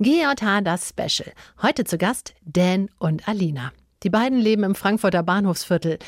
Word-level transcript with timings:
GJH 0.00 0.60
das 0.62 0.90
Special. 0.90 1.32
Heute 1.60 1.82
zu 1.82 1.98
Gast 1.98 2.32
Dan 2.44 2.88
und 3.00 3.26
Alina. 3.26 3.72
Die 4.04 4.10
beiden 4.10 4.38
leben 4.38 4.62
im 4.62 4.76
Frankfurter 4.76 5.24
Bahnhofsviertel. 5.24 5.98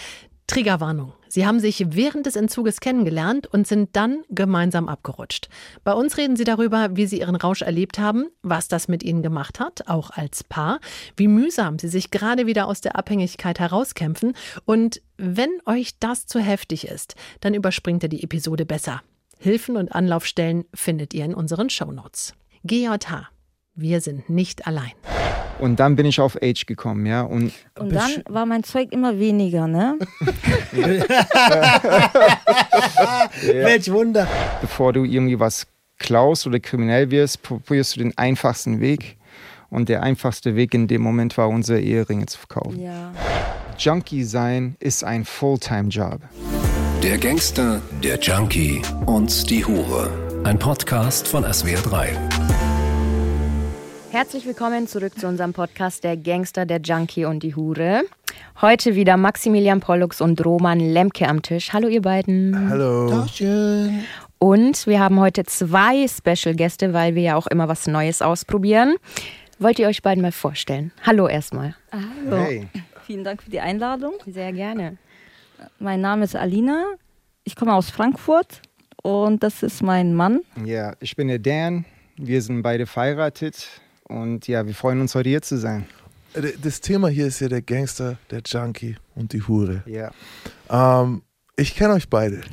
Triggerwarnung. 0.47 1.13
Sie 1.27 1.45
haben 1.45 1.59
sich 1.59 1.85
während 1.89 2.27
des 2.27 2.37
Entzuges 2.37 2.79
kennengelernt 2.79 3.49
und 3.49 3.67
sind 3.67 3.97
dann 3.97 4.23
gemeinsam 4.29 4.89
abgerutscht. 4.89 5.49
Bei 5.83 5.93
uns 5.93 6.17
reden 6.19 6.37
sie 6.37 6.45
darüber, 6.45 6.91
wie 6.93 7.07
sie 7.07 7.19
ihren 7.19 7.35
Rausch 7.35 7.63
erlebt 7.63 7.99
haben, 7.99 8.29
was 8.43 8.69
das 8.69 8.87
mit 8.87 9.03
ihnen 9.03 9.25
gemacht 9.25 9.59
hat, 9.59 9.89
auch 9.89 10.11
als 10.11 10.45
Paar, 10.45 10.79
wie 11.17 11.27
mühsam 11.27 11.81
sie 11.81 11.89
sich 11.89 12.13
gerade 12.13 12.47
wieder 12.47 12.69
aus 12.69 12.81
der 12.81 12.95
Abhängigkeit 12.95 13.59
herauskämpfen 13.59 14.35
und 14.67 15.03
wenn 15.17 15.51
euch 15.67 15.99
das 15.99 16.27
zu 16.27 16.39
heftig 16.39 16.87
ist, 16.87 17.17
dann 17.41 17.55
überspringt 17.55 18.05
ihr 18.05 18.09
die 18.09 18.23
Episode 18.23 18.67
besser. 18.67 19.03
Hilfen 19.39 19.77
und 19.77 19.93
Anlaufstellen 19.93 20.65
findet 20.75 21.13
ihr 21.13 21.25
in 21.25 21.35
unseren 21.35 21.71
Shownotes. 21.71 22.35
GJH 22.63 23.31
wir 23.81 24.01
sind 24.01 24.29
nicht 24.31 24.67
allein. 24.67 24.93
Und 25.59 25.79
dann 25.81 25.97
bin 25.97 26.07
ich 26.07 26.21
auf 26.21 26.39
Age 26.43 26.65
gekommen, 26.67 27.05
ja. 27.07 27.23
Und, 27.23 27.53
und 27.79 27.93
dann 27.95 28.23
war 28.29 28.47
mein 28.47 28.65
Zeug 28.65 28.93
immer 28.93 29.19
weniger, 29.19 29.67
ne? 29.67 29.99
Welch 33.43 33.93
Wunder. 33.93 34.27
Bevor 34.63 34.95
du 34.95 35.05
irgendwie 35.05 35.39
was 35.39 35.67
klaust 35.99 36.47
oder 36.47 36.61
kriminell 36.61 37.11
wirst, 37.11 37.43
probierst 37.43 37.97
du 37.97 38.01
den 38.01 38.17
einfachsten 38.17 38.81
Weg. 38.81 39.19
Und 39.69 39.89
der 39.89 40.03
einfachste 40.03 40.57
Weg 40.57 40.75
in 40.75 40.89
dem 40.89 41.03
Moment 41.03 41.37
war, 41.37 41.49
unsere 41.49 41.81
Eheringe 41.81 42.27
zu 42.27 42.39
verkaufen. 42.39 42.81
Ja. 42.81 43.13
Junkie 43.79 44.25
sein 44.25 44.77
ist 44.81 45.05
ein 45.05 45.25
Fulltime-Job. 45.25 46.21
Der 47.03 47.19
Gangster, 47.19 47.81
der 48.03 48.19
Junkie 48.19 48.83
und 49.07 49.49
die 49.49 49.65
Hure. 49.65 50.11
Ein 50.45 50.59
Podcast 50.59 51.29
von 51.29 51.45
SWR3. 51.45 52.09
Herzlich 54.11 54.45
willkommen 54.45 54.89
zurück 54.89 55.17
zu 55.17 55.29
unserem 55.29 55.53
Podcast 55.53 56.03
Der 56.03 56.17
Gangster, 56.17 56.67
der 56.67 56.81
Junkie 56.81 57.27
und 57.27 57.45
die 57.45 57.55
Hure. 57.55 58.03
Heute 58.61 58.97
wieder 58.97 59.17
Maximilian 59.17 59.79
Pollux 59.79 60.21
und 60.21 60.45
Roman 60.45 60.81
Lemke 60.81 61.29
am 61.29 61.43
Tisch. 61.43 61.73
Hallo 61.73 61.87
ihr 61.87 62.03
beiden. 62.03 62.69
Hallo. 62.69 63.09
Dankeschön. 63.09 64.03
Und 64.39 64.85
wir 64.89 64.99
haben 64.99 65.21
heute 65.21 65.45
zwei 65.45 66.09
Special-Gäste, 66.09 66.93
weil 66.93 67.15
wir 67.15 67.23
ja 67.23 67.37
auch 67.37 67.47
immer 67.47 67.69
was 67.69 67.87
Neues 67.87 68.21
ausprobieren. 68.21 68.97
Wollt 69.61 69.79
ihr 69.79 69.87
euch 69.87 70.03
beiden 70.03 70.23
mal 70.23 70.33
vorstellen? 70.33 70.91
Hallo 71.07 71.29
erstmal. 71.29 71.77
Hallo. 71.93 72.37
Hey. 72.37 72.67
Vielen 73.07 73.23
Dank 73.23 73.45
für 73.45 73.51
die 73.51 73.61
Einladung. 73.61 74.15
Sehr 74.27 74.53
gerne. 74.53 74.99
Mein 75.79 76.01
Name 76.01 76.25
ist 76.25 76.35
Alina. 76.35 76.85
Ich 77.45 77.55
komme 77.55 77.75
aus 77.75 77.91
Frankfurt 77.91 78.61
und 79.03 79.45
das 79.45 79.63
ist 79.63 79.85
mein 79.85 80.15
Mann. 80.15 80.41
Ja, 80.65 80.95
ich 80.99 81.15
bin 81.15 81.29
der 81.29 81.39
Dan. 81.39 81.85
Wir 82.17 82.43
sind 82.43 82.63
beide 82.63 82.87
verheiratet. 82.87 83.80
Und 84.11 84.49
ja, 84.49 84.67
wir 84.67 84.75
freuen 84.75 85.01
uns 85.01 85.15
heute 85.15 85.29
hier 85.29 85.41
zu 85.41 85.57
sein. 85.57 85.87
Äh, 86.35 86.53
das 86.61 86.81
Thema 86.81 87.09
hier 87.09 87.27
ist 87.27 87.41
ja 87.41 87.49
der 87.49 87.63
Gangster, 87.63 88.19
der 88.31 88.43
Junkie 88.45 88.97
und 89.15 89.33
die 89.33 89.47
Hure. 89.47 89.85
Ja. 89.87 90.11
Ähm, 90.69 91.23
ich 91.57 91.77
kenne 91.77 91.95
euch 91.95 92.09
beide. 92.09 92.41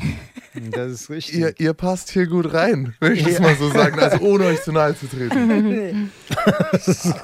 Das 0.72 0.92
ist 0.92 1.10
richtig. 1.12 1.36
Ihr, 1.36 1.54
ihr, 1.60 1.74
passt 1.76 2.10
hier 2.10 2.26
gut 2.26 2.52
rein, 2.52 2.96
wenn 3.00 3.14
ich 3.14 3.24
das 3.24 3.40
mal 3.40 3.56
so 3.56 3.70
sagen, 3.70 4.00
also 4.00 4.18
ohne 4.26 4.46
euch 4.46 4.64
zu 4.64 4.72
nahe 4.72 4.98
zu 4.98 5.06
treten. 5.06 5.38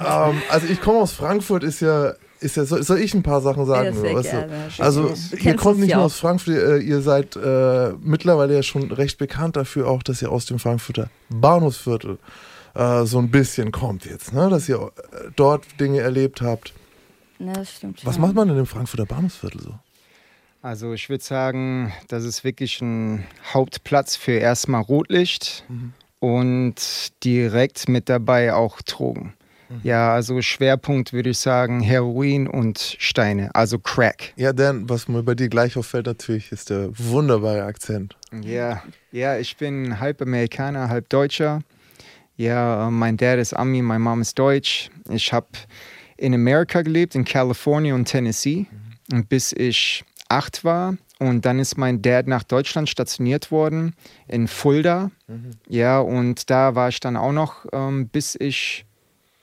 ähm, 0.06 0.42
also 0.52 0.68
ich 0.70 0.80
komme 0.80 1.00
aus 1.00 1.14
Frankfurt, 1.14 1.64
ist 1.64 1.80
ja, 1.80 2.14
ist 2.42 2.58
ja, 2.58 2.66
soll 2.66 3.00
ich 3.00 3.16
ein 3.16 3.24
paar 3.24 3.42
Sachen 3.42 3.66
sagen? 3.66 3.98
Ja, 4.06 4.14
weißt 4.14 4.30
gerne. 4.30 4.54
Also 4.78 5.12
ihr 5.40 5.56
kommt 5.56 5.80
nicht 5.80 5.96
nur 5.96 6.04
aus 6.04 6.20
Frankfurt, 6.20 6.54
ihr, 6.54 6.78
ihr 6.78 7.02
seid 7.02 7.36
äh, 7.36 7.94
mittlerweile 8.04 8.54
ja 8.54 8.62
schon 8.62 8.92
recht 8.92 9.18
bekannt 9.18 9.56
dafür 9.56 9.88
auch, 9.88 10.04
dass 10.04 10.22
ihr 10.22 10.32
aus 10.32 10.46
dem 10.46 10.60
Frankfurter 10.60 11.10
Bahnhofsviertel 11.30 12.20
äh, 12.74 13.06
so 13.06 13.20
ein 13.20 13.30
bisschen 13.30 13.72
kommt 13.72 14.06
jetzt, 14.06 14.34
ne? 14.34 14.50
dass 14.50 14.68
ihr 14.68 14.78
äh, 14.78 15.30
dort 15.36 15.80
Dinge 15.80 16.00
erlebt 16.00 16.42
habt. 16.42 16.74
Ja, 17.40 17.54
das 17.54 17.76
stimmt. 17.76 18.06
Was 18.06 18.16
schon. 18.16 18.22
macht 18.22 18.36
man 18.36 18.50
in 18.50 18.56
dem 18.56 18.66
Frankfurter 18.66 19.06
Bahnhofsviertel 19.06 19.62
so? 19.62 19.80
Also 20.62 20.94
ich 20.94 21.10
würde 21.10 21.24
sagen, 21.24 21.92
das 22.08 22.24
ist 22.24 22.46
wirklich 22.46 22.82
ein 22.82 23.26
Hauptplatz 23.54 24.16
für 24.16 24.32
erstmal 24.32 24.82
Rotlicht 24.82 25.66
mhm. 25.68 25.92
und 26.20 27.12
direkt 27.24 27.90
mit 27.90 28.08
dabei 28.08 28.54
auch 28.54 28.82
Drogen. 28.82 29.34
Mhm. 29.68 29.82
Ja, 29.84 30.14
also 30.14 30.42
Schwerpunkt 30.42 31.12
würde 31.12 31.32
ich 31.32 31.40
sagen 31.40 31.82
Heroin 31.82 32.48
und 32.48 32.96
Steine, 32.98 33.54
also 33.54 33.78
Crack. 33.78 34.32
Ja, 34.38 34.54
Dan, 34.54 34.88
was 34.88 35.10
mir 35.10 35.22
bei 35.22 35.36
dir 35.36 35.50
gleich 35.50 35.76
auffällt 35.76 36.06
natürlich, 36.06 36.54
ist 36.54 36.70
der 36.70 36.98
wunderbare 36.98 37.64
Akzent. 37.64 38.16
Ja, 38.42 38.82
ja, 39.12 39.38
ich 39.38 39.58
bin 39.58 40.00
halb 40.00 40.22
Amerikaner, 40.22 40.88
halb 40.88 41.10
Deutscher. 41.10 41.62
Ja, 42.44 42.90
mein 42.92 43.16
Dad 43.16 43.40
ist 43.40 43.54
Ami, 43.54 43.82
meine 43.82 44.04
Mom 44.04 44.20
ist 44.20 44.38
Deutsch. 44.38 44.92
Ich 45.10 45.32
habe 45.32 45.48
in 46.18 46.34
Amerika 46.34 46.82
gelebt, 46.82 47.16
in 47.16 47.24
Kalifornien 47.24 47.96
und 47.96 48.04
Tennessee, 48.04 48.66
mhm. 49.14 49.26
bis 49.28 49.54
ich 49.54 50.04
acht 50.28 50.66
war. 50.66 50.98
Und 51.20 51.46
dann 51.46 51.58
ist 51.58 51.78
mein 51.78 52.02
Dad 52.02 52.28
nach 52.28 52.44
Deutschland 52.44 52.90
stationiert 52.90 53.50
worden, 53.50 53.96
in 54.28 54.50
Fulda. 54.50 55.10
Mhm. 55.28 55.52
Ja, 55.70 56.00
und 56.00 56.50
da 56.50 56.76
war 56.76 56.90
ich 56.90 57.00
dann 57.00 57.16
auch 57.16 57.32
noch, 57.32 57.66
ähm, 57.72 58.10
bis 58.10 58.36
ich 58.36 58.86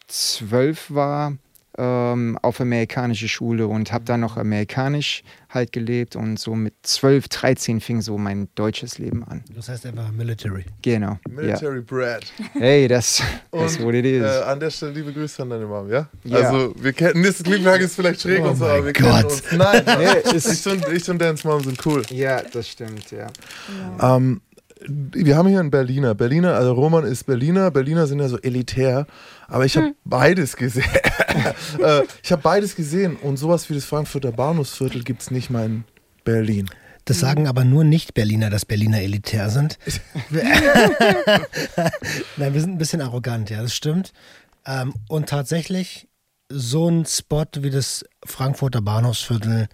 zwölf 0.06 0.90
war, 0.90 1.38
ähm, 1.80 2.38
auf 2.42 2.60
amerikanische 2.60 3.26
Schule 3.26 3.66
und 3.66 3.90
habe 3.90 4.04
dann 4.04 4.20
noch 4.20 4.36
amerikanisch 4.36 5.22
halt 5.48 5.72
gelebt 5.72 6.14
und 6.14 6.38
so 6.38 6.54
mit 6.54 6.74
12, 6.82 7.28
13 7.28 7.80
fing 7.80 8.02
so 8.02 8.18
mein 8.18 8.48
deutsches 8.54 8.98
Leben 8.98 9.24
an. 9.24 9.42
Das 9.54 9.68
heißt 9.68 9.86
einfach 9.86 10.12
Military. 10.12 10.66
Genau. 10.82 11.18
Military 11.28 11.78
ja. 11.78 11.84
Brad. 11.84 12.32
Hey, 12.52 12.86
das, 12.86 13.22
ist 13.52 13.82
what 13.82 13.94
it 13.94 14.04
is. 14.04 14.22
Äh, 14.22 14.42
an 14.44 14.60
der 14.60 14.70
Stelle 14.70 14.92
liebe 14.92 15.12
Grüße 15.12 15.42
an 15.42 15.50
deine 15.50 15.66
Mom, 15.66 15.90
ja? 15.90 16.08
ja. 16.24 16.36
Also 16.38 16.74
wir 16.76 16.92
kennen, 16.92 17.22
das 17.22 17.42
klingt 17.42 17.66
ist 17.66 17.94
vielleicht 17.96 18.20
schräg 18.20 18.42
oh 18.44 18.50
und 18.50 18.56
so, 18.56 18.66
aber 18.66 18.84
wir 18.84 18.92
Gott. 18.92 19.02
kennen 19.02 19.24
uns. 19.24 19.42
Nein, 19.52 19.84
nee, 19.98 20.36
ich, 20.36 20.66
und, 20.66 20.88
ich 20.88 21.10
und 21.10 21.18
Dans 21.18 21.42
Mom 21.44 21.60
sind 21.64 21.84
cool. 21.86 22.02
Ja, 22.10 22.42
das 22.42 22.68
stimmt, 22.68 23.10
ja. 23.10 23.26
ja. 23.98 24.16
Ähm, 24.16 24.42
wir 24.88 25.36
haben 25.36 25.48
hier 25.48 25.60
einen 25.60 25.70
Berliner. 25.70 26.14
Berliner, 26.14 26.54
also 26.54 26.72
Roman 26.72 27.04
ist 27.04 27.24
Berliner. 27.24 27.70
Berliner 27.70 28.06
sind 28.06 28.20
ja 28.20 28.28
so 28.28 28.38
elitär. 28.38 29.06
Aber 29.48 29.64
ich 29.64 29.76
habe 29.76 29.88
hm. 29.88 29.94
beides 30.04 30.56
gesehen. 30.56 30.84
Äh, 31.78 32.02
ich 32.22 32.32
habe 32.32 32.42
beides 32.42 32.74
gesehen. 32.74 33.16
Und 33.16 33.36
sowas 33.36 33.70
wie 33.70 33.74
das 33.74 33.84
Frankfurter 33.84 34.32
Bahnhofsviertel 34.32 35.04
gibt 35.04 35.22
es 35.22 35.30
nicht 35.30 35.48
mal 35.48 35.64
in 35.64 35.84
Berlin. 36.24 36.68
Das 37.04 37.20
sagen 37.20 37.46
aber 37.46 37.64
nur 37.64 37.84
Nicht-Berliner, 37.84 38.50
dass 38.50 38.64
Berliner 38.64 39.00
elitär 39.00 39.48
sind. 39.48 39.78
Nein, 42.36 42.52
wir 42.52 42.60
sind 42.60 42.72
ein 42.72 42.78
bisschen 42.78 43.00
arrogant, 43.00 43.48
ja, 43.50 43.62
das 43.62 43.74
stimmt. 43.74 44.12
Ähm, 44.66 44.92
und 45.08 45.28
tatsächlich, 45.28 46.08
so 46.48 46.88
ein 46.88 47.06
Spot 47.06 47.46
wie 47.58 47.70
das 47.70 48.04
Frankfurter 48.24 48.82
Bahnhofsviertel 48.82 49.68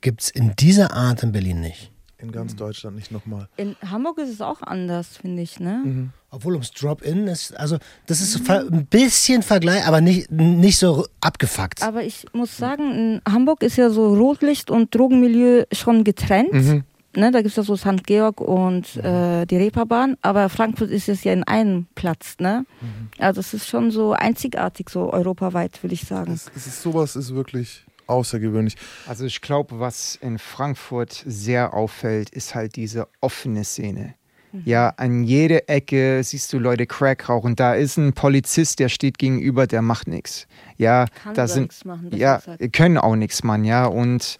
gibt 0.00 0.22
es 0.22 0.30
in 0.30 0.54
dieser 0.56 0.92
Art 0.92 1.22
in 1.22 1.32
Berlin 1.32 1.60
nicht. 1.60 1.90
In 2.22 2.32
ganz 2.32 2.54
Deutschland 2.54 2.96
nicht 2.96 3.10
nochmal. 3.10 3.48
In 3.56 3.76
Hamburg 3.88 4.18
ist 4.18 4.28
es 4.28 4.40
auch 4.40 4.62
anders, 4.62 5.16
finde 5.16 5.42
ich, 5.42 5.58
ne? 5.58 5.82
Mhm. 5.84 6.10
Obwohl 6.30 6.52
ums 6.52 6.70
Drop-In 6.72 7.26
ist, 7.26 7.56
also 7.58 7.78
das 8.06 8.20
ist 8.20 8.48
ein 8.48 8.86
bisschen 8.86 9.42
Vergleich, 9.42 9.86
aber 9.86 10.00
nicht, 10.00 10.30
nicht 10.30 10.78
so 10.78 11.06
abgefuckt. 11.20 11.82
Aber 11.82 12.04
ich 12.04 12.26
muss 12.32 12.56
sagen, 12.56 12.92
in 12.92 13.22
Hamburg 13.32 13.62
ist 13.62 13.76
ja 13.76 13.90
so 13.90 14.14
Rotlicht 14.14 14.70
und 14.70 14.94
Drogenmilieu 14.94 15.64
schon 15.72 16.04
getrennt. 16.04 16.52
Mhm. 16.52 16.84
Ne, 17.16 17.32
da 17.32 17.38
gibt 17.38 17.50
es 17.50 17.56
ja 17.56 17.64
so 17.64 17.74
St. 17.74 18.06
Georg 18.06 18.40
und 18.40 18.96
äh, 18.98 19.44
die 19.44 19.56
Reeperbahn, 19.56 20.16
aber 20.22 20.48
Frankfurt 20.48 20.90
ist 20.90 21.08
es 21.08 21.24
ja 21.24 21.32
in 21.32 21.42
einem 21.42 21.86
Platz. 21.96 22.36
Ne? 22.38 22.64
Mhm. 22.80 23.08
Also 23.18 23.40
es 23.40 23.52
ist 23.52 23.66
schon 23.66 23.90
so 23.90 24.12
einzigartig, 24.12 24.88
so 24.88 25.12
europaweit, 25.12 25.82
würde 25.82 25.94
ich 25.94 26.02
sagen. 26.02 26.32
Es, 26.32 26.48
es 26.54 26.68
ist, 26.68 26.82
sowas 26.82 27.16
ist 27.16 27.34
wirklich 27.34 27.84
außergewöhnlich. 28.10 28.76
Also 29.06 29.24
ich 29.24 29.40
glaube, 29.40 29.80
was 29.80 30.16
in 30.16 30.38
Frankfurt 30.38 31.22
sehr 31.26 31.72
auffällt, 31.72 32.30
ist 32.30 32.54
halt 32.54 32.76
diese 32.76 33.08
offene 33.20 33.64
Szene. 33.64 34.14
Mhm. 34.52 34.62
Ja, 34.64 34.88
an 34.96 35.22
jeder 35.22 35.68
Ecke 35.68 36.22
siehst 36.22 36.52
du 36.52 36.58
Leute 36.58 36.86
Crack 36.86 37.28
rauchen. 37.28 37.56
Da 37.56 37.74
ist 37.74 37.96
ein 37.96 38.12
Polizist, 38.12 38.78
der 38.78 38.88
steht 38.88 39.18
gegenüber, 39.18 39.66
der 39.66 39.82
macht 39.82 40.08
nichts. 40.08 40.46
Ja, 40.76 41.06
Kann 41.22 41.34
da 41.34 41.46
sind 41.46 41.84
machen, 41.84 42.10
ja 42.14 42.40
können 42.72 42.98
auch 42.98 43.16
nichts 43.16 43.42
machen. 43.44 43.64
Ja 43.64 43.86
und 43.86 44.38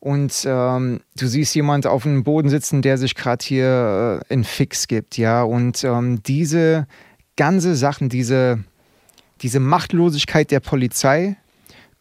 und 0.00 0.44
ähm, 0.46 1.00
du 1.16 1.26
siehst 1.28 1.54
jemand 1.54 1.86
auf 1.86 2.02
dem 2.02 2.24
Boden 2.24 2.48
sitzen, 2.48 2.82
der 2.82 2.98
sich 2.98 3.14
gerade 3.14 3.44
hier 3.44 4.20
äh, 4.28 4.32
in 4.32 4.44
Fix 4.44 4.88
gibt. 4.88 5.16
Ja 5.16 5.42
und 5.42 5.84
ähm, 5.84 6.22
diese 6.22 6.86
ganze 7.36 7.74
Sachen, 7.74 8.08
diese 8.08 8.64
diese 9.42 9.58
Machtlosigkeit 9.58 10.52
der 10.52 10.60
Polizei 10.60 11.36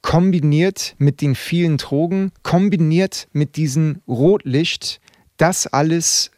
kombiniert 0.01 0.95
mit 0.98 1.21
den 1.21 1.36
vielen 1.36 1.77
Drogen, 1.77 2.31
kombiniert 2.44 3.27
mit 3.33 3.56
diesem 3.56 4.01
Rotlicht, 4.07 5.00
das 5.38 5.68
alles 5.68 6.31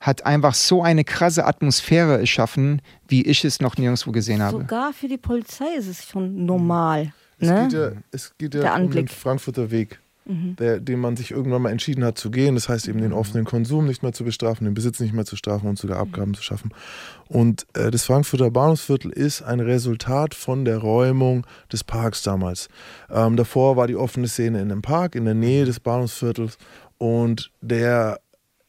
hat 0.00 0.26
einfach 0.26 0.54
so 0.54 0.82
eine 0.82 1.02
krasse 1.02 1.46
Atmosphäre 1.46 2.18
erschaffen, 2.18 2.82
wie 3.08 3.22
ich 3.22 3.44
es 3.44 3.60
noch 3.60 3.76
nirgendwo 3.78 4.12
gesehen 4.12 4.42
habe. 4.42 4.58
Sogar 4.58 4.92
für 4.92 5.08
die 5.08 5.16
Polizei 5.16 5.74
ist 5.78 5.88
es 5.88 6.04
schon 6.04 6.44
normal. 6.44 7.14
Es 7.38 7.48
ne? 7.48 7.62
geht 7.62 7.72
ja, 7.72 7.90
es 8.10 8.34
geht 8.36 8.54
ja 8.54 8.76
um 8.76 8.90
den 8.90 9.08
Frankfurter 9.08 9.70
Weg. 9.70 9.98
Der, 10.26 10.80
den 10.80 11.00
man 11.00 11.16
sich 11.16 11.32
irgendwann 11.32 11.62
mal 11.62 11.70
entschieden 11.70 12.04
hat 12.04 12.16
zu 12.16 12.30
gehen. 12.30 12.54
Das 12.54 12.68
heißt 12.68 12.88
eben 12.88 13.00
den 13.00 13.12
offenen 13.12 13.44
Konsum 13.44 13.86
nicht 13.86 14.02
mehr 14.02 14.12
zu 14.12 14.24
bestrafen, 14.24 14.64
den 14.64 14.74
Besitz 14.74 15.00
nicht 15.00 15.12
mehr 15.12 15.26
zu 15.26 15.36
strafen 15.36 15.68
und 15.68 15.78
sogar 15.78 15.98
Abgaben 15.98 16.34
zu 16.34 16.42
schaffen. 16.42 16.72
Und 17.28 17.66
äh, 17.74 17.90
das 17.90 18.04
Frankfurter 18.04 18.50
Bahnhofsviertel 18.50 19.10
ist 19.10 19.42
ein 19.42 19.60
Resultat 19.60 20.34
von 20.34 20.64
der 20.64 20.78
Räumung 20.78 21.46
des 21.70 21.84
Parks 21.84 22.22
damals. 22.22 22.68
Ähm, 23.10 23.36
davor 23.36 23.76
war 23.76 23.86
die 23.86 23.96
offene 23.96 24.28
Szene 24.28 24.62
in 24.62 24.70
einem 24.70 24.82
Park 24.82 25.14
in 25.14 25.26
der 25.26 25.34
Nähe 25.34 25.66
des 25.66 25.80
Bahnhofsviertels. 25.80 26.56
Und 26.96 27.50
der 27.60 28.20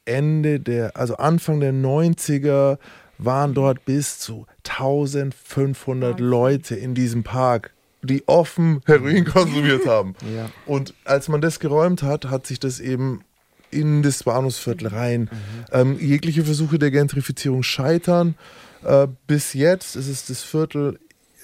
Ende 0.04 0.60
der, 0.60 0.98
also 0.98 1.16
Anfang 1.16 1.62
der 1.62 1.74
90er 1.74 2.78
waren 3.18 3.54
dort 3.54 3.86
bis 3.86 4.20
zu 4.20 4.46
1500 4.68 6.20
Leute 6.20 6.76
in 6.76 6.94
diesem 6.96 7.24
Park, 7.24 7.75
die 8.06 8.28
offen 8.28 8.82
Heroin 8.86 9.26
konsumiert 9.26 9.86
haben. 9.86 10.16
Ja. 10.36 10.50
Und 10.66 10.94
als 11.04 11.28
man 11.28 11.42
das 11.42 11.60
geräumt 11.60 12.04
hat, 12.04 12.26
hat 12.26 12.48
sich 12.48 12.60
das 12.60 12.80
eben 12.80 13.24
in 13.72 14.04
das 14.04 14.24
Bahnhofsviertel 14.24 14.88
rein. 14.88 15.22
Mhm. 15.22 15.30
Ähm, 15.72 16.00
jegliche 16.00 16.46
Versuche 16.46 16.80
der 16.80 16.92
Gentrifizierung 16.92 17.64
scheitern. 17.64 18.36
Äh, 18.84 19.08
bis 19.28 19.54
jetzt 19.54 19.96
ist 19.96 20.08
es 20.08 20.26
das 20.28 20.42
Viertel, 20.42 21.00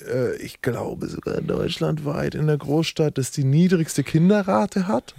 äh, 0.07 0.35
ich 0.37 0.61
glaube 0.61 1.07
sogar 1.07 1.41
deutschlandweit 1.41 2.35
in 2.35 2.47
der 2.47 2.57
Großstadt, 2.57 3.17
das 3.17 3.31
die 3.31 3.43
niedrigste 3.43 4.03
Kinderrate 4.03 4.87
hat. 4.87 5.13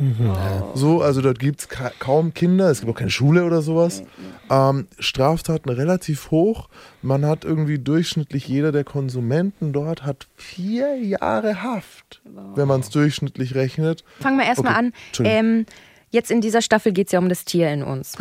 So, 0.74 1.02
also 1.02 1.20
dort 1.20 1.38
gibt 1.38 1.60
es 1.60 1.68
ka 1.68 1.90
kaum 1.98 2.34
Kinder, 2.34 2.70
es 2.70 2.80
gibt 2.80 2.92
auch 2.92 2.98
keine 2.98 3.10
Schule 3.10 3.44
oder 3.44 3.62
sowas. 3.62 4.02
Ähm, 4.50 4.86
Straftaten 4.98 5.70
relativ 5.70 6.30
hoch. 6.30 6.68
Man 7.02 7.24
hat 7.26 7.44
irgendwie 7.44 7.78
durchschnittlich 7.78 8.48
jeder 8.48 8.72
der 8.72 8.84
Konsumenten 8.84 9.72
dort 9.72 10.04
hat 10.04 10.26
vier 10.36 10.96
Jahre 10.96 11.62
Haft, 11.62 12.22
wenn 12.54 12.68
man 12.68 12.80
es 12.80 12.90
durchschnittlich 12.90 13.54
rechnet. 13.54 14.04
Fangen 14.20 14.38
wir 14.38 14.46
erstmal 14.46 14.72
Okay, 14.72 14.78
an. 14.78 14.92
Ähm, 15.24 15.66
jetzt 16.12 16.30
in 16.30 16.40
dieser 16.40 16.62
Staffel 16.62 16.92
geht 16.92 17.08
es 17.08 17.12
ja 17.12 17.18
um 17.18 17.28
das 17.28 17.44
Tier 17.44 17.72
in 17.72 17.82
uns. 17.82 18.16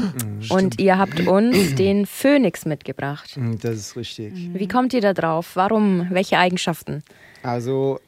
Und 0.50 0.80
ihr 0.82 0.98
habt 0.98 1.20
uns 1.28 1.76
den 1.76 2.06
Phönix 2.08 2.66
mitgebracht. 2.66 3.38
Mm, 3.38 3.54
Das 3.62 3.76
ist 3.76 3.96
richtig. 3.96 4.34
Wie 4.54 4.68
kommt 4.68 4.94
ihr 4.94 5.02
da 5.02 5.14
drauf? 5.14 5.52
Warum? 5.54 6.08
Welche 6.10 6.40
Eigenschaften? 6.40 7.04
Also 7.44 8.00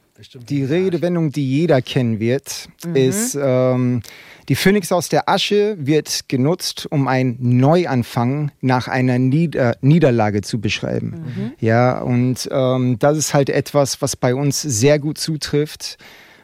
die 0.48 0.64
Redewendung, 0.64 1.32
die 1.32 1.48
jeder 1.50 1.82
kennen 1.82 2.20
wird, 2.20 2.70
ist, 2.94 3.38
ähm, 3.40 4.02
die 4.48 4.56
Phönix 4.56 4.92
aus 4.92 5.10
der 5.10 5.28
Asche 5.28 5.76
wird 5.80 6.30
genutzt, 6.30 6.88
um 6.92 7.08
einen 7.08 7.38
Neuanfang 7.40 8.52
nach 8.62 8.88
einer 8.88 9.18
Nieder 9.18 9.76
Niederlage 9.82 10.42
zu 10.42 10.62
beschreiben. 10.62 11.54
Ja, 11.60 12.00
und 12.00 12.48
ähm, 12.52 13.00
das 13.00 13.18
ist 13.18 13.34
halt 13.34 13.50
etwas, 13.50 14.02
was 14.02 14.16
bei 14.16 14.36
uns 14.36 14.62
sehr 14.62 15.00
gut 15.00 15.18
zutrifft, 15.18 15.98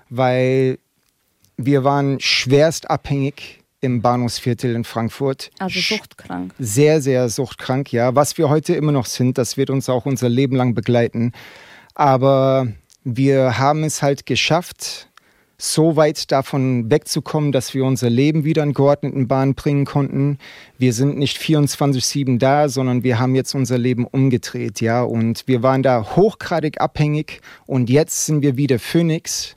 weil 0.10 0.80
wir 1.62 1.84
waren 1.84 2.20
schwerst 2.20 2.90
abhängig 2.90 3.60
im 3.82 4.02
Bahnhofsviertel 4.02 4.76
in 4.76 4.84
Frankfurt. 4.84 5.52
Also 5.60 5.80
suchtkrank. 5.80 6.54
sehr, 6.58 7.02
sehr 7.02 7.30
suchtkrank, 7.30 7.92
ja. 7.92 8.16
Was 8.16 8.38
wir 8.38 8.50
heute 8.50 8.76
immer 8.76 8.92
noch 8.92 9.06
sind, 9.06 9.38
das 9.38 9.58
wird 9.58 9.70
uns 9.70 9.90
auch 9.90 10.06
unser 10.06 10.30
Leben 10.30 10.56
lang 10.56 10.74
begleiten. 10.74 11.34
Aber 11.96 12.68
wir 13.04 13.58
haben 13.58 13.84
es 13.84 14.02
halt 14.02 14.26
geschafft, 14.26 15.10
so 15.58 15.98
weit 15.98 16.32
davon 16.32 16.90
wegzukommen, 16.90 17.52
dass 17.52 17.74
wir 17.74 17.84
unser 17.84 18.10
Leben 18.10 18.46
wieder 18.46 18.64
in 18.64 18.74
geordneten 18.74 19.28
Bahnen 19.28 19.56
bringen 19.56 19.84
konnten. 19.84 20.38
Wir 20.78 20.94
sind 20.94 21.18
nicht 21.18 21.38
24-7 21.38 22.40
da, 22.40 22.70
sondern 22.70 23.04
wir 23.04 23.20
haben 23.20 23.36
jetzt 23.36 23.54
unser 23.54 23.78
Leben 23.78 24.06
umgedreht, 24.06 24.80
ja. 24.80 25.04
Und 25.04 25.44
wir 25.48 25.62
waren 25.62 25.84
da 25.84 26.16
hochgradig 26.16 26.80
abhängig 26.80 27.42
und 27.66 27.90
jetzt 27.90 28.26
sind 28.26 28.42
wir 28.42 28.56
wieder 28.56 28.80
Phoenix, 28.80 29.56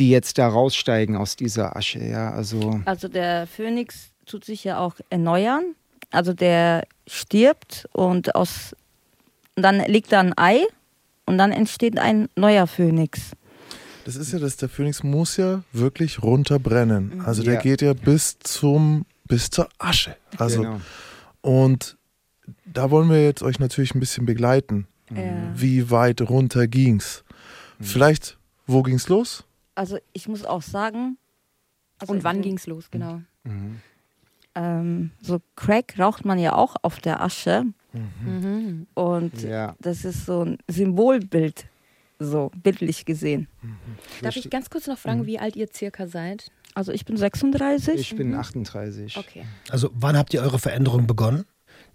die 0.00 0.10
jetzt 0.10 0.38
da 0.38 0.48
raussteigen 0.48 1.16
aus 1.16 1.36
dieser 1.36 1.76
Asche, 1.76 2.02
ja. 2.02 2.32
Also. 2.32 2.80
Also 2.86 3.06
der 3.08 3.46
Phönix 3.46 4.10
tut 4.26 4.44
sich 4.44 4.64
ja 4.64 4.78
auch 4.78 4.94
erneuern. 5.10 5.74
Also 6.10 6.32
der 6.32 6.84
stirbt 7.06 7.86
und 7.92 8.34
aus 8.34 8.74
und 9.56 9.62
dann 9.62 9.78
legt 9.80 10.10
er 10.12 10.20
ein 10.20 10.32
Ei 10.36 10.60
und 11.26 11.38
dann 11.38 11.52
entsteht 11.52 11.98
ein 11.98 12.28
neuer 12.34 12.66
Phönix. 12.66 13.32
Das 14.06 14.16
ist 14.16 14.32
ja 14.32 14.38
das, 14.38 14.56
der 14.56 14.68
Phönix 14.68 15.02
muss 15.02 15.36
ja 15.36 15.62
wirklich 15.72 16.22
runterbrennen. 16.22 17.20
Also 17.26 17.42
der 17.42 17.54
Ja. 17.54 17.60
geht 17.60 17.82
ja 17.82 17.92
bis 17.92 18.38
zum, 18.38 19.04
bis 19.26 19.50
zur 19.50 19.68
Asche. 19.78 20.16
Also, 20.38 20.62
genau. 20.62 20.80
und 21.42 21.96
da 22.64 22.90
wollen 22.90 23.10
wir 23.10 23.22
jetzt 23.22 23.42
euch 23.42 23.58
natürlich 23.60 23.94
ein 23.94 24.00
bisschen 24.00 24.24
begleiten. 24.24 24.86
Ja. 25.14 25.52
Wie 25.54 25.90
weit 25.90 26.22
runter 26.22 26.66
ging's? 26.66 27.22
Vielleicht, 27.80 28.38
wo 28.66 28.82
ging's 28.82 29.08
los? 29.08 29.44
Also 29.80 29.96
ich 30.12 30.28
muss 30.28 30.44
auch 30.44 30.60
sagen. 30.60 31.16
Also 31.98 32.12
Und 32.12 32.22
wann 32.22 32.36
so, 32.36 32.42
ging 32.42 32.56
es 32.58 32.66
los, 32.66 32.90
genau? 32.90 33.22
Ähm, 34.54 35.10
so 35.22 35.40
Crack 35.56 35.94
raucht 35.98 36.26
man 36.26 36.38
ja 36.38 36.54
auch 36.54 36.76
auf 36.82 36.98
der 37.00 37.22
Asche. 37.22 37.64
Mhm. 37.94 38.86
Und 38.92 39.40
Ja. 39.40 39.74
das 39.80 40.04
ist 40.04 40.26
so 40.26 40.44
ein 40.44 40.58
Symbolbild, 40.68 41.64
so 42.18 42.50
bildlich 42.62 43.06
gesehen. 43.06 43.48
Darf 44.20 44.36
ich 44.36 44.50
ganz 44.50 44.68
kurz 44.68 44.86
noch 44.86 44.98
fragen, 44.98 45.24
wie 45.24 45.38
alt 45.38 45.56
ihr 45.56 45.68
circa 45.74 46.06
seid? 46.06 46.50
Also 46.74 46.92
ich 46.92 47.06
bin 47.06 47.16
36. 47.16 47.98
Ich 47.98 48.14
bin 48.16 48.34
38. 48.34 49.16
Okay. 49.16 49.46
Also 49.70 49.90
wann 49.94 50.14
habt 50.14 50.34
ihr 50.34 50.42
eure 50.42 50.58
Veränderung 50.58 51.06
begonnen? 51.06 51.46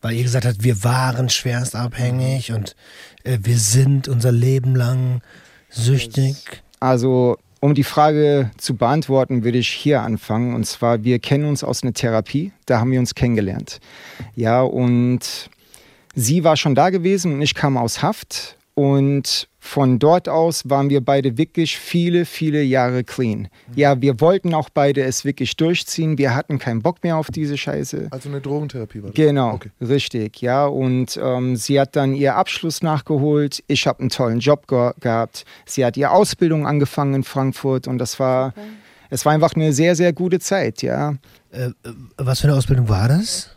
Weil 0.02 0.16
ihr 0.16 0.24
gesagt 0.24 0.46
habt, 0.46 0.64
wir 0.64 0.84
waren 0.84 1.30
schwerst 1.30 1.76
abhängig 1.76 2.52
und 2.52 2.76
äh, 3.24 3.38
wir 3.44 3.60
sind 3.60 4.08
unser 4.08 4.32
Leben 4.32 4.76
lang 4.76 5.22
süchtig. 5.70 6.64
Also, 6.80 7.38
um 7.60 7.74
die 7.74 7.84
Frage 7.84 8.52
zu 8.58 8.76
beantworten, 8.76 9.44
würde 9.44 9.58
ich 9.58 9.70
hier 9.70 10.02
anfangen. 10.02 10.54
Und 10.54 10.66
zwar, 10.66 11.04
wir 11.04 11.20
kennen 11.20 11.46
uns 11.46 11.64
aus 11.64 11.84
einer 11.84 11.94
Therapie. 11.94 12.52
Da 12.66 12.80
haben 12.80 12.92
wir 12.92 13.00
uns 13.00 13.16
kennengelernt. 13.16 13.80
Ja, 14.36 14.62
und 14.62 15.50
sie 16.14 16.44
war 16.44 16.58
schon 16.58 16.76
da 16.76 16.90
gewesen 16.90 17.34
und 17.34 17.42
ich 17.42 17.56
kam 17.56 17.78
aus 17.78 18.02
Haft. 18.02 18.58
Und 18.76 19.48
von 19.66 19.98
dort 20.00 20.30
aus 20.30 20.62
waren 20.70 20.90
wir 20.90 21.02
beide 21.02 21.38
wirklich 21.38 21.78
viele, 21.78 22.26
viele 22.26 22.62
Jahre 22.62 23.04
clean. 23.04 23.48
Ja, 23.76 24.00
wir 24.00 24.22
wollten 24.22 24.54
auch 24.54 24.70
beide 24.70 25.02
es 25.04 25.26
wirklich 25.26 25.56
durchziehen. 25.58 26.18
Wir 26.20 26.36
hatten 26.36 26.60
keinen 26.60 26.82
Bock 26.84 27.04
mehr 27.04 27.18
auf 27.18 27.32
diese 27.32 27.58
Scheiße. 27.58 28.10
Also 28.12 28.30
eine 28.30 28.42
Drogentherapie 28.42 29.02
war 29.02 29.10
das? 29.10 29.16
Genau, 29.16 29.54
Okay. 29.56 29.72
richtig, 29.82 30.42
ja. 30.42 30.68
Und 30.68 31.20
ähm, 31.22 31.56
sie 31.56 31.80
hat 31.80 31.96
dann 31.96 32.14
ihr 32.14 32.36
Abschluss 32.36 32.84
nachgeholt. 32.84 33.64
Ich 33.68 33.88
habe 33.88 34.02
einen 34.02 34.10
tollen 34.10 34.40
Job 34.40 34.68
ge 34.68 34.92
gehabt. 35.00 35.46
Sie 35.66 35.84
hat 35.84 35.98
ihre 35.98 36.12
Ausbildung 36.12 36.68
angefangen 36.68 37.16
in 37.16 37.24
Frankfurt 37.24 37.88
und 37.88 37.98
das 37.98 38.20
war, 38.20 38.54
es 39.10 39.26
war 39.26 39.34
einfach 39.34 39.56
eine 39.56 39.74
sehr, 39.74 39.96
sehr 39.96 40.14
gute 40.14 40.40
Zeit, 40.40 40.84
ja. 40.84 41.16
Äh, 41.52 41.66
äh, 41.66 41.72
was 42.18 42.42
für 42.42 42.48
eine 42.48 42.56
Ausbildung 42.58 42.88
war 42.88 43.08
das? 43.08 43.50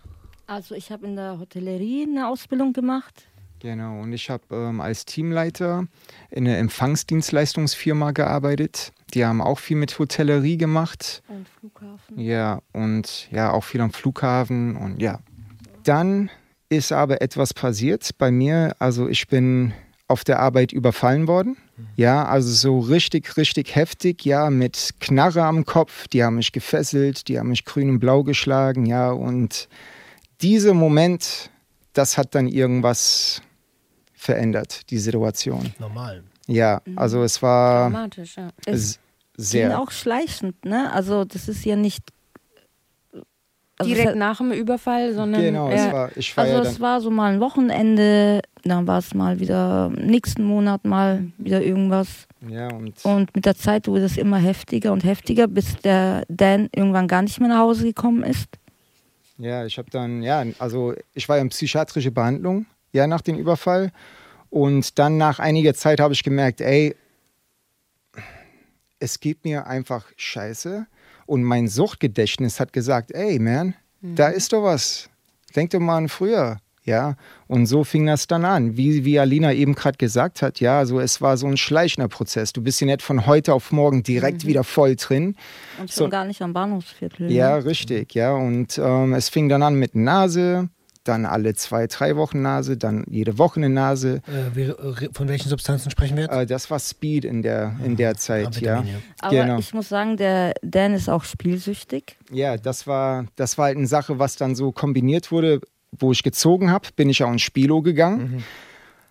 Also 0.46 0.74
ich 0.74 0.90
habe 0.90 1.06
in 1.06 1.16
der 1.16 1.38
Hotellerie 1.38 2.04
eine 2.08 2.28
Ausbildung 2.28 2.72
gemacht. 2.72 3.27
Genau, 3.60 4.00
und 4.00 4.12
ich 4.12 4.30
habe 4.30 4.44
ähm, 4.52 4.80
als 4.80 5.04
Teamleiter 5.04 5.86
in 6.30 6.46
einer 6.46 6.58
Empfangsdienstleistungsfirma 6.58 8.12
gearbeitet. 8.12 8.92
Die 9.14 9.24
haben 9.24 9.40
auch 9.40 9.58
viel 9.58 9.76
mit 9.76 9.98
Hotellerie 9.98 10.58
gemacht. 10.58 11.22
Am 11.28 11.44
Flughafen. 11.58 12.18
Ja, 12.18 12.60
und 12.72 13.28
ja, 13.32 13.50
auch 13.52 13.64
viel 13.64 13.80
am 13.80 13.92
Flughafen 13.92 14.76
und 14.76 15.02
ja. 15.02 15.20
Dann 15.82 16.30
ist 16.68 16.92
aber 16.92 17.22
etwas 17.22 17.54
passiert 17.54 18.10
bei 18.18 18.30
mir. 18.30 18.76
Also 18.78 19.08
ich 19.08 19.26
bin 19.26 19.72
auf 20.06 20.24
der 20.24 20.40
Arbeit 20.40 20.72
überfallen 20.72 21.26
worden. 21.26 21.56
Ja, 21.96 22.24
also 22.24 22.50
so 22.50 22.80
richtig, 22.80 23.36
richtig 23.36 23.74
heftig, 23.74 24.24
ja, 24.24 24.50
mit 24.50 24.94
Knarre 25.00 25.44
am 25.44 25.64
Kopf. 25.64 26.08
Die 26.08 26.24
haben 26.24 26.36
mich 26.36 26.52
gefesselt, 26.52 27.28
die 27.28 27.38
haben 27.38 27.50
mich 27.50 27.64
grün 27.64 27.90
und 27.90 27.98
blau 28.00 28.24
geschlagen, 28.24 28.86
ja. 28.86 29.10
Und 29.10 29.68
dieser 30.40 30.74
Moment, 30.74 31.50
das 31.92 32.16
hat 32.16 32.34
dann 32.34 32.48
irgendwas 32.48 33.42
verändert, 34.18 34.90
die 34.90 34.98
Situation. 34.98 35.72
Normal. 35.78 36.24
Ja, 36.46 36.82
also 36.96 37.22
es 37.22 37.40
war 37.42 37.90
Dramatisch, 37.90 38.36
ja. 38.36 38.48
Es 38.66 38.74
s- 38.74 38.98
ging 39.36 39.44
sehr. 39.44 39.80
auch 39.80 39.90
schleichend, 39.90 40.64
ne? 40.64 40.92
Also 40.92 41.24
das 41.24 41.48
ist 41.48 41.64
ja 41.64 41.76
nicht 41.76 42.02
also 43.80 43.94
Direkt 43.94 44.16
nach 44.16 44.38
dem 44.38 44.50
Überfall, 44.50 45.14
sondern. 45.14 45.40
Genau, 45.40 45.70
es 45.70 45.92
war, 45.92 46.10
ich 46.16 46.36
war 46.36 46.44
also 46.44 46.56
ja 46.56 46.62
es 46.62 46.80
war 46.80 47.00
so 47.00 47.12
mal 47.12 47.32
ein 47.32 47.40
Wochenende, 47.40 48.42
dann 48.64 48.88
war 48.88 48.98
es 48.98 49.14
mal 49.14 49.38
wieder 49.38 49.88
nächsten 49.90 50.42
Monat 50.42 50.84
mal 50.84 51.30
wieder 51.38 51.62
irgendwas. 51.62 52.26
Ja, 52.48 52.66
und 52.74 53.04
Und 53.04 53.32
mit 53.36 53.46
der 53.46 53.54
Zeit 53.54 53.86
wurde 53.86 54.04
es 54.04 54.16
immer 54.16 54.38
heftiger 54.38 54.92
und 54.92 55.04
heftiger, 55.04 55.46
bis 55.46 55.76
der 55.76 56.24
Dan 56.28 56.68
irgendwann 56.74 57.06
gar 57.06 57.22
nicht 57.22 57.38
mehr 57.38 57.50
nach 57.50 57.58
Hause 57.60 57.84
gekommen 57.84 58.24
ist. 58.24 58.48
Ja, 59.38 59.64
ich 59.64 59.78
habe 59.78 59.88
dann, 59.90 60.22
ja, 60.24 60.44
also 60.58 60.94
ich 61.14 61.28
war 61.28 61.36
ja 61.36 61.42
in 61.42 61.48
psychiatrische 61.50 62.10
Behandlung, 62.10 62.66
ja, 62.92 63.06
nach 63.06 63.20
dem 63.20 63.36
Überfall. 63.38 63.92
Und 64.50 64.98
dann 64.98 65.16
nach 65.18 65.38
einiger 65.38 65.74
Zeit 65.74 66.00
habe 66.00 66.14
ich 66.14 66.22
gemerkt, 66.22 66.60
ey, 66.60 66.94
es 69.00 69.20
geht 69.20 69.44
mir 69.44 69.66
einfach 69.66 70.06
scheiße. 70.16 70.86
Und 71.26 71.44
mein 71.44 71.68
Suchtgedächtnis 71.68 72.58
hat 72.58 72.72
gesagt, 72.72 73.12
ey, 73.12 73.38
man, 73.38 73.74
da 74.00 74.28
ist 74.28 74.52
doch 74.52 74.62
was. 74.62 75.08
Denk 75.54 75.70
doch 75.70 75.80
mal 75.80 75.98
an 75.98 76.08
früher. 76.08 76.58
Ja, 76.84 77.16
und 77.48 77.66
so 77.66 77.84
fing 77.84 78.06
das 78.06 78.28
dann 78.28 78.46
an. 78.46 78.78
Wie, 78.78 79.04
wie 79.04 79.18
Alina 79.18 79.52
eben 79.52 79.74
gerade 79.74 79.98
gesagt 79.98 80.40
hat, 80.40 80.58
ja, 80.58 80.86
so 80.86 81.00
es 81.00 81.20
war 81.20 81.36
so 81.36 81.46
ein 81.46 81.58
schleichender 81.58 82.08
Prozess. 82.08 82.54
Du 82.54 82.62
bist 82.62 82.80
ja 82.80 82.86
nicht 82.86 83.02
von 83.02 83.26
heute 83.26 83.52
auf 83.52 83.72
morgen 83.72 84.02
direkt 84.02 84.44
Mhm. 84.44 84.48
wieder 84.48 84.64
voll 84.64 84.96
drin. 84.96 85.36
Und 85.78 85.90
schon 85.90 86.04
So. 86.06 86.08
gar 86.08 86.24
nicht 86.24 86.40
am 86.40 86.54
Bahnhofsviertel. 86.54 87.30
Ja, 87.30 87.58
ne? 87.58 87.64
richtig, 87.66 88.14
ja. 88.14 88.32
Und 88.32 88.78
ähm, 88.78 89.12
es 89.12 89.28
fing 89.28 89.50
dann 89.50 89.62
an 89.62 89.74
mit 89.74 89.94
Nase, 89.96 90.70
dann 91.08 91.26
alle 91.26 91.54
zwei, 91.54 91.86
drei 91.86 92.16
Wochen 92.16 92.42
Nase, 92.42 92.76
dann 92.76 93.04
jede 93.08 93.38
Woche 93.38 93.56
eine 93.60 93.68
Nase. 93.68 94.20
Äh, 94.56 94.60
äh, 94.62 95.08
von 95.12 95.28
welchen 95.28 95.48
Substanzen 95.48 95.90
sprechen 95.90 96.16
wir 96.16 96.24
jetzt? 96.24 96.32
Äh, 96.34 96.46
das 96.46 96.70
war 96.70 96.78
Speed 96.78 97.24
in 97.24 97.42
der, 97.42 97.74
in 97.84 97.96
der 97.96 98.14
Zeit, 98.16 98.60
ja. 98.60 98.84
Aber 99.20 99.34
Genau. 99.34 99.58
ich 99.58 99.72
muss 99.74 99.88
sagen, 99.88 100.16
der 100.16 100.54
Dan 100.62 100.94
ist 100.94 101.08
auch 101.08 101.24
spielsüchtig. 101.24 102.16
Ja, 102.30 102.56
das 102.56 102.86
war, 102.86 103.26
das 103.36 103.58
war 103.58 103.66
halt 103.66 103.76
eine 103.76 103.86
Sache, 103.86 104.18
was 104.18 104.36
dann 104.36 104.54
so 104.54 104.72
kombiniert 104.72 105.32
wurde. 105.32 105.60
Wo 105.98 106.12
ich 106.12 106.22
gezogen 106.22 106.70
habe, 106.70 106.86
bin 106.96 107.08
ich 107.08 107.24
auch 107.24 107.32
ins 107.32 107.40
Spilo 107.40 107.80
gegangen. 107.80 108.44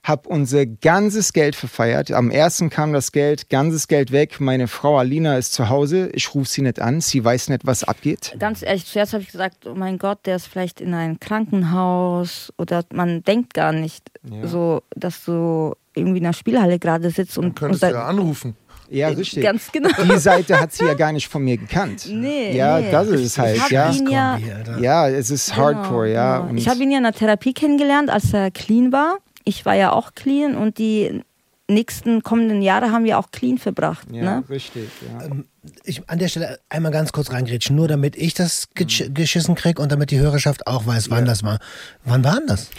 Hab 0.08 0.26
unser 0.26 0.66
ganzes 0.66 1.34
Geld 1.34 1.56
verfeiert. 1.56 2.12
Am 2.12 2.32
ersten 2.32 2.70
kam 2.70 2.94
das 2.94 3.12
Geld, 3.12 3.50
ganzes 3.50 3.88
Geld 3.90 4.12
weg. 4.14 4.40
Meine 4.40 4.68
Frau 4.68 4.98
Alina 4.98 5.38
ist 5.38 5.54
zu 5.54 5.68
Hause. 5.68 6.10
Ich 6.14 6.34
rufe 6.34 6.50
sie 6.50 6.62
nicht 6.62 6.80
an. 6.80 7.02
Sie 7.02 7.24
weiß 7.24 7.50
nicht, 7.50 7.66
was 7.66 7.84
abgeht. 7.84 8.34
Ganz 8.40 8.62
ehrlich, 8.64 8.86
zuerst 8.86 9.12
habe 9.14 9.24
ich 9.24 9.32
gesagt, 9.32 9.66
oh 9.66 9.76
mein 9.76 9.98
Gott, 9.98 10.20
der 10.26 10.38
ist 10.38 10.48
vielleicht 10.48 10.80
in 10.80 10.94
einem 10.94 11.20
Krankenhaus 11.20 12.54
oder 12.58 12.84
man 12.94 13.24
denkt 13.24 13.54
gar 13.54 13.72
nicht 13.74 14.04
Ja. 14.24 14.48
so, 14.48 14.82
dass 14.96 15.26
du 15.26 15.74
irgendwie 15.94 16.20
in 16.20 16.24
der 16.24 16.34
Spielhalle 16.34 16.80
gerade 16.80 17.10
sitzt 17.10 17.38
Du 17.38 17.42
und, 17.42 17.56
könntest 17.56 17.84
und 17.84 17.92
ja 17.92 18.06
anrufen. 18.06 18.56
Ja, 18.90 19.10
richtig. 19.10 19.44
Ganz 19.44 19.70
genau. 19.74 19.90
Die 20.10 20.18
Seite 20.18 20.58
hat 20.62 20.72
sie 20.72 20.86
ja 20.86 20.94
gar 20.94 21.12
nicht 21.12 21.28
von 21.28 21.44
mir 21.44 21.58
gekannt. 21.58 22.08
Nee, 22.10 22.56
ja, 22.56 22.80
nee. 22.80 22.90
das 22.90 23.10
ist 23.10 23.20
es 23.22 23.34
Ich 23.34 23.40
halt, 23.40 23.60
hab 23.62 23.72
ja. 23.72 23.92
ihn 23.92 24.10
ja. 24.10 24.40
Ja, 24.80 25.10
es 25.10 25.30
ist 25.30 25.54
Genau, 25.54 25.66
Hardcore, 25.66 26.14
ja. 26.14 26.38
genau. 26.38 26.50
Und 26.52 26.58
Ich 26.58 26.70
habe 26.70 26.82
ihn 26.84 26.92
ja 26.92 26.98
in 26.98 27.04
der 27.04 27.12
Therapie 27.12 27.54
kennengelernt, 27.54 28.10
als 28.10 28.32
er 28.34 28.50
clean 28.52 28.94
war. 28.94 29.18
Ich 29.48 29.66
war 29.66 29.76
ja 29.76 29.94
auch 29.94 30.14
clean 30.14 30.56
und 30.56 30.78
die 30.78 31.22
nächsten 31.70 32.22
kommenden 32.24 32.62
Jahre 32.62 32.92
haben 32.92 33.04
wir 33.06 33.18
auch 33.18 33.32
clean 33.32 33.58
verbracht. 33.58 34.08
ja, 34.12 34.24
Ne? 34.40 34.44
richtig, 34.50 34.90
ja. 35.20 35.26
Ähm, 35.26 35.46
Ich 35.84 36.10
an 36.10 36.20
der 36.20 36.28
Stelle 36.30 36.60
einmal 36.70 36.92
ganz 36.92 37.12
kurz 37.12 37.32
reingrätschen, 37.32 37.76
nur 37.76 37.88
damit 37.88 38.16
ich 38.16 38.34
das 38.34 38.70
gesch 38.74 39.04
geschissen 39.14 39.56
krieg 39.56 39.80
und 39.80 39.92
damit 39.92 40.12
die 40.12 40.20
Hörerschaft 40.20 40.66
auch 40.68 40.86
weiß, 40.86 41.10
wann 41.10 41.26
das 41.26 41.44
war. 41.44 41.60
Wann 42.06 42.24
war 42.24 42.40
das? 42.48 42.70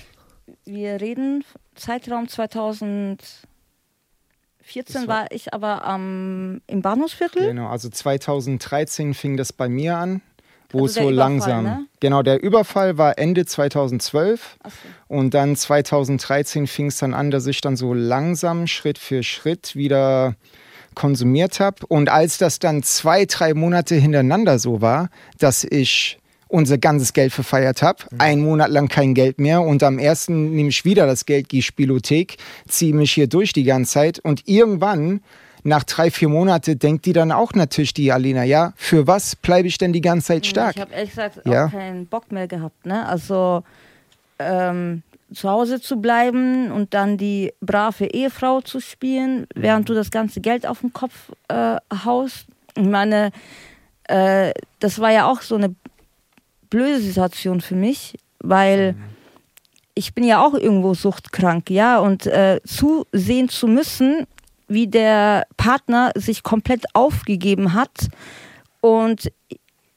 Wir 0.64 1.00
reden 1.00 1.44
Zeitraum 1.74 2.28
2014 2.28 3.24
Das 4.86 4.94
war- 4.94 5.08
war 5.08 5.32
ich 5.32 5.52
aber 5.54 5.84
am 5.84 6.60
im 6.66 6.82
Bahnhofsviertel. 6.82 7.46
Genau, 7.46 7.68
also 7.68 7.88
2013 7.88 9.14
fing 9.14 9.36
das 9.36 9.52
bei 9.52 9.68
mir 9.68 9.96
an, 9.96 10.22
wo 10.70 10.82
Also 10.82 10.86
es 10.86 10.94
so 10.94 11.00
Überfall, 11.00 11.14
langsam. 11.14 11.64
ne? 11.64 11.86
Genau, 12.00 12.22
der 12.22 12.42
Überfall 12.42 12.98
war 12.98 13.18
Ende 13.18 13.46
2012 13.46 14.56
Ach 14.62 14.70
so. 14.70 15.14
und 15.16 15.34
dann 15.34 15.56
2013 15.56 16.66
fing 16.66 16.86
es 16.86 16.98
dann 16.98 17.14
an, 17.14 17.30
dass 17.30 17.46
ich 17.46 17.60
dann 17.60 17.76
so 17.76 17.94
langsam 17.94 18.66
Schritt 18.66 18.98
für 18.98 19.22
Schritt 19.22 19.74
wieder 19.76 20.34
konsumiert 20.94 21.60
habe. 21.60 21.86
Und 21.86 22.08
als 22.08 22.38
das 22.38 22.58
dann 22.58 22.82
zwei, 22.82 23.24
drei 23.24 23.54
Monate 23.54 23.94
hintereinander 23.94 24.58
so 24.58 24.80
war, 24.80 25.10
dass 25.38 25.64
ich 25.64 26.18
unser 26.48 26.78
ganzes 26.78 27.12
Geld 27.12 27.32
verfeiert 27.32 27.82
habe, 27.82 28.04
Mhm. 28.10 28.20
einen 28.20 28.42
Monat 28.42 28.70
lang 28.70 28.88
kein 28.88 29.12
Geld 29.14 29.38
mehr 29.38 29.60
und 29.60 29.82
am 29.82 29.98
ersten 29.98 30.54
nehme 30.54 30.70
ich 30.70 30.84
wieder 30.84 31.06
das 31.06 31.26
Geld, 31.26 31.48
gehe 31.50 31.62
Spielothek, 31.62 32.36
ziehe 32.66 32.94
mich 32.94 33.12
hier 33.12 33.26
durch 33.26 33.52
die 33.52 33.64
ganze 33.64 33.92
Zeit 33.92 34.18
und 34.20 34.48
irgendwann 34.48 35.20
nach 35.64 35.84
drei, 35.84 36.10
vier 36.10 36.28
Monate 36.28 36.76
denkt 36.76 37.06
die 37.06 37.12
dann 37.12 37.32
auch 37.32 37.52
natürlich, 37.54 37.94
die 37.94 38.12
Alina, 38.12 38.44
ja, 38.44 38.72
für 38.76 39.06
was 39.06 39.36
bleibe 39.36 39.68
ich 39.68 39.78
denn 39.78 39.92
die 39.92 40.00
ganze 40.00 40.28
Zeit 40.28 40.46
stark? 40.46 40.76
Ich 40.76 40.80
habe 40.82 40.92
ehrlich 40.94 41.10
gesagt 41.10 41.40
Ja. 41.44 41.66
auch 41.66 41.70
keinen 41.70 42.06
Bock 42.06 42.30
mehr 42.32 42.46
gehabt. 42.48 42.86
Ne? 42.86 43.06
Also 43.06 43.62
ähm, 44.38 45.02
zu 45.34 45.48
Hause 45.50 45.80
zu 45.80 45.96
bleiben 46.00 46.70
und 46.72 46.94
dann 46.94 47.18
die 47.18 47.52
brave 47.60 48.06
Ehefrau 48.06 48.60
zu 48.60 48.80
spielen, 48.80 49.46
während 49.54 49.88
du 49.88 49.94
das 49.94 50.10
ganze 50.10 50.40
Geld 50.40 50.66
auf 50.66 50.80
den 50.80 50.92
Kopf 50.92 51.30
äh, 51.48 51.76
haust. 52.04 52.46
Ich 52.76 52.86
meine, 52.86 53.30
äh, 54.04 54.52
das 54.80 55.00
war 55.00 55.10
ja 55.12 55.26
auch 55.30 55.42
so 55.42 55.56
eine 55.56 55.74
blöde 56.70 57.00
Situation 57.00 57.60
für 57.60 57.74
mich, 57.74 58.14
weil 58.40 58.94
ich 59.94 60.14
bin 60.14 60.24
ja 60.24 60.42
auch 60.44 60.54
irgendwo 60.54 60.94
suchtkrank, 60.94 61.70
ja, 61.70 61.98
und 61.98 62.26
äh, 62.26 62.60
zusehen 62.64 63.48
zu 63.48 63.66
müssen, 63.66 64.26
wie 64.68 64.86
der 64.86 65.46
Partner 65.56 66.12
sich 66.14 66.42
komplett 66.42 66.84
aufgegeben 66.94 67.72
hat 67.72 68.08
und 68.80 69.32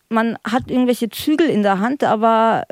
man 0.10 0.38
hat 0.44 0.70
irgendwelche 0.70 1.10
Zügel 1.10 1.48
in 1.48 1.64
der 1.64 1.80
Hand, 1.80 2.04
aber 2.04 2.64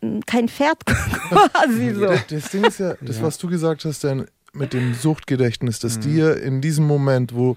äh, 0.00 0.20
kein 0.26 0.48
Pferd 0.48 0.84
quasi 0.86 1.94
so. 1.94 2.06
Das, 2.06 2.50
Ding 2.50 2.64
ist 2.64 2.80
ja, 2.80 2.94
das, 3.00 3.22
was 3.22 3.38
du 3.38 3.48
gesagt 3.48 3.84
hast, 3.84 4.04
dann 4.04 4.26
mit 4.52 4.72
dem 4.72 4.94
Suchtgedächtnis, 4.94 5.78
dass 5.78 6.00
dir 6.00 6.36
in 6.42 6.60
diesem 6.60 6.86
Moment, 6.86 7.34
wo 7.34 7.56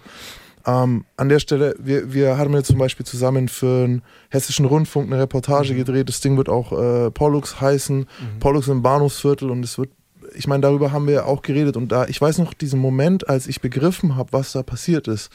ähm, 0.65 1.05
an 1.17 1.29
der 1.29 1.39
Stelle, 1.39 1.75
wir, 1.79 2.13
wir 2.13 2.37
haben 2.37 2.53
ja 2.53 2.63
zum 2.63 2.77
Beispiel 2.77 3.05
zusammen 3.05 3.47
für 3.47 3.87
den 3.87 4.01
Hessischen 4.29 4.65
Rundfunk 4.65 5.11
eine 5.11 5.21
Reportage 5.21 5.73
gedreht. 5.73 6.09
Das 6.09 6.21
Ding 6.21 6.37
wird 6.37 6.49
auch 6.49 6.71
äh, 6.71 7.09
Pollux 7.09 7.59
heißen, 7.59 8.05
Pollux 8.39 8.67
im 8.67 8.81
Bahnhofsviertel 8.81 9.49
und 9.49 9.63
es 9.63 9.77
wird, 9.77 9.89
ich 10.33 10.47
meine, 10.47 10.61
darüber 10.61 10.91
haben 10.91 11.07
wir 11.07 11.13
ja 11.13 11.25
auch 11.25 11.41
geredet 11.41 11.77
und 11.77 11.91
da, 11.91 12.05
ich 12.07 12.19
weiß 12.19 12.37
noch 12.37 12.53
diesen 12.53 12.79
Moment, 12.79 13.29
als 13.29 13.47
ich 13.47 13.61
begriffen 13.61 14.15
habe, 14.15 14.33
was 14.33 14.51
da 14.51 14.63
passiert 14.63 15.07
ist. 15.07 15.31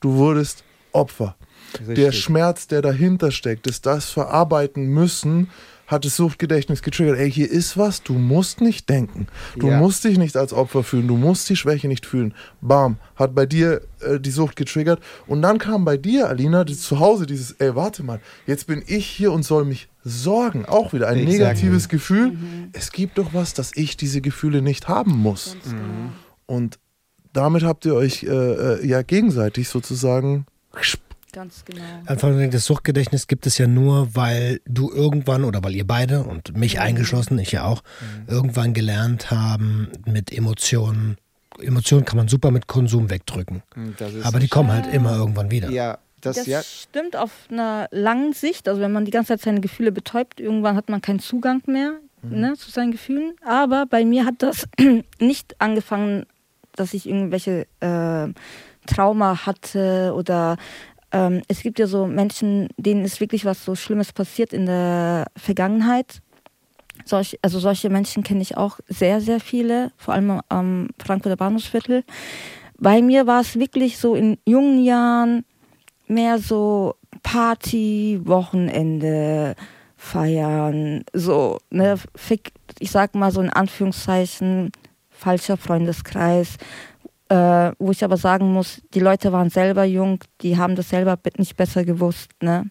Du 0.00 0.14
wurdest 0.14 0.64
Opfer. 0.92 1.36
Der 1.80 1.88
Richtig. 1.88 2.22
Schmerz, 2.24 2.66
der 2.66 2.82
dahinter 2.82 3.30
steckt, 3.30 3.66
das 3.66 3.82
das 3.82 4.10
verarbeiten 4.10 4.86
müssen, 4.86 5.50
hat 5.88 6.04
das 6.04 6.14
Suchtgedächtnis 6.16 6.82
getriggert. 6.82 7.18
Ey, 7.18 7.32
hier 7.32 7.50
ist 7.50 7.76
was, 7.76 8.02
du 8.04 8.12
musst 8.12 8.60
nicht 8.60 8.88
denken. 8.88 9.26
Du 9.56 9.68
Ja. 9.68 9.78
musst 9.78 10.04
dich 10.04 10.18
nicht 10.18 10.36
als 10.36 10.52
Opfer 10.52 10.84
fühlen, 10.84 11.08
du 11.08 11.16
musst 11.16 11.48
die 11.48 11.56
Schwäche 11.56 11.88
nicht 11.88 12.06
fühlen. 12.06 12.34
Bam, 12.60 12.98
hat 13.16 13.34
bei 13.34 13.46
dir 13.46 13.80
äh, 14.00 14.20
die 14.20 14.30
Sucht 14.30 14.54
getriggert. 14.54 15.00
Und 15.26 15.42
dann 15.42 15.58
kam 15.58 15.84
bei 15.84 15.96
dir, 15.96 16.28
Alina, 16.28 16.64
zu 16.66 17.00
Hause 17.00 17.26
dieses, 17.26 17.52
ey, 17.52 17.74
warte 17.74 18.02
mal, 18.04 18.20
jetzt 18.46 18.66
bin 18.68 18.82
ich 18.86 19.06
hier 19.06 19.32
und 19.32 19.42
soll 19.42 19.64
mich 19.64 19.88
sorgen. 20.04 20.64
Auch 20.66 20.92
wieder 20.92 21.08
ein 21.08 21.16
Exactly. 21.18 21.38
negatives 21.38 21.88
Gefühl. 21.88 22.36
Es 22.72 22.92
gibt 22.92 23.18
doch 23.18 23.34
was, 23.34 23.54
dass 23.54 23.72
ich 23.74 23.96
diese 23.96 24.20
Gefühle 24.20 24.62
nicht 24.62 24.86
haben 24.88 25.12
muss. 25.16 25.56
Und 26.46 26.78
damit 27.32 27.62
habt 27.62 27.84
ihr 27.86 27.94
euch 27.94 28.24
äh, 28.24 28.26
äh, 28.28 28.86
ja 28.86 29.02
gegenseitig 29.02 29.68
sozusagen 29.68 30.46
Ganz 31.32 31.64
genau. 31.64 31.82
Einfach 32.06 32.30
nur 32.30 32.46
das 32.46 32.64
Suchtgedächtnis 32.64 33.26
gibt 33.26 33.46
es 33.46 33.58
ja 33.58 33.66
nur, 33.66 34.14
weil 34.14 34.60
du 34.66 34.90
irgendwann 34.90 35.44
oder 35.44 35.62
weil 35.62 35.74
ihr 35.74 35.86
beide 35.86 36.24
und 36.24 36.56
mich 36.56 36.80
eingeschlossen, 36.80 37.38
ich 37.38 37.52
ja 37.52 37.64
auch, 37.64 37.82
irgendwann 38.26 38.72
gelernt 38.74 39.30
haben, 39.30 39.88
mit 40.06 40.32
Emotionen. 40.32 41.18
Emotionen 41.60 42.04
kann 42.04 42.16
man 42.16 42.28
super 42.28 42.50
mit 42.50 42.66
Konsum 42.66 43.10
wegdrücken. 43.10 43.62
Ist 43.98 44.24
Aber 44.24 44.38
die 44.38 44.48
kommen 44.48 44.72
halt 44.72 44.92
immer 44.92 45.16
irgendwann 45.16 45.50
wieder. 45.50 45.70
ja, 45.70 45.98
das, 46.20 46.36
Das 46.36 46.46
ja, 46.46 46.62
stimmt 46.62 47.14
auf 47.16 47.30
einer 47.50 47.88
langen 47.90 48.32
Sicht. 48.32 48.68
Also 48.68 48.80
wenn 48.80 48.92
man 48.92 49.04
die 49.04 49.10
ganze 49.10 49.28
Zeit 49.28 49.40
seine 49.42 49.60
Gefühle 49.60 49.92
betäubt, 49.92 50.40
irgendwann 50.40 50.76
hat 50.76 50.88
man 50.88 51.00
keinen 51.00 51.20
Zugang 51.20 51.62
mehr 51.66 51.98
ne, 52.22 52.54
zu 52.56 52.70
seinen 52.70 52.92
Gefühlen. 52.92 53.34
Aber 53.44 53.86
bei 53.86 54.04
mir 54.04 54.24
hat 54.24 54.36
das 54.38 54.68
nicht 55.20 55.60
angefangen, 55.60 56.26
dass 56.74 56.94
ich 56.94 57.08
irgendwelche 57.08 57.66
äh, 57.80 58.28
Trauma 58.86 59.46
hatte 59.46 60.12
oder 60.16 60.56
ähm, 61.12 61.42
es 61.48 61.62
gibt 61.62 61.78
ja 61.78 61.86
so 61.86 62.06
Menschen, 62.06 62.68
denen 62.76 63.04
ist 63.04 63.20
wirklich 63.20 63.44
was 63.44 63.64
so 63.64 63.74
Schlimmes 63.74 64.12
passiert 64.12 64.52
in 64.52 64.66
der 64.66 65.26
Vergangenheit. 65.36 66.20
Solch, 67.04 67.38
also 67.42 67.58
solche 67.60 67.90
Menschen 67.90 68.22
kenne 68.22 68.42
ich 68.42 68.56
auch 68.56 68.80
sehr, 68.88 69.20
sehr 69.20 69.40
viele, 69.40 69.92
vor 69.96 70.14
allem 70.14 70.40
am 70.48 70.88
Frankfurter 70.98 71.36
Bahnhofsviertel. 71.36 72.04
Bei 72.78 73.02
mir 73.02 73.26
war 73.26 73.40
es 73.40 73.58
wirklich 73.58 73.98
so 73.98 74.14
in 74.14 74.38
jungen 74.44 74.84
Jahren 74.84 75.44
mehr 76.06 76.38
so 76.38 76.94
Party, 77.22 78.20
Wochenende, 78.24 79.54
feiern, 79.96 81.04
so, 81.12 81.58
ne, 81.70 81.96
ich 82.78 82.90
sag 82.90 83.14
mal 83.14 83.32
so 83.32 83.40
in 83.40 83.50
Anführungszeichen, 83.50 84.70
falscher 85.10 85.56
Freundeskreis, 85.56 86.56
äh, 87.28 87.72
wo 87.78 87.90
ich 87.90 88.02
aber 88.04 88.16
sagen 88.16 88.52
muss, 88.52 88.80
die 88.94 89.00
Leute 89.00 89.32
waren 89.32 89.50
selber 89.50 89.84
jung, 89.84 90.20
die 90.40 90.56
haben 90.56 90.76
das 90.76 90.88
selber 90.88 91.16
be- 91.16 91.30
nicht 91.38 91.56
besser 91.56 91.84
gewusst, 91.84 92.30
ne. 92.42 92.70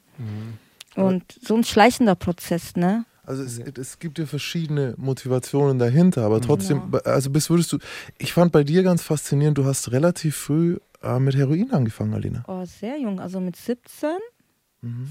Und 0.95 1.23
so 1.41 1.55
ein 1.55 1.63
schleichender 1.63 2.15
Prozess, 2.15 2.75
ne. 2.75 3.05
Also 3.23 3.43
es, 3.43 3.59
es 3.59 3.99
gibt 3.99 4.17
ja 4.19 4.25
verschiedene 4.25 4.95
Motivationen 4.97 5.77
dahinter, 5.79 6.23
aber 6.23 6.39
trotzdem, 6.41 6.81
Genau. 6.91 7.03
also 7.03 7.29
bis 7.29 7.49
würdest 7.49 7.71
du, 7.73 7.77
ich 8.17 8.33
fand 8.33 8.51
bei 8.51 8.63
dir 8.63 8.83
ganz 8.83 9.03
faszinierend, 9.03 9.57
du 9.57 9.65
hast 9.65 9.91
relativ 9.91 10.35
früh 10.37 10.77
äh, 11.03 11.19
mit 11.19 11.35
Heroin 11.35 11.71
angefangen, 11.71 12.13
Alina. 12.13 12.43
Oh, 12.47 12.63
sehr 12.65 12.97
jung, 12.99 13.19
also 13.19 13.39
mit 13.41 13.55
17, 13.57 14.09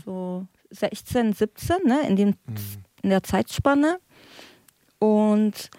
so 0.04 0.46
16, 0.70 1.34
17, 1.34 1.76
ne, 1.84 2.00
in, 2.08 2.16
dem, 2.16 2.34
in 3.02 3.10
der 3.10 3.22
Zeitspanne. 3.22 3.98
Und 4.98 5.70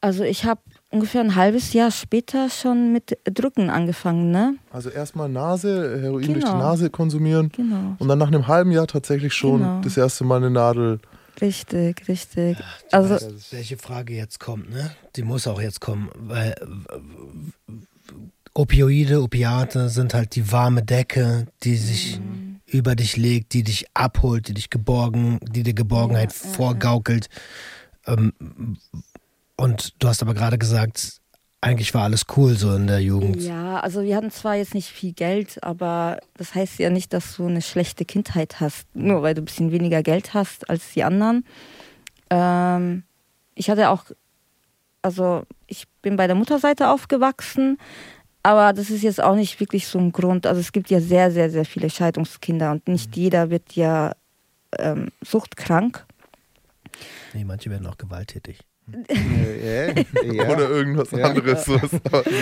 also 0.00 0.22
ich 0.24 0.44
habe 0.44 0.60
ungefähr 0.92 1.20
ein 1.22 1.34
halbes 1.34 1.72
Jahr 1.72 1.90
später 1.90 2.48
schon 2.50 2.92
mit 2.92 3.18
Drücken 3.24 3.70
angefangen, 3.70 4.30
ne? 4.30 4.54
Also 4.70 4.90
erstmal 4.90 5.28
Nase, 5.28 6.00
Heroin 6.00 6.26
durch 6.26 6.44
die 6.44 6.50
Genau. 6.50 6.58
Nase 6.58 6.90
konsumieren 6.90 7.50
Genau. 7.50 7.96
und 7.98 8.08
dann 8.08 8.18
nach 8.18 8.28
einem 8.28 8.46
halben 8.46 8.70
Jahr 8.70 8.86
tatsächlich 8.86 9.32
schon 9.34 9.60
Genau. 9.60 9.80
das 9.80 9.96
erste 9.96 10.24
Mal 10.24 10.36
eine 10.36 10.50
Nadel 10.50 11.00
Richtig, 11.40 12.06
richtig. 12.08 12.58
Du 12.58 12.64
Also 12.96 13.14
weißt, 13.14 13.52
welche 13.52 13.78
Frage 13.78 14.14
jetzt 14.14 14.38
kommt, 14.38 14.70
ne? 14.70 14.90
Die 15.16 15.22
muss 15.22 15.46
auch 15.46 15.60
jetzt 15.60 15.80
kommen, 15.80 16.10
weil 16.14 16.50
äh, 16.52 17.72
Opioide, 18.54 19.22
Opiate 19.22 19.88
sind 19.88 20.12
halt 20.12 20.36
die 20.36 20.52
warme 20.52 20.82
Decke, 20.82 21.46
die 21.62 21.76
sich 21.76 22.20
über 22.66 22.94
dich 22.94 23.16
legt, 23.16 23.54
die 23.54 23.62
dich 23.62 23.86
abholt, 23.94 24.48
die 24.48 24.54
dich 24.54 24.68
geborgen, 24.68 25.38
die 25.42 25.62
dir 25.62 25.72
Geborgenheit 25.74 26.32
vorgaukelt. 26.34 27.28
Ähm, 28.06 28.32
und 29.62 29.94
du 30.02 30.08
hast 30.08 30.22
aber 30.22 30.34
gerade 30.34 30.58
gesagt, 30.58 31.20
eigentlich 31.60 31.94
war 31.94 32.02
alles 32.02 32.24
cool 32.36 32.56
so 32.56 32.74
in 32.74 32.88
der 32.88 32.98
Jugend. 32.98 33.40
Ja, 33.40 33.78
also 33.78 34.02
wir 34.02 34.16
hatten 34.16 34.32
zwar 34.32 34.56
jetzt 34.56 34.74
nicht 34.74 34.88
viel 34.88 35.12
Geld, 35.12 35.62
aber 35.62 36.18
das 36.34 36.56
heißt 36.56 36.80
ja 36.80 36.90
nicht, 36.90 37.12
dass 37.12 37.36
du 37.36 37.46
eine 37.46 37.62
schlechte 37.62 38.04
Kindheit 38.04 38.58
hast, 38.58 38.88
nur 38.96 39.22
weil 39.22 39.34
du 39.34 39.42
ein 39.42 39.44
bisschen 39.44 39.70
weniger 39.70 40.02
Geld 40.02 40.34
hast 40.34 40.68
als 40.68 40.92
die 40.94 41.04
anderen. 41.04 41.46
Ähm, 42.28 43.04
ich 43.54 43.70
hatte 43.70 43.90
auch, 43.90 44.06
also 45.00 45.44
ich 45.68 45.86
bin 46.02 46.16
bei 46.16 46.26
der 46.26 46.34
Mutterseite 46.34 46.90
aufgewachsen, 46.90 47.78
aber 48.42 48.72
das 48.72 48.90
ist 48.90 49.04
jetzt 49.04 49.22
auch 49.22 49.36
nicht 49.36 49.60
wirklich 49.60 49.86
so 49.86 50.00
ein 50.00 50.10
Grund. 50.10 50.44
Also 50.44 50.60
es 50.60 50.72
gibt 50.72 50.90
ja 50.90 51.00
sehr, 51.00 51.30
sehr, 51.30 51.50
sehr 51.50 51.64
viele 51.64 51.88
Scheidungskinder 51.88 52.72
und 52.72 52.88
nicht 52.88 53.16
jeder 53.16 53.50
wird 53.50 53.74
ja 53.74 54.16
ähm, 54.76 55.12
suchtkrank. 55.24 56.04
Nee, 57.32 57.44
manche 57.44 57.70
werden 57.70 57.86
auch 57.86 57.96
gewalttätig. 57.96 58.58
Oder 60.50 60.68
irgendwas 60.70 61.10
Ja. 61.12 61.26
anderes. 61.26 61.64
So 61.64 61.76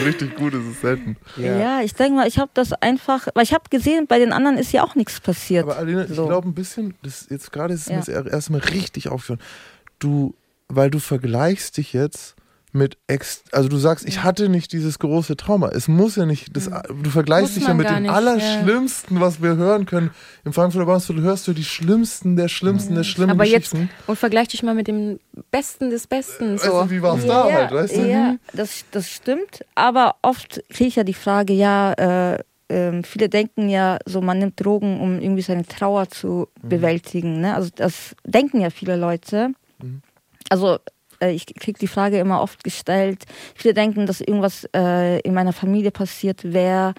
richtig 0.05 0.35
gut 0.37 0.55
ist 0.55 0.65
es 0.67 0.81
selten. 0.81 1.17
Ja, 1.37 1.81
ich 1.83 1.95
denke 1.95 2.15
mal, 2.17 2.27
ich 2.29 2.39
habe 2.39 2.51
das 2.55 2.73
einfach, 2.73 3.29
weil 3.35 3.45
ich 3.45 3.53
habe 3.55 3.65
gesehen, 3.71 4.07
bei 4.07 4.19
den 4.19 4.33
anderen 4.33 4.59
ist 4.59 4.73
ja 4.73 4.83
auch 4.85 4.95
nichts 4.95 5.21
passiert. 5.21 5.65
Aber 5.65 5.77
Alina, 5.77 6.05
ich 6.05 6.11
So. 6.15 6.27
glaube 6.27 6.49
ein 6.49 6.55
bisschen, 6.55 6.95
das 7.03 7.27
jetzt 7.31 7.53
gerade 7.53 7.75
ist 7.75 7.91
es 7.91 8.07
Ja. 8.07 8.23
mir 8.23 8.31
erstmal 8.31 8.61
richtig 8.61 9.09
aufgefallen. 9.09 9.41
Du, 9.99 10.35
weil 10.69 10.91
du 10.91 10.99
vergleichst 10.99 11.77
dich 11.77 11.93
jetzt 11.93 12.35
mit 12.73 12.99
ex, 13.09 13.43
also 13.53 13.69
du 13.69 13.77
sagst, 13.79 14.07
ich 14.07 14.23
hatte 14.23 14.49
nicht 14.49 14.73
dieses 14.73 14.99
große 14.99 15.37
Trauma. 15.37 15.69
Es 15.71 15.89
muss 15.89 16.17
ja 16.17 16.25
nicht, 16.27 16.57
das, 16.57 16.71
du 17.03 17.11
vergleichst 17.11 17.51
Muss 17.51 17.59
dich 17.59 17.67
ja 17.69 17.75
mit 17.75 17.89
dem 17.89 18.03
nicht, 18.03 18.13
Allerschlimmsten, 18.13 19.21
was 19.21 19.43
wir 19.43 19.57
hören 19.57 19.87
können. 19.87 20.11
Im 20.45 20.53
Frankfurter 20.53 20.87
Bahnhof 20.87 21.09
hörst 21.09 21.49
du 21.49 21.53
die 21.53 21.65
schlimmsten 21.65 22.37
der 22.37 22.49
schlimmsten 22.49 22.95
der 22.95 23.05
schlimmen 23.05 23.31
Aber 23.33 23.45
jetzt 23.45 23.73
Geschichten. 23.73 23.91
und 24.07 24.17
vergleich 24.19 24.49
dich 24.49 24.63
mal 24.63 24.75
mit 24.75 24.87
dem 24.89 25.19
Besten 25.51 25.91
des 25.91 26.07
Besten. 26.07 26.55
weißt 26.55 26.65
So. 26.65 26.83
du, 26.85 26.91
wie 26.91 27.03
war 27.03 27.17
es 27.19 27.27
da 27.27 27.45
halt, 27.53 27.73
weißt 27.73 27.97
du? 27.97 28.09
Ja, 28.09 28.37
das, 28.53 28.85
das 28.93 29.11
stimmt. 29.11 29.65
Aber 29.75 30.17
oft 30.23 30.63
kriege 30.71 30.89
ich 30.89 30.97
ja 30.97 31.05
die 31.05 31.15
Frage, 31.15 31.53
ja, 31.53 31.93
äh, 32.35 32.39
ähm, 32.69 33.03
viele 33.03 33.29
denken 33.29 33.69
ja 33.69 33.99
so, 34.07 34.21
man 34.21 34.39
nimmt 34.39 34.65
Drogen, 34.65 35.01
um 35.01 35.21
irgendwie 35.21 35.43
seine 35.43 35.67
Trauer 35.67 36.09
zu 36.09 36.47
Mhm. 36.63 36.69
bewältigen. 36.69 37.41
Ne? 37.41 37.55
Also 37.57 37.71
das 37.75 38.15
denken 38.25 38.61
ja 38.61 38.71
viele 38.71 38.95
Leute. 38.95 39.49
Mhm. 39.83 40.03
Also 40.51 40.79
äh, 41.21 41.33
ich 41.33 41.47
kriege 41.47 41.79
die 41.79 41.87
Frage 41.87 42.19
immer 42.19 42.43
oft 42.43 42.65
gestellt. 42.65 43.25
Viele 43.55 43.75
denken, 43.75 44.07
dass 44.07 44.21
irgendwas 44.21 44.67
äh, 44.75 45.21
in 45.21 45.35
meiner 45.35 45.53
Familie 45.53 45.91
passiert 45.91 46.53
wäre. 46.53 46.95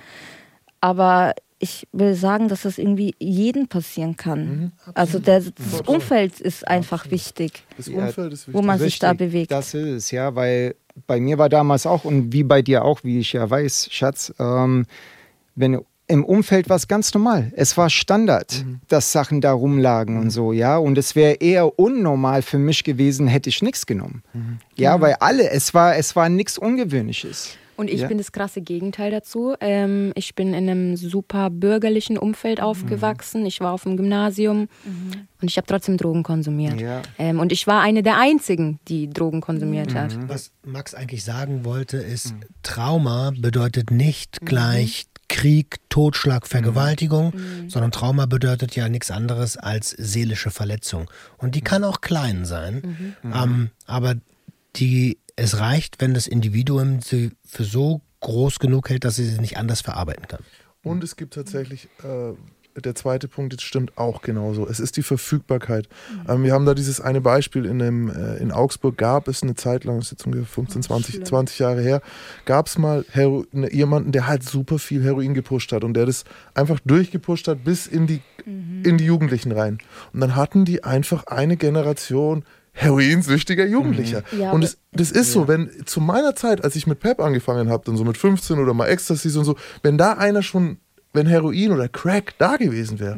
Aber 0.80 1.34
ich 1.60 1.88
will 1.92 2.16
sagen, 2.16 2.48
dass 2.48 2.63
das 2.63 2.80
irgendwie 2.80 3.13
jeden 3.20 3.68
passieren 3.68 4.18
kann. 4.18 4.46
Mhm. 4.46 4.72
Also 4.96 5.20
der, 5.20 5.42
das 5.42 5.82
Umfeld 5.86 6.40
ist 6.40 6.68
einfach 6.68 7.12
wichtig, 7.12 7.63
Das 7.78 7.88
Umfeld 7.88 8.34
ist 8.34 8.48
wo 8.48 8.54
wichtig. 8.54 8.66
man 8.66 8.80
sich 8.80 9.00
da 9.00 9.13
bewegt. 9.13 9.51
Das 9.51 9.74
ist 9.75 9.86
es, 10.06 10.12
ja, 10.12 10.34
weil 10.36 10.75
bei 11.08 11.20
mir 11.20 11.38
war 11.38 11.50
damals 11.50 11.86
auch 11.86 12.04
und 12.04 12.34
wie 12.34 12.44
bei 12.44 12.62
dir 12.63 12.84
auch, 12.84 13.04
wie 13.04 13.20
ich 13.20 13.34
ja 13.34 13.48
weiß, 13.48 13.90
Schatz, 13.92 14.34
ähm, 14.40 14.86
wenn 15.56 15.80
im 16.12 16.24
Umfeld 16.24 16.70
war 16.70 16.75
es 16.75 16.88
ganz 16.88 17.13
normal. 17.13 17.51
Es 17.56 17.77
war 17.77 17.89
Standard, 17.89 18.65
dass 18.88 19.12
Sachen 19.12 19.41
da 19.41 19.51
rumlagen 19.53 20.18
und 20.20 20.30
so, 20.30 20.51
ja. 20.53 20.77
Und 20.77 20.98
es 20.98 21.15
wäre 21.15 21.34
eher 21.36 21.80
unnormal 21.80 22.41
für 22.41 22.58
mich 22.60 22.84
gewesen, 22.84 23.27
hätte 23.27 23.50
ich 23.50 23.62
nichts 23.63 23.86
genommen. 23.86 24.22
Ja, 24.75 25.00
weil 25.01 25.15
alle, 25.20 25.50
es 25.50 25.74
war, 25.74 25.96
es 25.96 26.15
war 26.15 26.30
nichts 26.30 26.58
Ungewöhnliches. 26.58 27.58
Und 27.77 27.89
ich 27.89 28.01
Ja. 28.01 28.08
bin 28.10 28.20
das 28.20 28.32
krasse 28.32 28.62
Gegenteil 28.62 29.10
dazu. 29.10 29.56
Ähm, 29.60 30.12
ich 30.13 30.36
bin 30.36 30.50
in 30.53 30.70
einem 30.70 30.96
super 30.98 31.50
bürgerlichen 31.50 32.15
Umfeld 32.15 32.62
aufgewachsen. 32.62 33.44
Ich 33.48 33.60
war 33.60 33.72
auf 33.74 33.84
dem 33.84 33.98
Gymnasium 33.98 34.68
und 35.41 35.50
ich 35.50 35.58
habe 35.58 35.65
trotzdem 35.65 35.98
Drogen 35.98 36.22
konsumiert. 36.22 36.80
Ja. 36.80 37.01
Ähm, 37.18 37.39
und 37.39 37.51
ich 37.51 37.65
war 37.65 37.82
eine 37.82 38.03
der 38.03 38.20
einzigen, 38.20 38.80
die 38.88 39.10
Drogen 39.10 39.41
konsumiert 39.41 39.96
hat. 39.96 40.15
Was 40.30 40.51
Max 40.63 40.94
eigentlich 40.94 41.24
sagen 41.24 41.65
wollte, 41.65 41.98
ist, 41.98 42.36
Trauma 42.62 43.32
bedeutet 43.36 43.89
nicht 43.89 44.41
gleich 44.46 45.06
Krieg, 45.31 45.79
Totschlag, 45.89 46.45
Vergewaltigung, 46.45 47.33
sondern 47.67 47.91
Trauma 47.91 48.25
bedeutet 48.25 48.75
ja 48.75 48.89
nichts 48.89 49.09
anderes 49.09 49.57
als 49.57 49.89
seelische 49.89 50.51
Verletzung. 50.51 51.09
Und 51.37 51.55
die 51.55 51.61
kann 51.61 51.83
auch 51.83 52.01
klein 52.01 52.46
sein, 52.46 53.15
ähm, 53.24 53.72
aber 53.85 54.15
die, 54.75 55.17
es 55.37 55.57
reicht, 55.59 56.01
wenn 56.01 56.13
das 56.13 56.27
Individuum 56.27 57.01
sie 57.01 57.31
für 57.46 57.63
so 57.63 58.01
groß 58.20 58.59
genug 58.59 58.89
hält, 58.89 59.05
dass 59.05 59.15
sie 59.15 59.25
sie 59.25 59.39
nicht 59.39 59.57
anders 59.57 59.81
verarbeiten 59.81 60.27
kann. 60.27 60.44
Und 60.83 61.03
es 61.03 61.15
gibt 61.15 61.33
tatsächlich, 61.33 61.87
äh, 62.03 62.33
der 62.75 62.96
zweite 62.96 63.27
Punkt 63.27 63.53
jetzt 63.53 63.64
stimmt 63.64 63.98
auch 63.98 64.22
genauso. 64.22 64.68
Es 64.68 64.79
ist 64.79 64.98
die 64.98 65.03
Verfügbarkeit. 65.03 65.88
Ähm, 66.27 66.44
wir 66.44 66.53
haben 66.53 66.66
da 66.66 66.74
dieses 66.74 67.01
eine 67.01 67.22
Beispiel 67.22 67.66
in, 67.66 67.81
einem, 67.81 68.10
äh, 68.10 68.38
in 68.38 68.51
Augsburg 68.51 68.98
gab 68.98 69.27
es 69.27 69.44
eine 69.44 69.55
Zeit 69.55 69.84
lang, 69.84 69.98
das 69.98 70.05
ist 70.05 70.12
jetzt 70.12 70.25
ungefähr 70.25 70.48
15, 70.48 70.84
20, 70.84 71.25
20 71.25 71.60
Jahre 71.60 71.81
her, 71.81 72.01
gab 72.46 72.68
es 72.68 72.77
mal 72.77 73.05
Hero 73.12 73.46
ne, 73.51 73.72
jemanden, 73.74 74.12
der 74.12 74.27
halt 74.27 74.44
super 74.44 74.79
viel 74.79 75.03
Heroin 75.03 75.34
gepusht 75.34 75.72
hat 75.72 75.84
und 75.84 75.94
der 75.94 76.05
das 76.05 76.24
einfach 76.53 76.79
durchgepusht 76.86 77.48
hat 77.48 77.64
bis 77.64 77.88
in 77.88 78.07
die, 78.07 78.22
in 78.46 78.98
die 78.98 79.05
Jugendlichen 79.05 79.51
rein. 79.51 79.79
Und 80.14 80.22
dann 80.22 80.36
hatten 80.36 80.66
die 80.66 80.84
einfach 80.84 81.25
eine 81.25 81.57
Generation 81.57 82.44
heroinsüchtiger 82.74 83.66
Jugendlicher. 83.66 84.24
Ja, 84.38 84.51
und 84.51 84.64
es, 84.64 84.77
das 84.92 85.12
ist 85.12 85.31
so, 85.31 85.48
wenn 85.48 85.70
zu 85.86 86.00
meiner 86.00 86.36
Zeit, 86.36 86.64
als 86.64 86.75
ich 86.75 86.88
mit 86.88 87.00
Pep 87.00 87.20
angefangen 87.20 87.70
habe, 87.70 87.84
dann 87.86 87.98
so 87.98 88.03
mit 88.03 88.18
15 88.18 88.60
oder 88.60 88.74
mal 88.74 88.88
Ecstasy 88.88 89.38
und 89.38 89.46
so, 89.46 89.55
wenn 89.84 89.98
da 89.98 90.14
einer 90.14 90.42
schon, 90.42 90.77
wenn 91.13 91.27
Heroin 91.27 91.71
oder 91.71 91.87
Crack 91.89 92.33
da 92.37 92.57
gewesen 92.57 93.00
wäre, 93.00 93.17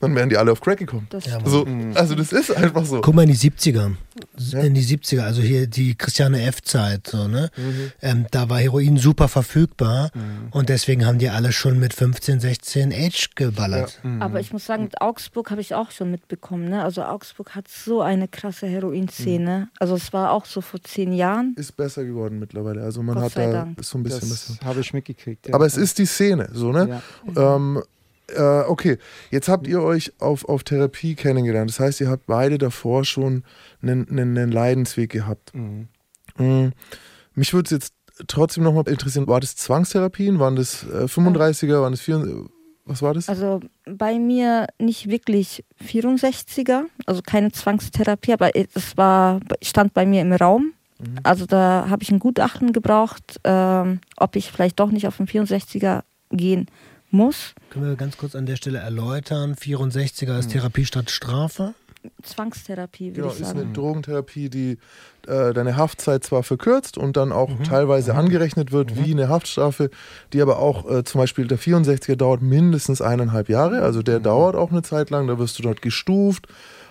dann 0.00 0.14
wären 0.14 0.28
die 0.28 0.36
alle 0.36 0.52
auf 0.52 0.60
Crack 0.60 0.78
gekommen. 0.78 1.06
Das 1.10 1.24
Ja, 1.26 1.38
So, 1.44 1.66
also 1.94 2.14
das 2.14 2.32
ist 2.32 2.50
einfach 2.54 2.84
so. 2.84 3.00
Guck 3.00 3.14
mal 3.14 3.22
in 3.22 3.30
die 3.30 3.36
70er. 3.36 3.92
Ja. 4.38 4.60
In 4.60 4.72
die 4.74 4.82
70er, 4.82 5.20
also 5.22 5.42
hier 5.42 5.66
die 5.66 5.94
Christiane 5.94 6.42
F-Zeit, 6.42 7.06
so, 7.06 7.28
ne? 7.28 7.50
Ähm, 8.00 8.26
da 8.30 8.48
war 8.48 8.58
Heroin 8.58 8.96
super 8.96 9.28
verfügbar 9.28 10.10
und 10.52 10.68
deswegen 10.70 11.04
haben 11.06 11.18
die 11.18 11.28
alle 11.28 11.52
schon 11.52 11.78
mit 11.78 11.92
15, 11.92 12.40
16 12.40 12.92
Age 12.94 13.30
geballert. 13.34 14.00
Aber 14.20 14.40
ich 14.40 14.52
muss 14.52 14.64
sagen, 14.64 14.84
mit 14.84 15.00
Augsburg 15.02 15.50
habe 15.50 15.60
ich 15.60 15.74
auch 15.74 15.90
schon 15.90 16.10
mitbekommen. 16.10 16.68
Ne? 16.70 16.82
Also 16.82 17.02
Augsburg 17.02 17.54
hat 17.54 17.68
so 17.68 18.00
eine 18.00 18.26
krasse 18.28 18.66
Heroinszene. 18.66 19.68
Also 19.78 19.94
es 19.96 20.12
war 20.12 20.30
auch 20.32 20.44
so 20.46 20.60
vor 20.60 20.80
zehn 20.82 21.12
Jahren. 21.12 21.54
Ist 21.56 21.76
besser 21.76 22.04
geworden 22.04 22.38
mittlerweile. 22.38 22.82
Also 22.82 23.02
man 23.02 23.16
Gott 23.16 23.24
hat 23.24 23.32
sei 23.32 23.46
da 23.46 23.52
Dank. 23.52 23.80
ist 23.80 23.90
so 23.90 23.98
ein 23.98 24.02
bisschen 24.02 24.28
Das 24.30 24.46
besser. 24.48 24.64
habe 24.64 24.80
ich 24.80 24.92
mitgekriegt. 24.92 25.48
Ja. 25.48 25.54
Aber 25.54 25.66
es 25.66 25.76
ist 25.76 25.98
die 25.98 26.06
Szene, 26.06 26.48
so, 26.52 26.72
ne? 26.72 27.02
Ähm, 27.36 27.82
äh, 28.34 28.60
okay, 28.66 28.98
jetzt 29.30 29.48
habt 29.48 29.66
ihr 29.66 29.82
euch 29.82 30.12
auf, 30.20 30.44
auf 30.46 30.64
Therapie 30.64 31.14
kennengelernt. 31.14 31.70
Das 31.70 31.80
heißt, 31.80 32.00
ihr 32.00 32.08
habt 32.08 32.26
beide 32.26 32.58
davor 32.58 33.04
schon 33.04 33.44
einen, 33.82 34.08
einen, 34.08 34.36
einen 34.36 34.52
Leidensweg 34.52 35.10
gehabt. 35.10 35.54
Mhm. 35.54 35.88
Mm, 36.38 36.72
Mich 37.34 37.54
würde 37.54 37.66
es 37.66 37.70
jetzt 37.70 37.94
trotzdem 38.26 38.64
nochmal 38.64 38.88
interessieren, 38.88 39.26
war 39.26 39.40
das 39.40 39.56
Zwangstherapien? 39.56 40.38
Waren 40.38 40.56
das 40.56 40.84
äh, 40.84 41.04
35er? 41.04 41.80
Waren 41.80 41.92
das 41.92 42.00
4, 42.00 42.46
was 42.84 43.02
war 43.02 43.14
das? 43.14 43.28
Also 43.28 43.60
bei 43.84 44.18
mir 44.18 44.66
nicht 44.78 45.08
wirklich 45.08 45.64
64er, 45.84 46.84
also 47.04 47.20
keine 47.22 47.52
Zwangstherapie, 47.52 48.32
aber 48.32 48.54
es 48.54 48.96
war, 48.96 49.40
stand 49.62 49.92
bei 49.92 50.06
mir 50.06 50.22
im 50.22 50.32
Raum. 50.32 50.72
Also 51.24 51.44
da 51.44 51.88
habe 51.90 52.02
ich 52.02 52.10
ein 52.10 52.18
Gutachten 52.18 52.72
gebraucht, 52.72 53.38
ähm, 53.44 54.00
ob 54.16 54.34
ich 54.34 54.50
vielleicht 54.50 54.80
doch 54.80 54.90
nicht 54.90 55.06
auf 55.06 55.18
den 55.18 55.26
64er 55.26 56.04
gehen 56.30 56.66
muss. 57.16 57.54
Können 57.70 57.86
wir 57.86 57.96
ganz 57.96 58.16
kurz 58.16 58.34
an 58.34 58.46
der 58.46 58.56
Stelle 58.56 58.78
erläutern? 58.78 59.54
64er 59.54 60.38
ist 60.38 60.50
Therapie 60.52 60.84
statt 60.86 61.10
Strafe. 61.10 61.74
Zwangstherapie, 62.22 63.06
würde 63.10 63.20
Genau, 63.22 63.32
ich 63.32 63.40
ist 63.40 63.48
sagen. 63.48 63.60
eine 63.60 63.72
Drogentherapie, 63.72 64.48
die 64.48 64.78
äh, 65.26 65.52
deine 65.52 65.76
Haftzeit 65.76 66.22
zwar 66.22 66.44
verkürzt 66.44 66.98
und 66.98 67.16
dann 67.16 67.32
auch 67.32 67.50
teilweise 67.64 68.14
angerechnet 68.14 68.70
wird 68.70 68.96
wie 69.04 69.10
eine 69.10 69.28
Haftstrafe, 69.28 69.90
die 70.32 70.40
aber 70.40 70.58
auch 70.60 70.88
äh, 70.88 71.02
zum 71.04 71.20
Beispiel 71.20 71.48
der 71.48 71.58
64er 71.58 72.14
dauert 72.14 72.42
mindestens 72.42 73.00
eineinhalb 73.00 73.48
Jahre, 73.48 73.82
also 73.82 74.02
der 74.02 74.20
dauert 74.20 74.54
auch 74.54 74.70
eine 74.70 74.82
Zeit 74.82 75.10
lang, 75.10 75.26
da 75.26 75.38
wirst 75.38 75.58
du 75.58 75.64
dort 75.64 75.82
gestuft 75.82 76.46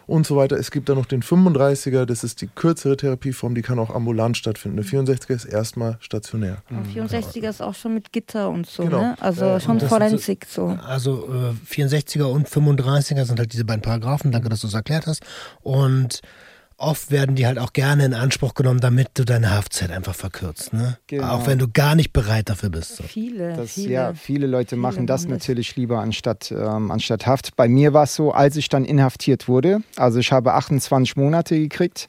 und 0.08 0.26
so 0.28 0.36
weiter. 0.36 0.58
Es 0.58 0.72
gibt 0.72 0.90
dann 0.90 0.98
noch 0.98 1.06
den 1.06 1.22
35er, 1.24 2.06
das 2.06 2.24
ist 2.24 2.42
die 2.42 2.48
kürzere 2.48 2.98
Therapieform, 2.98 3.56
die 3.56 3.62
kann 3.62 3.80
auch 3.80 3.94
ambulant 3.94 4.38
stattfinden. 4.38 4.78
Der 4.78 4.86
64er 4.86 5.34
ist 5.34 5.46
erstmal 5.46 5.98
stationär. 6.00 6.58
Und 6.70 6.88
64er 6.88 7.50
ist 7.50 7.62
auch 7.62 7.76
schon 7.76 7.94
mit 7.94 8.12
Gitter 8.12 8.50
und 8.50 8.68
so, 8.68 8.84
Genau. 8.84 9.00
ne? 9.00 9.16
Also 9.20 9.46
Ja, 9.46 9.60
schon 9.60 9.80
Forensik 9.80 10.46
so. 10.50 10.78
Also 10.86 11.28
äh, 11.32 11.74
64er 11.74 12.26
und 12.26 12.48
35er 12.48 13.26
sind 13.26 13.40
halt 13.40 13.54
diese 13.54 13.66
beiden 13.66 13.82
Paragraphen. 13.82 14.32
Danke, 14.32 14.50
dass 14.50 14.62
du 14.62 14.68
es 14.68 14.74
erklärt 14.74 15.08
hast. 15.08 15.24
Und 15.62 16.22
oft 16.78 17.12
werden 17.12 17.36
die 17.36 17.46
halt 17.48 17.58
auch 17.58 17.74
gerne 17.74 18.06
in 18.06 18.14
Anspruch 18.14 18.54
genommen, 18.54 18.80
damit 18.80 19.10
du 19.16 19.24
deine 19.26 19.52
Haftzeit 19.52 19.92
einfach 19.92 20.16
verkürzt. 20.16 20.74
Ne? 20.74 20.98
Genau. 21.08 21.30
Auch 21.30 21.48
wenn 21.48 21.58
du 21.60 21.68
gar 21.68 21.96
nicht 21.96 22.12
bereit 22.14 22.50
dafür 22.50 22.70
bist. 22.70 22.98
So. 22.98 23.04
Viele, 23.04 23.56
Das, 23.56 23.72
viele. 23.74 23.92
ja, 23.94 24.14
viele 24.14 24.48
Leute 24.48 24.70
viele 24.72 24.82
machen 24.82 25.08
das 25.08 25.24
machen 25.24 25.32
das. 25.32 25.40
natürlich 25.40 25.76
lieber 25.76 26.00
anstatt, 26.00 26.52
ähm, 26.52 26.92
anstatt 26.92 27.26
Haft. 27.26 27.56
Bei 27.56 27.68
mir 27.68 27.94
war 27.94 28.04
es 28.04 28.16
so, 28.16 28.32
als 28.32 28.56
ich 28.58 28.70
dann 28.70 28.86
inhaftiert 28.86 29.48
wurde, 29.48 29.80
also 29.96 30.20
ich 30.20 30.32
habe 30.32 30.54
28 30.54 31.16
Monate 31.16 31.58
gekriegt 31.58 32.08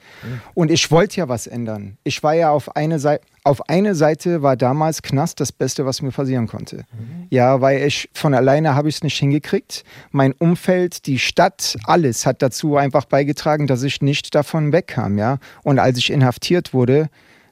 und 0.55 0.71
ich 0.71 0.91
wollte 0.91 1.17
ja 1.19 1.29
was 1.29 1.47
ändern. 1.47 1.97
Ich 2.05 2.23
war 2.23 2.35
ja 2.35 2.51
auf 2.51 2.75
eine 2.77 2.99
Seite, 2.99 3.25
auf 3.47 3.69
eine 3.69 3.95
Seite 3.95 4.43
war 4.43 4.57
damals 4.57 5.03
Knast 5.03 5.39
das 5.39 5.53
Beste, 5.53 5.87
was 5.87 6.03
mir 6.03 6.11
passieren 6.11 6.49
konnte. 6.49 6.85
Ja, 7.31 7.61
weil 7.61 7.87
ich 7.87 8.11
von 8.13 8.35
alleine 8.35 8.75
habe 8.75 8.89
ich 8.89 8.97
es 8.97 9.03
nicht 9.05 9.17
hingekriegt. 9.19 9.85
Mein 10.11 10.33
Umfeld, 10.33 11.07
die 11.07 11.21
Stadt, 11.21 11.77
alles 11.85 12.27
hat 12.27 12.43
dazu 12.43 12.77
einfach 12.77 13.05
beigetragen, 13.05 13.69
dass 13.69 13.85
ich 13.85 14.03
nicht 14.03 14.35
davon 14.35 14.73
wegkam, 14.73 15.17
ja. 15.17 15.39
Und 15.63 15.79
als 15.79 15.97
ich 15.99 16.11
inhaftiert 16.11 16.75
wurde, 16.75 17.09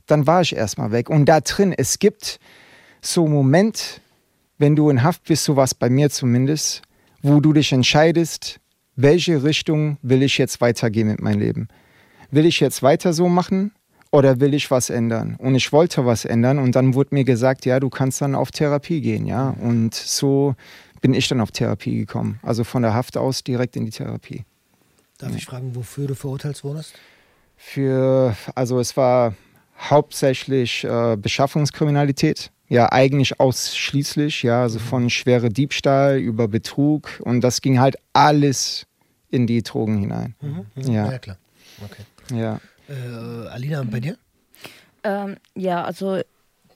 dann 0.07 0.26
war 0.26 0.40
ich 0.40 0.57
erstmal 0.57 0.90
weg. 0.90 1.09
Und 1.11 1.26
da 1.26 1.40
drin, 1.40 1.72
es 1.72 2.00
gibt 2.00 2.40
so 3.00 3.26
einen 3.26 3.35
Moment, 3.35 4.00
wenn 4.59 4.74
du 4.74 4.90
in 4.90 5.04
Haft 5.04 5.22
bist, 5.24 5.44
sowas 5.44 5.76
bei 5.76 5.90
mir 5.90 6.11
zumindest, 6.11 6.83
wo 7.22 7.38
du 7.38 7.52
dich 7.52 7.72
entscheidest, 7.72 8.59
welche 8.96 9.44
Richtung 9.44 9.98
will 10.02 10.24
ich 10.24 10.38
jetzt 10.38 10.61
weitergehen 10.61 11.07
mit 11.07 11.22
meinem 11.22 11.38
Leben? 11.38 11.68
Will 12.33 12.46
ich 12.46 12.59
jetzt 12.59 12.83
weiter 12.83 13.12
so 13.12 13.28
machen 13.28 13.70
oder 14.14 14.38
will 14.38 14.55
ich 14.55 14.70
was 14.70 14.90
ändern? 14.90 15.35
Und 15.38 15.57
ich 15.57 15.72
wollte 15.72 16.07
was 16.07 16.24
ändern 16.24 16.61
und 16.61 16.77
dann 16.77 16.94
wurde 16.94 17.12
mir 17.16 17.24
gesagt, 17.24 17.66
ja, 17.66 17.81
du 17.81 17.90
kannst 17.90 18.20
dann 18.20 18.37
auf 18.37 18.53
Therapie 18.53 19.00
gehen, 19.00 19.27
ja. 19.27 19.50
Und 19.61 19.92
so 19.92 20.55
bin 21.00 21.14
ich 21.14 21.27
dann 21.27 21.40
auf 21.40 21.50
Therapie 21.50 21.96
gekommen. 21.96 22.38
Also 22.42 22.62
von 22.62 22.83
der 22.83 22.94
Haft 22.94 23.16
aus 23.16 23.42
direkt 23.42 23.74
in 23.74 23.87
die 23.87 23.90
Therapie. 23.90 24.44
Darf 25.18 25.35
ich 25.35 25.44
fragen, 25.44 25.74
wofür 25.74 26.07
du 26.07 26.14
verurteilt 26.14 26.62
wurdest? 26.62 26.94
Für, 27.57 28.37
also 28.55 28.79
es 28.79 28.96
war 28.96 29.35
hauptsächlich 29.81 30.85
äh, 30.85 31.16
Beschaffungskriminalität. 31.16 32.53
Ja, 32.68 32.92
eigentlich 32.92 33.40
ausschließlich, 33.40 34.44
ja, 34.44 34.62
also 34.62 34.79
von 34.79 35.11
schwere 35.11 35.48
Diebstahl 35.48 36.18
über 36.18 36.46
Betrug 36.46 37.20
und 37.24 37.40
das 37.40 37.62
ging 37.62 37.81
halt 37.81 37.96
alles 38.12 38.87
in 39.31 39.48
die 39.48 39.62
Drogen 39.64 39.98
hinein. 39.98 40.37
Ja. 40.77 41.11
ja 41.11 41.18
klar. 41.18 41.37
Okay. 41.83 42.38
Ja. 42.38 42.61
Äh, 42.88 43.48
Alina, 43.48 43.82
bei 43.84 44.00
dir? 44.00 44.16
Ähm, 45.02 45.36
ja, 45.54 45.84
also 45.84 46.20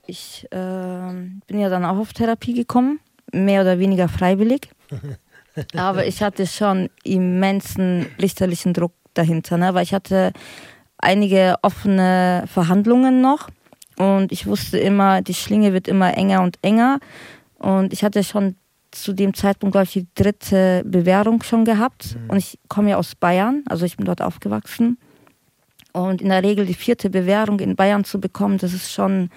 ich 0.06 0.46
ähm, 0.50 1.42
bin 1.46 1.60
ja 1.60 1.68
dann 1.68 1.84
auch 1.84 1.98
auf 1.98 2.12
Therapie 2.12 2.54
gekommen, 2.54 3.00
mehr 3.32 3.62
oder 3.62 3.78
weniger 3.78 4.08
freiwillig. 4.08 4.70
Aber 5.76 6.06
ich 6.06 6.22
hatte 6.22 6.46
schon 6.46 6.88
immensen 7.04 8.06
richterlichen 8.20 8.72
Druck 8.72 8.92
dahinter, 9.14 9.58
ne? 9.58 9.74
weil 9.74 9.82
ich 9.82 9.92
hatte 9.92 10.32
einige 10.98 11.56
offene 11.62 12.44
Verhandlungen 12.46 13.20
noch 13.20 13.48
und 13.98 14.30
ich 14.32 14.46
wusste 14.46 14.78
immer, 14.78 15.20
die 15.20 15.34
Schlinge 15.34 15.72
wird 15.72 15.88
immer 15.88 16.16
enger 16.16 16.42
und 16.42 16.58
enger 16.62 17.00
und 17.58 17.92
ich 17.92 18.04
hatte 18.04 18.22
schon 18.22 18.56
zu 18.90 19.12
dem 19.12 19.34
Zeitpunkt, 19.34 19.72
glaube 19.72 19.84
ich, 19.84 19.92
die 19.92 20.06
dritte 20.14 20.82
Bewährung 20.86 21.42
schon 21.42 21.64
gehabt 21.64 22.16
und 22.28 22.38
ich 22.38 22.58
komme 22.68 22.90
ja 22.90 22.96
aus 22.96 23.14
Bayern, 23.14 23.64
also 23.68 23.84
ich 23.84 23.96
bin 23.96 24.06
dort 24.06 24.22
aufgewachsen 24.22 24.98
und 25.92 26.20
in 26.22 26.28
der 26.28 26.42
Regel 26.42 26.66
die 26.66 26.74
vierte 26.74 27.10
Bewährung 27.10 27.60
in 27.60 27.76
Bayern 27.76 28.04
zu 28.04 28.20
bekommen, 28.20 28.58
das 28.58 28.72
ist 28.72 28.92
schon 28.92 29.30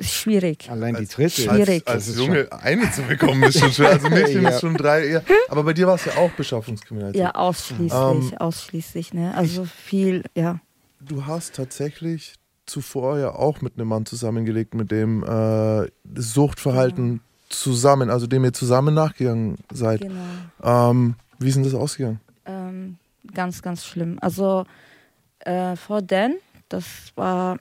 schwierig. 0.00 0.68
Allein 0.70 0.94
die 0.96 1.06
dritte. 1.06 1.42
Schwierig. 1.42 1.86
Als, 1.86 2.08
als 2.08 2.18
Junge 2.18 2.48
eine 2.52 2.90
zu 2.90 3.02
bekommen 3.02 3.42
ist 3.44 3.58
schon 3.60 3.72
schwer. 3.72 3.90
Also 3.90 4.08
Mädchen 4.08 4.42
Ja. 4.42 4.48
ist 4.50 4.60
schon 4.60 4.74
drei. 4.76 5.06
Ja. 5.08 5.22
Aber 5.48 5.62
bei 5.64 5.72
dir 5.72 5.86
war 5.86 5.94
es 5.94 6.04
ja 6.04 6.16
auch 6.16 6.30
Beschaffungskriminalität. 6.32 7.20
Ja, 7.20 7.30
ausschließlich, 7.34 7.92
Ähm, 7.92 8.32
ausschließlich, 8.38 9.14
ne? 9.14 9.34
Also 9.36 9.64
viel, 9.64 10.24
ja. 10.34 10.58
Du 11.00 11.26
hast 11.26 11.54
tatsächlich 11.54 12.34
zuvor 12.66 13.18
ja 13.18 13.34
auch 13.34 13.60
mit 13.60 13.74
einem 13.76 13.88
Mann 13.88 14.06
zusammengelegt, 14.06 14.74
mit 14.74 14.90
dem 14.90 15.22
äh, 15.22 15.86
Suchtverhalten 16.16 17.20
zusammen, 17.50 18.10
also 18.10 18.26
dem 18.26 18.44
ihr 18.44 18.52
zusammen 18.52 18.94
nachgegangen 18.94 19.58
seid. 19.72 20.00
Genau. 20.00 20.90
Ähm, 20.90 21.14
wie 21.38 21.48
ist 21.48 21.54
denn 21.56 21.62
das 21.64 21.74
ausgegangen? 21.74 22.20
Ähm, 22.46 22.96
ganz, 23.32 23.62
ganz 23.62 23.84
schlimm. 23.84 24.18
Also 24.20 24.64
äh, 25.44 25.76
vor 25.76 26.02
Dan, 26.02 26.34
das 26.68 26.84
war, 27.14 27.58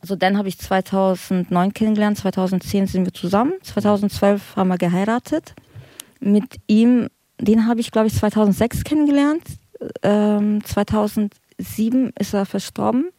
also 0.00 0.16
Dan 0.16 0.38
habe 0.38 0.48
ich 0.48 0.58
2009 0.58 1.74
kennengelernt, 1.74 2.18
2010 2.18 2.86
sind 2.86 3.04
wir 3.04 3.14
zusammen, 3.14 3.54
2012 3.62 4.56
haben 4.56 4.68
wir 4.68 4.78
geheiratet. 4.78 5.54
Mit 6.20 6.60
ihm, 6.66 7.08
den 7.38 7.66
habe 7.66 7.80
ich 7.80 7.90
glaube 7.90 8.06
ich 8.08 8.14
2006 8.14 8.84
kennengelernt, 8.84 9.42
ähm, 10.02 10.64
2007 10.64 12.12
ist 12.18 12.34
er 12.34 12.46
verstorben. 12.46 13.10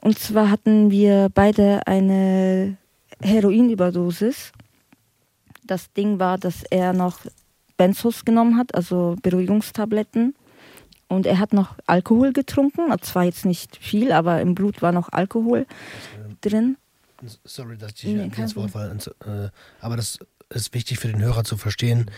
Und 0.00 0.18
zwar 0.18 0.50
hatten 0.50 0.90
wir 0.90 1.28
beide 1.34 1.86
eine 1.86 2.76
Heroinüberdosis. 3.20 4.52
Das 5.64 5.92
Ding 5.92 6.18
war, 6.18 6.38
dass 6.38 6.62
er 6.70 6.92
noch 6.92 7.20
Benzos 7.76 8.24
genommen 8.24 8.56
hat, 8.56 8.74
also 8.74 9.16
Beruhigungstabletten. 9.22 10.34
Und 11.08 11.26
er 11.26 11.38
hat 11.38 11.52
noch 11.52 11.76
Alkohol 11.86 12.32
getrunken, 12.32 12.92
zwar 13.00 13.24
jetzt 13.24 13.44
nicht 13.44 13.76
viel, 13.76 14.12
aber 14.12 14.40
im 14.40 14.54
Blut 14.54 14.82
war 14.82 14.92
noch 14.92 15.12
Alkohol 15.12 15.66
drin. 16.40 16.76
Sorry, 17.44 17.78
dass 17.78 17.92
ich 17.92 18.04
Nee, 18.04 18.30
ins 18.36 18.56
Wort 18.56 18.72
falle. 18.72 18.96
Äh, 19.24 19.48
Aber 19.80 19.96
das 19.96 20.18
ist 20.50 20.74
wichtig 20.74 20.98
für 20.98 21.08
den 21.08 21.20
Hörer 21.20 21.44
zu 21.44 21.56
verstehen. 21.56 22.10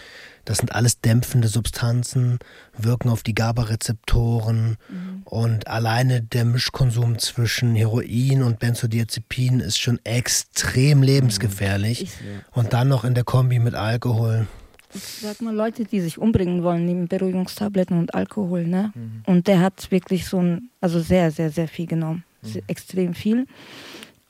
Das 0.44 0.58
sind 0.58 0.74
alles 0.74 1.00
dämpfende 1.00 1.48
Substanzen, 1.48 2.38
wirken 2.76 3.08
auf 3.08 3.22
die 3.22 3.34
GABA-Rezeptoren 3.34 4.76
und 5.24 5.66
alleine 5.66 6.22
der 6.22 6.44
Mischkonsum 6.44 7.18
zwischen 7.18 7.74
Heroin 7.74 8.42
und 8.42 8.58
Benzodiazepin 8.58 9.60
ist 9.60 9.78
schon 9.78 9.98
extrem 10.04 11.02
lebensgefährlich. 11.02 12.02
Ich, 12.02 12.12
Und 12.52 12.72
dann 12.72 12.88
noch 12.88 13.04
in 13.04 13.14
der 13.14 13.24
Kombi 13.24 13.58
mit 13.58 13.74
Alkohol. 13.74 14.46
Ich 14.94 15.02
sag 15.02 15.40
mal, 15.42 15.54
Leute, 15.54 15.84
die 15.84 16.00
sich 16.00 16.18
umbringen 16.18 16.62
wollen, 16.62 16.84
nehmen 16.84 17.08
Beruhigungstabletten 17.08 17.98
und 17.98 18.14
Alkohol, 18.14 18.66
ne? 18.66 18.92
Und 19.26 19.46
der 19.46 19.60
hat 19.60 19.90
wirklich 19.90 20.26
so 20.26 20.38
ein, 20.40 20.70
also 20.80 21.00
sehr, 21.00 21.30
sehr, 21.30 21.50
sehr 21.50 21.68
viel 21.68 21.86
genommen. 21.86 22.24
Sehr- 22.42 22.62
Extrem 22.68 23.14
viel. 23.14 23.46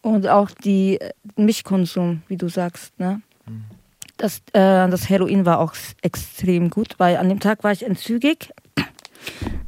Und 0.02 0.26
auch 0.26 0.50
die 0.50 1.00
äh, 1.00 1.12
Mischkonsum, 1.36 2.22
wie 2.28 2.36
du 2.36 2.48
sagst, 2.48 2.98
ne? 2.98 3.20
Das, 4.16 4.38
äh, 4.52 4.88
das 4.88 5.08
Heroin 5.08 5.46
war 5.46 5.60
auch 5.60 5.74
extrem 6.02 6.70
gut, 6.70 6.94
weil 6.98 7.16
an 7.18 7.28
dem 7.28 7.38
Tag 7.40 7.62
war 7.64 7.72
ich 7.72 7.84
entzügig. 7.86 8.50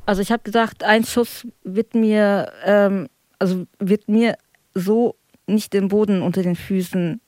Also 0.07 0.22
ich 0.22 0.33
habe 0.33 0.42
gesagt, 0.42 0.83
ein 0.83 1.05
Schuss 1.05 1.46
wird 1.62 1.94
mir, 1.94 2.50
ähm, 2.64 3.09
also 3.38 3.66
wird 3.79 4.09
mir 4.09 4.37
so 4.74 5.16
nicht 5.46 5.72
den 5.72 5.88
Boden 5.88 6.22
unter 6.22 6.42
den 6.42 6.57
Füßen 6.57 7.20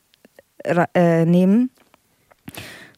ra- 0.64 0.88
äh, 0.94 1.24
nehmen. 1.24 1.70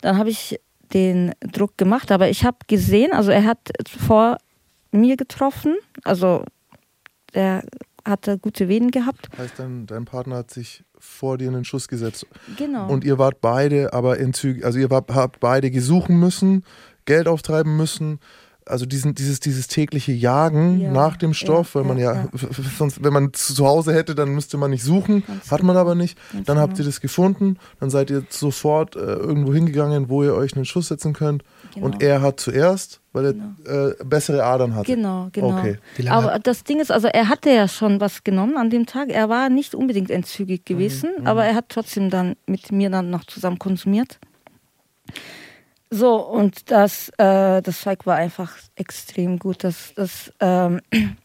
Dann 0.05 0.19
habe 0.19 0.29
ich 0.29 0.61
den 0.93 1.33
Druck 1.41 1.79
gemacht, 1.79 2.13
aber 2.13 2.29
ich 2.29 2.45
habe 2.45 2.59
gesehen, 2.67 3.11
also 3.15 3.31
er 3.31 3.45
hat 3.45 3.73
vor 3.87 4.37
mir 4.93 5.17
getroffen, 5.17 5.77
also 6.05 6.45
er 7.33 7.65
hatte 8.05 8.37
gute 8.37 8.69
Venen 8.69 8.91
gehabt. 8.91 9.31
Heißt, 9.39 9.59
dein, 9.59 9.87
dein 9.87 10.05
Partner 10.05 10.37
hat 10.37 10.51
sich 10.51 10.85
vor 10.99 11.39
dir 11.39 11.49
einen 11.49 11.65
Schuss 11.65 11.89
gesetzt. 11.89 12.27
Genau. 12.59 12.87
Und 12.87 13.03
ihr 13.03 13.17
wart 13.17 13.41
beide 13.41 13.95
aber 13.95 14.19
in 14.19 14.35
Zügen, 14.35 14.63
also 14.63 14.79
ihr 14.79 14.91
wart, 14.91 15.11
habt 15.11 15.41
beide 15.41 15.71
gesuchen 15.71 16.21
müssen, 16.21 16.67
Geld 17.07 17.27
auftreiben 17.27 17.75
müssen. 17.75 18.21
Also 18.67 18.87
diesen, 18.87 19.15
dieses, 19.15 19.41
dieses 19.41 19.67
tägliche 19.69 20.13
Jagen 20.13 20.81
Ja, 20.81 20.91
nach 20.91 21.19
dem 21.19 21.35
Stoff, 21.35 21.75
ja, 21.75 21.81
weil 21.81 21.87
man 21.87 21.99
ja, 21.99 22.15
ja, 22.15 22.29
sonst, 22.79 23.05
wenn 23.05 23.13
man 23.13 23.33
zu 23.35 23.67
Hause 23.67 23.93
hätte, 23.93 24.15
dann 24.15 24.31
müsste 24.31 24.57
man 24.57 24.71
nicht 24.71 24.83
suchen. 24.83 25.23
Ganz 25.27 25.51
Hat 25.51 25.63
man 25.63 25.77
aber 25.77 25.95
nicht. 25.95 26.19
Ganz 26.33 26.47
Dann 26.47 26.57
habt 26.59 26.75
genau. 26.75 26.85
ihr 26.85 26.87
das 26.87 27.01
gefunden, 27.03 27.59
dann 27.79 27.91
seid 27.91 28.09
ihr 28.11 28.25
sofort 28.31 28.97
äh, 28.97 29.01
irgendwo 29.01 29.53
hingegangen, 29.53 30.09
wo 30.09 30.25
ihr 30.25 30.35
euch 30.35 30.55
einen 30.57 30.65
Schuss 30.65 30.89
setzen 30.89 31.13
könnt. 31.13 31.45
Genau. 31.75 31.85
Und 31.87 32.03
er 32.03 32.23
hat 32.23 32.41
zuerst, 32.41 33.01
weil 33.13 33.37
er 33.67 33.91
äh, 33.91 34.05
bessere 34.05 34.43
Adern 34.45 34.75
hatte. 34.75 34.95
Genau, 34.95 35.29
genau. 35.33 35.59
Okay. 35.59 35.77
Aber 36.09 36.33
hat- 36.33 36.47
das 36.47 36.65
Ding 36.65 36.81
ist, 36.81 36.91
also 36.91 37.09
er 37.09 37.29
hatte 37.29 37.51
ja 37.51 37.69
schon 37.69 38.01
was 38.01 38.25
genommen 38.25 38.57
an 38.57 38.71
dem 38.71 38.87
Tag. 38.87 39.11
Er 39.11 39.29
war 39.29 39.51
nicht 39.51 39.75
unbedingt 39.75 40.11
entzügig 40.11 40.65
gewesen, 40.65 41.11
aber 41.27 41.45
er 41.45 41.55
hat 41.55 41.67
trotzdem 41.69 42.09
dann 42.09 42.35
mit 42.47 42.73
mir 42.73 42.89
dann 42.89 43.11
noch 43.11 43.25
zusammen 43.27 43.59
konsumiert. 43.59 44.19
So, 45.95 46.17
und 46.17 46.73
das, 46.73 47.09
äh, 47.19 47.63
das 47.63 47.83
Zeug 47.83 48.05
war 48.05 48.17
einfach 48.17 48.53
extrem 48.75 49.39
gut. 49.39 49.63
Das, 49.63 49.93
das, 49.95 50.33
ähm, 50.41 50.81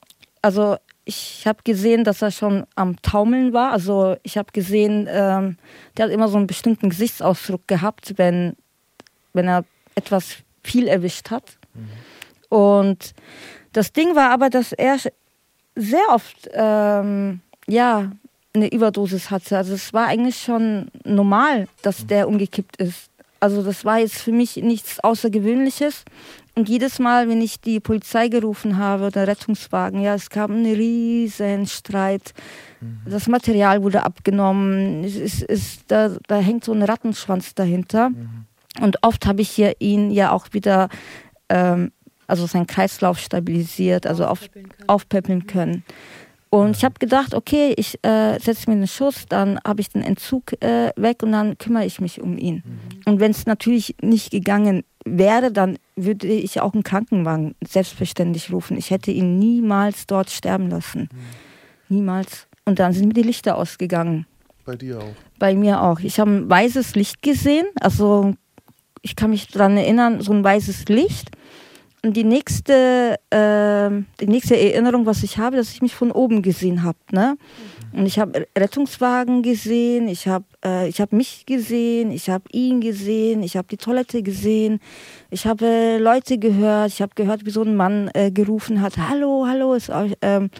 also 0.43 0.77
ich 1.05 1.47
habe 1.47 1.63
gesehen, 1.63 2.03
dass 2.03 2.21
er 2.21 2.29
schon 2.29 2.67
am 2.75 3.01
Taumeln 3.01 3.51
war. 3.51 3.71
Also 3.71 4.15
ich 4.21 4.37
habe 4.37 4.51
gesehen, 4.51 5.07
ähm, 5.09 5.57
der 5.97 6.05
hat 6.05 6.11
immer 6.11 6.27
so 6.27 6.37
einen 6.37 6.45
bestimmten 6.45 6.91
Gesichtsausdruck 6.91 7.67
gehabt, 7.67 8.13
wenn, 8.17 8.55
wenn 9.33 9.47
er 9.47 9.65
etwas 9.95 10.35
viel 10.63 10.87
erwischt 10.87 11.31
hat. 11.31 11.57
Und 12.49 13.15
das 13.73 13.91
Ding 13.91 14.15
war 14.15 14.29
aber, 14.29 14.51
dass 14.51 14.71
er 14.71 14.97
sehr 15.75 16.09
oft 16.09 16.47
ähm, 16.53 17.41
ja, 17.67 18.11
eine 18.53 18.71
Überdosis 18.71 19.31
hatte. 19.31 19.57
Also 19.57 19.73
es 19.73 19.93
war 19.93 20.05
eigentlich 20.05 20.39
schon 20.39 20.91
normal, 21.03 21.67
dass 21.81 22.05
der 22.05 22.27
umgekippt 22.27 22.77
ist. 22.77 23.08
Also 23.39 23.63
das 23.63 23.85
war 23.85 23.99
jetzt 23.99 24.17
für 24.17 24.31
mich 24.31 24.57
nichts 24.57 24.99
Außergewöhnliches. 24.99 26.03
Und 26.55 26.67
jedes 26.67 26.99
Mal, 26.99 27.29
wenn 27.29 27.41
ich 27.41 27.61
die 27.61 27.79
Polizei 27.79 28.27
gerufen 28.27 28.77
habe 28.77 29.07
oder 29.07 29.27
Rettungswagen, 29.27 30.01
ja, 30.01 30.15
es 30.15 30.29
gab 30.29 30.49
einen 30.49 30.65
riesen 30.65 31.67
Streit. 31.67 32.33
Mhm. 32.81 33.01
Das 33.05 33.27
Material 33.27 33.81
wurde 33.81 34.03
abgenommen. 34.03 35.03
Es 35.03 35.15
ist, 35.15 35.43
es, 35.43 35.85
da, 35.87 36.17
da 36.27 36.39
hängt 36.39 36.65
so 36.65 36.73
ein 36.73 36.83
Rattenschwanz 36.83 37.55
dahinter. 37.55 38.09
Mhm. 38.09 38.45
Und 38.81 39.03
oft 39.03 39.25
habe 39.25 39.41
ich 39.41 39.49
hier 39.49 39.75
ihn 39.79 40.11
ja 40.11 40.31
auch 40.31 40.47
wieder, 40.51 40.89
ähm, 41.47 41.91
also 42.27 42.45
seinen 42.45 42.67
Kreislauf 42.67 43.19
stabilisiert, 43.19 44.05
also 44.05 44.25
aufpäppeln 44.25 44.69
können. 44.69 44.89
Aufpäppeln 44.89 45.47
können. 45.47 45.83
Und 46.51 46.75
ich 46.75 46.83
habe 46.83 46.95
gedacht, 46.97 47.35
okay, 47.35 47.73
ich 47.77 48.03
äh, 48.03 48.39
setze 48.39 48.69
mir 48.69 48.75
einen 48.75 48.87
Schuss, 48.87 49.25
dann 49.29 49.59
habe 49.65 49.81
ich 49.81 49.89
den 49.89 50.01
Entzug 50.01 50.53
äh, 50.63 50.91
weg 50.95 51.21
und 51.21 51.31
dann 51.31 51.57
kümmere 51.59 51.85
ich 51.85 52.01
mich 52.01 52.21
um 52.21 52.39
ihn. 52.39 52.63
Mhm. 52.65 53.01
Und 53.05 53.19
wenn 53.19 53.31
es 53.31 53.45
natürlich 53.45 53.95
nicht 54.01 54.31
gegangen 54.31 54.83
wäre, 55.05 55.51
dann 55.51 55.77
würde 55.95 56.27
ich 56.27 56.59
auch 56.59 56.73
einen 56.73 56.83
Krankenwagen 56.83 57.55
selbstverständlich 57.63 58.51
rufen. 58.51 58.77
Ich 58.77 58.89
hätte 58.89 59.11
ihn 59.11 59.37
niemals 59.37 60.07
dort 60.07 60.31
sterben 60.31 60.69
lassen. 60.71 61.01
Mhm. 61.11 61.97
Niemals. 61.97 62.47
Und 62.65 62.79
dann 62.79 62.93
sind 62.93 63.07
mir 63.07 63.13
die 63.13 63.23
Lichter 63.23 63.55
ausgegangen. 63.55 64.25
Bei 64.65 64.75
dir 64.75 64.99
auch? 64.99 65.15
Bei 65.37 65.53
mir 65.53 65.81
auch. 65.83 65.99
Ich 65.99 66.19
habe 66.19 66.31
ein 66.31 66.49
weißes 66.49 66.95
Licht 66.95 67.21
gesehen. 67.21 67.67
Also 67.79 68.35
ich 69.01 69.15
kann 69.15 69.29
mich 69.29 69.47
daran 69.47 69.77
erinnern, 69.77 70.21
so 70.21 70.33
ein 70.33 70.43
weißes 70.43 70.85
Licht. 70.85 71.29
Die 72.05 72.23
nächste, 72.23 73.19
äh, 73.29 73.89
die 74.21 74.27
nächste 74.27 74.57
Erinnerung, 74.57 75.05
was 75.05 75.21
ich 75.23 75.37
habe, 75.37 75.57
dass 75.57 75.73
ich 75.73 75.81
mich 75.81 75.95
von 75.95 76.11
oben 76.11 76.41
gesehen 76.41 76.83
habe. 76.83 76.97
Ne? 77.11 77.37
Und 77.91 78.05
ich 78.05 78.19
habe 78.19 78.47
Rettungswagen 78.57 79.41
gesehen, 79.41 80.07
ich 80.07 80.27
habe 80.27 80.45
äh, 80.61 80.89
hab 80.91 81.11
mich 81.11 81.45
gesehen, 81.45 82.11
ich 82.11 82.29
habe 82.29 82.45
ihn 82.53 82.79
gesehen, 82.79 83.43
ich 83.43 83.57
habe 83.57 83.67
die 83.67 83.75
Toilette 83.77 84.23
gesehen, 84.23 84.79
ich 85.29 85.45
habe 85.45 85.65
äh, 85.65 85.97
Leute 85.97 86.37
gehört, 86.37 86.89
ich 86.89 87.01
habe 87.01 87.15
gehört, 87.15 87.45
wie 87.45 87.51
so 87.51 87.63
ein 87.63 87.75
Mann 87.75 88.09
äh, 88.13 88.31
gerufen 88.31 88.79
hat, 88.79 88.97
hallo, 88.97 89.45
hallo, 89.45 89.73
ist, 89.73 89.91
ähm, 90.21 90.51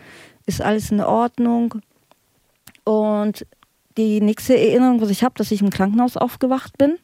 ist 0.45 0.61
alles 0.61 0.91
in 0.91 0.99
Ordnung? 0.99 1.75
Und 2.83 3.45
die 3.97 4.19
nächste 4.19 4.57
Erinnerung, 4.57 4.99
was 4.99 5.09
ich 5.09 5.23
habe, 5.23 5.35
dass 5.37 5.51
ich 5.51 5.61
im 5.61 5.69
Krankenhaus 5.69 6.17
aufgewacht 6.17 6.77
bin. 6.77 6.97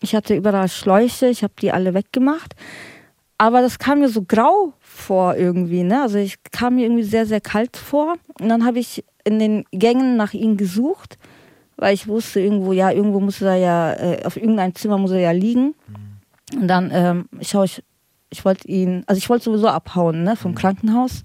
Ich 0.00 0.14
hatte 0.14 0.34
überall 0.34 0.68
Schläuche, 0.68 1.28
ich 1.28 1.42
habe 1.42 1.54
die 1.60 1.72
alle 1.72 1.94
weggemacht. 1.94 2.54
Aber 3.42 3.60
das 3.60 3.80
kam 3.80 3.98
mir 3.98 4.08
so 4.08 4.22
grau 4.22 4.72
vor 4.78 5.34
irgendwie, 5.34 5.82
ne? 5.82 6.02
Also 6.02 6.16
ich 6.16 6.36
kam 6.52 6.76
mir 6.76 6.82
irgendwie 6.82 7.02
sehr, 7.02 7.26
sehr 7.26 7.40
kalt 7.40 7.76
vor. 7.76 8.14
Und 8.38 8.48
dann 8.48 8.64
habe 8.64 8.78
ich 8.78 9.04
in 9.24 9.40
den 9.40 9.64
Gängen 9.72 10.16
nach 10.16 10.32
ihm 10.32 10.56
gesucht, 10.56 11.18
weil 11.74 11.92
ich 11.92 12.06
wusste 12.06 12.38
irgendwo, 12.38 12.72
ja, 12.72 12.92
irgendwo 12.92 13.18
muss 13.18 13.42
er 13.42 13.56
ja, 13.56 13.94
äh, 13.94 14.24
auf 14.24 14.36
irgendeinem 14.36 14.76
Zimmer 14.76 14.96
muss 14.96 15.10
er 15.10 15.18
ja 15.18 15.32
liegen. 15.32 15.74
Mhm. 15.88 16.60
Und 16.60 16.68
dann 16.68 16.90
ähm, 16.92 17.28
schaue 17.40 17.64
ich, 17.64 17.82
ich 18.30 18.44
wollte 18.44 18.68
ihn, 18.68 19.02
also 19.08 19.18
ich 19.18 19.28
wollte 19.28 19.46
sowieso 19.46 19.66
abhauen, 19.66 20.22
ne, 20.22 20.36
vom 20.36 20.52
mhm. 20.52 20.56
Krankenhaus. 20.58 21.24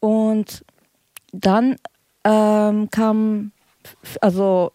Und 0.00 0.64
dann 1.32 1.76
ähm, 2.24 2.88
kamen 2.90 3.52
also 4.22 4.72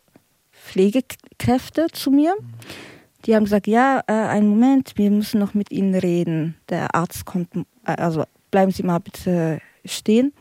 Pflegekräfte 0.51 1.87
zu 1.91 2.11
mir. 2.11 2.35
Mhm 2.39 2.90
die 3.25 3.35
haben 3.35 3.45
gesagt, 3.45 3.67
ja, 3.67 4.01
äh, 4.07 4.13
einen 4.13 4.49
Moment, 4.49 4.93
wir 4.95 5.11
müssen 5.11 5.39
noch 5.39 5.53
mit 5.53 5.71
Ihnen 5.71 5.95
reden. 5.95 6.55
Der 6.69 6.95
Arzt 6.95 7.25
kommt, 7.25 7.55
äh, 7.55 7.61
also 7.85 8.23
bleiben 8.49 8.71
Sie 8.71 8.83
mal 8.83 8.99
bitte 8.99 9.59
stehen. 9.85 10.33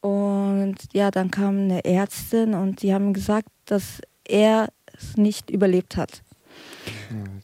Und 0.00 0.76
ja, 0.92 1.10
dann 1.10 1.30
kam 1.30 1.58
eine 1.58 1.84
Ärztin 1.84 2.54
und 2.54 2.82
die 2.82 2.94
haben 2.94 3.12
gesagt, 3.12 3.48
dass 3.66 4.00
er 4.24 4.68
es 4.96 5.16
nicht 5.16 5.50
überlebt 5.50 5.96
hat. 5.96 6.22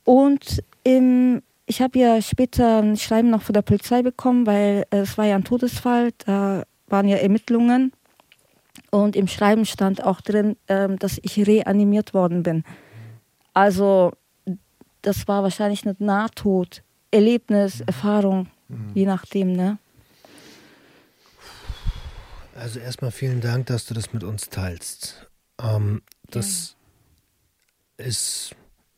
Und 0.04 0.62
im, 0.85 1.42
ich 1.66 1.82
habe 1.82 1.98
ja 1.98 2.22
später 2.22 2.82
ein 2.82 2.96
Schreiben 2.96 3.30
noch 3.30 3.42
von 3.42 3.52
der 3.52 3.62
Polizei 3.62 4.02
bekommen, 4.02 4.46
weil 4.46 4.85
es 4.90 5.18
war 5.18 5.26
ja 5.26 5.37
ein 5.37 5.44
Todesfall, 5.44 6.12
da 6.24 6.62
waren 6.88 7.09
ja 7.09 7.16
Ermittlungen. 7.16 7.92
Und 8.90 9.16
im 9.16 9.26
Schreiben 9.26 9.66
stand 9.66 10.02
auch 10.02 10.20
drin, 10.20 10.56
ähm, 10.68 10.98
dass 10.98 11.18
ich 11.22 11.46
reanimiert 11.46 12.14
worden 12.14 12.42
bin. 12.42 12.64
Also 13.52 14.12
das 15.07 15.29
war 15.29 15.45
wahrscheinlich 15.45 15.87
eine 15.87 15.95
Nahtod-Erlebnis, 16.01 17.79
mhm. 17.79 17.85
Erfahrung, 17.87 18.51
mhm. 18.69 18.90
je 18.95 19.07
nachdem, 19.07 19.53
ne? 19.53 19.79
Also 22.57 22.81
erstmal 22.81 23.12
vielen 23.12 23.40
Dank, 23.40 23.66
dass 23.66 23.85
du 23.87 23.95
das 23.95 24.12
mit 24.12 24.25
uns 24.25 24.49
teilst. 24.49 25.31
Ähm, 25.62 26.03
das 26.31 26.75
ja. 27.99 28.07
ist 28.07 28.57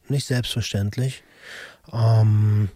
nicht 0.08 0.26
selbstverständlich. 0.26 1.24
Ähm, 1.92 2.70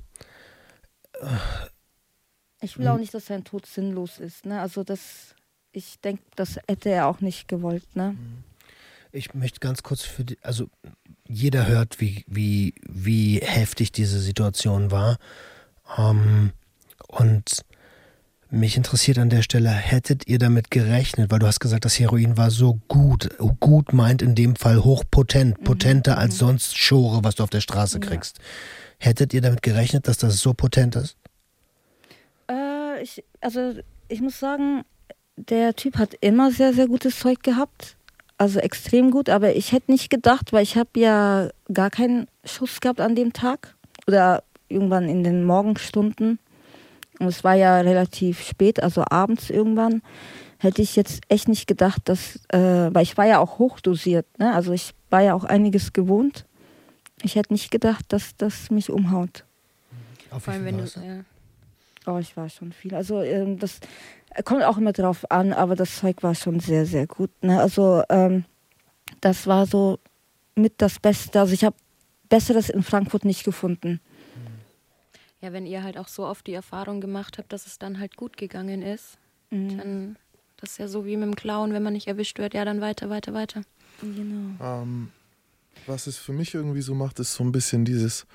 ich 2.61 2.79
will 2.79 2.89
auch 2.89 2.99
nicht, 2.99 3.15
dass 3.15 3.27
sein 3.27 3.45
Tod 3.45 3.65
sinnlos 3.65 4.19
ist. 4.19 4.45
Ne? 4.45 4.61
Also 4.61 4.85
das, 4.85 5.35
ich 5.71 6.01
denke, 6.01 6.23
das 6.37 6.59
hätte 6.69 6.91
er 6.91 7.07
auch 7.07 7.21
nicht 7.21 7.49
gewollt. 7.49 7.97
Ne? 7.97 8.13
Mhm. 8.13 8.45
Ich 9.13 9.33
möchte 9.35 9.61
ganz 9.61 9.83
kurz 9.83 10.03
für 10.03 10.25
die, 10.25 10.37
also 10.43 10.69
jeder 11.33 11.67
hört, 11.67 12.01
wie, 12.01 12.25
wie, 12.27 12.75
wie 12.89 13.39
heftig 13.39 13.93
diese 13.93 14.21
Situation 14.21 14.91
war. 14.91 15.19
Ähm, 15.97 16.53
und 17.09 17.65
mich 18.51 18.77
interessiert 18.77 19.19
an 19.19 19.31
der 19.31 19.43
Stelle, 19.43 19.71
hättet 19.71 20.29
ihr 20.29 20.39
damit 20.39 20.71
gerechnet, 20.71 21.31
weil 21.31 21.39
du 21.39 21.47
hast 21.47 21.61
gesagt, 21.61 21.87
das 21.87 21.99
Heroin 21.99 22.37
war 22.37 22.51
so 22.51 22.79
gut. 22.87 23.31
Gut 23.61 23.93
meint 23.93 24.21
in 24.21 24.35
dem 24.35 24.57
Fall 24.57 24.85
hochpotent, 24.85 25.59
mhm. 25.61 25.65
potenter 25.65 26.19
als 26.19 26.35
mhm. 26.35 26.39
sonst 26.39 26.77
Schore, 26.77 27.25
was 27.25 27.37
du 27.37 27.43
auf 27.43 27.51
der 27.51 27.61
Straße 27.61 27.99
kriegst. 27.99 28.39
Ja. 28.39 28.45
Hättet 29.09 29.35
ihr 29.35 29.41
damit 29.41 29.63
gerechnet, 29.63 30.07
dass 30.07 30.19
das 30.19 30.39
so 30.39 30.53
potent 30.53 30.97
ist? 30.97 31.17
Äh, 32.49 33.03
ich, 33.03 33.25
also 33.41 33.75
ich 34.09 34.21
muss 34.21 34.39
sagen, 34.39 34.83
der 35.37 35.75
Typ 35.75 35.97
hat 35.97 36.15
immer 36.21 36.53
sehr, 36.53 36.75
sehr 36.75 36.87
gutes 36.87 37.19
Zeug 37.19 37.43
gehabt 37.43 37.97
also 38.43 38.59
extrem 38.59 39.13
gut, 39.13 39.29
aber 39.29 39.55
ich 39.55 39.71
hätte 39.71 39.93
nicht 39.93 40.11
gedacht, 40.11 40.53
weil 40.53 40.65
ich 40.65 40.77
habe 40.77 40.91
ja 40.97 41.51
gar 41.73 41.91
keinen 41.91 42.27
Schuss 42.45 42.81
gehabt 42.81 43.01
an 43.01 43.15
dem 43.15 43.33
Tag 43.33 43.77
oder 44.09 44.43
irgendwann 44.69 45.09
in 45.09 45.23
den 45.23 45.45
Morgenstunden. 45.45 46.41
Und 47.21 47.29
es 47.29 47.45
war 47.45 47.55
ja 47.55 47.81
relativ 47.83 48.43
spät, 48.43 48.83
also 48.83 49.05
abends 49.09 49.49
irgendwann. 49.49 50.03
Hätte 50.59 50.83
ich 50.83 50.97
jetzt 50.97 51.21
echt 51.29 51.47
nicht 51.47 51.69
gedacht, 51.69 52.03
dass, 52.07 52.41
äh, 52.49 52.93
weil 52.93 53.05
ich 53.05 53.17
war 53.17 53.27
ja 53.27 53.39
auch 53.39 53.61
hochdosiert, 53.61 54.27
ne? 54.41 54.53
also 54.53 54.73
ich 54.73 54.93
war 55.09 55.21
ja 55.21 55.35
auch 55.35 55.45
einiges 55.45 55.93
gewohnt. 55.93 56.45
Ich 57.23 57.37
hätte 57.37 57.53
nicht 57.53 57.71
gedacht, 57.71 58.07
dass 58.09 58.35
das 58.37 58.73
mich 58.73 58.91
umhaut. 58.91 59.45
Auf 60.33 60.43
Vor 60.43 60.55
allem, 60.55 60.65
wenn 60.65 60.79
du, 60.79 60.85
ja. 60.85 61.25
Oh, 62.13 62.19
ich 62.19 62.37
war 62.37 62.49
schon 62.49 62.73
viel. 62.73 62.93
Also 62.97 63.23
ähm, 63.23 63.61
das 63.61 63.79
kommt 64.45 64.63
auch 64.63 64.79
immer 64.79 64.93
drauf 64.93 65.31
an, 65.31 65.53
aber 65.53 65.77
das 65.77 65.97
Zeug 65.97 66.23
war 66.23 66.35
schon 66.35 66.61
sehr, 66.61 66.87
sehr 66.87 67.07
gut. 67.07 67.31
Ne? 67.43 67.61
Also 67.61 68.03
ähm, 68.09 68.45
das 69.21 69.47
war 69.47 69.67
so 69.67 69.99
mit 70.55 70.75
das 70.79 70.99
Beste. 70.99 71.41
Also 71.41 71.55
ich 71.55 71.65
habe 71.65 71.77
Besseres 72.29 72.71
in 72.71 72.83
Frankfurt 72.83 73.25
nicht 73.25 73.45
gefunden. 73.45 74.01
Ja, 75.41 75.53
wenn 75.53 75.67
ihr 75.67 75.83
halt 75.83 75.99
auch 75.99 76.09
so 76.09 76.25
oft 76.25 76.47
die 76.47 76.55
Erfahrung 76.55 77.01
gemacht 77.01 77.37
habt, 77.37 77.53
dass 77.53 77.67
es 77.67 77.79
dann 77.79 77.99
halt 77.99 78.17
gut 78.17 78.37
gegangen 78.37 78.81
ist, 78.81 79.19
mhm. 79.51 79.77
dann 79.77 80.17
das 80.63 80.73
ist 80.73 80.79
ja 80.79 80.87
so 80.87 81.05
wie 81.05 81.17
mit 81.17 81.27
dem 81.27 81.35
Clown, 81.35 81.73
wenn 81.73 81.83
man 81.83 81.93
nicht 81.93 82.07
erwischt 82.07 82.39
wird, 82.39 82.55
ja 82.55 82.65
dann 82.65 82.81
weiter, 82.81 83.11
weiter, 83.11 83.35
weiter. 83.35 83.63
Genau. 84.01 84.55
Ähm, 84.65 85.11
was 85.87 86.07
es 86.07 86.17
für 86.17 86.33
mich 86.33 86.55
irgendwie 86.55 86.83
so 86.83 86.95
macht, 86.95 87.19
ist 87.19 87.35
so 87.35 87.43
ein 87.43 87.51
bisschen 87.51 87.85
dieses, 87.85 88.27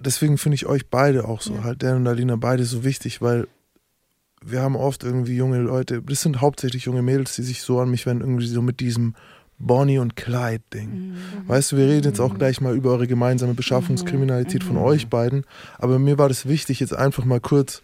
deswegen 0.00 0.36
finde 0.36 0.56
ich 0.56 0.66
euch 0.66 0.88
beide 0.88 1.26
auch 1.26 1.40
so, 1.40 1.54
ja. 1.54 1.64
halt 1.64 1.82
Dan 1.82 1.96
und 1.96 2.06
Alina 2.06 2.36
beide 2.36 2.64
so 2.64 2.84
wichtig, 2.84 3.22
weil 3.22 3.48
wir 4.44 4.62
haben 4.62 4.76
oft 4.76 5.04
irgendwie 5.04 5.36
junge 5.36 5.58
Leute, 5.58 6.02
das 6.02 6.22
sind 6.22 6.40
hauptsächlich 6.40 6.84
junge 6.84 7.02
Mädels, 7.02 7.34
die 7.36 7.42
sich 7.42 7.62
so 7.62 7.80
an 7.80 7.90
mich 7.90 8.06
wenden, 8.06 8.22
irgendwie 8.22 8.46
so 8.46 8.62
mit 8.62 8.80
diesem 8.80 9.14
Bonnie 9.58 9.98
und 9.98 10.16
Clyde-Ding. 10.16 10.90
Mhm. 10.90 11.16
Weißt 11.46 11.72
du, 11.72 11.76
wir 11.76 11.86
reden 11.86 12.04
jetzt 12.04 12.20
auch 12.20 12.32
mhm. 12.32 12.38
gleich 12.38 12.60
mal 12.60 12.74
über 12.74 12.90
eure 12.90 13.06
gemeinsame 13.06 13.54
Beschaffungskriminalität 13.54 14.62
mhm. 14.62 14.68
von 14.68 14.76
euch 14.78 15.08
beiden, 15.08 15.44
aber 15.78 15.98
mir 15.98 16.18
war 16.18 16.28
das 16.28 16.46
wichtig, 16.46 16.80
jetzt 16.80 16.94
einfach 16.94 17.24
mal 17.24 17.40
kurz 17.40 17.82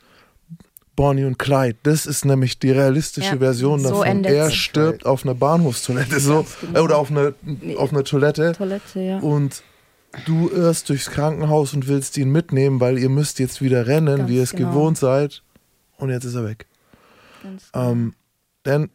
Bonnie 0.96 1.24
und 1.24 1.38
Clyde. 1.38 1.78
Das 1.82 2.04
ist 2.04 2.24
nämlich 2.24 2.58
die 2.58 2.72
realistische 2.72 3.34
ja, 3.34 3.38
Version 3.38 3.80
so 3.80 4.02
davon. 4.02 4.24
Er 4.24 4.50
stirbt 4.50 5.06
auf 5.06 5.24
einer 5.24 5.34
Bahnhofstoilette 5.34 6.20
so, 6.20 6.44
genau. 6.60 6.82
oder 6.82 6.98
auf 6.98 7.10
einer, 7.10 7.32
auf 7.76 7.92
einer 7.92 8.04
Toilette. 8.04 8.52
Toilette 8.52 9.00
ja. 9.00 9.18
Und 9.20 9.62
du 10.26 10.50
irrst 10.50 10.88
durchs 10.88 11.10
Krankenhaus 11.10 11.72
und 11.72 11.88
willst 11.88 12.18
ihn 12.18 12.30
mitnehmen, 12.30 12.80
weil 12.80 12.98
ihr 12.98 13.08
müsst 13.08 13.38
jetzt 13.38 13.62
wieder 13.62 13.86
rennen, 13.86 14.18
Ganz 14.18 14.28
wie 14.28 14.36
ihr 14.36 14.42
es 14.42 14.52
genau. 14.52 14.70
gewohnt 14.70 14.98
seid. 14.98 15.42
Und 16.00 16.10
jetzt 16.10 16.24
ist 16.24 16.34
er 16.34 16.44
weg. 16.44 16.66
Ganz 17.42 17.70
genau. 17.70 17.92
Ähm, 17.92 18.14
denn 18.64 18.90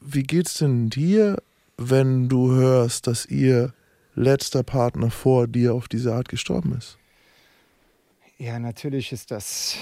wie 0.00 0.22
geht's 0.22 0.54
denn 0.54 0.90
dir, 0.90 1.42
wenn 1.76 2.28
du 2.28 2.52
hörst, 2.52 3.06
dass 3.06 3.26
ihr 3.26 3.74
letzter 4.14 4.62
Partner 4.62 5.10
vor 5.10 5.46
dir 5.48 5.74
auf 5.74 5.88
diese 5.88 6.14
Art 6.14 6.28
gestorben 6.28 6.76
ist? 6.78 6.98
Ja, 8.38 8.58
natürlich 8.58 9.12
ist 9.12 9.30
das 9.30 9.76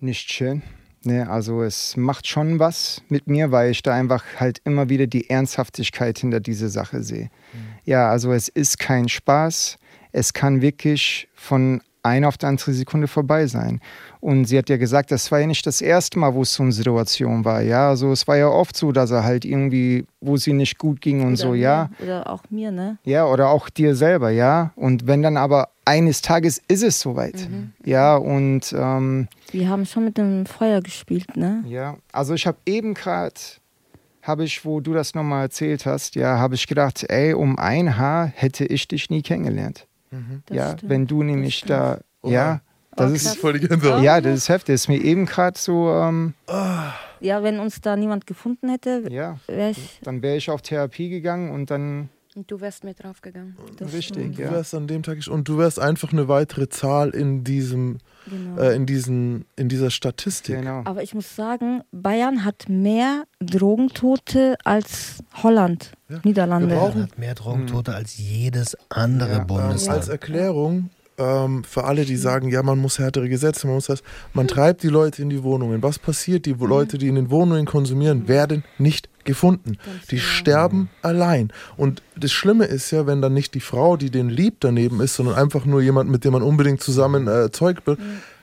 nicht 0.00 0.30
schön. 0.30 0.62
Ne, 1.04 1.30
also 1.30 1.62
es 1.62 1.96
macht 1.96 2.26
schon 2.26 2.58
was 2.58 3.02
mit 3.08 3.28
mir, 3.28 3.52
weil 3.52 3.70
ich 3.70 3.82
da 3.82 3.94
einfach 3.94 4.24
halt 4.36 4.60
immer 4.64 4.88
wieder 4.88 5.06
die 5.06 5.30
Ernsthaftigkeit 5.30 6.18
hinter 6.18 6.40
dieser 6.40 6.68
Sache 6.68 7.04
sehe. 7.04 7.30
Ja, 7.84 8.10
also 8.10 8.32
es 8.32 8.48
ist 8.48 8.80
kein 8.80 9.08
Spaß. 9.08 9.78
Es 10.10 10.32
kann 10.32 10.60
wirklich 10.60 11.28
von 11.34 11.82
einer 12.02 12.28
auf 12.28 12.38
die 12.38 12.46
andere 12.46 12.72
Sekunde 12.72 13.08
vorbei 13.08 13.46
sein. 13.46 13.80
Und 14.20 14.46
sie 14.46 14.58
hat 14.58 14.68
ja 14.68 14.76
gesagt, 14.76 15.10
das 15.10 15.30
war 15.30 15.40
ja 15.40 15.46
nicht 15.46 15.66
das 15.66 15.80
erste 15.80 16.18
Mal, 16.18 16.34
wo 16.34 16.42
es 16.42 16.54
so 16.54 16.62
eine 16.62 16.72
Situation 16.72 17.44
war. 17.44 17.60
Ja, 17.62 17.88
also 17.88 18.12
es 18.12 18.26
war 18.26 18.36
ja 18.36 18.48
oft 18.48 18.76
so, 18.76 18.92
dass 18.92 19.10
er 19.10 19.24
halt 19.24 19.44
irgendwie, 19.44 20.06
wo 20.20 20.36
sie 20.36 20.52
nicht 20.52 20.78
gut 20.78 21.00
ging 21.00 21.20
und 21.20 21.34
Oder 21.34 21.36
so, 21.36 21.50
mir, 21.50 21.58
ja. 21.58 21.90
Oder 22.02 22.30
auch 22.30 22.42
mir, 22.50 22.70
ne? 22.70 22.98
Ja, 23.04 23.26
oder 23.26 23.50
auch 23.50 23.68
dir 23.68 23.94
selber, 23.94 24.30
ja. 24.30 24.72
Und 24.76 25.06
wenn 25.06 25.22
dann 25.22 25.36
aber 25.36 25.68
eines 25.84 26.20
Tages 26.20 26.60
ist 26.68 26.82
es 26.82 27.00
soweit. 27.00 27.48
Ja, 27.84 28.16
und 28.16 28.74
ähm, 28.76 29.28
Wir 29.52 29.68
haben 29.68 29.86
schon 29.86 30.04
mit 30.04 30.18
dem 30.18 30.44
Feuer 30.44 30.82
gespielt, 30.82 31.36
ne? 31.36 31.64
ja, 31.66 31.96
also 32.12 32.34
ich 32.34 32.46
habe 32.46 32.58
eben 32.66 32.92
gerade, 32.94 33.34
habe 34.22 34.44
ich, 34.44 34.64
wo 34.66 34.80
du 34.80 34.92
das 34.92 35.14
nochmal 35.14 35.44
erzählt 35.44 35.86
hast, 35.86 36.14
ja, 36.14 36.38
habe 36.38 36.56
ich 36.56 36.66
gedacht, 36.66 37.06
ey, 37.08 37.32
um 37.32 37.58
ein 37.58 37.96
Haar 37.96 38.30
hätte 38.34 38.66
ich 38.66 38.86
dich 38.86 39.08
nie 39.08 39.22
kennengelernt. 39.22 39.86
Das 40.46 40.56
ja, 40.56 40.72
stimmt. 40.72 40.90
wenn 40.90 41.06
du 41.06 41.22
nämlich 41.22 41.62
da, 41.62 42.00
ja, 42.24 42.60
das 42.96 43.10
Oh, 43.10 43.14
ist. 43.14 43.36
Voll 43.38 43.58
die 43.58 43.68
Gänsehaut. 43.68 44.02
ja, 44.02 44.20
das 44.20 44.34
ist 44.38 44.48
heftig. 44.48 44.74
Das 44.74 44.80
ist 44.82 44.88
mir 44.88 45.00
eben 45.02 45.26
gerade 45.26 45.58
so, 45.58 45.88
ähm, 45.90 46.34
Ja, 47.20 47.42
wenn 47.42 47.60
uns 47.60 47.80
da 47.80 47.96
niemand 47.96 48.26
gefunden 48.26 48.68
hätte, 48.70 49.04
ja, 49.10 49.38
wäre 49.46 49.70
ich. 49.70 50.00
dann 50.02 50.20
wäre 50.22 50.36
ich 50.36 50.50
auf 50.50 50.62
Therapie 50.62 51.08
gegangen 51.08 51.50
und 51.50 51.70
dann 51.70 52.08
Und 52.38 52.48
du 52.52 52.60
wärst 52.60 52.84
mit 52.84 53.02
draufgegangen. 53.02 53.56
Das 53.78 53.92
richtig, 53.92 54.36
Du 54.36 54.42
ja. 54.42 54.52
wärst 54.52 54.72
an 54.72 54.86
dem 54.86 55.02
Tag 55.02 55.18
und 55.26 55.48
du 55.48 55.58
wärst 55.58 55.80
einfach 55.80 56.12
eine 56.12 56.28
weitere 56.28 56.68
Zahl 56.68 57.10
in 57.10 57.42
diesem, 57.42 57.98
Genau. 58.30 58.60
äh, 58.62 58.76
in 58.76 58.86
diesen, 58.86 59.44
in 59.56 59.68
dieser 59.68 59.90
Statistik. 59.90 60.54
Genau. 60.56 60.82
Aber 60.84 61.02
ich 61.02 61.14
muss 61.14 61.34
sagen, 61.34 61.82
Bayern 61.90 62.44
hat 62.44 62.68
mehr 62.68 63.24
Drogentote 63.40 64.56
als 64.64 65.18
Holland, 65.42 65.92
Niederlande. 66.22 66.68
Wir 66.68 66.76
brauchen- 66.76 66.92
Bayern 66.94 67.10
hat 67.10 67.18
mehr 67.18 67.34
Drogentote 67.34 67.94
als 67.94 68.16
jedes 68.18 68.76
andere 68.88 69.30
Ja. 69.32 69.38
Ähm, 69.40 69.46
Bundesland. 69.48 69.98
als 69.98 70.08
Erklärung 70.08 70.90
ähm, 71.18 71.64
für 71.64 71.84
alle, 71.84 72.04
die 72.04 72.16
sagen, 72.16 72.48
ja, 72.48 72.62
man 72.62 72.78
muss 72.78 72.98
härtere 72.98 73.28
Gesetze, 73.28 73.66
man 73.66 73.76
muss 73.76 73.86
das, 73.86 74.02
man 74.32 74.48
treibt 74.48 74.82
die 74.82 74.88
Leute 74.88 75.20
in 75.22 75.30
die 75.30 75.42
Wohnungen. 75.42 75.82
Was 75.82 75.98
passiert? 75.98 76.46
Die 76.46 76.52
Leute, 76.52 76.98
die 76.98 77.08
in 77.08 77.16
den 77.16 77.30
Wohnungen 77.30 77.66
konsumieren, 77.66 78.28
werden 78.28 78.64
nicht 78.78 79.08
gefunden. 79.24 79.76
Die 80.10 80.20
sterben 80.20 80.88
allein. 81.02 81.52
Und 81.76 82.02
das 82.16 82.32
Schlimme 82.32 82.64
ist 82.64 82.90
ja, 82.90 83.06
wenn 83.06 83.20
dann 83.20 83.34
nicht 83.34 83.54
die 83.54 83.60
Frau, 83.60 83.96
die 83.96 84.10
den 84.10 84.30
liebt, 84.30 84.64
daneben 84.64 85.00
ist, 85.00 85.14
sondern 85.16 85.34
einfach 85.34 85.66
nur 85.66 85.82
jemand, 85.82 86.08
mit 86.10 86.24
dem 86.24 86.32
man 86.32 86.42
unbedingt 86.42 86.82
zusammen 86.82 87.28
äh, 87.28 87.50
Zeug 87.50 87.86
will. 87.86 87.98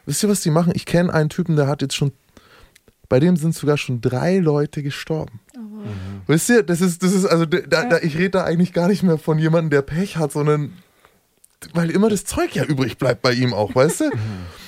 Wisst 0.06 0.22
ihr, 0.24 0.30
was 0.30 0.42
die 0.42 0.52
machen? 0.52 0.74
Ich 0.76 0.86
kenne 0.86 1.14
einen 1.14 1.30
Typen, 1.30 1.56
der 1.56 1.68
hat 1.68 1.82
jetzt 1.82 1.96
schon, 1.96 2.12
bei 3.10 3.20
dem 3.20 3.38
sind 3.38 3.56
sogar 3.56 3.78
schon 3.78 4.02
drei 4.02 4.38
Leute 4.38 4.84
gestorben. 4.84 5.40
Wisst 6.28 6.50
ihr, 6.50 6.64
das 6.64 6.82
ist, 6.82 7.04
das 7.04 7.14
ist, 7.14 7.26
also 7.26 7.46
da, 7.46 7.86
da, 7.86 7.98
ich 8.00 8.18
rede 8.18 8.32
da 8.32 8.44
eigentlich 8.44 8.74
gar 8.74 8.88
nicht 8.88 9.04
mehr 9.04 9.18
von 9.18 9.38
jemandem, 9.38 9.70
der 9.70 9.82
Pech 9.82 10.18
hat, 10.18 10.32
sondern 10.32 10.74
weil 11.74 11.90
immer 11.90 12.10
das 12.10 12.26
Zeug 12.26 12.56
ja 12.56 12.64
übrig 12.64 12.98
bleibt 12.98 13.22
bei 13.22 13.34
ihm 13.34 13.54
auch, 13.54 13.74
weißt 13.76 14.02
du? 14.02 14.06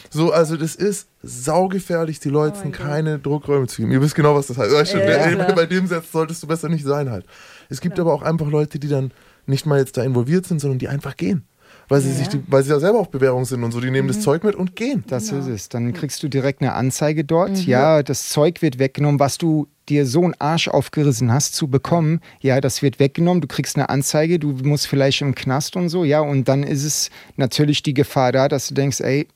So, 0.10 0.32
also 0.32 0.56
das 0.56 0.74
ist 0.74 1.10
saugefährlich, 1.22 2.22
die 2.22 2.30
Leuten 2.30 2.72
Gott. 2.72 2.80
keine 2.82 3.20
Druckräume 3.20 3.68
zu 3.68 3.82
geben. 3.82 3.92
Ihr 3.92 4.02
wisst 4.02 4.16
genau, 4.16 4.36
was 4.36 4.48
das 4.48 4.58
heißt. 4.58 4.74
Weißt 4.74 4.94
du, 4.94 5.00
Ja, 5.00 5.28
klar. 5.36 5.54
bei 5.54 5.66
dem 5.66 5.86
Satz 5.86 6.14
solltest 6.14 6.42
du 6.42 6.48
besser 6.48 6.70
nicht 6.70 6.86
sein 6.86 7.10
halt. 7.12 7.26
Es 7.68 7.82
gibt 7.82 8.00
aber 8.00 8.14
auch 8.14 8.22
einfach 8.22 8.48
Leute, 8.48 8.80
die 8.80 8.88
dann 8.88 9.12
nicht 9.48 9.66
mal 9.66 9.80
jetzt 9.80 9.98
da 9.98 10.04
involviert 10.04 10.46
sind, 10.46 10.60
sondern 10.62 10.80
die 10.80 10.88
einfach 10.88 11.18
gehen. 11.18 11.46
Weil 11.90 12.02
sie, 12.02 12.10
Ja. 12.10 12.16
sich 12.16 12.28
die, 12.28 12.44
weil 12.48 12.64
sie 12.64 12.72
ja 12.72 12.80
selber 12.80 13.00
auf 13.00 13.10
Bewährung 13.10 13.46
sind 13.46 13.64
und 13.64 13.72
so, 13.72 13.80
die 13.80 13.90
nehmen 13.92 14.10
das 14.10 14.20
Zeug 14.20 14.44
mit 14.44 14.56
und 14.56 14.76
gehen. 14.76 15.06
Das 15.08 15.32
ist 15.32 15.48
es. 15.48 15.70
Dann 15.70 15.94
kriegst 15.94 16.22
du 16.22 16.28
direkt 16.28 16.62
eine 16.62 16.74
Anzeige 16.74 17.24
dort. 17.24 17.66
Ja, 17.66 18.04
das 18.04 18.28
Zeug 18.30 18.62
wird 18.62 18.78
weggenommen, 18.78 19.20
was 19.22 19.38
du 19.38 19.68
dir 19.88 20.06
so 20.06 20.24
einen 20.26 20.34
Arsch 20.40 20.68
aufgerissen 20.68 21.32
hast 21.32 21.56
zu 21.56 21.70
bekommen. 21.70 22.20
Ja, 22.42 22.60
das 22.60 22.82
wird 22.82 23.00
weggenommen. 23.00 23.40
Du 23.40 23.48
kriegst 23.48 23.78
eine 23.78 23.88
Anzeige. 23.90 24.38
Du 24.38 24.50
musst 24.64 24.88
vielleicht 24.88 25.22
im 25.22 25.34
Knast 25.34 25.78
und 25.78 25.88
so. 25.88 26.04
Ja, 26.04 26.20
und 26.20 26.50
dann 26.50 26.64
ist 26.64 26.84
es 26.84 27.10
natürlich 27.38 27.84
die 27.84 27.94
Gefahr 27.94 28.34
da, 28.34 28.50
dass 28.50 28.68
du 28.68 28.74
denkst, 28.74 29.00
ey, 29.00 29.28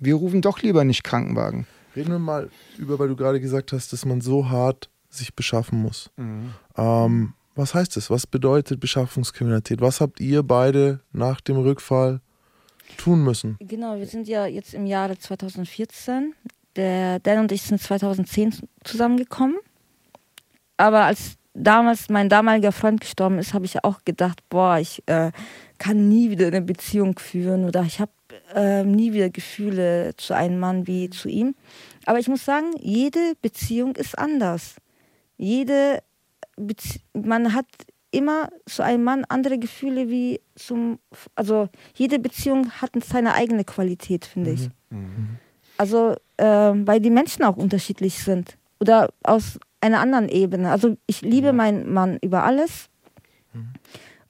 wir 0.00 0.16
rufen 0.16 0.40
doch 0.42 0.60
lieber 0.62 0.82
nicht 0.82 1.04
Krankenwagen. 1.04 1.66
Reden 1.94 2.10
wir 2.10 2.18
mal 2.18 2.50
über, 2.76 2.98
weil 2.98 3.06
du 3.06 3.14
gerade 3.14 3.40
gesagt 3.40 3.72
hast, 3.72 3.92
dass 3.92 4.04
man 4.04 4.20
so 4.20 4.48
hart 4.50 4.90
sich 5.10 5.36
beschaffen 5.36 5.80
muss. 5.80 6.10
Ähm, 6.76 7.34
was 7.54 7.74
heißt 7.74 7.96
das? 7.96 8.10
Was 8.10 8.26
bedeutet 8.26 8.80
Beschaffungskriminalität? 8.80 9.80
Was 9.80 10.00
habt 10.00 10.20
ihr 10.20 10.42
beide 10.42 11.00
nach 11.12 11.40
dem 11.40 11.56
Rückfall 11.56 12.20
tun 12.96 13.22
müssen? 13.22 13.56
Genau, 13.60 13.96
wir 13.98 14.06
sind 14.06 14.28
ja 14.28 14.46
jetzt 14.46 14.74
im 14.74 14.86
Jahre 14.86 15.18
2014. 15.18 16.34
Der 16.76 17.20
Dan 17.20 17.38
und 17.38 17.52
ich 17.52 17.62
sind 17.62 17.80
2010 17.80 18.54
zusammengekommen. 18.82 19.56
Aber 20.76 21.04
als 21.04 21.36
damals 21.54 22.08
mein 22.08 22.28
damaliger 22.28 22.72
Freund 22.72 23.00
gestorben 23.00 23.38
ist, 23.38 23.54
habe 23.54 23.64
ich 23.64 23.84
auch 23.84 24.04
gedacht, 24.04 24.42
boah, 24.48 24.78
ich 24.78 25.02
äh, 25.06 25.30
kann 25.78 26.08
nie 26.08 26.30
wieder 26.30 26.48
eine 26.48 26.62
Beziehung 26.62 27.18
führen 27.18 27.64
oder 27.64 27.82
ich 27.82 28.00
habe 28.00 28.10
äh, 28.54 28.82
nie 28.82 29.12
wieder 29.12 29.30
Gefühle 29.30 30.14
zu 30.16 30.34
einem 30.34 30.58
Mann 30.58 30.86
wie 30.88 31.10
zu 31.10 31.28
ihm. 31.28 31.54
Aber 32.06 32.18
ich 32.18 32.28
muss 32.28 32.44
sagen, 32.44 32.72
jede 32.80 33.34
Beziehung 33.40 33.94
ist 33.94 34.18
anders. 34.18 34.76
Jede 35.36 36.02
man 37.12 37.54
hat 37.54 37.66
immer 38.10 38.48
zu 38.66 38.82
einem 38.82 39.04
Mann 39.04 39.24
andere 39.28 39.58
Gefühle 39.58 40.08
wie 40.08 40.40
zum, 40.54 40.98
also 41.34 41.68
jede 41.94 42.18
Beziehung 42.18 42.70
hat 42.70 42.90
seine 43.04 43.34
eigene 43.34 43.64
Qualität, 43.64 44.24
finde 44.24 44.52
ich. 44.52 44.70
Also, 45.76 46.14
ähm, 46.38 46.86
weil 46.86 47.00
die 47.00 47.10
Menschen 47.10 47.44
auch 47.44 47.56
unterschiedlich 47.56 48.22
sind 48.22 48.56
oder 48.78 49.08
aus 49.24 49.58
einer 49.80 50.00
anderen 50.00 50.28
Ebene. 50.28 50.70
Also 50.70 50.96
ich 51.06 51.22
liebe 51.22 51.52
meinen 51.52 51.92
Mann 51.92 52.18
über 52.22 52.44
alles 52.44 52.88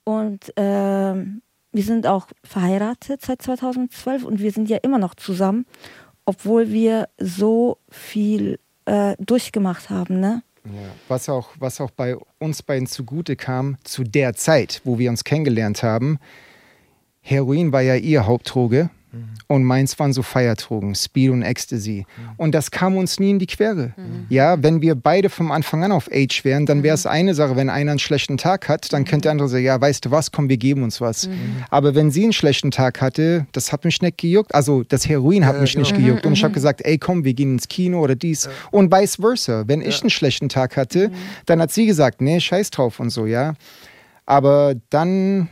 und 0.04 0.52
ähm, 0.56 1.42
wir 1.72 1.82
sind 1.82 2.06
auch 2.06 2.28
verheiratet 2.44 3.22
seit 3.22 3.42
2012 3.42 4.24
und 4.24 4.40
wir 4.40 4.52
sind 4.52 4.68
ja 4.68 4.78
immer 4.78 4.98
noch 4.98 5.14
zusammen, 5.14 5.66
obwohl 6.24 6.70
wir 6.70 7.08
so 7.18 7.78
viel 7.90 8.58
äh, 8.86 9.16
durchgemacht 9.18 9.90
haben, 9.90 10.20
ne? 10.20 10.42
Ja. 10.66 10.90
Was, 11.08 11.28
auch, 11.28 11.50
was 11.58 11.80
auch 11.80 11.90
bei 11.90 12.16
uns 12.38 12.62
beiden 12.62 12.86
zugute 12.86 13.36
kam, 13.36 13.76
zu 13.84 14.02
der 14.02 14.34
Zeit, 14.34 14.80
wo 14.84 14.98
wir 14.98 15.10
uns 15.10 15.24
kennengelernt 15.24 15.82
haben, 15.82 16.18
Heroin 17.20 17.72
war 17.72 17.82
ja 17.82 17.96
ihr 17.96 18.26
Hauptdroge 18.26 18.90
und 19.46 19.64
meins 19.64 19.98
waren 19.98 20.12
so 20.12 20.22
Feierdrogen, 20.22 20.94
Speed 20.94 21.30
und 21.30 21.42
Ecstasy. 21.42 22.06
Und 22.36 22.54
das 22.54 22.70
kam 22.70 22.96
uns 22.96 23.20
nie 23.20 23.30
in 23.30 23.38
die 23.38 23.46
Quere. 23.46 23.92
Ja, 24.28 24.62
wenn 24.62 24.82
wir 24.82 24.94
beide 24.94 25.28
vom 25.30 25.50
Anfang 25.50 25.84
an 25.84 25.92
auf 25.92 26.08
Age 26.12 26.44
wären, 26.44 26.66
dann 26.66 26.82
wäre 26.82 26.94
es 26.94 27.06
eine 27.06 27.34
Sache, 27.34 27.56
wenn 27.56 27.70
einer 27.70 27.92
einen 27.92 27.98
schlechten 27.98 28.36
Tag 28.36 28.68
hat, 28.68 28.92
dann 28.92 29.04
könnte 29.04 29.22
der 29.24 29.32
andere 29.32 29.48
sagen, 29.48 29.64
ja, 29.64 29.80
weißt 29.80 30.04
du 30.06 30.10
was, 30.10 30.32
komm, 30.32 30.48
wir 30.48 30.56
geben 30.56 30.82
uns 30.82 31.00
was. 31.00 31.28
Aber 31.70 31.94
wenn 31.94 32.10
sie 32.10 32.24
einen 32.24 32.32
schlechten 32.32 32.70
Tag 32.70 33.00
hatte, 33.00 33.46
das 33.52 33.72
hat 33.72 33.84
mich 33.84 34.00
nicht 34.02 34.18
gejuckt. 34.18 34.54
Also 34.54 34.82
das 34.82 35.08
Heroin 35.08 35.46
hat 35.46 35.56
Ja, 35.56 35.60
mich 35.60 35.76
nicht 35.76 35.94
genau. 35.94 36.06
gejuckt. 36.06 36.26
Und 36.26 36.32
ich 36.34 36.44
habe 36.44 36.54
gesagt, 36.54 36.80
ey, 36.84 36.98
komm, 36.98 37.24
wir 37.24 37.34
gehen 37.34 37.52
ins 37.52 37.68
Kino 37.68 38.00
oder 38.00 38.14
dies. 38.16 38.48
Und 38.70 38.92
vice 38.92 39.16
versa. 39.16 39.64
Wenn 39.66 39.80
ich 39.80 40.00
einen 40.00 40.10
schlechten 40.10 40.48
Tag 40.48 40.76
hatte, 40.76 41.10
dann 41.46 41.60
hat 41.60 41.70
sie 41.72 41.86
gesagt, 41.86 42.20
nee, 42.20 42.40
scheiß 42.40 42.70
drauf 42.70 43.00
und 43.00 43.10
so, 43.10 43.26
ja. 43.26 43.54
Aber 44.26 44.74
dann 44.90 45.48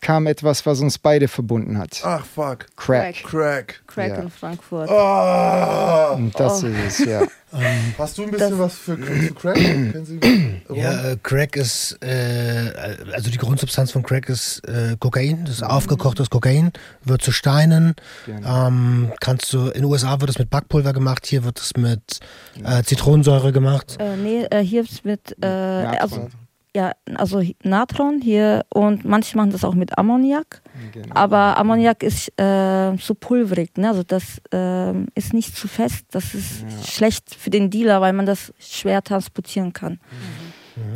kam 0.00 0.26
etwas, 0.26 0.64
was 0.66 0.80
uns 0.80 0.98
beide 0.98 1.26
verbunden 1.28 1.78
hat. 1.78 2.00
Ach, 2.04 2.24
fuck. 2.24 2.66
Crack. 2.76 3.22
Crack. 3.24 3.82
Crack 3.86 4.10
Ja. 4.10 4.22
in 4.22 4.30
Frankfurt. 4.30 4.88
Ah. 4.90 6.12
Und 6.14 6.38
das 6.38 6.62
ist 6.62 7.00
es, 7.00 7.06
ja. 7.06 7.22
Hast 7.98 8.18
du 8.18 8.24
ein 8.24 8.30
bisschen 8.30 8.58
was 8.58 8.74
für, 8.74 8.96
für 8.98 9.34
Crack? 9.34 9.56
Ja, 10.74 11.12
äh, 11.12 11.16
Crack 11.22 11.56
ist, 11.56 11.96
äh, 12.02 12.72
also 13.14 13.30
die 13.30 13.38
Grundsubstanz 13.38 13.92
von 13.92 14.02
Crack 14.02 14.28
ist 14.28 14.66
äh, 14.68 14.96
Kokain, 14.98 15.44
das 15.44 15.56
ist 15.56 15.62
aufgekochtes 15.62 16.28
Kokain, 16.28 16.72
wird 17.04 17.22
zu 17.22 17.32
Steinen. 17.32 17.94
Ähm, 18.26 19.12
kannst 19.20 19.52
du, 19.52 19.66
in 19.68 19.82
den 19.82 19.84
USA 19.84 20.20
wird 20.20 20.30
es 20.30 20.38
mit 20.38 20.50
Backpulver 20.50 20.92
gemacht, 20.92 21.24
hier 21.26 21.44
wird 21.44 21.58
es 21.60 21.76
mit 21.76 22.18
äh, 22.62 22.82
Zitronensäure 22.82 23.52
gemacht. 23.52 23.96
Äh, 24.00 24.16
nee, 24.16 24.44
äh, 24.50 24.60
hier 24.62 24.82
ist 24.82 25.04
mit, 25.04 25.36
äh, 25.40 25.46
Natron. 25.46 25.98
also, 26.00 26.28
ja, 26.76 26.92
also 27.14 27.42
Natron 27.62 28.20
hier 28.20 28.64
und 28.68 29.04
manche 29.06 29.36
machen 29.38 29.50
das 29.50 29.64
auch 29.64 29.74
mit 29.74 29.96
Ammoniak. 29.96 30.60
Genau. 30.92 31.14
Aber 31.14 31.56
Ammoniak 31.56 32.02
ist 32.02 32.28
äh, 32.38 32.94
so 32.98 33.14
pulverig, 33.14 33.70
ne? 33.78 33.88
also 33.88 34.02
das 34.02 34.42
ähm, 34.52 35.06
ist 35.14 35.32
nicht 35.32 35.56
zu 35.56 35.68
fest. 35.68 36.04
Das 36.10 36.34
ist 36.34 36.64
schlecht 36.86 37.34
für 37.34 37.48
den 37.50 37.70
Dealer, 37.70 38.00
weil 38.02 38.12
man 38.12 38.26
das 38.26 38.52
schwer 38.58 39.00
transportieren 39.02 39.72
kann. 39.72 39.98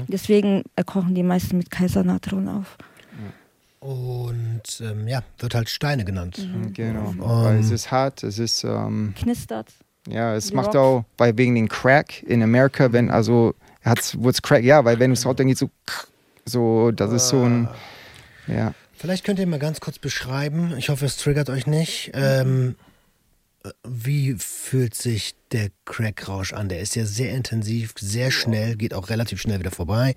Deswegen 0.09 0.63
äh, 0.77 0.85
kochen 0.85 1.15
die 1.15 1.23
meisten 1.23 1.57
mit 1.57 1.71
Kaisernatron 1.71 2.47
auf. 2.49 2.77
Und 3.81 4.63
ähm, 4.83 5.09
ja, 5.09 5.23
wird 5.39 5.55
halt 5.55 5.71
Steine 5.71 6.05
genannt. 6.05 6.47
Genau. 6.75 7.13
Ähm, 7.13 7.21
Weil 7.21 7.59
es 7.61 7.71
ist 7.71 7.91
hart, 7.91 8.23
es 8.23 8.39
ist, 8.39 8.63
ähm, 8.65 9.15
Knistert. 9.19 9.69
ja, 10.07 10.35
es 10.35 10.49
Die 10.49 10.55
macht 10.55 10.75
Rocks. 10.75 10.77
auch, 10.77 11.05
weil 11.17 11.39
wegen 11.39 11.55
den 11.55 11.69
Crack 11.69 12.23
in 12.25 12.43
Amerika, 12.43 12.93
wenn, 12.93 13.11
also, 13.11 13.55
hat's, 13.83 14.21
wird's 14.21 14.43
Crack, 14.43 14.65
ja, 14.65 14.85
weil 14.85 14.99
wenn 14.99 15.11
du 15.11 15.15
es 15.15 15.25
haut, 15.25 15.39
dann 15.39 15.47
geht 15.47 15.59
so, 15.59 15.71
so, 16.45 16.91
das 16.91 17.13
ist 17.13 17.29
so 17.29 17.43
ein, 17.45 17.69
ja. 18.47 18.75
Vielleicht 18.95 19.25
könnt 19.25 19.39
ihr 19.39 19.47
mal 19.47 19.59
ganz 19.59 19.81
kurz 19.81 19.99
beschreiben, 19.99 20.75
ich 20.77 20.91
hoffe, 20.91 21.07
es 21.07 21.17
triggert 21.17 21.49
euch 21.49 21.67
nicht, 21.67 22.11
ähm, 22.13 22.77
äh, 23.65 23.71
wie 23.89 24.35
fühlt 24.39 24.95
sich 24.95 25.35
der 25.53 25.71
Crackrausch 25.87 26.53
an? 26.53 26.69
Der 26.69 26.81
ist 26.81 26.97
ja 26.97 27.05
sehr 27.05 27.33
intensiv, 27.33 27.95
sehr 27.99 28.31
schnell, 28.31 28.77
geht 28.77 28.95
auch 28.95 29.09
relativ 29.09 29.41
schnell 29.41 29.59
wieder 29.59 29.71
vorbei. 29.71 30.15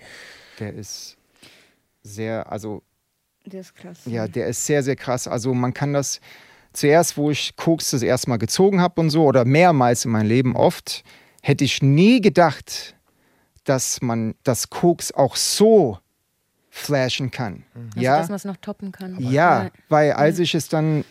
Der 0.60 0.74
ist 0.74 1.18
sehr, 2.04 2.52
also 2.52 2.84
Der 3.46 3.62
ist 3.62 3.76
krass. 3.76 4.00
Ja, 4.06 4.28
der 4.28 4.48
ist 4.48 4.66
sehr, 4.66 4.84
sehr 4.84 4.96
krass. 4.96 5.28
Also 5.28 5.54
man 5.54 5.74
kann 5.74 5.94
das 5.94 6.20
zuerst, 6.74 7.18
wo 7.18 7.32
ich 7.32 7.56
Koks 7.56 7.92
das 7.92 8.02
erste 8.02 8.30
Mal 8.30 8.38
gezogen 8.38 8.82
habe 8.82 9.00
und 9.00 9.10
so, 9.10 9.24
oder 9.24 9.46
mehrmals 9.46 10.06
in 10.06 10.12
meinem 10.12 10.28
Leben 10.28 10.56
oft, 10.56 11.04
hätte 11.42 11.64
ich 11.64 11.82
nie 11.82 12.20
gedacht, 12.20 12.96
dass 13.64 14.02
man 14.02 14.36
das 14.44 14.70
Koks 14.70 15.12
auch 15.12 15.36
so 15.36 16.00
flashen 16.70 17.32
kann. 17.32 17.64
Also, 17.76 18.00
Ja, 18.00 18.18
dass 18.18 18.30
man 18.30 18.36
es 18.38 18.46
noch 18.46 18.58
toppen 18.58 18.92
kann. 18.92 19.18
ja, 19.20 19.70
weil 19.90 20.14
als 20.14 20.40
ich 20.40 20.56
es 20.56 20.70
dann, 20.70 21.06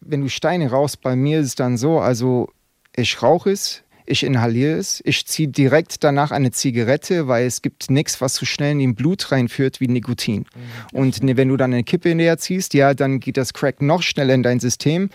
wenn 0.00 0.22
du 0.22 0.28
Steine 0.28 0.70
rauchst, 0.70 1.00
bei 1.02 1.14
mir 1.14 1.40
ist 1.40 1.46
es 1.46 1.54
dann 1.54 1.76
so, 1.76 2.00
also 2.00 2.48
ich 2.96 3.22
rauche 3.22 3.50
es, 3.50 3.82
ich 4.06 4.22
inhaliere 4.24 4.78
es, 4.78 5.02
ich 5.04 5.26
ziehe 5.26 5.48
direkt 5.48 6.02
danach 6.02 6.30
eine 6.30 6.50
Zigarette, 6.50 7.28
weil 7.28 7.46
es 7.46 7.60
gibt 7.60 7.90
nichts, 7.90 8.22
was 8.22 8.34
so 8.36 8.46
schnell 8.46 8.72
in 8.72 8.78
den 8.78 8.94
Blut 8.94 9.30
reinführt 9.30 9.80
wie 9.80 9.88
Nikotin. 9.88 10.46
Und 10.94 11.22
ne, 11.22 11.36
wenn 11.36 11.48
du 11.48 11.58
dann 11.58 11.74
eine 11.74 11.84
Kippe 11.84 12.14
näher 12.14 12.38
ziehst, 12.38 12.72
ja, 12.72 12.94
dann 12.94 13.20
geht 13.20 13.36
das 13.36 13.52
Crack 13.52 13.82
noch 13.82 14.00
schneller 14.02 14.32
in 14.32 14.42
dein 14.42 14.60
System. 14.60 15.10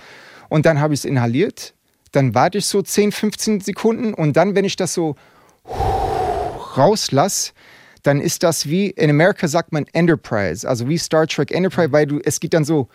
Und 0.49 0.67
dann 0.67 0.79
habe 0.79 0.93
ich 0.93 0.99
es 0.99 1.05
inhaliert, 1.05 1.73
dann 2.11 2.35
warte 2.35 2.59
ich 2.59 2.67
so 2.67 2.83
10, 2.83 3.11
15 3.11 3.61
Sekunden 3.61 4.13
und 4.13 4.37
dann, 4.37 4.53
wenn 4.53 4.65
ich 4.65 4.75
das 4.75 4.93
so 4.93 5.15
rauslasse, 6.77 7.53
dann 8.03 8.19
ist 8.19 8.43
das 8.43 8.67
wie, 8.67 8.87
in 8.89 9.09
Amerika 9.09 9.47
sagt 9.47 9.71
man 9.71 9.85
Enterprise, 9.93 10.67
also 10.67 10.89
wie 10.89 10.97
Star 10.97 11.25
Trek 11.27 11.51
Enterprise, 11.51 11.91
weil 11.91 12.05
du, 12.05 12.19
es 12.23 12.39
geht 12.39 12.53
dann 12.53 12.65
so 12.65 12.89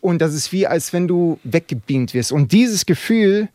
und 0.00 0.18
das 0.20 0.34
ist 0.34 0.52
wie, 0.52 0.66
als 0.66 0.92
wenn 0.92 1.08
du 1.08 1.38
weggebeamt 1.44 2.14
wirst. 2.14 2.32
Und 2.32 2.52
dieses 2.52 2.86
Gefühl, 2.86 3.48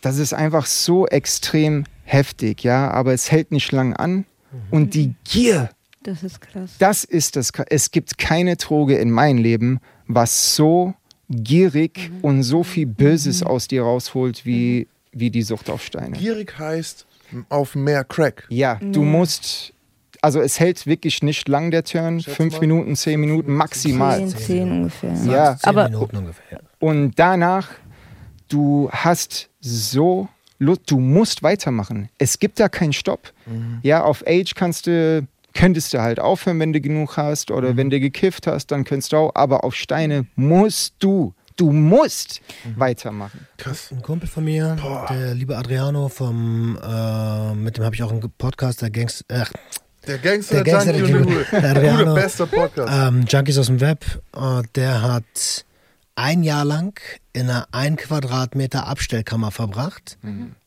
das 0.00 0.18
ist 0.18 0.34
einfach 0.34 0.66
so 0.66 1.06
extrem 1.06 1.84
heftig, 2.04 2.62
ja, 2.62 2.90
aber 2.90 3.12
es 3.12 3.30
hält 3.30 3.50
nicht 3.50 3.72
lang 3.72 3.94
an. 3.94 4.26
Und 4.70 4.94
die 4.94 5.14
Gier, 5.24 5.70
Das 6.02 6.22
ist 6.22 6.40
krass. 6.40 6.72
das 6.78 7.04
ist 7.04 7.36
das. 7.36 7.50
Es 7.68 7.90
gibt 7.90 8.18
keine 8.18 8.56
Droge 8.56 8.96
in 8.96 9.10
meinem 9.10 9.38
Leben, 9.38 9.80
was 10.06 10.54
so 10.54 10.94
gierig 11.28 12.10
und 12.22 12.42
so 12.42 12.62
viel 12.62 12.86
Böses 12.86 13.42
aus 13.42 13.66
dir 13.66 13.82
rausholt 13.82 14.44
wie, 14.46 14.86
wie 15.14 15.30
die 15.30 15.42
Sucht 15.42 15.70
auf 15.70 15.82
Steine. 15.84 16.16
Gierig 16.16 16.58
heißt 16.58 17.06
auf 17.48 17.74
mehr 17.74 18.04
Crack. 18.04 18.44
Ja, 18.48 18.78
du 18.80 19.02
musst. 19.02 19.72
Also 20.20 20.40
es 20.40 20.58
hält 20.58 20.86
wirklich 20.86 21.22
nicht 21.22 21.48
lang 21.48 21.70
der 21.70 21.84
Turn, 21.84 22.20
Schätz 22.20 22.34
fünf 22.36 22.54
mal. 22.54 22.60
Minuten, 22.60 22.96
zehn 22.96 23.20
Minuten 23.20 23.52
maximal. 23.54 24.18
Zehn, 24.26 24.38
zehn 24.38 24.70
ungefähr. 24.72 25.14
Ja, 25.26 25.56
Zehn 25.58 25.68
aber- 25.68 25.84
Minuten 25.90 26.16
ungefähr. 26.16 26.60
Und 26.78 27.12
danach, 27.18 27.68
du 28.48 28.88
hast 28.90 29.50
so 29.60 30.28
Lust, 30.58 30.82
du 30.86 30.98
musst 31.00 31.42
weitermachen. 31.42 32.08
Es 32.16 32.38
gibt 32.38 32.58
da 32.60 32.68
keinen 32.68 32.92
Stopp. 32.92 33.32
Ja, 33.82 34.02
auf 34.04 34.22
Age 34.26 34.54
kannst 34.54 34.86
du, 34.86 35.26
könntest 35.52 35.92
du 35.92 36.00
halt 36.00 36.20
aufhören, 36.20 36.58
wenn 36.60 36.72
du 36.72 36.80
genug 36.80 37.16
hast 37.18 37.50
oder 37.50 37.76
wenn 37.76 37.90
du 37.90 38.00
gekifft 38.00 38.46
hast, 38.46 38.68
dann 38.68 38.84
könntest 38.84 39.12
du 39.12 39.16
auch. 39.16 39.32
Aber 39.34 39.64
auf 39.64 39.74
Steine 39.74 40.26
musst 40.36 40.94
du, 41.00 41.34
du 41.56 41.70
musst 41.72 42.40
weitermachen. 42.76 43.46
Krass. 43.56 43.90
Ein 43.90 44.02
Kumpel 44.02 44.28
von 44.28 44.44
mir, 44.44 44.76
der 45.08 45.34
liebe 45.34 45.56
Adriano 45.56 46.08
vom, 46.08 46.76
äh, 46.82 47.54
mit 47.54 47.76
dem 47.76 47.84
habe 47.84 47.94
ich 47.94 48.02
auch 48.02 48.10
einen 48.10 48.30
Podcast, 48.38 48.82
der 48.82 48.90
Gangster, 48.90 49.24
äh, 49.28 49.44
Der 50.06 50.18
Gangster, 50.18 50.62
Der 50.62 50.64
Gangster, 50.64 50.94
Junkie 50.96 51.12
der 51.12 51.20
und 51.20 51.28
der 51.28 51.34
Junkie. 51.34 51.50
Hure. 51.52 51.60
Der 51.62 51.70
Adriano. 51.70 52.04
Gute, 52.10 52.14
bester 52.22 52.46
Podcast. 52.46 52.92
ähm, 52.92 53.24
Junkies 53.28 53.58
aus 53.58 53.66
dem 53.66 53.80
Web, 53.80 54.04
äh, 54.36 54.62
der 54.74 55.02
hat 55.02 55.64
ein 56.16 56.42
Jahr 56.44 56.64
lang 56.64 56.98
in 57.32 57.50
einer 57.50 57.66
ein 57.72 57.96
Quadratmeter 57.96 58.86
Abstellkammer 58.86 59.50
verbracht 59.50 60.16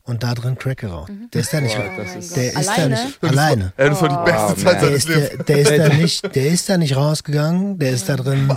und 0.02 0.22
da 0.22 0.34
drin 0.34 0.58
Crack 0.58 0.78
geraucht. 0.78 1.10
Der 1.32 1.40
ist 1.40 1.52
da 1.52 1.60
nicht, 1.60 1.74
ist- 2.18 2.36
der 2.36 2.52
ist 2.52 2.68
da 2.68 2.72
Alleine? 2.74 3.04
nicht 3.04 3.24
alleine. 3.24 3.72
Das 3.76 4.02
war 4.02 4.08
die 4.24 4.30
beste 4.30 4.56
Zeit 4.56 4.64
man. 4.64 4.74
Der 4.74 4.80
seines 4.80 4.96
ist, 5.04 5.08
Lebens. 5.08 5.28
der, 5.30 5.44
der, 5.44 5.58
ist 5.58 5.78
da 5.78 5.88
nicht, 5.96 6.34
der 6.36 6.46
ist 6.48 6.68
da 6.68 6.76
nicht 6.78 6.96
rausgegangen, 6.96 7.78
der 7.78 7.90
ist 7.92 8.08
da 8.08 8.16
drin 8.16 8.52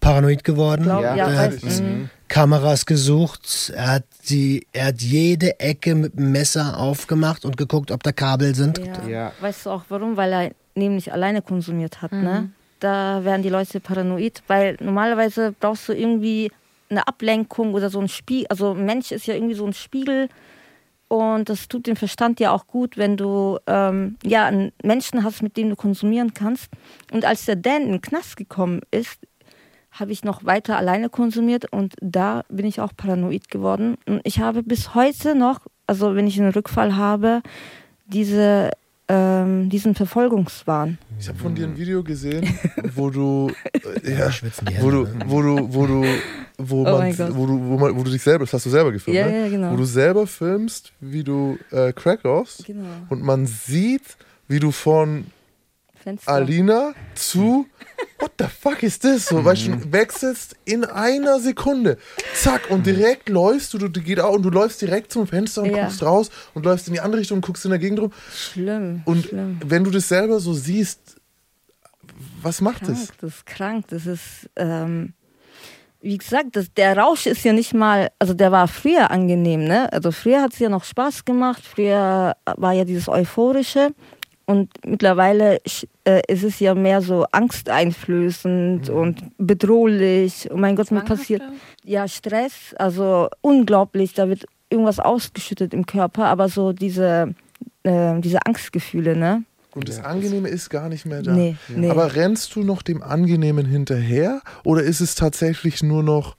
paranoid 0.00 0.42
geworden. 0.42 0.82
Glaub, 0.84 1.02
Ja, 1.02 1.26
weiß, 1.26 1.62
hat 1.62 1.80
mhm. 1.80 2.10
Kameras 2.26 2.86
gesucht, 2.86 3.72
er 3.76 3.86
hat, 3.92 4.04
die, 4.28 4.66
er 4.72 4.86
hat 4.86 5.00
jede 5.02 5.60
Ecke 5.60 5.94
mit 5.94 6.18
dem 6.18 6.32
Messer 6.32 6.78
aufgemacht 6.78 7.44
und 7.44 7.56
geguckt, 7.56 7.90
ob 7.92 8.02
da 8.02 8.10
Kabel 8.10 8.54
sind. 8.54 8.78
Ja. 8.78 9.08
Ja. 9.08 9.32
Weißt 9.40 9.66
du 9.66 9.70
auch 9.70 9.84
warum? 9.90 10.16
Weil 10.16 10.32
er 10.32 10.50
nämlich 10.74 11.12
alleine 11.12 11.42
konsumiert 11.42 12.00
hat, 12.02 12.10
ne? 12.12 12.50
Da 12.82 13.24
werden 13.24 13.42
die 13.42 13.48
Leute 13.48 13.78
paranoid, 13.78 14.42
weil 14.48 14.76
normalerweise 14.80 15.54
brauchst 15.58 15.88
du 15.88 15.92
irgendwie 15.92 16.50
eine 16.90 17.06
Ablenkung 17.06 17.74
oder 17.74 17.90
so 17.90 18.00
ein 18.00 18.08
Spiegel. 18.08 18.46
Also 18.48 18.72
ein 18.72 18.84
Mensch 18.84 19.12
ist 19.12 19.26
ja 19.26 19.34
irgendwie 19.34 19.54
so 19.54 19.64
ein 19.64 19.72
Spiegel 19.72 20.28
und 21.06 21.48
das 21.48 21.68
tut 21.68 21.86
dem 21.86 21.94
Verstand 21.94 22.40
ja 22.40 22.50
auch 22.50 22.66
gut, 22.66 22.96
wenn 22.96 23.16
du 23.16 23.58
ähm, 23.68 24.16
ja 24.24 24.46
einen 24.46 24.72
Menschen 24.82 25.22
hast, 25.22 25.42
mit 25.42 25.56
dem 25.56 25.68
du 25.70 25.76
konsumieren 25.76 26.34
kannst. 26.34 26.70
Und 27.12 27.24
als 27.24 27.44
der 27.44 27.54
Dan 27.54 27.82
in 27.82 27.92
den 27.92 28.00
Knast 28.00 28.36
gekommen 28.36 28.80
ist, 28.90 29.20
habe 29.92 30.10
ich 30.10 30.24
noch 30.24 30.44
weiter 30.44 30.76
alleine 30.76 31.08
konsumiert 31.08 31.70
und 31.70 31.94
da 32.00 32.44
bin 32.48 32.66
ich 32.66 32.80
auch 32.80 32.96
paranoid 32.96 33.48
geworden. 33.48 33.96
Und 34.06 34.22
ich 34.24 34.40
habe 34.40 34.64
bis 34.64 34.96
heute 34.96 35.36
noch, 35.36 35.60
also 35.86 36.16
wenn 36.16 36.26
ich 36.26 36.40
einen 36.40 36.52
Rückfall 36.52 36.96
habe, 36.96 37.42
diese, 38.06 38.70
ähm, 39.08 39.68
diesen 39.68 39.94
Verfolgungswahn. 39.94 40.98
Ich 41.18 41.28
habe 41.28 41.38
von 41.38 41.54
dir 41.54 41.66
ein 41.66 41.76
Video 41.76 42.02
gesehen, 42.02 42.48
wo 42.94 43.10
du, 43.10 43.50
äh, 44.04 44.12
ja, 44.18 44.30
schwitzen 44.30 44.66
die 44.66 44.80
wo 44.80 44.90
du, 44.90 45.06
Hände, 45.06 45.18
ne? 45.18 45.24
wo 45.30 45.42
du, 45.42 45.74
wo 45.74 45.86
du, 45.86 46.04
wo 46.58 46.80
Oh 46.80 46.98
man, 46.98 47.18
wo 47.36 47.46
du, 47.46 47.60
wo 47.68 47.78
man, 47.78 47.96
wo 47.98 48.02
du 48.04 48.10
dich 48.10 48.22
selber, 48.22 48.44
das 48.44 48.52
hast 48.54 48.66
du 48.66 48.70
selber 48.70 48.92
gefilmt, 48.92 49.18
Ja, 49.18 49.26
ne? 49.26 49.40
ja, 49.44 49.48
genau. 49.48 49.72
Wo 49.72 49.76
du 49.76 49.84
selber 49.84 50.26
filmst, 50.26 50.92
wie 51.00 51.24
du 51.24 51.58
äh, 51.70 51.92
Crack 51.92 52.24
rauchst 52.24 52.64
Genau. 52.64 52.84
und 53.10 53.22
man 53.22 53.46
sieht, 53.46 54.16
wie 54.48 54.60
du 54.60 54.70
von 54.70 55.26
Fenster. 56.02 56.30
Alina 56.30 56.94
zu 57.14 57.66
What 58.18 58.32
the 58.38 58.46
fuck 58.46 58.82
is 58.82 58.98
this? 58.98 59.26
So, 59.26 59.44
weißt 59.44 59.66
du, 59.66 59.92
wechselst 59.92 60.56
in 60.64 60.84
einer 60.84 61.40
Sekunde. 61.40 61.98
Zack, 62.34 62.70
und 62.70 62.86
direkt 62.86 63.28
läufst 63.28 63.74
du, 63.74 63.78
du, 63.78 63.88
geht 63.90 64.20
auch 64.20 64.34
und 64.34 64.42
du 64.42 64.50
läufst 64.50 64.80
direkt 64.82 65.12
zum 65.12 65.26
Fenster 65.26 65.62
und 65.62 65.70
Ja. 65.74 65.84
guckst 65.84 66.02
raus 66.02 66.30
und 66.54 66.64
läufst 66.64 66.86
in 66.88 66.94
die 66.94 67.00
andere 67.00 67.20
Richtung 67.20 67.38
und 67.38 67.46
guckst 67.46 67.64
in 67.64 67.70
der 67.70 67.78
Gegend 67.80 68.00
rum. 68.00 68.12
Schlimm. 68.34 69.02
Und 69.04 69.26
schlimm. 69.26 69.58
wenn 69.64 69.84
du 69.84 69.90
das 69.90 70.08
selber 70.08 70.40
so 70.40 70.52
siehst, 70.52 71.16
was 72.42 72.60
macht 72.60 72.82
Krank, 72.84 72.98
es? 72.98 73.12
das 73.20 73.34
ist 73.34 73.46
krank. 73.46 73.86
Das 73.88 74.06
ist, 74.06 74.50
ähm, 74.56 75.14
wie 76.00 76.18
gesagt, 76.18 76.56
das, 76.56 76.72
der 76.74 76.96
Rausch 76.96 77.26
ist 77.26 77.44
ja 77.44 77.52
nicht 77.52 77.74
mal, 77.74 78.10
also 78.18 78.34
der 78.34 78.50
war 78.52 78.66
früher 78.68 79.10
angenehm, 79.10 79.64
ne? 79.64 79.92
Also 79.92 80.10
früher 80.10 80.42
hat 80.42 80.52
es 80.52 80.58
ja 80.58 80.68
noch 80.68 80.84
Spaß 80.84 81.24
gemacht, 81.24 81.62
früher 81.64 82.36
war 82.56 82.72
ja 82.72 82.84
dieses 82.84 83.08
Euphorische 83.08 83.94
und 84.46 84.70
mittlerweile 84.84 85.58
äh, 86.04 86.22
ist 86.28 86.42
es 86.42 86.60
ja 86.60 86.74
mehr 86.74 87.00
so 87.02 87.24
angsteinflößend 87.30 88.90
und 88.90 89.22
bedrohlich. 89.38 90.48
Oh 90.50 90.56
mein 90.56 90.76
Gott, 90.76 90.90
mir 90.90 91.02
passiert 91.02 91.42
ja 91.84 92.08
Stress, 92.08 92.74
also 92.78 93.28
unglaublich, 93.40 94.14
da 94.14 94.28
wird 94.28 94.46
irgendwas 94.70 94.98
ausgeschüttet 94.98 95.74
im 95.74 95.86
Körper, 95.86 96.26
aber 96.26 96.48
so 96.48 96.72
diese, 96.72 97.34
äh, 97.82 98.20
diese 98.20 98.44
Angstgefühle, 98.46 99.16
ne? 99.16 99.44
Und 99.74 99.88
das 99.88 100.04
Angenehme 100.04 100.48
ist 100.48 100.68
gar 100.68 100.88
nicht 100.88 101.06
mehr 101.06 101.22
da. 101.22 101.32
Nee, 101.32 101.56
nee. 101.68 101.88
Aber 101.88 102.14
rennst 102.14 102.54
du 102.56 102.62
noch 102.62 102.82
dem 102.82 103.02
Angenehmen 103.02 103.64
hinterher 103.64 104.42
oder 104.64 104.82
ist 104.82 105.00
es 105.00 105.14
tatsächlich 105.14 105.82
nur 105.82 106.02
noch 106.02 106.36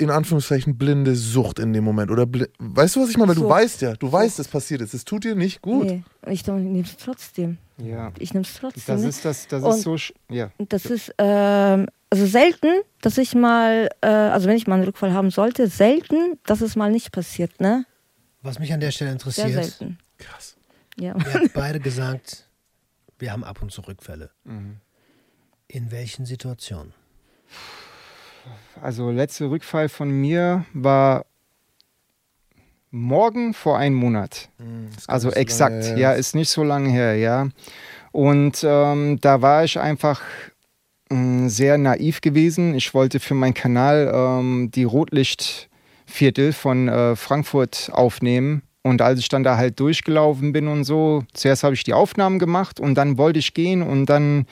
in 0.00 0.10
Anführungszeichen 0.10 0.76
blinde 0.78 1.14
Sucht 1.14 1.58
in 1.58 1.72
dem 1.72 1.84
Moment? 1.84 2.10
Oder 2.10 2.26
weißt 2.58 2.96
du, 2.96 3.02
was 3.02 3.10
ich 3.10 3.16
meine? 3.16 3.28
Weil 3.28 3.34
du 3.36 3.42
Sucht. 3.42 3.50
weißt 3.50 3.82
ja, 3.82 3.94
du 3.94 4.10
weißt, 4.10 4.38
es 4.38 4.48
passiert 4.48 4.80
ist. 4.80 4.94
Es 4.94 5.04
tut 5.04 5.24
dir 5.24 5.34
nicht 5.34 5.60
gut. 5.62 5.84
Nee, 5.86 6.02
ich 6.28 6.46
nehme 6.46 6.80
es 6.80 6.96
trotzdem. 6.96 7.58
Ja. 7.78 8.12
Ich 8.18 8.32
nehme 8.34 8.44
es 8.44 8.54
trotzdem. 8.54 8.82
Das 8.86 9.02
ne? 9.02 9.08
ist 9.08 9.24
das, 9.24 9.46
das 9.48 9.62
Und- 9.62 9.76
ist 9.76 9.82
so, 9.82 9.94
sch- 9.94 10.14
ja. 10.30 10.50
Und 10.58 10.72
Das 10.72 10.86
ist 10.86 11.14
ähm, 11.18 11.86
also 12.10 12.26
selten, 12.26 12.68
dass 13.02 13.18
ich 13.18 13.34
mal, 13.34 13.88
äh, 14.00 14.06
also 14.08 14.48
wenn 14.48 14.56
ich 14.56 14.66
mal 14.66 14.74
einen 14.76 14.84
Rückfall 14.84 15.12
haben 15.12 15.30
sollte, 15.30 15.68
selten, 15.68 16.38
dass 16.44 16.60
es 16.60 16.74
mal 16.76 16.90
nicht 16.90 17.12
passiert, 17.12 17.60
ne? 17.60 17.84
Was 18.42 18.58
mich 18.58 18.72
an 18.72 18.80
der 18.80 18.90
Stelle 18.90 19.10
Sehr 19.10 19.12
interessiert, 19.12 19.52
selten. 19.52 19.98
Krass. 20.18 20.56
Ja. 20.98 21.14
ihr 21.16 21.34
habt 21.34 21.52
beide 21.54 21.78
gesagt, 21.80 22.48
wir 23.18 23.32
haben 23.32 23.44
ab 23.44 23.60
und 23.62 23.70
zu 23.70 23.82
Rückfälle. 23.82 24.30
Mhm. 24.44 24.76
In 25.68 25.90
welchen 25.92 26.26
Situationen? 26.26 26.92
Also 28.82 29.10
letzter 29.10 29.50
Rückfall 29.50 29.88
von 29.88 30.10
mir 30.10 30.64
war 30.72 31.26
morgen 32.90 33.54
vor 33.54 33.78
einem 33.78 33.96
Monat. 33.96 34.48
gar 34.58 35.14
Also 35.14 35.30
so 35.30 35.36
exakt, 35.36 35.96
ja, 35.96 36.12
ist 36.12 36.34
nicht 36.34 36.50
so 36.50 36.64
lange 36.64 36.90
her, 36.90 37.16
ja. 37.16 37.48
Und 38.12 38.64
ähm, 38.66 39.18
da 39.20 39.42
war 39.42 39.64
ich 39.64 39.78
einfach 39.78 40.20
mh, 41.10 41.48
sehr 41.48 41.78
naiv 41.78 42.20
gewesen. 42.20 42.74
Ich 42.74 42.92
wollte 42.94 43.20
für 43.20 43.34
meinen 43.34 43.54
Kanal 43.54 44.10
ähm, 44.12 44.70
die 44.74 44.84
Rotlichtviertel 44.84 46.52
von 46.52 46.88
äh, 46.88 47.16
Frankfurt 47.16 47.90
aufnehmen. 47.92 48.62
Und 48.82 49.02
als 49.02 49.20
ich 49.20 49.28
dann 49.28 49.44
da 49.44 49.56
halt 49.56 49.78
durchgelaufen 49.78 50.52
bin 50.52 50.66
und 50.66 50.84
so, 50.84 51.24
zuerst 51.34 51.64
habe 51.64 51.74
ich 51.74 51.84
die 51.84 51.92
Aufnahmen 51.92 52.38
gemacht 52.38 52.80
und 52.80 52.94
dann 52.94 53.18
wollte 53.18 53.38
ich 53.38 53.52
gehen 53.52 53.82
und 53.82 54.06
dann, 54.06 54.46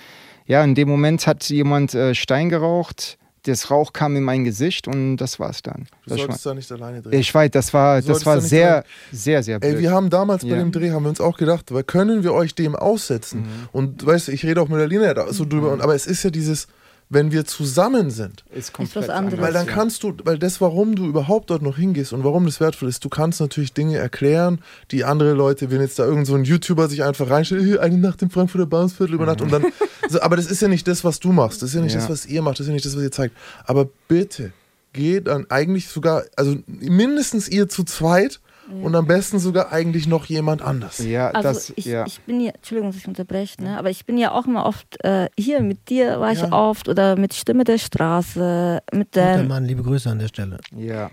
ja, 0.46 0.62
in 0.62 0.74
dem 0.74 0.88
Moment 0.88 1.26
hat 1.26 1.48
jemand 1.48 1.94
äh, 1.94 2.14
Stein 2.14 2.50
geraucht. 2.50 3.17
Das 3.44 3.70
Rauch 3.70 3.92
kam 3.92 4.16
in 4.16 4.24
mein 4.24 4.44
Gesicht 4.44 4.88
und 4.88 5.16
das 5.16 5.38
war's 5.38 5.62
dann. 5.62 5.86
Du 6.04 6.10
Das 6.10 6.18
solltest 6.18 6.44
war, 6.44 6.52
da 6.52 6.56
nicht 6.56 6.72
alleine 6.72 7.02
drehen. 7.02 7.18
ich 7.20 7.32
weiß, 7.34 7.50
das 7.52 7.72
war, 7.72 8.02
das 8.02 8.26
war 8.26 8.34
da 8.36 8.40
sehr, 8.40 8.74
rein. 8.76 8.82
sehr, 9.12 9.42
sehr 9.42 9.60
blöd. 9.60 9.74
Ey, 9.76 9.80
wir 9.80 9.90
haben 9.92 10.10
damals 10.10 10.42
bei 10.44 10.50
Ja. 10.50 10.56
dem 10.58 10.72
Dreh, 10.72 10.90
haben 10.90 11.04
wir 11.04 11.08
uns 11.10 11.20
auch 11.20 11.36
gedacht, 11.36 11.72
weil 11.72 11.84
können 11.84 12.22
wir 12.24 12.32
euch 12.34 12.54
dem 12.54 12.74
aussetzen? 12.74 13.40
Mhm. 13.42 13.46
Und 13.72 14.04
weißt 14.06 14.28
du, 14.28 14.32
ich 14.32 14.44
rede 14.44 14.60
auch 14.60 14.68
mit 14.68 14.80
der 14.80 14.88
Lina 14.88 15.14
da 15.14 15.32
so 15.32 15.44
drüber, 15.44 15.72
und, 15.72 15.80
aber 15.80 15.94
es 15.94 16.06
ist 16.06 16.22
ja 16.24 16.30
dieses, 16.30 16.66
wenn 17.10 17.32
wir 17.32 17.46
zusammen 17.46 18.10
sind, 18.10 18.44
ist 18.54 18.72
was 18.94 19.08
anderes. 19.08 19.40
weil 19.40 19.52
dann 19.52 19.66
kannst 19.66 20.02
du, 20.02 20.14
weil 20.24 20.38
das, 20.38 20.60
warum 20.60 20.94
du 20.94 21.06
überhaupt 21.06 21.48
dort 21.50 21.62
noch 21.62 21.76
hingehst 21.78 22.12
und 22.12 22.22
warum 22.22 22.44
das 22.44 22.60
wertvoll 22.60 22.88
ist, 22.88 23.04
du 23.04 23.08
kannst 23.08 23.40
natürlich 23.40 23.72
Dinge 23.72 23.96
erklären, 23.96 24.60
die 24.90 25.04
andere 25.04 25.32
Leute, 25.32 25.70
wenn 25.70 25.80
jetzt 25.80 25.98
da 25.98 26.04
irgend 26.04 26.26
so 26.26 26.34
ein 26.34 26.44
YouTuber 26.44 26.88
sich 26.88 27.02
einfach 27.04 27.30
reinstellt, 27.30 27.64
"Hey, 27.64 27.78
eine 27.78 27.96
Nacht 27.98 28.20
im 28.20 28.28
Frankfurter 28.30 28.66
Bahnhofsviertel 28.66 29.14
über 29.14 29.24
Nacht 29.26 29.40
und 29.40 29.50
dann, 29.52 29.64
so, 30.08 30.20
aber 30.20 30.36
das 30.36 30.46
ist 30.50 30.60
ja 30.60 30.68
nicht 30.68 30.86
das, 30.86 31.02
was 31.02 31.18
du 31.18 31.32
machst, 31.32 31.62
das 31.62 31.70
ist 31.70 31.74
ja 31.76 31.80
nicht 31.80 31.94
Ja. 31.94 32.00
das, 32.00 32.10
was 32.10 32.26
ihr 32.26 32.42
macht, 32.42 32.56
das 32.58 32.66
ist 32.66 32.68
ja 32.68 32.74
nicht 32.74 32.84
das, 32.84 32.94
was 32.96 33.02
ihr 33.02 33.12
zeigt. 33.12 33.34
Aber 33.64 33.88
bitte, 34.08 34.52
geht 34.92 35.28
dann 35.28 35.46
eigentlich 35.50 35.88
sogar, 35.88 36.24
also 36.36 36.56
mindestens 36.66 37.48
ihr 37.48 37.68
zu 37.68 37.84
zweit 37.84 38.40
und 38.82 38.94
am 38.94 39.06
besten 39.06 39.38
sogar 39.38 39.72
eigentlich 39.72 40.06
noch 40.06 40.26
jemand 40.26 40.62
anders. 40.62 40.98
Ja, 40.98 41.30
Also 41.30 41.48
das, 41.48 41.72
ich, 41.76 41.86
ja. 41.86 42.04
ich 42.06 42.20
bin 42.20 42.40
ja, 42.40 42.52
Entschuldigung, 42.52 42.90
dass 42.90 43.00
ich 43.00 43.08
unterbreche, 43.08 43.62
ne? 43.62 43.78
aber 43.78 43.90
ich 43.90 44.04
bin 44.06 44.18
ja 44.18 44.32
auch 44.32 44.46
immer 44.46 44.66
oft 44.66 45.02
äh, 45.04 45.28
hier 45.38 45.60
mit 45.62 45.88
dir 45.88 46.20
war 46.20 46.32
ich 46.32 46.40
Ja. 46.40 46.52
oft 46.52 46.88
oder 46.88 47.16
mit 47.16 47.34
Stimme 47.34 47.64
der 47.64 47.78
Straße, 47.78 48.80
mit 48.92 49.12
Guter 49.12 49.34
der, 49.36 49.42
Mann, 49.44 49.64
liebe 49.64 49.82
Grüße 49.82 50.10
an 50.10 50.18
der 50.18 50.28
Stelle. 50.28 50.58
ja. 50.76 51.10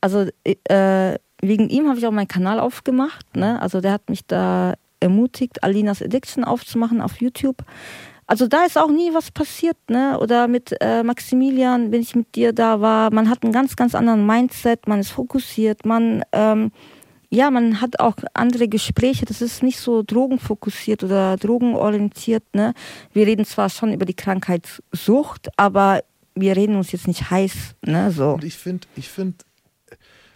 also 0.00 0.26
äh, 0.44 1.18
wegen 1.42 1.70
ihm 1.70 1.88
habe 1.88 1.98
ich 1.98 2.06
auch 2.06 2.10
meinen 2.12 2.28
Kanal 2.28 2.60
aufgemacht, 2.60 3.34
ne? 3.34 3.60
also 3.62 3.80
der 3.80 3.92
hat 3.92 4.10
mich 4.10 4.26
da 4.26 4.74
ermutigt, 5.00 5.62
Alinas 5.64 6.02
Addiction 6.02 6.44
aufzumachen 6.44 7.00
auf 7.00 7.20
YouTube. 7.20 7.64
Also 8.30 8.46
da 8.46 8.64
ist 8.64 8.78
auch 8.78 8.92
nie 8.92 9.12
was 9.12 9.32
passiert, 9.32 9.76
ne? 9.88 10.16
Oder 10.20 10.46
mit 10.46 10.72
äh, 10.80 11.02
Maximilian, 11.02 11.90
wenn 11.90 12.00
ich 12.00 12.14
mit 12.14 12.36
dir 12.36 12.52
da 12.52 12.80
war, 12.80 13.12
man 13.12 13.28
hat 13.28 13.42
einen 13.42 13.52
ganz, 13.52 13.74
ganz 13.74 13.92
anderen 13.92 14.24
Mindset, 14.24 14.86
man 14.86 15.00
ist 15.00 15.10
fokussiert, 15.10 15.84
man 15.84 16.22
ähm, 16.30 16.70
ja, 17.28 17.50
man 17.50 17.80
hat 17.80 17.98
auch 17.98 18.14
andere 18.32 18.68
Gespräche. 18.68 19.26
Das 19.26 19.42
ist 19.42 19.64
nicht 19.64 19.80
so 19.80 20.04
drogenfokussiert 20.04 21.02
oder 21.02 21.36
drogenorientiert. 21.38 22.44
Ne? 22.54 22.72
Wir 23.12 23.26
reden 23.26 23.44
zwar 23.44 23.68
schon 23.68 23.92
über 23.92 24.04
die 24.04 24.14
Krankheit 24.14 24.80
Sucht, 24.92 25.48
aber 25.56 26.04
wir 26.36 26.54
reden 26.56 26.76
uns 26.76 26.92
jetzt 26.92 27.08
nicht 27.08 27.30
heiß. 27.30 27.74
Ne? 27.84 28.12
So. 28.12 28.34
Und 28.34 28.44
ich 28.44 28.56
finde, 28.56 28.86
ich 28.94 29.08
finde, 29.08 29.38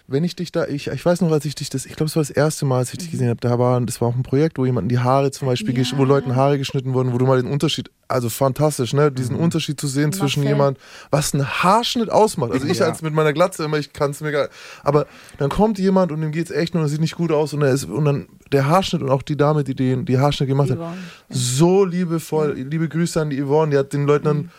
wenn 0.06 0.22
ich 0.22 0.36
dich 0.36 0.52
da, 0.52 0.66
ich, 0.66 0.88
ich 0.88 1.04
weiß 1.06 1.22
noch, 1.22 1.30
als 1.32 1.46
ich 1.46 1.54
dich 1.54 1.70
das, 1.70 1.86
ich 1.86 1.96
glaube, 1.96 2.08
es 2.10 2.16
war 2.16 2.20
das 2.22 2.28
erste 2.30 2.66
Mal, 2.66 2.78
als 2.78 2.92
ich 2.92 2.98
dich 2.98 3.10
gesehen 3.10 3.28
habe, 3.30 3.40
da 3.40 3.58
war, 3.58 3.80
das 3.80 4.02
war 4.02 4.08
auch 4.08 4.14
ein 4.14 4.22
Projekt, 4.22 4.58
wo 4.58 4.66
jemanden 4.66 4.90
die 4.90 4.98
Haare 4.98 5.30
zum 5.30 5.48
Beispiel, 5.48 5.74
gesch- 5.74 5.96
wo 5.96 6.04
Leuten 6.04 6.36
Haare 6.36 6.58
geschnitten 6.58 6.92
wurden, 6.92 7.14
wo 7.14 7.18
du 7.18 7.24
mal 7.24 7.40
den 7.40 7.50
Unterschied, 7.50 7.90
also 8.06 8.28
fantastisch, 8.28 8.92
ne, 8.92 9.10
diesen 9.10 9.34
Unterschied 9.34 9.80
zu 9.80 9.86
sehen 9.86 10.12
zwischen 10.12 10.40
Marcel. 10.40 10.56
jemand, 10.56 10.78
was 11.10 11.32
ein 11.32 11.46
Haarschnitt 11.62 12.10
ausmacht. 12.10 12.52
Also 12.52 12.66
ich 12.66 12.80
Ja. 12.80 12.86
als 12.86 13.00
mit 13.00 13.14
meiner 13.14 13.32
Glatze 13.32 13.64
immer, 13.64 13.78
ich 13.78 13.94
kann 13.94 14.10
es 14.10 14.20
mir 14.20 14.30
gar, 14.30 14.50
aber 14.82 15.06
dann 15.38 15.48
kommt 15.48 15.78
jemand 15.78 16.12
und 16.12 16.20
dem 16.20 16.32
geht's 16.32 16.50
echt 16.50 16.74
nur, 16.74 16.82
er 16.82 16.88
sieht 16.90 17.00
nicht 17.00 17.16
gut 17.16 17.32
aus 17.32 17.54
und 17.54 17.62
er 17.62 17.70
ist, 17.70 17.84
und 17.86 18.04
dann 18.04 18.26
der 18.52 18.66
Haarschnitt 18.66 19.00
und 19.00 19.08
auch 19.10 19.22
die 19.22 19.38
Dame, 19.38 19.64
die 19.64 19.74
den, 19.74 20.04
die 20.04 20.18
Haarschnitt 20.18 20.50
gemacht 20.50 20.68
hat, 20.70 20.76
Yvonne. 20.76 20.96
so 21.30 21.84
liebevoll, 21.86 22.52
liebe 22.52 22.90
Grüße 22.90 23.20
an 23.22 23.30
die 23.30 23.42
Yvonne, 23.42 23.70
die 23.70 23.78
hat 23.78 23.94
den 23.94 24.04
Leuten 24.06 24.24
dann 24.26 24.50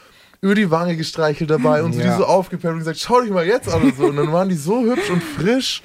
über 0.46 0.56
die 0.56 0.70
Wange 0.70 0.96
gestreichelt 0.96 1.50
dabei 1.50 1.82
und 1.84 1.94
so 1.94 2.00
Ja. 2.00 2.12
die 2.12 2.18
so 2.18 2.26
aufgepellt 2.26 2.74
und 2.74 2.80
gesagt, 2.80 3.00
schau 3.00 3.22
dich 3.22 3.32
mal 3.32 3.46
jetzt 3.46 3.68
an 3.68 3.82
und 3.82 3.98
so. 3.98 4.06
Und 4.06 4.16
dann 4.18 4.32
waren 4.32 4.48
die 4.50 4.56
so 4.56 4.84
hübsch 4.84 5.10
und 5.10 5.24
frisch. 5.24 5.82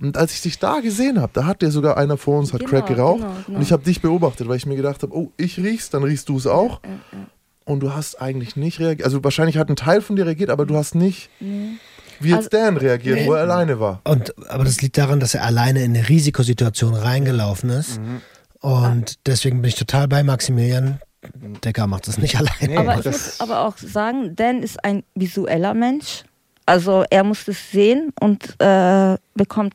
Und 0.00 0.16
als 0.18 0.34
ich 0.34 0.42
dich 0.42 0.58
da 0.58 0.80
gesehen 0.80 1.20
habe, 1.20 1.30
da 1.32 1.46
hat 1.46 1.62
der 1.62 1.70
sogar 1.70 1.96
einer 1.96 2.16
vor 2.18 2.38
uns, 2.38 2.52
hat 2.52 2.60
Genau, 2.60 2.70
Crack 2.70 2.86
geraucht. 2.88 3.20
genau, 3.20 3.34
genau. 3.46 3.56
Und 3.56 3.62
ich 3.62 3.72
habe 3.72 3.82
dich 3.84 4.02
beobachtet, 4.02 4.48
weil 4.48 4.56
ich 4.56 4.66
mir 4.66 4.76
gedacht 4.76 5.02
habe, 5.02 5.16
oh, 5.16 5.30
ich 5.36 5.56
riech's, 5.58 5.88
dann 5.90 6.02
riechst 6.02 6.28
du 6.28 6.36
es 6.36 6.46
auch. 6.46 6.80
Und 7.64 7.80
du 7.80 7.94
hast 7.94 8.20
eigentlich 8.20 8.56
nicht 8.56 8.80
reagiert. 8.80 9.04
Also 9.06 9.22
wahrscheinlich 9.24 9.56
hat 9.56 9.68
ein 9.70 9.76
Teil 9.76 10.00
von 10.02 10.16
dir 10.16 10.26
reagiert, 10.26 10.50
aber 10.50 10.66
du 10.66 10.76
hast 10.76 10.94
nicht 10.96 11.30
wie 11.40 12.28
jetzt 12.30 12.36
Also- 12.36 12.48
Dan 12.50 12.76
reagiert, 12.76 13.26
wo 13.26 13.32
er 13.34 13.42
alleine 13.42 13.78
war. 13.80 14.00
Und, 14.04 14.34
aber 14.50 14.64
das 14.64 14.82
liegt 14.82 14.98
daran, 14.98 15.20
dass 15.20 15.34
er 15.34 15.44
alleine 15.44 15.82
in 15.84 15.96
eine 15.96 16.08
Risikosituation 16.08 16.94
reingelaufen 16.94 17.70
ist. 17.70 18.00
Und 18.60 19.18
deswegen 19.26 19.62
bin 19.62 19.68
ich 19.70 19.76
total 19.76 20.06
bei 20.08 20.22
Maximilian. 20.22 21.00
Decker 21.64 21.86
macht 21.86 22.08
das 22.08 22.18
nicht 22.18 22.36
alleine. 22.38 22.68
Nee, 22.68 22.76
Aber 22.76 22.98
ich 22.98 23.04
muss 23.04 23.40
aber 23.40 23.66
auch 23.66 23.76
sagen, 23.76 24.34
Dan 24.36 24.62
ist 24.62 24.84
ein 24.84 25.04
visueller 25.14 25.74
Mensch. 25.74 26.24
Also 26.66 27.04
er 27.10 27.24
muss 27.24 27.48
es 27.48 27.70
sehen 27.70 28.12
und 28.20 28.54
äh, 28.60 29.16
bekommt 29.34 29.74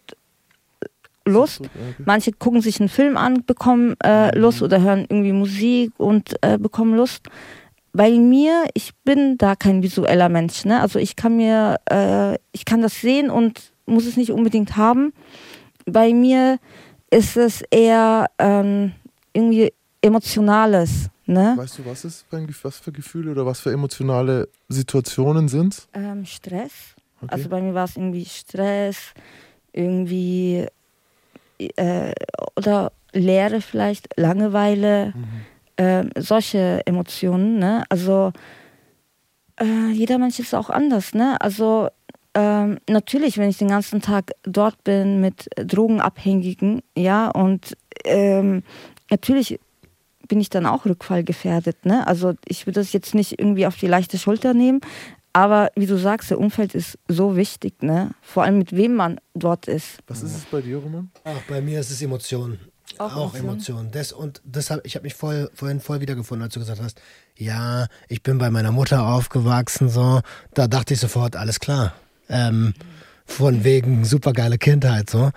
Lust. 1.26 1.62
Manche 2.06 2.32
gucken 2.32 2.62
sich 2.62 2.80
einen 2.80 2.89
Film 2.89 3.18
an, 3.18 3.43
bekommen 3.45 3.95
äh, 4.04 4.38
Lust 4.38 4.62
oder 4.62 4.82
hören 4.82 5.06
irgendwie 5.10 5.34
Musik 5.34 5.91
und 5.98 6.36
äh, 6.41 6.58
bekommen 6.58 6.95
Lust. 6.95 7.28
Bei 7.91 8.12
mir, 8.12 8.66
ich 8.74 8.93
bin 9.04 9.38
da 9.38 9.56
kein 9.56 9.84
visueller 9.84 10.30
Mensch. 10.30 10.66
Ne? 10.66 10.80
Also 10.80 11.00
ich 11.00 11.16
kann 11.16 11.36
mir, 11.36 11.78
äh, 11.89 12.36
ich 12.52 12.64
kann 12.64 12.82
das 12.82 13.02
sehen 13.02 13.30
und 13.30 13.74
muss 13.86 14.06
es 14.06 14.18
nicht 14.18 14.32
unbedingt 14.32 14.78
haben. 14.78 15.14
Bei 15.86 16.14
mir 16.14 16.60
ist 17.10 17.38
es 17.38 17.64
eher 17.72 18.28
ähm, 18.39 18.93
irgendwie 19.34 19.74
emotionales. 20.02 21.10
Ne? 21.28 21.53
Weißt 21.57 21.80
du, 21.80 21.86
was 21.86 22.05
ist 22.05 22.25
für 22.30 22.38
ein, 22.38 22.47
was 22.63 22.78
für 22.78 22.91
Gefühle 22.91 23.32
oder 23.32 23.45
was 23.45 23.59
für 23.59 23.71
emotionale 23.71 24.47
Situationen 24.69 25.49
sind? 25.49 25.88
Ähm, 25.93 26.25
Stress. 26.25 26.95
Okay. 27.21 27.34
Also 27.34 27.49
bei 27.49 27.61
mir 27.61 27.73
war 27.73 27.86
es 27.86 27.97
irgendwie 27.97 28.25
Stress, 28.25 29.13
irgendwie 29.73 30.65
äh, 31.57 32.13
oder 32.55 32.91
Leere 33.11 33.61
vielleicht, 33.61 34.07
Langeweile, 34.17 35.13
ähm, 35.78 36.09
solche 36.17 36.82
Emotionen. 36.86 37.59
Ne? 37.59 37.84
Also 37.89 38.32
äh, 39.59 39.91
jeder 39.91 40.17
Mensch 40.19 40.39
ist 40.39 40.53
auch 40.53 40.69
anders. 40.69 41.13
Ne? 41.13 41.36
Also 41.41 41.89
ähm, 42.34 42.80
natürlich, 42.88 43.38
wenn 43.38 43.49
ich 43.49 43.57
den 43.57 43.69
ganzen 43.69 44.01
Tag 44.01 44.32
dort 44.43 44.84
bin 44.84 45.19
mit 45.19 45.49
Drogenabhängigen, 45.55 46.84
ja, 46.95 47.30
und 47.30 47.75
ähm, 48.05 48.61
natürlich 49.09 49.59
bin 50.28 50.39
ich 50.41 50.49
dann 50.49 50.65
auch 50.65 50.86
rückfallgefährdet. 50.86 51.86
Ne? 51.86 52.05
Also 52.07 52.34
ich 52.45 52.65
würde 52.65 52.80
das 52.80 52.93
jetzt 52.93 53.15
nicht 53.15 53.39
irgendwie 53.39 53.67
auf 53.67 53.78
die 53.78 53.88
leichte 53.88 54.17
Schulter 54.17 54.53
nehmen, 54.53 54.82
aber 55.38 55.69
wie 55.75 55.86
du 55.86 55.97
sagst, 55.97 56.32
der 56.32 56.39
Umfeld 56.39 56.73
ist 56.73 56.97
so 57.07 57.36
wichtig, 57.36 57.84
ne? 57.84 58.09
Vor 58.23 58.41
allem 58.41 58.57
mit 58.57 58.75
wem 58.75 58.95
man 58.95 59.19
dort 59.36 59.67
ist. 59.67 59.99
Was 60.07 60.23
ist 60.23 60.36
es 60.36 60.45
bei 60.45 60.61
dir, 60.61 60.78
Roman? 60.78 61.11
Auch 61.25 61.43
bei 61.47 61.61
mir 61.61 61.80
ist 61.80 61.91
es 61.91 62.01
Emotionen. 62.01 62.59
Auch 62.97 63.15
Auch, 63.15 63.36
Emotionen? 63.36 63.91
Das, 63.91 64.11
und 64.13 64.41
deshalb, 64.43 64.84
ich 64.84 64.95
habe 64.95 65.03
mich 65.03 65.13
voll, 65.13 65.51
vorhin 65.53 65.80
voll 65.80 66.01
wiedergefunden, 66.01 66.43
als 66.43 66.55
du 66.55 66.59
gesagt 66.59 66.82
hast, 66.82 66.99
ja, 67.36 67.86
ich 68.07 68.23
bin 68.23 68.39
bei 68.39 68.49
meiner 68.49 68.71
Mutter 68.71 69.05
aufgewachsen, 69.05 69.89
so. 69.89 70.21
Da 70.55 70.67
dachte 70.67 70.95
ich 70.95 70.99
sofort, 70.99 71.36
alles 71.36 71.59
klar. 71.59 71.93
Ähm, 72.30 72.73
von 73.28 73.63
wegen 73.63 74.05
supergeile 74.05 74.57
Kindheit, 74.57 75.09
so. 75.09 75.30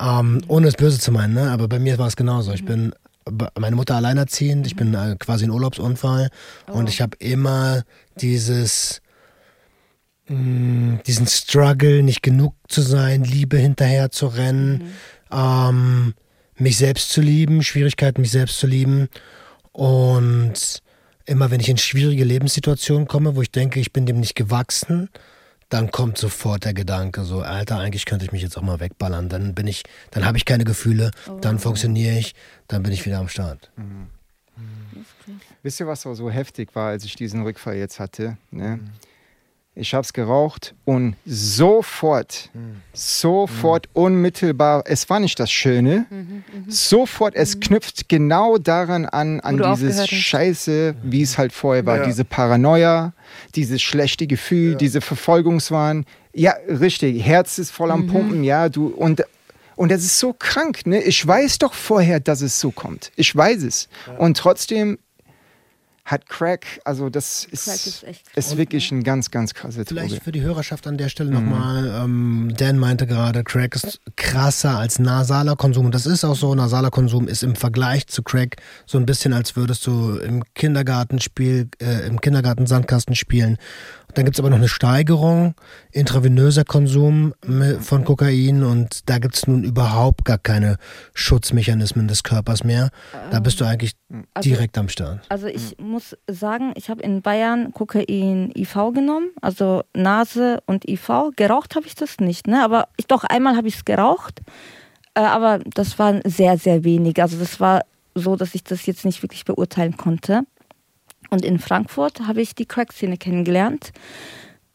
Ähm, 0.00 0.42
ohne 0.48 0.68
es 0.68 0.74
böse 0.74 0.98
zu 0.98 1.12
meinen, 1.12 1.34
ne? 1.34 1.50
Aber 1.50 1.68
bei 1.68 1.78
mir 1.78 1.98
war 1.98 2.06
es 2.06 2.16
genauso. 2.16 2.52
Ich 2.52 2.64
bin 2.64 2.94
meine 3.58 3.76
Mutter 3.76 3.96
alleinerziehend, 3.96 4.66
ich 4.66 4.76
bin 4.76 4.94
äh, 4.94 5.16
quasi 5.18 5.44
ein 5.44 5.50
Urlaubsunfall. 5.50 6.30
Und 6.66 6.88
ich 6.88 7.00
habe 7.00 7.16
immer 7.18 7.82
dieses 8.16 9.00
mh, 10.28 11.02
diesen 11.06 11.26
Struggle, 11.26 12.02
nicht 12.02 12.22
genug 12.22 12.54
zu 12.68 12.82
sein, 12.82 13.24
Liebe 13.24 13.56
hinterher 13.56 14.10
zu 14.10 14.26
rennen, 14.26 14.94
ähm, 15.30 16.14
mich 16.56 16.76
selbst 16.76 17.10
zu 17.10 17.20
lieben, 17.20 17.62
Schwierigkeiten, 17.62 18.20
mich 18.20 18.30
selbst 18.30 18.58
zu 18.58 18.66
lieben. 18.66 19.08
Und 19.72 20.82
immer 21.26 21.50
wenn 21.50 21.60
ich 21.60 21.68
in 21.68 21.78
schwierige 21.78 22.24
Lebenssituationen 22.24 23.08
komme, 23.08 23.36
wo 23.36 23.42
ich 23.42 23.50
denke, 23.50 23.80
ich 23.80 23.92
bin 23.92 24.06
dem 24.06 24.20
nicht 24.20 24.34
gewachsen, 24.34 25.08
dann 25.68 25.90
kommt 25.90 26.18
sofort 26.18 26.64
der 26.64 26.74
Gedanke, 26.74 27.24
so, 27.24 27.40
Alter, 27.40 27.78
eigentlich 27.78 28.06
könnte 28.06 28.24
ich 28.24 28.32
mich 28.32 28.42
jetzt 28.42 28.56
auch 28.56 28.62
mal 28.62 28.80
wegballern. 28.80 29.28
Dann 29.28 29.54
bin 29.54 29.66
ich, 29.66 29.82
dann 30.10 30.24
habe 30.24 30.36
ich 30.36 30.44
keine 30.44 30.64
Gefühle, 30.64 31.10
dann 31.40 31.58
funktioniere 31.58 32.18
ich, 32.18 32.34
dann 32.68 32.82
bin 32.82 32.92
ich 32.92 33.04
wieder 33.06 33.18
am 33.18 33.28
Start. 33.28 33.70
Wisst 35.62 35.80
ihr, 35.80 35.86
was 35.86 36.06
auch 36.06 36.14
so 36.14 36.30
heftig 36.30 36.74
war, 36.74 36.90
als 36.90 37.04
ich 37.04 37.16
diesen 37.16 37.42
Rückfall 37.42 37.76
jetzt 37.76 37.98
hatte? 37.98 38.36
Ne? 38.50 38.80
Ich 39.76 39.92
habe 39.92 40.02
es 40.04 40.12
geraucht 40.12 40.72
und 40.84 41.16
sofort, 41.26 42.48
sofort, 42.92 43.88
unmittelbar, 43.92 44.84
es 44.86 45.10
war 45.10 45.18
nicht 45.18 45.40
das 45.40 45.50
Schöne, 45.50 46.06
sofort, 46.68 47.34
es 47.34 47.58
knüpft 47.58 48.08
genau 48.08 48.58
daran 48.58 49.04
an, 49.04 49.40
an 49.40 49.60
dieses. 49.74 50.08
Scheiße, 50.08 50.94
wie 51.02 51.22
es 51.22 51.38
halt 51.38 51.52
vorher 51.52 51.84
war, 51.86 51.98
Ja. 51.98 52.04
diese 52.06 52.24
Paranoia, 52.24 53.14
dieses 53.56 53.82
schlechte 53.82 54.26
Gefühl, 54.28 54.76
diese 54.76 55.00
Verfolgungswahn. 55.00 56.04
Ja, 56.32 56.54
richtig, 56.68 57.24
Herz 57.24 57.58
ist 57.58 57.70
voll 57.70 57.90
am 57.90 58.06
Pumpen, 58.06 58.44
ja, 58.44 58.68
du, 58.68 58.86
und 58.88 59.24
und 59.76 59.90
das 59.90 60.04
ist 60.04 60.20
so 60.20 60.32
krank, 60.32 60.86
ne? 60.86 61.02
Ich 61.02 61.26
weiß 61.26 61.58
doch 61.58 61.74
vorher, 61.74 62.20
dass 62.20 62.42
es 62.42 62.60
so 62.60 62.70
kommt. 62.70 63.10
Ich 63.16 63.34
weiß 63.34 63.64
es. 63.64 63.88
Und 64.18 64.36
trotzdem 64.36 64.98
hat 66.04 66.28
Crack, 66.28 66.66
also 66.84 67.08
das 67.08 67.44
ist, 67.44 67.64
Crack 67.64 67.86
ist 67.86 68.04
echt 68.04 68.36
ist 68.36 68.56
wirklich 68.58 68.92
ein 68.92 69.02
ganz, 69.02 69.30
ganz 69.30 69.54
krasser 69.54 69.86
Vielleicht 69.86 70.12
Droge. 70.12 70.24
für 70.24 70.32
die 70.32 70.42
Hörerschaft 70.42 70.86
an 70.86 70.98
der 70.98 71.08
Stelle 71.08 71.30
nochmal, 71.30 72.02
ähm, 72.04 72.52
Dan 72.58 72.78
meinte 72.78 73.06
gerade, 73.06 73.42
Crack 73.42 73.74
ist 73.74 74.00
krasser 74.16 74.78
als 74.78 74.98
nasaler 74.98 75.56
Konsum. 75.56 75.86
Und 75.86 75.94
das 75.94 76.04
ist 76.04 76.24
auch 76.24 76.36
so, 76.36 76.54
nasaler 76.54 76.90
Konsum 76.90 77.26
ist 77.26 77.42
im 77.42 77.56
Vergleich 77.56 78.06
zu 78.06 78.22
Crack 78.22 78.56
so 78.84 78.98
ein 78.98 79.06
bisschen, 79.06 79.32
als 79.32 79.56
würdest 79.56 79.86
du 79.86 80.18
im 80.18 80.44
Kindergartenspiel, 80.54 81.70
äh, 81.80 82.06
im 82.06 82.20
Kindergarten 82.20 82.66
Sandkasten 82.66 83.14
spielen. 83.14 83.56
Dann 84.14 84.24
gibt 84.24 84.36
es 84.36 84.40
aber 84.40 84.50
noch 84.50 84.56
eine 84.58 84.68
Steigerung, 84.68 85.54
intravenöser 85.90 86.64
Konsum 86.64 87.34
von 87.80 88.04
Kokain 88.04 88.62
und 88.62 89.08
da 89.08 89.18
gibt 89.18 89.34
es 89.34 89.46
nun 89.46 89.64
überhaupt 89.64 90.24
gar 90.24 90.38
keine 90.38 90.76
Schutzmechanismen 91.14 92.06
des 92.06 92.22
Körpers 92.22 92.62
mehr. 92.64 92.90
Da 93.30 93.40
bist 93.40 93.60
du 93.60 93.64
eigentlich 93.64 93.94
Also- 94.34 94.48
direkt 94.48 94.78
am 94.78 94.88
Start. 94.88 95.20
Also 95.28 95.46
ich 95.48 95.76
muss 95.78 96.16
sagen, 96.30 96.72
ich 96.76 96.88
habe 96.90 97.02
in 97.02 97.22
Bayern 97.22 97.72
Kokain 97.72 98.52
IV 98.56 98.74
genommen, 98.94 99.30
also 99.40 99.82
Nase 99.96 100.60
und 100.66 100.88
IV. 100.88 101.30
Geraucht 101.36 101.74
habe 101.74 101.86
ich 101.86 101.94
das 101.94 102.18
nicht, 102.20 102.46
ne? 102.46 102.62
Aber 102.62 102.88
ich 102.96 103.06
doch 103.06 103.24
einmal 103.24 103.56
habe 103.56 103.66
ich 103.68 103.76
es 103.76 103.84
geraucht, 103.84 104.42
äh, 105.14 105.20
aber 105.20 105.58
das 105.74 105.98
war 105.98 106.20
sehr 106.24 106.56
sehr 106.58 106.84
wenig. 106.84 107.20
Also 107.20 107.36
das 107.38 107.58
war 107.58 107.82
so, 108.14 108.36
dass 108.36 108.54
ich 108.54 108.62
das 108.62 108.86
jetzt 108.86 109.04
nicht 109.04 109.22
wirklich 109.22 109.44
beurteilen 109.44 109.96
konnte. 109.96 110.42
Und 111.34 111.44
in 111.44 111.58
Frankfurt 111.58 112.20
habe 112.28 112.40
ich 112.40 112.54
die 112.54 112.64
Crack-Szene 112.64 113.16
kennengelernt. 113.16 113.90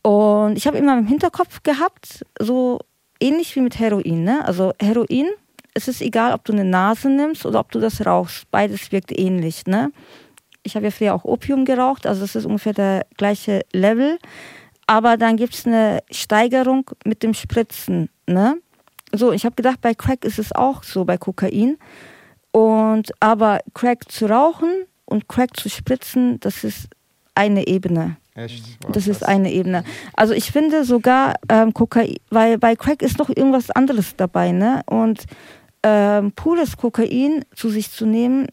Und 0.01 0.57
ich 0.57 0.68
habe 0.68 0.78
immer 0.78 0.97
im 0.97 1.07
Hinterkopf 1.07 1.64
gehabt, 1.64 2.26
so 2.38 2.82
ähnlich 3.22 3.55
wie 3.55 3.62
mit 3.62 3.80
Heroin. 3.80 4.26
Ne? 4.26 4.43
Also 4.45 4.74
Heroin, 4.82 5.28
es 5.74 5.88
ist 5.88 6.01
egal, 6.01 6.34
ob 6.34 6.43
du 6.43 6.51
eine 6.51 6.66
Nase 6.66 7.10
nimmst 7.10 7.45
oder 7.45 7.62
ob 7.62 7.72
du 7.72 7.80
das 7.80 8.05
rauchst. 8.05 8.51
Beides 8.51 8.91
wirkt 8.91 9.18
ähnlich. 9.18 9.68
Ne? 9.68 9.93
Ich 10.64 10.76
habe 10.76 10.88
ja 10.88 10.91
früher 10.91 11.16
auch 11.16 11.24
Opium 11.24 11.64
geraucht, 11.64 12.05
also 12.05 12.26
es 12.26 12.36
ist 12.36 12.45
ungefähr 12.45 12.74
der 12.74 13.05
gleiche 13.16 13.62
Level. 13.72 14.20
Aber 14.86 15.16
dann 15.16 15.38
gibt 15.38 15.53
es 15.53 15.66
eine 15.66 15.99
Steigerung 16.12 16.91
mit 17.05 17.24
dem 17.24 17.34
Spritzen. 17.34 18.10
Ne? 18.28 18.57
So, 19.14 19.32
ich 19.32 19.45
habe 19.45 19.55
gedacht, 19.55 19.80
bei 19.80 19.93
Crack 19.93 20.26
ist 20.26 20.39
es 20.39 20.51
auch 20.51 20.84
so, 20.84 21.05
bei 21.05 21.18
Kokain. 21.18 21.78
Und 22.51 23.14
aber 23.22 23.60
Crack 23.74 24.12
zu 24.12 24.26
rauchen 24.26 24.88
und 25.10 25.28
Crack 25.28 25.57
zu 25.57 25.70
spritzen, 25.70 26.39
das 26.39 26.64
ist 26.64 26.88
eine 27.36 27.68
Ebene. 27.68 28.18
Echt? 28.36 28.64
Wow, 28.84 28.91
Das 28.91 29.07
ist 29.07 29.26
eine 29.26 29.51
Ebene. 29.51 29.84
Also 30.14 30.34
ich 30.34 30.51
finde 30.51 30.86
sogar 30.86 31.36
ähm, 31.49 31.74
Kokain, 31.74 32.16
weil 32.30 32.57
bei 32.57 32.76
Crack 32.76 33.01
ist 33.01 33.18
noch 33.18 33.30
irgendwas 33.30 33.72
anderes 33.72 34.16
dabei, 34.16 34.51
ne? 34.51 34.82
Und 34.86 35.26
ähm, 35.84 36.32
pures 36.34 36.78
Kokain 36.78 37.45
zu 37.55 37.70
sich 37.70 37.91
zu 37.91 38.05
nehmen, 38.05 38.47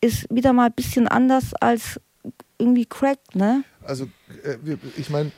ist 0.00 0.26
wieder 0.30 0.52
mal 0.52 0.66
ein 0.66 0.72
bisschen 0.72 1.08
anders 1.08 1.54
als 1.54 2.00
irgendwie 2.58 2.86
Crack, 2.86 3.18
ne? 3.34 3.64
Also, 3.84 4.04
äh, 4.44 4.56
ich 4.96 5.10
meine, 5.10 5.32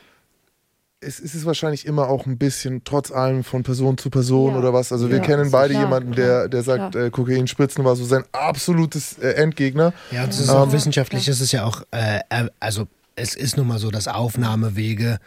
es 1.01 1.18
es 1.20 1.34
ist 1.34 1.46
wahrscheinlich 1.46 1.86
immer 1.86 2.09
auch 2.09 2.26
ein 2.26 2.36
bisschen, 2.38 2.82
trotz 2.84 3.11
allem, 3.11 3.42
von 3.44 3.62
Person 3.62 3.96
zu 3.98 4.11
Person 4.11 4.53
Ja. 4.53 4.59
oder 4.59 4.72
was. 4.72 4.92
Also, 4.92 5.09
wir 5.11 5.16
Ja, 5.18 5.22
kennen 5.22 5.51
beide 5.51 5.72
klar, 5.74 5.84
jemanden, 5.84 6.12
der, 6.12 6.48
der 6.48 6.62
sagt, 6.62 6.94
äh, 6.94 7.11
Kokain 7.11 7.46
spritzen 7.46 7.84
war 7.84 7.96
so 7.96 8.05
sein 8.05 8.24
absolutes 8.32 9.18
äh, 9.18 9.30
Endgegner. 9.32 9.92
Ja, 10.12 10.24
und 10.24 10.30
es 10.30 10.40
ist 10.40 10.51
auch 10.51 10.70
wissenschaftlich, 10.72 11.26
ist 11.28 11.40
es 11.40 11.53
ja 11.53 11.64
auch, 11.64 11.82
äh, 11.90 12.18
äh, 12.28 12.48
also 12.61 12.86
es 13.16 13.34
ist 13.34 13.57
nun 13.57 13.66
mal 13.66 13.78
so, 13.78 13.90
dass 13.90 14.09
Aufnahmewege 14.09 15.18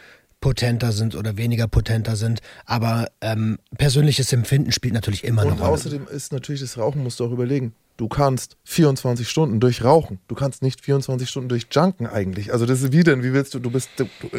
potenter 0.42 0.92
sind 0.92 1.16
oder 1.16 1.38
weniger 1.38 1.68
potenter 1.70 2.16
sind, 2.18 2.42
aber 2.66 3.08
ähm, 3.22 3.58
persönliches 3.78 4.34
Empfinden 4.34 4.72
spielt 4.74 4.94
natürlich 4.94 5.24
immer 5.24 5.44
eine 5.44 5.54
Und 5.54 5.60
Rolle. 5.62 5.72
außerdem 5.72 6.08
ist 6.08 6.34
natürlich 6.34 6.60
das 6.62 6.78
Rauchen, 6.78 7.02
musst 7.02 7.20
du 7.20 7.26
auch 7.26 7.32
überlegen. 7.32 7.74
Du 7.96 8.10
kannst 8.10 8.58
24 8.66 9.30
Stunden 9.30 9.60
durch 9.62 9.84
Rauchen. 9.86 10.20
Du 10.28 10.36
kannst 10.36 10.62
nicht 10.62 10.82
24 10.82 11.30
Stunden 11.30 11.48
durch 11.48 11.68
Junken 11.72 12.08
eigentlich. 12.08 12.52
Also 12.52 12.66
das 12.66 12.82
ist 12.82 12.92
wie 12.92 13.04
denn, 13.04 13.24
wie 13.24 13.32
willst 13.34 13.54
du, 13.54 13.60
du 13.60 13.70
bist, 13.72 13.90
du, 13.98 14.06
du, 14.20 14.30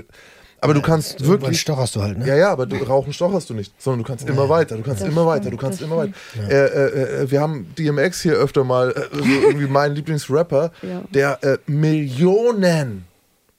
aber 0.65 0.75
du 0.75 0.81
kannst 0.83 1.21
Irgendwann 1.21 1.41
wirklich, 1.43 1.61
stocherst 1.61 1.95
du 1.95 2.03
halt, 2.03 2.19
ne? 2.19 2.27
Ja, 2.27 2.37
ja, 2.37 2.51
aber 2.51 2.65
du, 2.67 2.77
Rauchen 2.77 3.13
stocherst 3.13 3.51
du 3.51 3.55
nicht, 3.55 3.73
sondern 3.81 4.03
du 4.03 4.09
kannst 4.09 4.27
immer 4.29 4.49
weiter, 4.49 4.77
du 4.77 4.83
kannst 4.83 5.03
immer 5.03 5.27
weiter, 5.27 5.43
stimmt, 5.45 5.61
du 5.61 5.67
kannst 5.67 5.83
immer 5.83 5.97
weiter. 5.99 6.13
Äh, 6.49 6.55
äh, 6.55 7.23
äh, 7.23 7.31
wir 7.31 7.41
haben 7.41 7.67
DMX 7.79 8.23
hier 8.23 8.33
öfter 8.33 8.65
mal, 8.65 8.91
äh, 8.91 9.15
so 9.15 9.23
irgendwie 9.25 9.67
mein 9.67 9.95
Lieblingsrapper, 9.95 10.73
Ja. 10.83 11.03
der 11.13 11.45
äh, 11.45 11.59
Millionen 11.67 13.05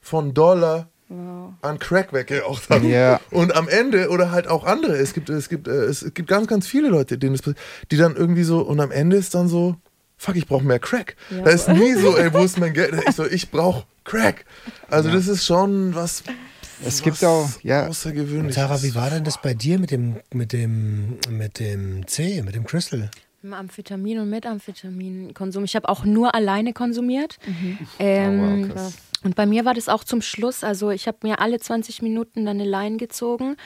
von 0.02 0.34
Dollar 0.34 0.88
Wow. 1.08 1.54
an 1.62 1.78
Crack 1.78 2.14
weggeraucht 2.14 2.68
hat. 2.72 2.82
Ja. 2.82 3.20
Und 3.30 3.56
am 3.56 3.68
Ende, 3.70 4.10
oder 4.10 4.32
halt 4.32 4.48
auch 4.48 4.64
andere, 4.64 4.98
es 4.98 5.14
gibt, 5.14 5.30
es 5.30 5.50
gibt, 5.50 5.68
äh, 5.68 5.84
es 5.86 6.04
gibt 6.16 6.28
ganz, 6.28 6.48
ganz 6.48 6.66
viele 6.66 6.90
Leute, 6.90 7.20
denen 7.20 7.36
es, 7.36 7.44
passiert, 7.44 7.60
die 7.92 7.98
dann 7.98 8.16
irgendwie 8.16 8.44
so, 8.44 8.62
und 8.62 8.80
am 8.80 8.90
Ende 8.90 9.16
ist 9.16 9.36
dann 9.36 9.48
so, 9.48 9.76
fuck, 10.18 10.36
ich 10.36 10.48
brauche 10.48 10.64
mehr 10.64 10.80
Crack. 10.80 11.16
Ja. 11.30 11.44
Da 11.44 11.52
ist 11.52 11.70
nie 11.70 11.94
so, 11.94 12.18
ey, 12.18 12.34
wo 12.34 12.40
ist 12.40 12.58
mein 12.58 12.74
Geld? 12.74 12.96
Ich 13.08 13.16
so, 13.16 13.24
ich 13.24 13.52
brauche 13.52 13.84
Crack. 14.04 14.46
Also 14.90 15.12
das 15.12 15.28
ist 15.28 15.46
schon 15.46 15.94
was, 15.94 16.24
Es 16.82 16.96
was 16.96 17.04
gibt 17.04 17.24
auch, 17.24 17.50
ja, 17.64 17.88
außergewöhnliches. 17.88 18.56
Tara, 18.56 18.82
wie 18.84 18.96
war 18.96 19.10
denn 19.10 19.24
das 19.24 19.42
bei 19.42 19.54
dir 19.54 19.80
mit 19.80 19.92
dem, 19.92 20.18
mit 20.34 20.54
dem, 20.54 21.18
mit 21.30 21.60
dem 21.60 22.08
C, 22.08 22.42
mit 22.42 22.56
dem 22.56 22.66
Crystal? 22.66 23.10
Mit 23.42 23.54
Amphetamin 23.54 24.20
und 24.20 24.30
Methamphetamin-Konsum. 24.32 25.64
Ich 25.64 25.76
habe 25.76 25.88
auch 25.88 26.04
nur 26.04 26.34
alleine 26.34 26.74
konsumiert. 26.74 27.38
Ähm, 28.00 28.72
Oh, 28.72 28.76
wow, 28.76 28.94
und 29.24 29.36
bei 29.36 29.48
mir 29.48 29.66
war 29.66 29.74
das 29.74 29.90
auch 29.90 30.04
zum 30.04 30.22
Schluss. 30.22 30.64
Also 30.64 30.92
ich 30.92 31.08
habe 31.08 31.18
mir 31.24 31.40
alle 31.40 31.60
20 31.60 32.04
Minuten 32.04 32.46
dann 32.46 32.60
eine 32.60 32.70
Line 32.70 32.98
gezogen. 32.98 33.58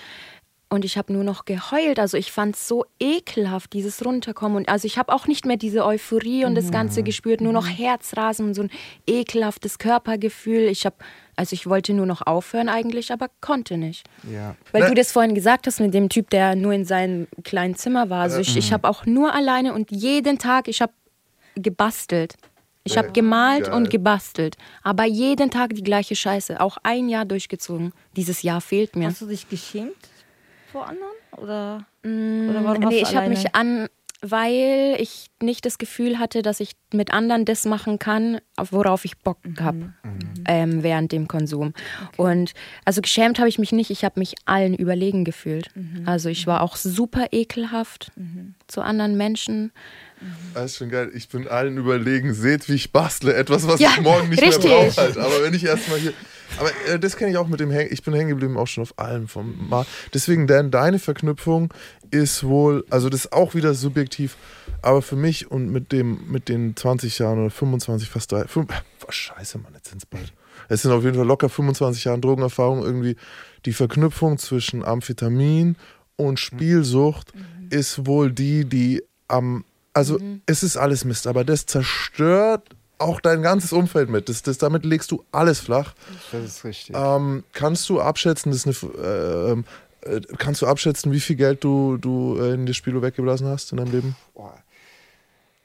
Und 0.71 0.85
ich 0.85 0.97
habe 0.97 1.11
nur 1.11 1.23
noch 1.23 1.45
geheult. 1.45 1.99
Also 1.99 2.15
ich 2.15 2.31
fand 2.31 2.55
es 2.55 2.67
so 2.67 2.85
ekelhaft, 2.99 3.73
dieses 3.73 4.05
Runterkommen. 4.05 4.55
Und 4.55 4.69
also 4.69 4.85
ich 4.85 4.97
habe 4.99 5.11
auch 5.11 5.25
nicht 5.25 5.45
mehr 5.45 5.57
diese 5.57 5.83
Euphorie 5.83 6.45
und 6.45 6.53
das 6.55 6.71
Ganze 6.71 7.01
gespürt, 7.01 7.41
nur 7.41 7.53
noch 7.53 7.67
Herzrasen 7.67 8.45
und 8.45 8.53
so 8.53 8.61
ein 8.61 8.69
ekelhaftes 9.07 9.79
Körpergefühl. 9.79 10.67
Ich 10.67 10.85
habe, 10.85 10.95
also 11.39 11.53
ich 11.53 11.67
wollte 11.67 11.93
nur 11.93 12.05
noch 12.05 12.27
aufhören 12.27 12.67
eigentlich, 12.67 13.13
aber 13.13 13.29
konnte 13.39 13.77
nicht. 13.77 14.05
ja. 14.29 14.55
Weil 14.73 14.81
Na- 14.81 14.87
du 14.89 14.93
das 14.93 15.13
vorhin 15.13 15.33
gesagt 15.33 15.67
hast 15.67 15.79
mit 15.79 15.93
dem 15.93 16.09
Typ, 16.09 16.29
der 16.29 16.55
nur 16.55 16.73
in 16.73 16.83
seinem 16.83 17.27
kleinen 17.45 17.75
Zimmer 17.75 18.09
war. 18.09 18.23
Also 18.23 18.39
ich, 18.39 18.57
ich 18.57 18.73
habe 18.73 18.87
auch 18.89 19.05
nur 19.05 19.33
alleine 19.33 19.73
und 19.73 19.89
jeden 19.89 20.37
Tag, 20.37 20.67
ich 20.67 20.81
habe 20.81 20.91
gebastelt. 21.55 22.35
Ich 22.83 22.97
habe 22.97 23.11
gemalt 23.11 23.65
Geil. 23.65 23.73
und 23.73 23.89
gebastelt. 23.89 24.57
Aber 24.83 25.05
jeden 25.05 25.49
Tag 25.49 25.73
die 25.75 25.83
gleiche 25.83 26.15
Scheiße. 26.15 26.59
Auch 26.59 26.77
ein 26.83 27.07
Jahr 27.07 27.23
durchgezogen. 27.25 27.93
Dieses 28.15 28.41
Jahr 28.41 28.61
fehlt 28.61 28.95
mir. 28.95 29.07
Hast 29.07 29.21
du 29.21 29.27
dich 29.27 29.47
geschämt 29.47 29.95
vor 30.71 30.87
anderen? 30.87 31.11
Oder, 31.37 31.85
oder 32.03 32.63
warum 32.65 32.79
nee, 32.89 33.01
du 33.01 33.07
ich 33.09 33.15
habe 33.15 33.29
mich 33.29 33.55
an, 33.55 33.87
weil 34.21 34.97
ich 34.99 35.27
nicht 35.41 35.65
das 35.65 35.77
Gefühl 35.77 36.19
hatte, 36.19 36.41
dass 36.41 36.59
ich 36.59 36.73
mit 36.93 37.13
anderen 37.13 37.45
das 37.45 37.65
machen 37.65 37.99
kann, 37.99 38.39
auf 38.57 38.73
worauf 38.73 39.05
ich 39.05 39.17
Bock 39.19 39.37
habe 39.59 39.93
ähm, 40.45 40.83
während 40.83 41.11
dem 41.11 41.27
Konsum. 41.27 41.73
Und 42.17 42.53
also 42.83 43.01
geschämt 43.01 43.39
habe 43.39 43.47
ich 43.47 43.59
mich 43.59 43.71
nicht, 43.71 43.91
ich 43.91 44.03
habe 44.03 44.19
mich 44.19 44.35
allen 44.45 44.75
überlegen 44.75 45.23
gefühlt. 45.23 45.69
Also 46.05 46.29
ich 46.29 46.47
war 46.47 46.61
auch 46.61 46.75
super 46.75 47.27
ekelhaft 47.31 48.11
zu 48.67 48.81
anderen 48.81 49.15
Menschen. 49.15 49.71
Das 50.53 50.71
ist 50.71 50.77
schon 50.77 50.89
geil. 50.89 51.11
Ich 51.13 51.29
bin 51.29 51.47
allen 51.47 51.77
überlegen. 51.77 52.33
Seht, 52.33 52.67
wie 52.69 52.73
ich 52.73 52.91
bastle. 52.91 53.33
Etwas, 53.33 53.67
was 53.67 53.79
Ja, 53.79 53.91
ich 53.95 54.01
morgen 54.01 54.29
nicht 54.29 54.41
richtig. 54.41 54.65
mehr 54.65 54.85
brauche. 54.85 54.97
Halt. 55.01 55.17
Aber 55.17 55.43
wenn 55.43 55.53
ich 55.53 55.65
erstmal 55.65 55.99
hier. 55.99 56.13
Aber 56.57 56.69
äh, 56.87 56.99
das 56.99 57.15
kenne 57.15 57.31
ich 57.31 57.37
auch 57.37 57.47
mit 57.47 57.59
dem 57.59 57.69
Häng 57.71 57.87
Ich 57.91 58.01
bin 58.03 58.13
hängen 58.13 58.29
geblieben 58.29 58.57
auch 58.57 58.67
schon 58.67 58.81
auf 58.81 58.97
allem 58.97 59.27
vom 59.27 59.69
Mal. 59.69 59.85
Deswegen, 60.13 60.47
Dan, 60.47 60.71
deine 60.71 60.99
Verknüpfung 60.99 61.71
ist 62.11 62.43
wohl, 62.43 62.85
also 62.89 63.07
das 63.09 63.25
ist 63.25 63.33
auch 63.33 63.53
wieder 63.53 63.75
subjektiv, 63.75 64.35
aber 64.81 65.01
für 65.03 65.15
mich 65.15 65.51
und 65.51 65.69
mit 65.69 65.91
dem, 65.91 66.19
mit 66.31 66.49
den 66.49 66.75
20 66.75 67.19
Jahren 67.19 67.39
oder 67.39 67.51
25, 67.51 68.09
fast 68.09 68.31
drei, 68.31 68.45
fünf, 68.47 68.69
was 69.05 69.13
scheiße, 69.15 69.59
Mann, 69.59 69.73
jetzt 69.75 69.89
sind 69.89 69.99
es 70.01 70.05
bald. 70.07 70.33
Es 70.69 70.81
sind 70.81 70.91
auf 70.91 71.03
jeden 71.03 71.15
Fall 71.15 71.27
locker 71.27 71.49
25 71.49 72.05
Jahre 72.05 72.19
Drogenerfahrung 72.19 72.83
irgendwie. 72.83 73.15
Die 73.65 73.73
Verknüpfung 73.73 74.39
zwischen 74.39 74.83
Amphetamin 74.83 75.75
und 76.15 76.39
Spielsucht 76.39 77.31
ist 77.69 78.07
wohl 78.07 78.31
die, 78.31 78.65
die 78.65 79.03
am, 79.27 79.63
also 79.93 80.19
es 80.45 80.63
ist 80.63 80.77
alles 80.77 81.05
Mist, 81.05 81.27
aber 81.27 81.43
das 81.43 81.65
zerstört 81.65 82.75
auch 82.99 83.21
dein 83.21 83.41
ganzes 83.41 83.73
Umfeld 83.73 84.09
mit. 84.09 84.29
Das, 84.29 84.43
das, 84.43 84.57
damit 84.57 84.85
legst 84.85 85.11
du 85.11 85.23
alles 85.31 85.59
flach. 85.59 85.93
Das 86.31 86.43
ist 86.43 86.63
richtig. 86.65 86.95
Ähm, 86.95 87.43
kannst 87.53 87.89
du 87.89 88.01
abschätzen, 88.01 88.51
das 88.51 88.65
ist 88.65 88.83
eine, 88.83 88.93
äh, 89.03 89.51
ähm, 89.51 89.65
äh, 90.01 90.19
kannst 90.37 90.61
du 90.61 90.67
abschätzen, 90.67 91.11
wie 91.11 91.19
viel 91.19 91.37
Geld 91.37 91.63
du, 91.63 91.97
du 91.97 92.37
äh, 92.39 92.53
in 92.53 92.65
das 92.65 92.75
Spiel 92.75 93.01
weggeblasen 93.01 93.47
hast 93.47 93.71
in 93.71 93.77
deinem 93.77 93.91
Leben? 93.91 94.15
Boah. 94.33 94.53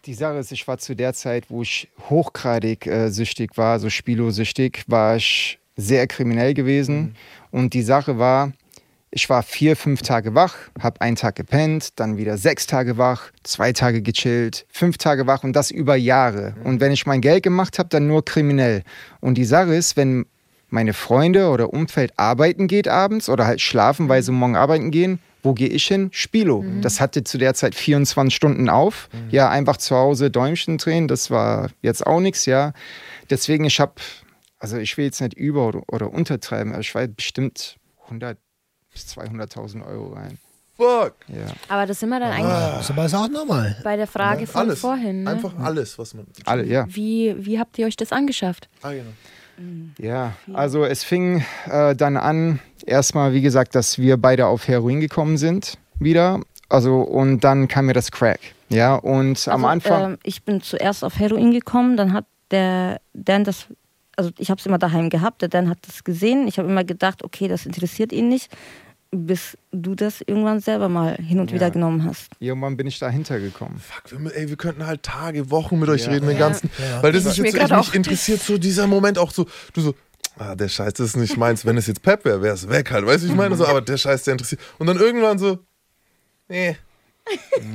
Die 0.07 0.15
Sache 0.15 0.37
ist, 0.37 0.53
ich 0.53 0.69
war 0.69 0.79
zu 0.79 0.95
der 0.95 1.15
Zeit, 1.15 1.47
wo 1.49 1.63
ich 1.63 1.89
hochgradig 2.09 2.87
äh, 2.87 3.11
süchtig 3.11 3.57
war, 3.57 3.81
so 3.81 3.89
spielosüchtig, 3.89 4.85
war 4.87 5.17
ich 5.17 5.59
sehr 5.77 6.07
kriminell 6.07 6.55
gewesen. 6.55 7.17
Und 7.51 7.75
die 7.75 7.83
Sache 7.83 8.19
war, 8.19 8.53
ich 9.15 9.31
war 9.31 9.43
vier, 9.45 9.77
fünf 9.77 10.03
Tage 10.03 10.35
wach, 10.35 10.57
habe 10.81 11.01
einen 11.01 11.15
Tag 11.15 11.37
gepennt, 11.37 12.01
dann 12.01 12.17
wieder 12.17 12.37
sechs 12.37 12.67
Tage 12.67 12.99
wach, 12.99 13.31
zwei 13.45 13.73
Tage 13.73 14.03
gechillt, 14.03 14.67
fünf 14.69 14.99
Tage 14.99 15.27
wach 15.29 15.45
und 15.45 15.55
das 15.55 15.71
über 15.71 15.95
Jahre. 15.95 16.57
Und 16.65 16.81
wenn 16.81 16.91
ich 16.91 17.07
mein 17.07 17.21
Geld 17.21 17.45
gemacht 17.45 17.79
habe, 17.79 17.89
dann 17.89 18.09
nur 18.09 18.25
kriminell. 18.25 18.83
Und 19.21 19.39
die 19.39 19.45
Sache 19.45 19.75
ist, 19.75 19.97
wenn 19.97 20.27
meine 20.69 20.93
Freunde 20.93 21.49
oder 21.51 21.73
Umfeld 21.73 22.13
arbeiten 22.17 22.67
geht 22.67 22.89
abends 22.89 23.29
oder 23.29 23.47
halt 23.47 23.61
schlafen, 23.61 24.09
weil 24.09 24.23
sie 24.23 24.33
morgen 24.33 24.57
arbeiten 24.57 24.91
gehen, 24.91 25.21
wo 25.45 25.53
gehe 25.55 25.69
ich 25.69 25.87
hin? 25.87 26.09
Spilo. 26.11 26.65
Das 26.81 27.01
hatte 27.01 27.23
zu 27.23 27.39
der 27.39 27.55
Zeit 27.55 27.75
24 27.75 28.35
Stunden 28.35 28.69
auf. 28.69 29.09
Ja, 29.31 29.49
einfach 29.49 29.77
zu 29.77 29.95
Hause 29.95 30.31
Däumchen 30.31 30.79
drehen, 30.79 31.07
das 31.07 31.31
war 31.31 31.71
jetzt 31.83 32.05
auch 32.05 32.19
nichts, 32.21 32.47
ja. 32.47 32.73
Deswegen, 33.31 33.65
ich 33.65 33.79
habe 33.79 33.95
also 34.59 34.79
ich 34.79 34.97
will 34.97 35.05
jetzt 35.05 35.21
nicht 35.21 35.35
über- 35.35 35.69
oder, 35.69 35.83
oder 35.89 36.11
untertreiben, 36.11 36.73
aber 36.73 36.81
ich 36.81 36.95
war 36.95 37.07
bestimmt 37.07 37.77
100 38.07 38.39
bis 38.95 39.07
200.000 39.17 39.87
Euro 39.87 40.15
rein. 40.15 40.39
Fuck. 40.77 41.15
Ja. 41.29 41.47
Aber 41.69 41.87
das 41.87 42.01
sind 42.01 42.09
wir 42.09 42.19
dann 42.19 42.33
eigentlich 42.33 42.49
Das 42.51 42.91
ist 42.91 42.99
aber 42.99 43.07
auch 43.25 43.29
normal. 43.29 43.77
bei 43.85 43.97
der 43.97 44.07
Frage 44.09 44.47
von 44.47 44.63
alles. 44.63 44.81
vorhin. 44.81 45.23
Ne? 45.25 45.31
Einfach 45.31 45.53
alles, 45.61 45.99
was 45.99 46.15
man. 46.15 46.27
Alle, 46.47 46.65
ja. 46.65 46.87
Wie, 46.89 47.35
wie 47.39 47.61
habt 47.61 47.79
ihr 47.79 47.87
euch 47.87 47.95
das 47.97 48.11
angeschafft? 48.11 48.69
Ah, 48.83 48.91
genau. 48.93 49.11
Ja, 49.99 50.33
also 50.53 50.85
es 50.85 51.05
fing 51.05 51.45
äh, 51.71 51.95
dann 51.95 52.17
an, 52.17 52.59
erstmal, 52.85 53.33
wie 53.35 53.41
gesagt, 53.41 53.77
dass 53.77 53.99
wir 53.99 54.17
beide 54.17 54.47
auf 54.47 54.67
Heroin 54.67 55.01
gekommen 55.01 55.37
sind 55.39 55.79
wieder. 56.01 56.41
Also 56.69 57.03
und 57.03 57.41
dann 57.45 57.69
kam 57.69 57.87
mir 57.87 57.93
das 57.93 58.11
Crack. 58.11 58.41
Ja, 58.69 58.97
und 58.97 59.47
am 59.47 59.65
Also, 59.65 59.67
Anfang. 59.69 60.13
ähm, 60.15 60.19
ich 60.25 60.43
bin 60.43 60.61
zuerst 60.61 61.05
auf 61.05 61.21
Heroin 61.21 61.53
gekommen, 61.53 61.97
dann 61.97 62.13
hat 62.13 62.25
der 62.51 63.01
Dan 63.13 63.45
das, 63.45 63.67
also 64.17 64.31
ich 64.39 64.51
habe 64.51 64.59
es 64.59 64.67
immer 64.67 64.79
daheim 64.79 65.09
gehabt, 65.09 65.41
der 65.43 65.49
Dan 65.51 65.69
hat 65.71 65.79
das 65.87 66.03
gesehen. 66.03 66.49
Ich 66.49 66.59
habe 66.59 66.69
immer 66.69 66.83
gedacht, 66.83 67.23
okay, 67.23 67.47
das 67.47 67.65
interessiert 67.65 68.13
ihn 68.13 68.29
nicht, 68.29 68.51
bis 69.15 69.57
du 69.73 69.95
das 69.95 70.21
irgendwann 70.21 70.61
selber 70.61 70.89
mal 70.89 71.17
hin 71.17 71.41
und 71.41 71.51
Ja. 71.51 71.57
wieder 71.57 71.71
genommen 71.71 72.05
hast. 72.05 72.29
Irgendwann 72.41 72.77
bin 72.77 72.87
ich 72.87 72.99
dahinter 72.99 73.39
gekommen. 73.41 73.81
Fuck, 73.81 74.21
wir, 74.23 74.35
ey, 74.37 74.49
wir 74.49 74.57
könnten 74.57 74.87
halt 74.87 75.03
Tage, 75.03 75.51
Wochen 75.51 75.79
mit 75.79 75.89
euch 75.89 76.05
Ja. 76.07 76.13
reden, 76.13 76.27
den 76.27 76.39
Ja. 76.39 76.49
ganzen. 76.49 76.71
Weil 77.01 77.13
das 77.13 77.25
ist 77.25 77.37
jetzt, 77.39 77.55
ich, 77.55 77.71
mich 77.71 77.95
interessiert 77.95 78.41
so 78.43 78.59
dieser 78.59 78.87
Moment 78.87 79.19
auch 79.19 79.31
so, 79.31 79.47
du 79.73 79.81
so, 79.81 79.95
ah, 80.39 80.55
der 80.55 80.69
Scheiß, 80.69 80.95
das 80.95 81.09
ist 81.09 81.17
nicht 81.17 81.37
meins. 81.37 81.65
Wenn 81.65 81.77
es 81.77 81.87
jetzt 81.87 82.03
Pep 82.03 82.25
wäre, 82.25 82.43
wäre 82.43 82.55
es 82.55 82.69
weg 82.69 82.91
halt. 82.91 83.07
Weißt 83.07 83.25
du, 83.25 83.29
ich 83.29 83.35
meine 83.35 83.55
so, 83.57 83.67
aber 83.67 83.81
der 83.81 83.97
Scheiß, 83.97 84.25
der 84.25 84.33
interessiert. 84.33 84.61
Und 84.79 84.87
dann 84.89 84.99
irgendwann 84.99 85.39
so, 85.39 85.59
nee, 86.49 86.77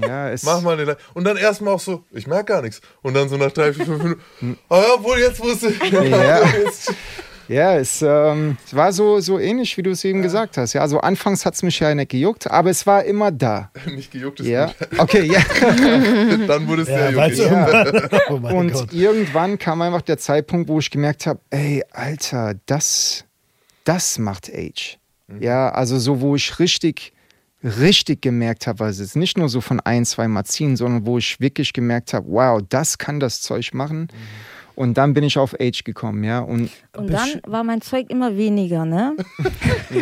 Ja, 0.01 0.29
es, 0.29 0.43
mach 0.43 0.61
mal 0.61 0.79
eine 0.79 0.95
Und 1.15 1.23
dann 1.23 1.35
erstmal 1.35 1.73
auch 1.73 1.79
so, 1.79 2.03
ich 2.11 2.27
merke 2.27 2.45
gar 2.53 2.61
nichts. 2.61 2.81
Und 3.01 3.15
dann 3.15 3.29
so 3.29 3.37
nach 3.37 3.51
drei, 3.51 3.73
vier, 3.73 3.85
fünf 3.85 4.03
Minuten, 4.03 4.59
ah 4.69 4.77
ja, 4.95 5.03
wohl, 5.03 5.17
jetzt 5.17 5.39
wusste 5.39 5.69
ich. 5.69 5.91
Ja. 5.91 6.43
Jetzt- 6.63 6.93
Ja, 7.49 7.75
es, 7.75 8.01
ähm, 8.03 8.57
es 8.65 8.75
war 8.75 8.93
so, 8.93 9.19
so 9.19 9.39
ähnlich, 9.39 9.75
wie 9.75 9.81
du 9.81 9.89
es 9.89 10.03
eben 10.05 10.21
gesagt 10.21 10.55
hast. 10.57 10.73
Ja, 10.73 10.81
also 10.81 10.99
anfangs 11.01 11.45
hat 11.45 11.55
es 11.55 11.63
mich 11.63 11.79
ja 11.79 11.93
nicht 11.95 12.11
gejuckt, 12.11 12.49
aber 12.49 12.69
es 12.69 12.85
war 12.85 13.03
immer 13.03 13.31
da. 13.31 13.71
nicht 13.87 14.11
gejuckt 14.11 14.39
ist 14.39 14.47
Ja, 14.47 14.67
gut. 14.67 14.75
okay, 14.99 15.23
ja. 15.23 15.41
Dann 16.47 16.67
wurde 16.67 16.83
es 16.83 16.87
sehr 16.87 17.09
Ja, 17.11 17.17
weil 17.17 17.31
juckig. 17.33 17.51
irgendwann, 17.51 18.53
oh 18.53 18.57
Und 18.59 18.71
Gott. 18.73 18.93
irgendwann 18.93 19.57
kam 19.57 19.81
einfach 19.81 20.03
der 20.03 20.17
Zeitpunkt, 20.19 20.69
wo 20.69 20.79
ich 20.79 20.91
gemerkt 20.91 21.25
habe, 21.25 21.39
ey, 21.49 21.83
Alter, 21.91 22.53
das, 22.67 23.25
das 23.83 24.19
macht 24.19 24.49
Age. 24.53 24.97
Ja, 25.39 25.69
also 25.69 25.99
so, 25.99 26.21
wo 26.21 26.35
ich 26.35 26.57
richtig, 26.59 27.13
richtig 27.63 28.21
gemerkt 28.21 28.67
habe, 28.67 28.79
was 28.79 28.95
es 28.95 28.99
ist. 29.09 29.15
Nicht 29.15 29.37
nur 29.37 29.49
so 29.49 29.61
von 29.61 29.79
ein, 29.79 30.05
zwei 30.05 30.27
Mal 30.27 30.43
ziehen, 30.45 30.75
sondern 30.75 31.05
wo 31.05 31.17
ich 31.17 31.39
wirklich 31.39 31.73
gemerkt 31.73 32.13
habe, 32.13 32.25
wow, 32.29 32.61
das 32.69 32.97
kann 32.97 33.19
das 33.19 33.41
Zeug 33.41 33.73
machen. 33.73 34.07
Und 34.79 34.93
dann 34.97 35.13
bin 35.13 35.25
ich 35.25 35.37
auf 35.37 35.59
Age 35.59 35.83
gekommen, 35.83 36.23
ja. 36.23 36.39
Und 36.39 36.69
Und 36.95 37.11
dann 37.11 37.41
war 37.45 37.65
mein 37.65 37.81
Zeug 37.81 38.09
immer 38.09 38.37
weniger, 38.37 38.85
ne? 38.85 39.17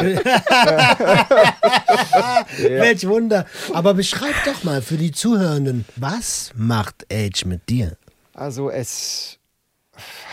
Welch 2.60 3.08
Wunder. 3.08 3.48
Aber 3.74 3.96
beschreib 3.96 4.36
doch 4.46 4.64
mal 4.64 4.84
für 4.84 4.98
die 4.98 5.12
Zuhörenden, 5.12 5.86
was 5.96 6.52
macht 6.56 7.08
Age 7.12 7.46
mit 7.46 7.68
dir? 7.70 7.98
Also 8.36 8.70
es 8.70 9.40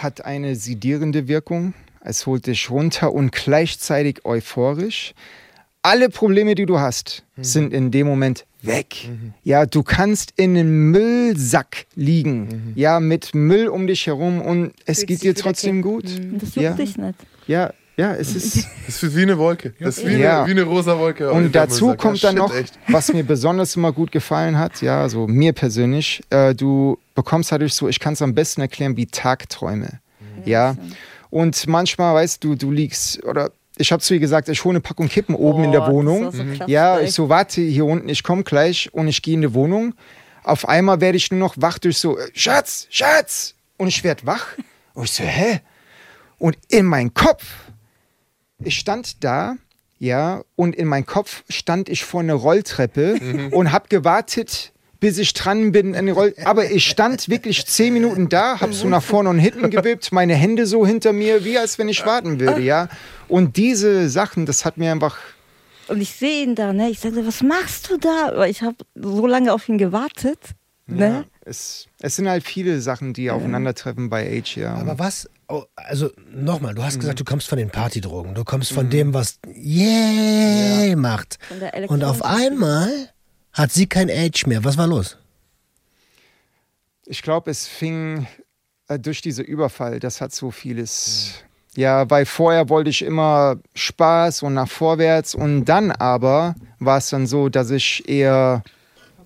hat 0.03 0.27
eine 0.27 0.57
sedierende 0.57 1.27
Wirkung. 1.27 1.73
Es 2.03 2.27
holt 2.27 2.47
dich 2.47 2.69
runter 2.69 3.15
und 3.15 3.33
gleichzeitig 3.33 4.27
euphorisch. 4.27 5.15
Alle 5.81 6.11
Probleme, 6.11 6.55
die 6.55 6.67
du 6.67 6.79
hast, 6.79 7.25
sind 7.39 7.73
in 7.73 7.91
dem 7.91 8.07
Moment 8.07 8.45
weg. 8.67 9.09
Ja, 9.43 9.67
du 9.67 9.83
kannst 9.83 10.33
in 10.37 10.57
einem 10.57 10.91
Müllsack 10.91 11.87
liegen, 11.95 12.73
ja, 12.75 13.01
mit 13.01 13.35
Müll 13.35 13.69
um 13.69 13.87
dich 13.87 14.07
herum 14.07 14.41
und 14.41 14.73
es 14.87 14.99
Fühlst 14.99 15.07
geht 15.09 15.23
dir 15.23 15.35
trotzdem 15.35 15.83
gut. 15.83 16.05
Und 16.07 16.39
das 16.43 16.55
juckt 16.55 16.63
Ja, 16.65 16.73
dich 16.73 16.97
nicht. 16.97 17.19
ja, 17.47 17.73
ja, 17.97 18.13
es 18.15 18.35
ist. 18.37 18.67
Das 18.87 19.03
ist 19.03 19.17
wie 19.17 19.23
eine 19.23 19.39
Wolke. 19.39 19.73
Das 19.81 19.99
ist 19.99 20.07
wie, 20.07 20.15
Ja. 20.17 20.39
eine, 20.43 20.47
wie 20.49 20.51
eine 20.53 20.63
rosa 20.65 20.99
Wolke. 20.99 21.31
Und 21.31 21.55
dazu 21.55 21.95
kommt 21.95 22.21
Ja, 22.23 22.29
dann 22.31 22.39
noch, 22.39 22.55
echt. 22.55 22.79
was 22.89 23.13
mir 23.13 23.23
besonders 23.25 23.77
immer 23.77 23.93
gut 23.93 24.11
gefallen 24.13 24.59
hat, 24.59 24.83
ja, 24.83 25.01
also 25.03 25.27
mir 25.29 25.53
persönlich, 25.53 26.23
äh, 26.31 26.55
du 26.55 26.99
bekommst 27.15 27.53
dadurch 27.53 27.75
so, 27.75 27.89
ich 27.89 28.01
kann 28.01 28.15
es 28.15 28.23
am 28.23 28.35
besten 28.35 28.61
erklären, 28.63 28.97
wie 28.97 29.07
Tagträume. 29.07 30.01
Ja. 30.45 30.77
Und 31.31 31.67
manchmal, 31.69 32.15
weißt 32.15 32.43
du, 32.45 32.55
du 32.55 32.71
liegst, 32.71 33.23
oder 33.25 33.51
ich 33.77 33.91
habe 33.93 34.03
zu 34.03 34.15
ihr 34.15 34.21
gesagt, 34.21 34.49
ich 34.49 34.65
hole 34.65 34.75
eine 34.75 34.81
Packung 34.81 35.09
Kippen 35.09 35.35
oben 35.35 35.65
in 35.65 35.73
der 35.73 35.89
Oh, 35.89 35.93
Wohnung. 35.93 36.31
so 36.31 36.43
krass 36.57 36.69
ja, 36.69 37.01
ich 37.01 37.13
so, 37.13 37.29
warte 37.29 37.61
hier 37.61 37.85
unten, 37.85 38.09
ich 38.09 38.23
komme 38.23 38.43
gleich 38.45 38.93
und 38.93 39.09
ich 39.09 39.23
gehe 39.23 39.35
in 39.35 39.43
die 39.43 39.55
Wohnung. 39.55 39.95
Auf 40.43 40.69
einmal 40.69 41.01
werde 41.01 41.17
ich 41.17 41.31
nur 41.31 41.41
noch 41.41 41.55
wach 41.59 41.79
durch 41.79 41.99
so, 41.99 42.19
äh, 42.19 42.29
Schatz, 42.35 42.87
Schatz! 42.91 43.55
Und 43.77 43.89
ich 43.89 44.05
werde 44.05 44.27
wach. 44.27 44.47
Und 44.95 45.05
ich 45.05 45.13
so, 45.13 45.25
hä? 45.25 45.61
Und 46.39 46.57
in 46.69 46.87
meinem 46.87 47.13
Kopf 47.15 47.45
ich 48.63 48.79
stand 48.79 49.23
da, 49.25 49.57
ja, 49.99 50.43
und 50.57 50.75
in 50.77 50.87
meinem 50.87 51.07
Kopf 51.07 51.43
stand 51.49 51.89
ich 51.89 52.05
vor 52.05 52.21
einer 52.21 52.35
Rolltreppe 52.35 53.51
und 53.53 53.73
habe 53.73 53.89
gewartet, 53.89 54.73
bis 55.05 55.19
ich 55.19 55.35
dran 55.35 55.71
bin. 55.71 55.95
An 55.95 56.07
die 56.07 56.13
Roll 56.13 56.35
Aber 56.47 56.71
ich 56.71 56.87
stand 56.89 57.29
wirklich 57.29 57.67
zehn 57.67 57.93
Minuten 57.93 58.31
da, 58.31 58.63
habe 58.63 58.73
so 58.73 58.89
nach 58.89 59.03
vorne 59.03 59.29
und 59.29 59.39
hinten 59.39 59.69
gewippt, 59.69 60.13
meine 60.13 60.35
Hände 60.35 60.65
so 60.65 60.87
hinter 60.87 61.13
mir, 61.13 61.45
wie 61.45 61.59
als 61.59 61.79
wenn 61.79 61.91
ich 61.91 62.07
warten 62.07 62.41
würde, 62.41 62.63
ja. 62.63 62.89
Und 63.29 63.59
diese 63.59 64.09
Sachen, 64.09 64.47
das 64.47 64.65
hat 64.65 64.79
mir 64.79 64.91
einfach, 64.91 65.19
Und 65.89 66.01
ich 66.01 66.15
sehe 66.15 66.45
ihn 66.45 66.55
da, 66.55 66.73
ne? 66.73 66.89
Ich 66.89 67.01
sage, 67.01 67.27
was 67.27 67.43
machst 67.43 67.91
du 67.91 67.99
da? 67.99 68.33
Weil 68.35 68.51
ich 68.51 68.63
habe 68.63 68.77
so 68.95 69.27
lange 69.27 69.53
auf 69.53 69.69
ihn 69.69 69.77
gewartet. 69.77 70.39
ja, 70.89 70.95
Ne? 70.95 71.25
es, 71.45 71.87
es 72.01 72.17
sind 72.17 72.27
halt 72.27 72.45
viele 72.45 72.81
Sachen, 72.81 73.13
die 73.13 73.31
aufeinandertreffen 73.31 74.09
bei 74.09 74.27
Age, 74.39 74.57
ja. 74.57 74.75
Aber 74.75 74.99
was, 74.99 75.29
oh, 75.49 75.65
also 75.77 76.09
nochmal, 76.33 76.75
du 76.75 76.83
hast 76.83 76.99
gesagt, 76.99 77.21
du 77.21 77.25
kommst 77.25 77.47
von 77.47 77.59
den 77.59 77.69
Partydrogen, 77.69 78.35
du 78.35 78.45
kommst 78.45 78.73
von 78.73 78.89
dem, 78.89 79.13
was 79.13 79.39
yay 79.55 80.97
macht. 80.97 81.39
Von 81.47 81.61
der 81.61 81.91
Und 81.91 82.05
auf 82.05 82.25
einmal 82.25 83.11
hat 83.55 83.73
sie 83.73 83.87
kein 83.87 84.11
Age 84.11 84.47
mehr. 84.47 84.63
Was 84.65 84.77
war 84.77 84.87
los? 84.87 85.17
Ich 87.07 87.23
glaube, 87.23 87.51
es 87.51 87.67
fing 87.67 88.27
äh, 88.89 88.99
durch 88.99 89.21
diesen 89.23 89.45
Überfall, 89.45 90.01
das 90.01 90.21
hat 90.21 90.35
so 90.35 90.51
vieles. 90.51 91.45
Ja, 91.77 92.09
weil 92.09 92.25
vorher 92.25 92.69
wollte 92.69 92.91
ich 92.91 93.03
immer 93.03 93.57
Spaß 93.75 94.43
und 94.43 94.55
nach 94.55 94.69
vorwärts 94.69 95.35
und 95.35 95.65
dann 95.65 95.91
aber 95.91 96.55
war 96.79 96.99
es 96.99 97.11
dann 97.11 97.27
so, 97.27 97.49
dass 97.49 97.71
ich 97.71 98.09
eher 98.09 98.63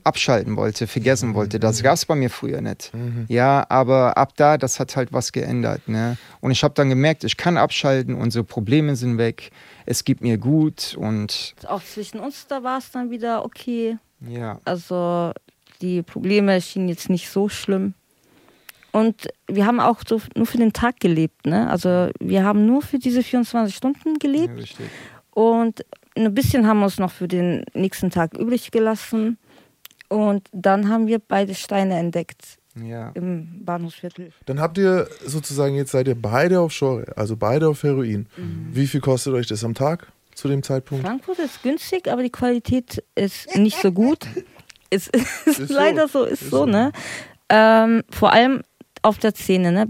abschalten 0.05 0.57
wollte, 0.57 0.87
vergessen 0.87 1.35
wollte. 1.35 1.61
Das 1.61 1.83
gab 1.83 1.95
es 1.95 2.07
bei 2.07 2.15
mir 2.15 2.31
früher 2.31 2.63
nicht. 2.63 2.91
Ja, 3.29 3.67
aber 3.69 4.17
ab 4.17 4.33
da, 4.37 4.57
das 4.57 4.81
hat 4.81 4.97
halt 4.97 5.13
was 5.13 5.33
geändert. 5.33 5.87
Ne? 5.87 6.17
Und 6.41 6.51
ich 6.51 6.65
habe 6.65 6.73
dann 6.73 6.89
gemerkt, 6.89 7.25
ich 7.25 7.37
kann 7.37 7.59
abschalten, 7.59 8.15
unsere 8.15 8.45
Probleme 8.45 8.97
sind 8.97 9.19
weg, 9.19 9.51
es 9.85 10.05
gibt 10.05 10.23
mir 10.23 10.39
gut 10.39 10.97
und 10.99 11.55
Auch 11.67 11.83
zwischen 11.85 12.21
uns, 12.21 12.47
da 12.47 12.63
war 12.63 12.79
es 12.79 12.91
dann 12.91 13.11
wieder 13.11 13.45
okay. 13.45 13.99
Ja. 14.21 14.61
Also 14.65 15.33
die 15.81 16.03
Probleme 16.03 16.61
schienen 16.61 16.89
jetzt 16.89 17.09
nicht 17.11 17.29
so 17.31 17.49
schlimm. 17.49 17.95
Und 18.91 19.29
wir 19.47 19.67
haben 19.67 19.81
auch 19.81 20.01
so 20.07 20.21
nur 20.35 20.47
für 20.47 20.59
den 20.59 20.73
Tag 20.73 20.99
gelebt. 20.99 21.47
Ne? 21.47 21.69
Also 21.71 22.11
wir 22.21 22.45
haben 22.45 22.67
nur 22.67 22.83
für 22.83 22.99
diese 22.99 23.23
24 23.23 23.75
Stunden 23.75 24.09
ja 24.11 24.17
gelebt. 24.19 24.57
richtig. 24.59 24.87
Und 25.31 25.85
ein 26.17 26.35
bisschen 26.35 26.67
haben 26.67 26.79
wir 26.81 26.87
uns 26.87 26.99
noch 26.99 27.13
für 27.13 27.29
den 27.29 27.65
nächsten 27.75 28.11
Tag 28.11 28.35
übrig 28.37 28.71
gelassen. 28.73 29.39
Und 30.09 30.49
dann 30.53 30.89
haben 30.89 31.07
wir 31.07 31.19
beide 31.21 31.55
Steine 31.55 31.97
entdeckt 31.99 32.59
Ja. 32.75 33.11
im 33.15 33.65
Bahnhofsviertel. 33.65 34.33
Dann 34.47 34.59
habt 34.59 34.79
ihr 34.79 35.07
sozusagen, 35.25 35.77
jetzt 35.77 35.93
seid 35.93 36.09
ihr 36.09 36.21
beide 36.21 36.59
auf 36.61 36.73
Shore, 36.73 37.13
also 37.15 37.37
beide 37.37 37.69
auf 37.69 37.83
Heroin. 37.83 38.27
Mhm. 38.37 38.69
Wie 38.73 38.87
viel 38.87 39.01
kostet 39.01 39.35
euch 39.35 39.47
das 39.47 39.63
am 39.65 39.75
Tag 39.75 40.11
zu 40.39 40.49
dem 40.49 40.63
Zeitpunkt? 40.63 41.05
Frankfurt 41.05 41.39
ist 41.41 41.63
günstig, 41.63 42.09
aber 42.11 42.23
die 42.23 42.31
Qualität 42.31 43.03
ist 43.15 43.55
nicht 43.57 43.79
so 43.81 43.93
gut. 43.93 44.27
Es 44.91 45.07
ist, 45.09 45.47
Ist 45.47 45.69
so. 45.69 45.75
leider 45.75 46.09
so, 46.09 46.25
ist, 46.25 46.41
Ist 46.41 46.51
so, 46.51 46.61
so. 46.61 46.65
ne? 46.65 46.93
Ähm, 47.51 48.05
vor 48.09 48.33
allem 48.33 48.63
auf 49.03 49.19
der 49.19 49.35
Szene, 49.35 49.71
ne? 49.71 49.87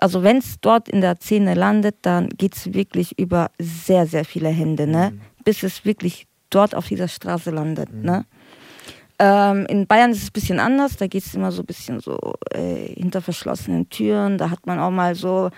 Also 0.00 0.22
wenn 0.22 0.38
es 0.38 0.58
dort 0.62 0.88
in 0.88 1.02
der 1.02 1.16
Szene 1.16 1.52
landet, 1.52 1.96
dann 2.00 2.30
geht 2.30 2.56
es 2.56 2.72
wirklich 2.72 3.18
über 3.18 3.50
sehr, 3.58 4.06
sehr 4.06 4.24
viele 4.24 4.48
Hände, 4.48 4.86
ne? 4.86 5.10
Mhm. 5.10 5.20
Bis 5.44 5.62
es 5.64 5.84
wirklich 5.84 6.26
dort 6.48 6.74
auf 6.74 6.86
dieser 6.88 7.08
Straße 7.08 7.50
landet, 7.50 7.92
ne? 7.92 8.24
Ähm, 9.18 9.66
in 9.68 9.86
Bayern 9.86 10.12
ist 10.12 10.22
es 10.22 10.28
ein 10.30 10.32
bisschen 10.32 10.60
anders, 10.60 10.96
da 10.96 11.08
geht 11.08 11.26
es 11.26 11.34
immer 11.34 11.52
so 11.52 11.62
ein 11.62 11.66
bisschen 11.66 12.00
so 12.00 12.18
äh, 12.50 12.94
hinter 12.94 13.20
verschlossenen 13.20 13.90
Türen, 13.90 14.38
da 14.38 14.48
hat 14.48 14.66
man 14.66 14.78
auch 14.78 14.90
mal 14.90 15.14
so 15.14 15.50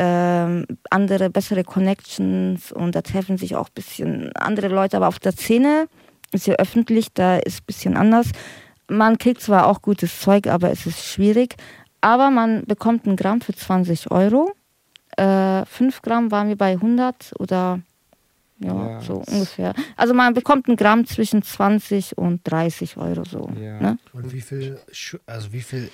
ähm, 0.00 0.64
andere, 0.90 1.28
bessere 1.28 1.64
Connections 1.64 2.70
und 2.70 2.94
da 2.94 3.02
treffen 3.02 3.36
sich 3.36 3.56
auch 3.56 3.66
ein 3.66 3.74
bisschen 3.74 4.32
andere 4.36 4.68
Leute, 4.68 4.96
aber 4.96 5.08
auf 5.08 5.18
der 5.18 5.32
Szene 5.32 5.88
ist 6.30 6.46
ja 6.46 6.54
öffentlich, 6.54 7.12
da 7.12 7.38
ist 7.38 7.62
ein 7.62 7.66
bisschen 7.66 7.96
anders. 7.96 8.28
Man 8.86 9.18
kriegt 9.18 9.40
zwar 9.40 9.66
auch 9.66 9.82
gutes 9.82 10.20
Zeug, 10.20 10.46
aber 10.46 10.70
es 10.70 10.86
ist 10.86 11.04
schwierig, 11.04 11.56
aber 12.00 12.30
man 12.30 12.64
bekommt 12.64 13.06
ein 13.06 13.16
Gramm 13.16 13.40
für 13.40 13.54
20 13.54 14.12
Euro. 14.12 14.52
Äh, 15.16 15.66
5 15.66 16.00
Gramm 16.02 16.30
waren 16.30 16.48
wir 16.48 16.56
bei 16.56 16.74
100 16.74 17.32
oder 17.40 17.80
ja, 18.60 18.90
Ja, 18.90 19.00
so 19.00 19.22
ungefähr. 19.26 19.74
Also 19.96 20.14
man 20.14 20.32
bekommt 20.32 20.68
ein 20.68 20.76
Gramm 20.76 21.06
zwischen 21.06 21.42
20 21.42 22.16
und 22.16 22.40
30 22.44 22.96
Euro 22.98 23.24
so. 23.24 23.50
Ja. 23.60 23.80
Ne? 23.80 23.98
Und 24.12 24.32
wie 24.32 24.40
viel, 24.40 24.78
also 25.26 25.52
wie 25.52 25.60
viel 25.60 25.90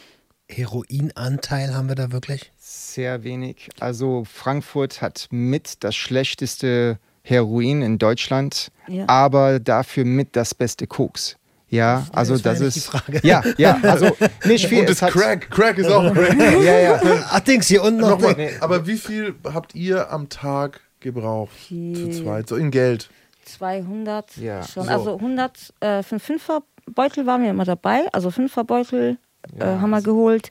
Heroinanteil 0.50 1.74
haben 1.74 1.88
wir 1.88 1.94
da 1.94 2.12
wirklich? 2.12 2.52
Sehr 2.58 3.24
wenig. 3.24 3.68
Also 3.80 4.24
Frankfurt 4.30 5.00
hat 5.02 5.28
mit 5.30 5.82
das 5.84 5.94
schlechteste 5.94 6.98
Heroin 7.22 7.82
in 7.82 7.98
Deutschland, 7.98 8.68
Ja. 8.86 9.04
aber 9.08 9.58
dafür 9.60 10.04
mit 10.04 10.36
das 10.36 10.54
beste 10.54 10.86
Koks. 10.86 11.36
Ja, 11.70 12.06
also 12.12 12.34
das 12.34 12.42
das 12.42 12.60
ist 12.60 12.76
die 12.76 12.80
Frage. 12.80 13.20
ja, 13.24 13.42
ja, 13.56 13.78
also 13.82 14.14
nicht 14.44 14.66
viel. 14.66 14.80
Und 14.80 14.90
das 14.90 15.00
Crack. 15.00 15.50
Crack 15.50 15.78
ist 15.78 15.90
auch 15.90 16.12
Crack. 16.12 16.36
Ja, 16.62 16.78
ja. 16.78 17.00
Ach, 17.30 17.40
Dings, 17.40 17.66
hier 17.66 17.82
unten 17.82 18.00
noch. 18.00 18.10
Nochmal, 18.10 18.34
Nee. 18.36 18.50
aber 18.60 18.86
wie 18.86 18.96
viel 18.98 19.34
habt 19.44 19.74
ihr 19.74 20.10
am 20.12 20.28
Tag 20.28 20.82
gebraucht? 21.00 21.50
Zu 21.68 21.74
Viel. 21.74 22.10
zweit, 22.12 22.48
so 22.48 22.56
in 22.56 22.70
Geld. 22.70 23.08
200 23.46 24.36
Ja, 24.36 24.62
schon. 24.62 24.84
so. 24.84 24.90
Also 24.90 25.14
100 25.16 25.72
äh, 25.80 26.02
für 26.02 26.12
einen 26.12 26.20
Fünferbeutel 26.20 27.26
waren 27.26 27.42
wir 27.42 27.50
immer 27.50 27.64
dabei. 27.64 28.06
Also 28.12 28.30
Fünferbeutel 28.30 29.18
äh, 29.58 29.64
haben 29.64 29.90
wir 29.90 30.02
geholt. 30.02 30.50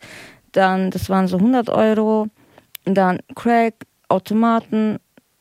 Dann, 0.51 0.91
das 0.91 1.09
waren 1.09 1.27
so 1.27 1.37
100 1.37 1.69
Euro. 1.69 2.27
Und 2.85 2.95
dann 2.95 3.19
Crack, 3.35 3.73
Automaten, 4.09 4.97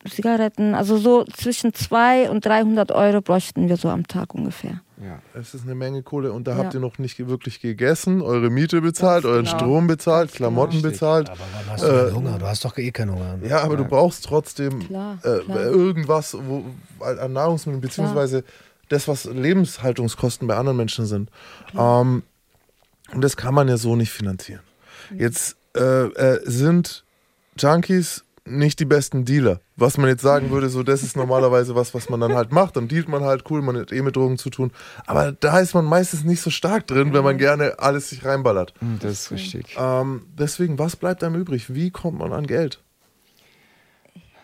Zigaretten. 0.08 0.74
Also 0.74 0.96
so 0.96 1.24
zwischen 1.24 1.74
200 1.74 2.30
und 2.30 2.44
300 2.46 2.90
Euro 2.92 3.20
bräuchten 3.20 3.68
wir 3.68 3.76
so 3.76 3.88
am 3.88 4.06
Tag 4.06 4.34
ungefähr. 4.34 4.80
ja. 5.00 5.18
Es 5.34 5.54
ist 5.54 5.64
eine 5.64 5.74
Menge 5.74 6.02
Kohle 6.02 6.32
und 6.32 6.46
da 6.46 6.52
Ja. 6.52 6.58
habt 6.64 6.74
ihr 6.74 6.80
noch 6.80 6.98
nicht 6.98 7.18
wirklich 7.28 7.60
gegessen, 7.60 8.20
eure 8.22 8.50
Miete 8.50 8.80
bezahlt, 8.80 9.24
euren 9.24 9.44
genau. 9.44 9.56
Strom 9.58 9.86
bezahlt, 9.86 10.32
Klamotten 10.32 10.74
Richtig. 10.76 10.92
bezahlt. 10.92 11.28
Aber 11.30 11.40
wann 11.40 11.72
hast 11.72 11.82
du 11.84 11.88
denn 12.06 12.14
Hunger? 12.14 12.38
Du 12.38 12.46
hast 12.46 12.64
doch 12.64 12.76
eh 12.78 12.90
keinen 12.90 13.12
Hunger. 13.14 13.38
Ja, 13.46 13.62
aber 13.62 13.76
du 13.76 13.84
brauchst 13.84 14.24
trotzdem 14.24 14.80
Klar, 14.80 15.18
äh, 15.24 15.40
klar. 15.40 15.60
irgendwas 15.60 16.36
wo, 16.40 16.64
an 17.04 17.32
Nahrungsmitteln, 17.32 17.80
beziehungsweise 17.80 18.44
das, 18.88 19.08
was 19.08 19.24
Lebenshaltungskosten 19.24 20.46
bei 20.48 20.56
anderen 20.56 20.76
Menschen 20.76 21.06
sind. 21.06 21.30
Ähm, 21.76 22.22
und 23.14 23.22
das 23.22 23.36
kann 23.36 23.54
man 23.54 23.68
ja 23.68 23.76
so 23.76 23.96
nicht 23.96 24.10
finanzieren. 24.10 24.62
Jetzt 25.16 25.56
äh, 25.76 25.80
äh, 25.80 26.40
sind 26.44 27.04
Junkies 27.58 28.24
nicht 28.44 28.80
die 28.80 28.84
besten 28.84 29.24
Dealer. 29.24 29.60
Was 29.76 29.98
man 29.98 30.08
jetzt 30.08 30.22
sagen 30.22 30.50
würde, 30.50 30.68
so 30.68 30.82
das 30.82 31.02
ist 31.02 31.16
normalerweise 31.16 31.74
was, 31.74 31.94
was 31.94 32.08
man 32.08 32.20
dann 32.20 32.34
halt 32.34 32.52
macht. 32.52 32.76
Dann 32.76 32.88
dealt 32.88 33.08
man 33.08 33.22
halt 33.22 33.44
cool, 33.50 33.62
man 33.62 33.76
hat 33.76 33.92
eh 33.92 34.02
mit 34.02 34.16
Drogen 34.16 34.36
zu 34.36 34.50
tun. 34.50 34.72
Aber 35.06 35.32
da 35.32 35.60
ist 35.60 35.74
man 35.74 35.84
meistens 35.84 36.24
nicht 36.24 36.40
so 36.40 36.50
stark 36.50 36.86
drin, 36.86 37.12
wenn 37.12 37.24
man 37.24 37.38
gerne 37.38 37.78
alles 37.78 38.10
sich 38.10 38.24
reinballert. 38.24 38.74
Das 39.00 39.12
ist 39.12 39.30
richtig. 39.30 39.76
Ähm, 39.78 40.26
deswegen, 40.36 40.78
was 40.78 40.96
bleibt 40.96 41.22
einem 41.22 41.36
übrig? 41.40 41.72
Wie 41.74 41.90
kommt 41.90 42.18
man 42.18 42.32
an 42.32 42.46
Geld? 42.46 42.80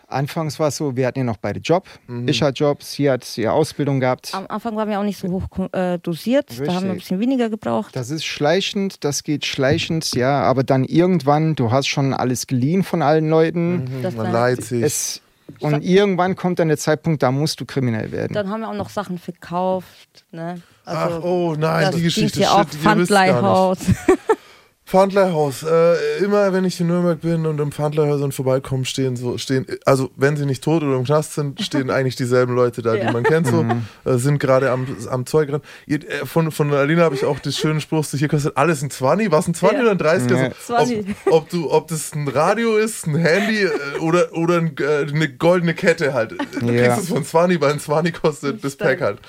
Anfangs 0.09 0.59
war 0.59 0.69
es 0.69 0.77
so, 0.77 0.95
wir 0.95 1.05
hatten 1.07 1.19
ja 1.19 1.23
noch 1.25 1.37
beide 1.37 1.59
Job. 1.59 1.85
Mhm. 2.07 2.27
Ich 2.27 2.41
hatte 2.41 2.55
Jobs, 2.63 2.93
sie 2.93 3.09
hat 3.09 3.37
ihre 3.37 3.51
Ausbildung 3.51 3.99
gehabt. 3.99 4.31
Am 4.33 4.45
Anfang 4.49 4.75
waren 4.75 4.89
wir 4.89 4.99
auch 4.99 5.03
nicht 5.03 5.19
so 5.19 5.27
hoch 5.29 5.47
äh, 5.71 5.99
dosiert. 5.99 6.49
Da 6.49 6.55
haben 6.55 6.67
wir 6.67 6.71
ein 6.71 6.83
Richtig. 6.83 6.97
bisschen 7.03 7.19
weniger 7.19 7.49
gebraucht. 7.49 7.95
Das 7.95 8.09
ist 8.09 8.25
schleichend, 8.25 9.03
das 9.03 9.23
geht 9.23 9.45
schleichend, 9.45 10.15
ja, 10.15 10.41
aber 10.41 10.63
dann 10.63 10.83
irgendwann, 10.83 11.55
du 11.55 11.71
hast 11.71 11.87
schon 11.87 12.13
alles 12.13 12.47
geliehen 12.47 12.83
von 12.83 13.01
allen 13.03 13.29
Leuten. 13.29 13.87
Das 14.01 14.15
Man 14.15 14.25
dann- 14.25 14.33
leiht 14.33 14.63
sich. 14.63 14.81
Es, 14.83 15.21
und 15.59 15.83
irgendwann 15.83 16.35
kommt 16.35 16.59
dann 16.59 16.67
der 16.69 16.77
Zeitpunkt, 16.77 17.21
da 17.23 17.31
musst 17.31 17.59
du 17.59 17.65
kriminell 17.65 18.11
werden. 18.11 18.33
Dann 18.33 18.49
haben 18.49 18.61
wir 18.61 18.69
auch 18.69 18.73
noch 18.75 18.89
Sachen 18.89 19.17
verkauft. 19.19 20.25
Ne? 20.31 20.61
Also, 20.85 21.15
Ach, 21.19 21.23
oh 21.23 21.55
nein, 21.57 21.85
das 21.85 21.95
die 21.95 22.01
Geschichte 22.03 22.49
auch 22.51 22.59
shit, 22.59 22.73
nicht. 22.73 22.81
Pfandleihhaus. 22.83 23.77
Pfandleihhaus. 24.89 25.61
Äh, 25.63 26.17
immer 26.23 26.51
wenn 26.51 26.65
ich 26.65 26.79
in 26.81 26.87
Nürnberg 26.87 27.21
bin 27.21 27.45
und 27.45 27.59
im 27.59 27.71
Pfandleihhäusern 27.71 28.31
vorbeikomme, 28.31 28.85
stehen 28.85 29.15
so, 29.15 29.37
stehen, 29.37 29.67
also 29.85 30.09
wenn 30.15 30.35
sie 30.35 30.45
nicht 30.47 30.63
tot 30.63 30.81
oder 30.83 30.95
im 30.97 31.03
Knast 31.03 31.35
sind, 31.35 31.61
stehen 31.63 31.91
eigentlich 31.91 32.15
dieselben 32.15 32.55
Leute 32.55 32.81
da, 32.81 32.93
die 32.95 33.01
Ja. 33.01 33.11
man 33.11 33.23
kennt, 33.23 33.45
so, 33.47 33.63
äh, 34.05 34.17
sind 34.17 34.39
gerade 34.39 34.71
am, 34.71 34.87
am 35.09 35.25
Zeug 35.27 35.51
ran. 35.51 35.61
Ihr, 35.85 35.99
äh, 36.09 36.25
von, 36.25 36.51
von 36.51 36.73
Alina 36.73 37.03
habe 37.03 37.13
ich 37.15 37.23
auch 37.23 37.37
das 37.39 37.55
schöne 37.55 37.81
Spruch, 37.81 38.03
so, 38.03 38.17
hier 38.17 38.27
kostet 38.27 38.57
alles 38.57 38.81
ein 38.81 38.89
20, 38.89 39.31
was 39.31 39.47
ein 39.47 39.53
20 39.53 39.77
Ja. 39.77 39.81
oder 39.83 39.91
ein 39.91 39.97
30? 39.99 40.31
Ja. 40.31 40.37
Also, 40.37 40.55
20. 40.65 41.05
ob, 41.27 41.33
ob, 41.33 41.49
du, 41.49 41.71
ob 41.71 41.87
das 41.87 42.13
ein 42.13 42.27
Radio 42.27 42.75
ist, 42.77 43.05
ein 43.05 43.15
Handy 43.15 43.63
äh, 43.63 43.69
oder, 43.99 44.33
oder 44.33 44.57
ein, 44.57 44.75
äh, 44.79 45.07
eine 45.07 45.29
goldene 45.29 45.75
Kette 45.75 46.13
halt. 46.13 46.31
Du 46.59 46.65
Ja. 46.71 46.83
kriegst 46.95 47.03
es 47.03 47.09
von 47.09 47.23
20, 47.23 47.61
weil 47.61 47.73
ein 47.73 47.79
20 47.79 48.19
kostet 48.21 48.63
das 48.63 48.75
Pack 48.75 49.01
halt. 49.01 49.19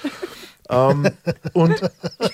ähm, 0.71 1.07
und 1.53 1.81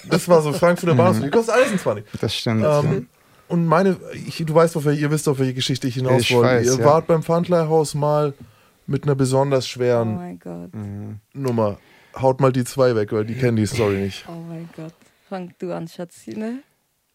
das 0.09 0.29
war 0.29 0.43
so 0.43 0.53
Frankfurter 0.53 0.95
Bahnhof, 0.95 1.19
hier 1.21 1.31
kostet 1.31 1.55
alles 1.57 1.73
ein 1.73 1.79
20. 1.81 2.05
Das 2.21 2.35
stimmt. 2.35 2.65
Ähm, 2.65 3.09
und 3.49 3.67
meine, 3.67 3.97
ich, 4.27 4.43
du 4.45 4.55
weißt, 4.55 4.77
auf 4.77 4.85
welche, 4.85 5.03
ihr 5.03 5.11
wisst, 5.11 5.29
auf 5.29 5.39
welche 5.39 5.55
Geschichte 5.55 5.87
ich 5.89 5.95
hinaus 5.95 6.23
Ich 6.23 6.35
wollte. 6.35 6.49
weiß, 6.49 6.67
ihr 6.67 6.79
ja. 6.79 6.85
wart 6.85 7.07
beim 7.07 7.23
Pfandleihhaus 7.23 7.95
mal 7.95 8.35
mit 8.87 9.05
einer 9.05 9.15
besonders 9.15 9.65
Oh 9.67 9.69
schweren 9.69 10.17
mein 10.17 10.39
Gott. 10.39 10.71
Nummer. 11.35 11.79
Haut 12.21 12.41
mal 12.41 12.53
die 12.53 12.65
zwei 12.65 12.95
weg, 12.95 13.13
weil 13.13 13.25
die 13.25 13.35
kennen 13.35 13.57
die 13.57 13.67
Story 13.67 13.97
nicht. 13.97 14.25
Oh 14.29 14.41
mein 14.49 14.69
Gott. 14.75 14.95
Fang 15.29 15.53
du 15.59 15.73
an, 15.73 15.89
Schatzi, 15.89 16.31
ne? 16.37 16.61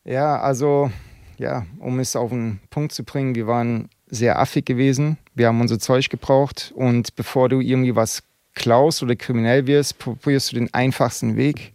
Ja, 0.03 0.39
also, 0.39 0.91
ja, 1.37 1.65
um 1.79 1.99
es 1.99 2.15
auf 2.15 2.29
den 2.29 2.59
Punkt 2.69 2.91
zu 2.91 3.03
bringen, 3.03 3.35
wir 3.35 3.47
waren 3.47 3.89
sehr 4.07 4.37
affig 4.39 4.65
gewesen. 4.65 5.17
Wir 5.33 5.47
haben 5.47 5.61
unser 5.61 5.79
Zeug 5.79 6.09
gebraucht 6.09 6.73
und 6.75 7.15
bevor 7.15 7.47
du 7.49 7.61
irgendwie 7.61 7.95
was 7.95 8.23
klaust 8.53 9.01
oder 9.01 9.15
kriminell 9.15 9.65
wirst, 9.65 9.97
probierst 9.97 10.51
du 10.51 10.55
den 10.57 10.73
einfachsten 10.73 11.37
Weg. 11.37 11.73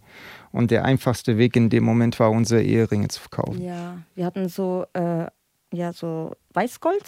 Und 0.57 0.71
der 0.71 0.85
einfachste 0.85 1.37
Weg 1.37 1.55
in 1.55 1.69
dem 1.69 1.83
Moment 1.83 2.19
war, 2.19 2.31
unsere 2.31 2.61
Eheringe 2.63 3.07
zu 3.09 3.19
verkaufen. 3.21 3.61
Ja, 3.61 3.97
wir 4.15 4.25
hatten 4.25 4.49
so, 4.49 4.85
äh, 4.93 5.25
ja, 5.73 5.93
so 5.93 6.31
Weißgold. 6.53 7.03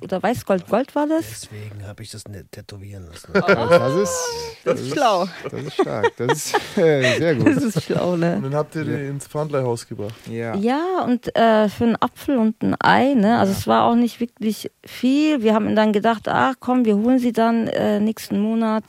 Oder 0.00 0.22
Weißgold-Gold 0.22 0.94
war 0.94 1.08
das. 1.08 1.26
Deswegen 1.50 1.84
habe 1.84 2.00
ich 2.04 2.12
das 2.12 2.28
nicht 2.28 2.52
tätowieren 2.52 3.06
lassen. 3.06 3.32
Das 3.34 3.94
ist, 3.96 4.16
Das 4.64 4.80
ist 4.80 4.92
schlau. 4.92 5.26
das 5.42 5.52
ist 5.60 5.74
stark. 5.74 6.12
Das 6.16 6.32
ist 6.32 6.54
äh, 6.78 7.18
sehr 7.18 7.34
Das 7.34 7.44
gut. 7.44 7.62
ist 7.64 7.82
schlau, 7.82 8.12
Und 8.12 8.20
ne? 8.20 8.38
dann 8.40 8.54
habt 8.54 8.76
ihr 8.76 8.84
den 8.84 9.08
ins 9.08 9.26
Pfandleihhaus 9.26 9.88
gebracht. 9.88 10.14
Ja. 10.30 10.54
Ja, 10.54 11.02
und 11.04 11.34
äh, 11.36 11.68
für 11.68 11.82
einen 11.84 11.96
Apfel 12.00 12.38
und 12.38 12.62
ein 12.62 12.76
Ei, 12.80 13.14
ne? 13.14 13.38
Also 13.40 13.52
es 13.52 13.66
war 13.66 13.86
auch 13.90 13.96
nicht 13.96 14.20
wirklich 14.20 14.70
viel. 14.84 15.42
Wir 15.42 15.52
haben 15.54 15.74
dann 15.74 15.92
gedacht, 15.92 16.28
ach 16.28 16.54
komm, 16.60 16.84
wir 16.84 16.96
holen 16.96 17.18
sie 17.18 17.32
dann 17.32 17.66
äh, 17.66 17.98
nächsten 17.98 18.38
Monat. 18.38 18.84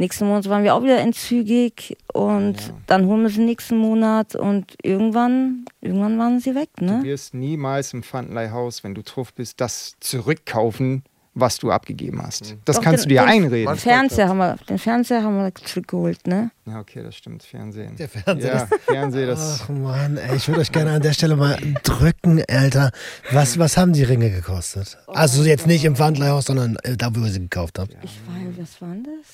Nächsten 0.00 0.26
Monat 0.26 0.48
waren 0.48 0.64
wir 0.64 0.74
auch 0.74 0.82
wieder 0.82 0.98
entzügig 0.98 1.96
und 2.14 2.56
dann 2.86 3.04
holen 3.06 3.20
wir 3.22 3.28
sie 3.28 3.44
nächsten 3.44 3.76
Monat 3.76 4.34
und 4.34 4.74
irgendwann, 4.82 5.66
irgendwann 5.82 6.18
waren 6.18 6.40
sie 6.40 6.54
weg, 6.54 6.70
Du 6.78 6.86
ne? 6.86 7.00
wirst 7.02 7.34
niemals 7.34 7.92
im 7.92 8.02
Pfandleihhaus, 8.02 8.82
wenn 8.82 8.94
du 8.94 9.02
drauf 9.02 9.34
bist, 9.34 9.60
das 9.60 9.92
zurückkaufen, 10.00 11.02
was 11.34 11.58
du 11.58 11.70
abgegeben 11.70 12.20
hast. 12.22 12.56
Das 12.64 12.76
Doch, 12.76 12.82
kannst 12.82 13.04
den- 13.04 13.10
du 13.10 13.14
dir 13.16 13.20
den- 13.20 13.28
einreden. 13.28 13.76
Fernseher 13.76 14.28
haben 14.28 14.38
wir, 14.38 14.56
den 14.70 14.78
Fernseher 14.78 15.22
haben 15.22 15.36
wir 15.36 15.54
zurückgeholt, 15.54 16.26
ne? 16.26 16.50
Ja, 16.66 16.80
okay, 16.80 17.02
das 17.02 17.14
stimmt. 17.16 17.42
Fernsehen. 17.42 17.94
Der 17.96 18.08
Fernseher. 18.08 18.54
Ja, 18.54 18.68
Fernsehen, 18.86 19.26
das. 19.28 19.60
Ach 19.64 19.68
Mann, 19.68 20.16
ey, 20.16 20.36
ich 20.36 20.48
würde 20.48 20.62
euch 20.62 20.72
gerne 20.72 20.92
an 20.92 21.02
der 21.02 21.12
Stelle 21.12 21.36
mal 21.36 21.56
drücken, 21.82 22.42
Alter. 22.48 22.90
Was, 23.32 23.58
was 23.58 23.76
haben 23.76 23.92
die 23.92 24.02
Ringe 24.02 24.30
gekostet? 24.30 24.96
Also 25.06 25.44
jetzt 25.44 25.66
nicht 25.66 25.84
im 25.84 25.94
Pfandleihhaus, 25.94 26.46
sondern 26.46 26.76
äh, 26.84 26.96
da, 26.96 27.14
wo 27.14 27.20
ihr 27.20 27.30
sie 27.30 27.40
gekauft 27.40 27.78
habt. 27.78 27.92
Ich 28.02 28.18
weiß, 28.26 28.56
was 28.58 28.80
war 28.82 28.88
denn 28.88 29.04
das? 29.04 29.26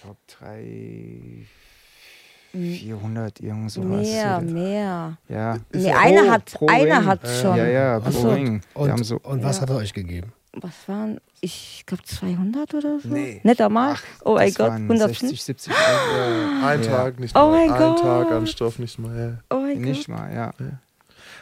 Ich 0.00 0.02
glaube, 0.02 0.18
drei. 0.26 1.46
400, 2.52 3.38
irgend 3.40 3.70
sowas. 3.70 4.00
Mehr, 4.08 4.40
mehr. 4.40 5.18
Ja. 5.28 5.54
Ist 5.54 5.62
Nee, 5.72 5.88
ja 5.88 5.98
einer 5.98 6.22
pro- 6.22 6.30
hat, 6.30 6.44
pro 6.46 6.66
einer 6.68 6.98
Ring. 7.00 7.06
hat 7.06 7.28
schon. 7.28 7.56
Ja, 7.56 7.66
ja, 7.68 7.96
Ach 7.98 8.04
pro 8.04 8.10
so. 8.10 8.30
Ring. 8.30 8.60
Und, 8.74 9.04
so, 9.04 9.20
und 9.22 9.42
was 9.44 9.56
Ja. 9.56 9.62
hat 9.62 9.70
er 9.70 9.76
euch 9.76 9.92
gegeben? 9.92 10.32
Was 10.54 10.88
waren, 10.88 11.20
ich 11.40 11.84
glaube 11.86 12.02
200 12.02 12.74
oder 12.74 12.98
so? 12.98 13.08
Nee. 13.08 13.40
Nicht 13.44 13.60
einmal? 13.60 13.94
oh 14.24 14.34
mein 14.34 14.52
Gott, 14.52 14.70
waren 14.70 14.82
150? 14.82 15.28
60, 15.44 15.44
70 15.44 15.72
Euro. 15.72 16.66
Ein 16.66 16.82
Ja. 16.82 16.88
Tag, 16.90 17.20
nicht 17.20 17.36
Oh 17.36 17.38
mal. 17.38 17.50
mein 17.68 17.70
Ein 17.72 17.78
Gott. 17.78 18.00
Tag 18.00 18.30
an 18.32 18.46
Stoff, 18.48 18.78
nicht 18.80 18.98
mal. 18.98 19.16
Ja. 19.16 19.56
Oh 19.56 19.60
mein 19.60 19.80
Nicht 19.80 20.08
Gott. 20.08 20.16
mal, 20.18 20.34
ja. 20.34 20.50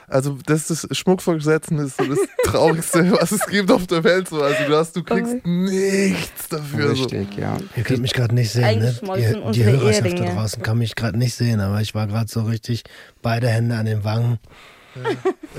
Also 0.09 0.39
das 0.47 0.71
ist 0.71 0.97
Schmuckversetzen 0.97 1.79
ist 1.79 1.99
so 1.99 2.05
das 2.05 2.19
Traurigste, 2.45 3.13
was 3.21 3.31
es 3.31 3.47
gibt 3.47 3.71
auf 3.71 3.87
der 3.87 4.03
Welt. 4.05 4.29
So. 4.29 4.43
Also 4.43 4.65
du 4.67 4.77
hast, 4.77 4.97
du 4.97 5.03
kriegst 5.03 5.47
nichts 5.47 6.49
dafür. 6.49 6.97
So. 6.97 7.05
Richtig, 7.05 7.37
ja. 7.37 7.59
Ihr 7.77 7.83
könnt 7.83 8.01
mich 8.01 8.15
gerade 8.15 8.35
nicht 8.35 8.51
sehen, 8.51 8.79
ne? 8.79 8.99
Ihr, 9.19 9.53
die 9.53 9.65
Hörerschaft 9.65 10.19
da 10.19 10.25
draußen 10.25 10.63
kann 10.63 10.79
mich 10.79 10.95
gerade 10.95 11.19
nicht 11.19 11.35
sehen, 11.35 11.61
aber 11.61 11.83
ich 11.83 11.95
war 11.95 12.07
gerade 12.07 12.31
so 12.31 12.43
richtig 12.43 12.85
beide 13.21 13.49
Hände 13.49 13.77
an 13.77 13.85
den 13.85 14.03
Wangen. 14.03 14.39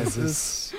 Es 0.04 0.18
ist 0.18 0.74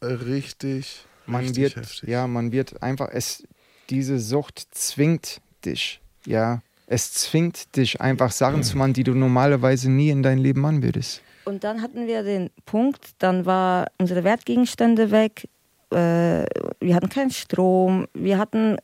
richtig, 0.00 1.04
Man 1.26 1.42
richtig 1.42 1.62
wird, 1.62 1.76
heftig. 1.76 2.08
ja, 2.08 2.26
man 2.26 2.52
wird 2.52 2.82
einfach, 2.82 3.08
es, 3.12 3.42
diese 3.90 4.18
Sucht 4.20 4.66
zwingt 4.70 5.40
dich, 5.64 6.00
ja. 6.24 6.62
Es 6.88 7.12
zwingt 7.12 7.74
dich 7.76 8.00
einfach 8.00 8.30
Sachen 8.30 8.62
zu 8.62 8.78
machen, 8.78 8.92
die 8.92 9.02
du 9.02 9.12
normalerweise 9.12 9.90
nie 9.90 10.10
in 10.10 10.22
dein 10.22 10.38
Leben 10.38 10.60
machen 10.60 10.84
würdest. 10.84 11.20
Und 11.46 11.62
dann 11.62 11.80
hatten 11.80 12.08
wir 12.08 12.24
den 12.24 12.50
Punkt, 12.64 13.10
dann 13.20 13.46
war 13.46 13.86
unsere 13.98 14.24
Wertgegenstände 14.24 15.12
weg, 15.12 15.48
äh, 15.92 16.44
wir 16.80 16.94
hatten 16.96 17.08
keinen 17.08 17.30
Strom, 17.30 18.08
wir 18.14 18.36
hatten 18.36 18.78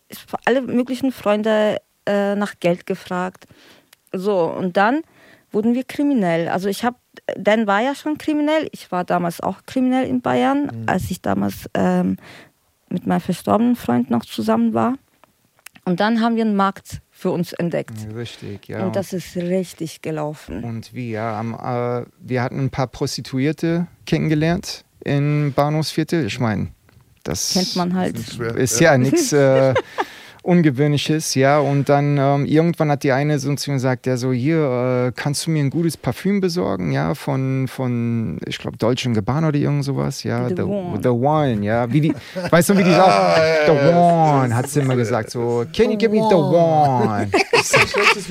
alle 0.45 0.63
möglichen 0.63 1.11
Freunde 1.11 1.79
äh, 2.07 2.37
nach 2.37 2.55
Geld 2.61 2.87
gefragt. 2.87 3.47
So, 4.13 4.45
und 4.45 4.77
dann 4.77 5.03
wurden 5.51 5.75
wir 5.75 5.83
kriminell. 5.83 6.49
Also 6.49 6.69
ich 6.69 6.85
habe, 6.85 6.97
Dan 7.37 7.67
war 7.67 7.81
ja 7.81 7.97
schon 7.97 8.17
kriminell, 8.17 8.69
ich 8.71 8.93
war 8.93 9.03
damals 9.03 9.41
auch 9.41 9.67
kriminell 9.67 10.07
in 10.07 10.21
Bayern, 10.21 10.85
als 10.87 11.11
ich 11.11 11.21
damals 11.21 11.69
ähm, 11.75 12.17
mit 12.89 13.09
meinem 13.09 13.21
verstorbenen 13.21 13.75
Freund 13.75 14.09
noch 14.09 14.25
zusammen 14.25 14.73
war. 14.73 14.95
Und 15.85 15.99
dann 15.99 16.21
haben 16.21 16.37
wir 16.37 16.45
einen 16.45 16.55
Markt 16.55 17.01
für 17.23 17.31
uns 17.31 17.53
entdeckt. 17.53 17.95
Richtig, 18.17 18.67
ja. 18.67 18.85
Und 18.85 18.97
das 18.97 19.13
ist 19.13 19.37
richtig 19.37 20.03
gelaufen. 20.03 20.65
Und 20.65 20.93
wie, 20.93 21.13
ja, 21.13 21.39
am, 21.39 21.55
äh, 21.55 22.05
wir 22.19 22.43
hatten 22.43 22.59
ein 22.59 22.71
paar 22.71 22.89
Prostituierte 22.89 23.87
kennengelernt, 24.07 24.85
im 25.05 25.53
Bahnhofsviertel. 25.55 26.27
Ich 26.27 26.41
meine, 26.41 26.73
das 27.23 27.53
Kennt 27.53 27.77
man 27.77 27.95
halt. 27.95 28.19
Ist 28.57 28.81
ja 28.81 28.99
nichts 28.99 29.33
äh, 29.33 29.73
Ungewöhnliches, 30.43 31.35
ja. 31.35 31.59
Und 31.61 31.89
dann 31.89 32.19
ähm, 32.19 32.47
irgendwann 32.47 32.91
hat 32.91 33.05
die 33.05 33.13
eine 33.13 33.39
so 33.39 33.55
zu 33.55 33.71
mir 33.71 33.77
gesagt, 33.77 34.07
ja, 34.07 34.17
so 34.17 34.33
hier, 34.33 35.09
äh, 35.09 35.13
kannst 35.15 35.47
du 35.47 35.51
mir 35.51 35.61
ein 35.63 35.71
gutes 35.71 35.97
Parfüm 35.97 36.41
besorgen, 36.41 36.91
ja, 36.93 37.15
von, 37.15 37.69
von 37.69 38.39
ich 38.47 38.59
glaube, 38.59 38.77
Deutschen 38.77 39.15
Gabbana 39.15 39.49
oder 39.49 39.59
irgend 39.59 39.85
sowas, 39.85 40.25
ja. 40.25 40.49
The 40.49 40.63
One. 40.63 40.99
the 41.03 41.09
One, 41.09 41.65
ja. 41.65 41.91
Wie 41.93 42.01
die, 42.01 42.15
weißt 42.51 42.71
du, 42.71 42.79
wie 42.79 42.85
die 42.85 42.91
sagt? 42.95 43.41
the 43.67 43.71
One, 43.73 44.55
hat 44.55 44.69
sie 44.69 44.81
immer 44.81 44.97
gesagt, 44.97 45.31
so, 45.31 45.65
can 45.73 45.91
you 45.91 45.97
give 45.97 46.11
me 46.11 46.23
the 46.29 46.35
One? 46.35 47.29
Das 47.53 47.71
ist 47.71 47.79
ein 47.79 47.87
schlechtes 47.87 48.29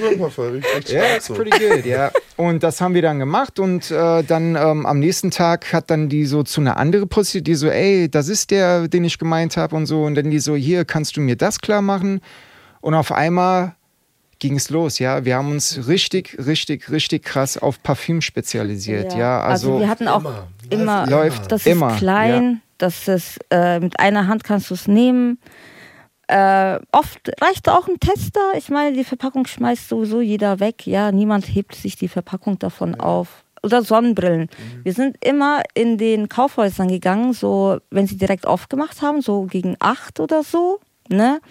echt 0.77 0.89
Ja, 0.89 1.15
it's 1.15 1.27
so. 1.27 1.33
pretty 1.33 1.51
good, 1.51 1.85
ja. 1.85 2.11
Und 2.37 2.63
das 2.63 2.81
haben 2.81 2.93
wir 2.93 3.01
dann 3.01 3.19
gemacht 3.19 3.59
und 3.59 3.91
äh, 3.91 4.23
dann 4.23 4.55
ähm, 4.55 4.85
am 4.85 4.99
nächsten 4.99 5.31
Tag 5.31 5.73
hat 5.73 5.89
dann 5.91 6.09
die 6.09 6.25
so 6.25 6.43
zu 6.43 6.61
einer 6.61 6.77
anderen 6.77 7.07
Pussy, 7.09 7.43
die 7.43 7.55
so, 7.55 7.67
ey, 7.67 8.09
das 8.09 8.29
ist 8.29 8.51
der, 8.51 8.87
den 8.87 9.03
ich 9.03 9.17
gemeint 9.17 9.57
habe 9.57 9.75
und 9.75 9.85
so. 9.85 10.03
Und 10.03 10.15
dann 10.15 10.29
die 10.29 10.39
so, 10.39 10.55
hier, 10.55 10.85
kannst 10.85 11.17
du 11.17 11.21
mir 11.21 11.35
das 11.35 11.59
klar 11.59 11.81
machen? 11.81 12.21
Und 12.79 12.93
auf 12.95 13.11
einmal 13.11 13.75
ging 14.41 14.57
es 14.57 14.69
los, 14.69 14.99
ja. 14.99 15.23
Wir 15.23 15.37
haben 15.37 15.51
uns 15.51 15.87
richtig, 15.87 16.37
richtig, 16.45 16.89
richtig 16.91 17.23
krass 17.23 17.57
auf 17.57 17.81
Parfüm 17.81 18.21
spezialisiert, 18.21 19.15
ja. 19.15 19.39
also, 19.39 19.73
also, 19.73 19.79
wir 19.79 19.87
hatten 19.87 20.07
auch 20.07 20.23
immer, 20.69 21.05
Läuft 21.07 21.51
das 21.51 21.65
immer, 21.65 21.93
ist 21.93 21.99
klein, 21.99 22.61
das 22.77 23.07
ist 23.07 23.39
äh, 23.51 23.79
mit 23.79 23.99
einer 23.99 24.27
Hand 24.27 24.43
kannst 24.43 24.69
du 24.71 24.73
es 24.73 24.87
nehmen. 24.87 25.37
Äh, 26.31 26.79
oft 26.93 27.29
reicht 27.41 27.67
auch 27.67 27.89
ein 27.89 27.99
Tester. 27.99 28.39
Ich 28.55 28.69
meine, 28.69 28.95
die 28.95 29.03
Verpackung 29.03 29.45
schmeißt 29.45 29.89
sowieso 29.89 30.21
jeder 30.21 30.61
weg. 30.61 30.87
Ja, 30.87 31.11
niemand 31.11 31.45
hebt 31.45 31.75
sich 31.75 31.97
die 31.97 32.07
Verpackung 32.07 32.57
davon 32.57 32.95
auf. 32.95 33.43
Oder 33.63 33.83
Sonnenbrillen. 33.83 34.49
Wir 34.83 34.93
sind 34.93 35.17
immer 35.23 35.61
in 35.73 35.97
den 35.97 36.29
Kaufhäusern 36.29 36.87
gegangen, 36.87 37.33
so 37.33 37.79
wenn 37.89 38.07
sie 38.07 38.15
direkt 38.15 38.47
aufgemacht 38.47 39.01
haben, 39.01 39.21
so 39.21 39.43
gegen 39.43 39.75
acht 39.79 40.21
oder 40.21 40.41
so. 40.41 40.79
Ne? 41.09 41.41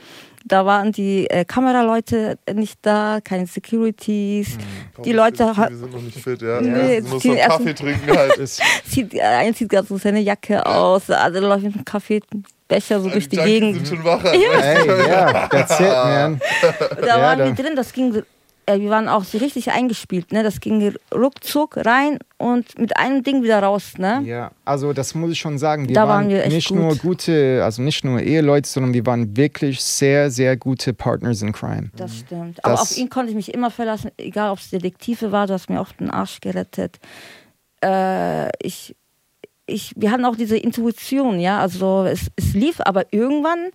Da 0.46 0.64
waren 0.64 0.92
die 0.92 1.28
äh, 1.28 1.44
Kameraleute 1.44 2.38
nicht 2.50 2.78
da, 2.80 3.20
keine 3.22 3.46
Securities. 3.46 4.56
Die 5.04 5.12
Leute 5.12 5.44
Wir 5.54 5.76
sind 5.76 5.92
noch 5.92 6.00
nicht 6.00 6.18
fit, 6.18 6.40
ja. 6.40 6.62
Nee, 6.62 7.02
musst 7.02 7.22
die 7.22 7.32
noch 7.32 7.48
Kaffee 7.48 7.74
trinken 7.74 8.16
halt. 8.16 8.48
zieht, 8.88 9.12
äh, 9.12 9.20
einer 9.20 9.54
zieht 9.54 9.68
gerade 9.68 9.86
so 9.86 9.98
seine 9.98 10.20
Jacke 10.20 10.64
aus, 10.64 11.10
also 11.10 11.38
läuft 11.38 11.64
mit 11.64 11.74
einem 11.74 11.84
Kaffeebecher 12.70 13.00
so 13.00 13.08
durch 13.10 13.28
die 13.28 13.36
Junkies 13.36 13.52
Gegend. 13.60 13.74
sind 13.86 13.96
schon 13.96 14.04
wacher. 14.04 14.34
ja, 14.34 15.48
that's 15.48 15.78
it, 15.80 15.86
man. 15.88 16.40
Da 17.00 17.06
Ja, 17.06 17.20
waren 17.20 17.38
da- 17.38 17.44
wir 17.46 17.52
drin, 17.54 17.76
das 17.76 17.92
ging, 17.92 18.22
äh, 18.66 18.78
wir 18.78 18.90
waren 18.90 19.08
auch 19.08 19.24
so 19.24 19.38
richtig 19.38 19.70
eingespielt, 19.72 20.32
ne? 20.32 20.42
Das 20.42 20.60
ging 20.60 20.94
ruckzuck 21.12 21.78
rein 21.84 22.18
und 22.38 22.78
mit 22.78 22.96
einem 22.96 23.22
Ding 23.22 23.42
wieder 23.42 23.60
raus, 23.62 23.94
ne? 23.98 24.22
Ja, 24.24 24.52
also 24.64 24.92
das 24.92 25.14
muss 25.14 25.32
ich 25.32 25.38
schon 25.40 25.58
sagen. 25.58 25.88
Wir 25.88 25.94
Da 25.94 26.02
waren, 26.02 26.08
waren 26.24 26.28
wir 26.28 26.44
echt 26.44 26.52
nicht 26.54 26.68
gut. 26.68 26.78
nur 26.78 26.96
gute, 26.96 27.62
also 27.64 27.82
nicht 27.82 28.04
nur 28.04 28.20
Eheleute, 28.20 28.68
sondern 28.68 28.94
wir 28.94 29.04
waren 29.06 29.36
wirklich 29.36 29.80
sehr, 29.82 30.30
sehr 30.30 30.56
gute 30.56 30.92
Partners 30.92 31.42
in 31.42 31.52
Crime. 31.52 31.90
Das 31.96 32.18
stimmt. 32.18 32.64
Aber 32.64 32.74
Das- 32.74 32.82
auf 32.92 32.96
ihn 32.96 33.08
konnte 33.10 33.30
ich 33.30 33.36
mich 33.36 33.52
immer 33.52 33.70
verlassen, 33.70 34.10
egal 34.18 34.50
ob 34.50 34.58
es 34.58 34.70
Detektive 34.70 35.32
war, 35.32 35.46
du 35.46 35.54
hast 35.54 35.68
mir 35.68 35.80
oft 35.80 35.98
den 36.00 36.10
Arsch 36.10 36.40
gerettet. 36.40 36.98
Äh, 37.82 38.50
ich, 38.62 38.94
ich, 39.70 39.92
wir 39.96 40.10
hatten 40.10 40.24
auch 40.24 40.36
diese 40.36 40.56
Intuition, 40.56 41.40
ja, 41.40 41.60
also 41.60 42.04
es, 42.04 42.26
es 42.36 42.52
lief, 42.54 42.80
aber 42.80 43.12
irgendwann, 43.12 43.70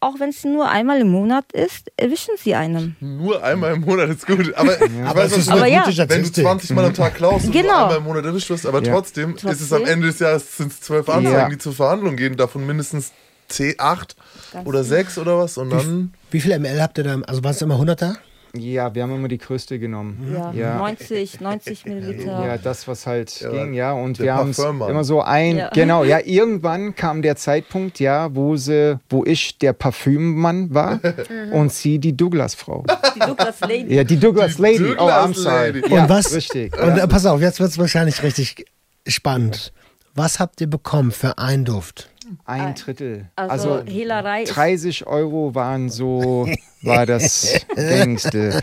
auch 0.00 0.20
wenn 0.20 0.28
es 0.28 0.44
nur 0.44 0.68
einmal 0.68 1.00
im 1.00 1.08
Monat 1.08 1.50
ist, 1.52 1.90
erwischen 1.96 2.34
sie 2.38 2.54
einen. 2.54 2.96
Nur 3.00 3.42
einmal 3.42 3.74
im 3.74 3.80
Monat 3.80 4.10
ist 4.10 4.26
gut. 4.26 4.54
Aber, 4.54 4.80
ich 4.80 4.90
Aber 5.04 5.24
ist 5.24 5.48
Aber 5.48 5.66
ja. 5.66 5.78
wenn 5.80 5.84
du 5.86 5.92
Statistik. 5.92 6.44
20 6.44 6.70
Mal 6.70 6.84
am 6.84 6.94
Tag 6.94 7.14
klaust 7.14 7.46
und 7.46 7.52
Genau. 7.52 7.66
nur 7.68 7.78
einmal 7.84 7.96
im 7.98 8.04
Monat 8.04 8.24
erwischt 8.26 8.50
wirst, 8.50 8.66
aber 8.66 8.82
Ja. 8.82 8.92
trotzdem, 8.92 9.34
ist 9.34 9.42
es 9.44 9.72
am 9.72 9.78
Trotzdem. 9.80 9.86
Ende 9.94 10.06
des 10.08 10.18
Jahres 10.18 10.56
sind 10.58 10.70
es 10.72 10.80
zwölf 10.82 11.08
Anzeigen, 11.08 11.32
Ja. 11.38 11.48
die 11.48 11.58
zur 11.58 11.72
Verhandlung 11.72 12.16
gehen, 12.16 12.36
davon 12.36 12.66
mindestens 12.66 13.12
10, 13.48 13.74
8 13.78 14.16
oder 14.64 14.84
6 14.84 15.18
oder 15.18 15.38
was 15.38 15.56
und 15.56 15.70
dann 15.70 16.12
Wie 16.30 16.40
viel 16.40 16.52
ML 16.58 16.80
habt 16.82 16.98
ihr 16.98 17.04
da? 17.04 17.18
Also 17.26 17.42
waren 17.42 17.52
es 17.52 17.62
immer 17.62 17.76
100er? 17.78 18.16
Ja, 18.54 18.94
wir 18.94 19.02
haben 19.02 19.14
immer 19.14 19.28
die 19.28 19.38
größte 19.38 19.78
genommen. 19.78 20.32
Ja, 20.32 20.52
Ja. 20.52 20.78
90, 20.78 21.40
90 21.40 21.84
Milliliter. 21.86 22.46
Ja, 22.46 22.56
das, 22.58 22.86
was 22.88 23.06
halt 23.06 23.40
Ja, 23.40 23.50
ging, 23.50 23.74
ja. 23.74 23.92
Und 23.92 24.18
wir 24.18 24.34
haben 24.34 24.52
immer 24.88 25.04
so 25.04 25.20
ein, 25.22 25.58
Ja. 25.58 25.70
genau, 25.70 26.04
ja, 26.04 26.20
irgendwann 26.24 26.94
kam 26.94 27.22
der 27.22 27.36
Zeitpunkt, 27.36 28.00
ja, 28.00 28.34
wo 28.34 28.56
sie, 28.56 28.98
wo 29.10 29.24
ich 29.24 29.58
der 29.58 29.72
Parfümmann 29.72 30.72
war 30.74 31.00
und 31.52 31.72
sie 31.72 31.98
die 31.98 32.16
Douglas-Frau. 32.16 32.84
Die 33.14 33.20
Douglas 33.20 33.60
Lady. 33.60 33.94
Ja, 33.94 34.04
die 34.04 34.18
Douglas 34.18 34.56
Die 34.56 34.62
Lady. 34.62 34.78
Douglas 34.78 35.00
oh, 35.00 35.30
I'm 35.30 35.34
sorry. 35.34 35.70
Lady. 35.80 35.94
Ja, 35.94 36.02
Und 36.02 36.08
was? 36.08 36.34
Richtig. 36.34 36.76
Und 36.80 36.98
äh, 36.98 37.06
pass 37.08 37.26
auf, 37.26 37.40
jetzt 37.40 37.60
wird 37.60 37.70
es 37.70 37.78
wahrscheinlich 37.78 38.22
richtig 38.22 38.64
spannend. 39.06 39.72
Was 40.14 40.40
habt 40.40 40.60
ihr 40.60 40.66
bekommen 40.70 41.10
für 41.12 41.36
einen 41.38 41.64
Duft? 41.66 42.10
Ein 42.44 42.74
Drittel. 42.74 43.28
Also, 43.36 43.72
Also, 43.74 43.90
Hehlerei 43.90 44.42
ist 44.42 44.56
30 44.56 45.06
Euro 45.06 45.54
waren 45.54 45.88
so, 45.88 46.48
war 46.82 47.06
das 47.06 47.64
gängigste. 47.74 48.62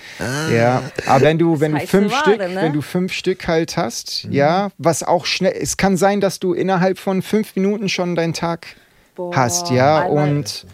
Ja, 0.54 0.84
aber 1.06 1.22
wenn 1.26 1.38
du, 1.38 1.60
wenn 1.60 1.74
du 1.74 1.80
fünf 1.88 2.12
Ware, 2.12 2.22
Stück, 2.22 2.40
ne? 2.40 2.56
wenn 2.56 2.74
du 2.74 2.82
fünf 2.82 3.14
Stück 3.14 3.48
halt 3.48 3.78
hast, 3.78 4.24
ja, 4.26 4.70
was 4.78 5.04
auch 5.04 5.26
schnell, 5.26 5.54
es 5.60 5.78
kann 5.78 5.98
sein, 5.98 6.22
dass 6.22 6.40
du 6.40 6.54
innerhalb 6.54 6.98
von 7.00 7.22
fünf 7.22 7.56
Minuten 7.56 7.90
schon 7.90 8.16
deinen 8.16 8.34
Tag 8.34 8.68
Boah, 9.16 9.36
hast, 9.36 9.70
ja, 9.70 10.04
einmal- 10.04 10.30
und 10.30 10.66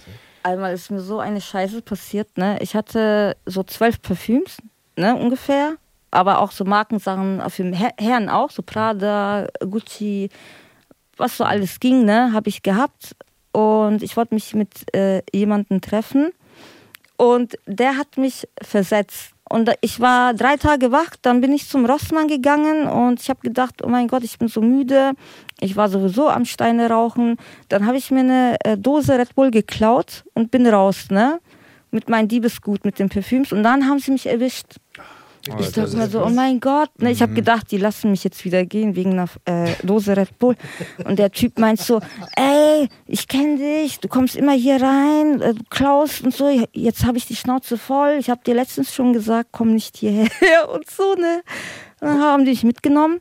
Einmal 0.41 0.73
ist 0.73 0.89
mir 0.89 1.01
so 1.01 1.19
eine 1.19 1.41
Scheiße 1.41 1.81
passiert, 1.81 2.37
ne? 2.37 2.57
Ich 2.61 2.73
hatte 2.73 3.35
so 3.45 3.61
zwölf 3.63 4.01
Parfüms, 4.01 4.57
ne, 4.95 5.15
ungefähr. 5.15 5.75
Aber 6.11 6.39
auch 6.39 6.51
so 6.51 6.63
Markensachen 6.65 7.41
für 7.49 7.65
Her 7.75 7.91
Herren 7.99 8.29
auch, 8.29 8.49
so 8.49 8.63
Prada, 8.63 9.47
Gucci, 9.59 10.29
was 11.19 11.37
so 11.37 11.43
alles 11.43 11.79
ging, 11.79 12.05
ne, 12.05 12.31
habe 12.33 12.49
ich 12.49 12.63
gehabt. 12.63 13.15
Und 13.51 14.03
ich 14.03 14.15
wollte 14.15 14.35
mich 14.35 14.53
mit 14.53 14.93
äh, 14.95 15.21
jemandem 15.33 15.81
treffen. 15.81 16.31
Und 17.17 17.57
der 17.65 17.97
hat 17.97 18.17
mich 18.17 18.47
versetzt. 18.61 19.33
Und 19.49 19.71
ich 19.81 19.99
war 19.99 20.35
drei 20.35 20.57
Tage 20.57 20.91
wach, 20.91 21.15
dann 21.23 21.41
bin 21.41 21.51
ich 21.51 21.67
zum 21.67 21.85
Rossmann 21.85 22.27
gegangen 22.27 22.87
und 22.87 23.19
ich 23.19 23.31
habe 23.31 23.39
gedacht, 23.41 23.83
oh 23.83 23.87
mein 23.87 24.07
Gott, 24.07 24.23
ich 24.23 24.37
bin 24.37 24.47
so 24.47 24.61
müde. 24.61 25.13
Ich 25.59 25.75
war 25.75 25.89
sowieso 25.89 26.29
am 26.29 26.45
Steine 26.45 26.87
rauchen. 26.87 27.37
Dann 27.67 27.87
habe 27.87 27.97
ich 27.97 28.11
mir 28.11 28.19
eine 28.19 28.57
äh, 28.63 28.77
Dose 28.77 29.17
Red 29.17 29.33
Bull 29.33 29.49
geklaut 29.49 30.23
und 30.35 30.51
bin 30.51 30.67
raus, 30.67 31.07
ne? 31.09 31.39
Mit 31.89 32.07
meinem 32.09 32.27
Diebesgut, 32.27 32.85
mit 32.85 32.99
den 32.99 33.09
Parfüms. 33.09 33.51
Und 33.51 33.63
dann 33.63 33.89
haben 33.89 33.97
sie 33.97 34.11
mich 34.11 34.27
erwischt. 34.27 34.75
Ich 35.59 35.71
dachte 35.71 35.97
mir 35.97 36.09
so, 36.09 36.23
oh 36.23 36.29
mein 36.29 36.59
Gott. 36.59 36.89
Ne, 36.99 37.11
ich 37.11 37.21
habe 37.21 37.33
gedacht, 37.33 37.71
die 37.71 37.77
lassen 37.77 38.11
mich 38.11 38.23
jetzt 38.23 38.43
wieder 38.45 38.65
gehen 38.65 38.95
wegen 38.95 39.13
einer 39.13 39.27
äh, 39.45 39.73
Dose 39.83 40.15
Red 40.15 40.37
Bull. 40.39 40.55
Und 41.05 41.19
der 41.19 41.31
Typ 41.31 41.57
meint 41.59 41.79
so, 41.79 42.01
ey, 42.35 42.87
ich 43.07 43.27
kenne 43.27 43.57
dich, 43.57 43.99
du 43.99 44.07
kommst 44.07 44.35
immer 44.35 44.53
hier 44.53 44.81
rein, 44.81 45.41
äh, 45.41 45.53
du 45.53 45.63
klaust 45.69 46.23
und 46.23 46.33
so. 46.33 46.49
Jetzt 46.73 47.05
habe 47.05 47.17
ich 47.17 47.25
die 47.25 47.35
Schnauze 47.35 47.77
voll. 47.77 48.17
Ich 48.19 48.29
habe 48.29 48.41
dir 48.45 48.53
letztens 48.53 48.93
schon 48.93 49.13
gesagt, 49.13 49.49
komm 49.51 49.73
nicht 49.73 49.97
hierher 49.97 50.29
und 50.73 50.89
so, 50.89 51.15
ne. 51.15 51.41
Dann 51.99 52.21
haben 52.21 52.45
die 52.45 52.51
mich 52.51 52.63
mitgenommen. 52.63 53.19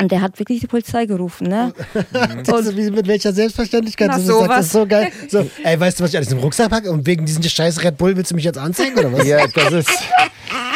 Und 0.00 0.10
der 0.10 0.22
hat 0.22 0.38
wirklich 0.40 0.60
die 0.60 0.66
Polizei 0.66 1.06
gerufen, 1.06 1.46
ne? 1.46 1.72
Und 1.92 2.76
wie, 2.76 2.90
mit 2.90 3.06
welcher 3.06 3.32
Selbstverständlichkeit 3.32 4.08
Na, 4.08 4.14
sagst, 4.14 4.26
sowas. 4.26 4.48
das 4.48 4.66
ist 4.66 4.72
so 4.72 4.86
geil. 4.86 5.12
So, 5.28 5.48
ey, 5.62 5.78
weißt 5.78 6.00
du, 6.00 6.04
was 6.04 6.10
ich 6.10 6.16
alles 6.16 6.32
im 6.32 6.38
Rucksack 6.38 6.68
packe? 6.68 6.90
Und 6.90 7.06
wegen 7.06 7.24
diesem 7.24 7.44
scheiß 7.44 7.82
Red 7.84 7.96
Bull 7.96 8.16
willst 8.16 8.32
du 8.32 8.34
mich 8.34 8.44
jetzt 8.44 8.58
anzeigen 8.58 8.98
oder 8.98 9.12
was? 9.12 9.24
ja, 9.24 9.46
das 9.46 9.72
ist, 9.72 9.90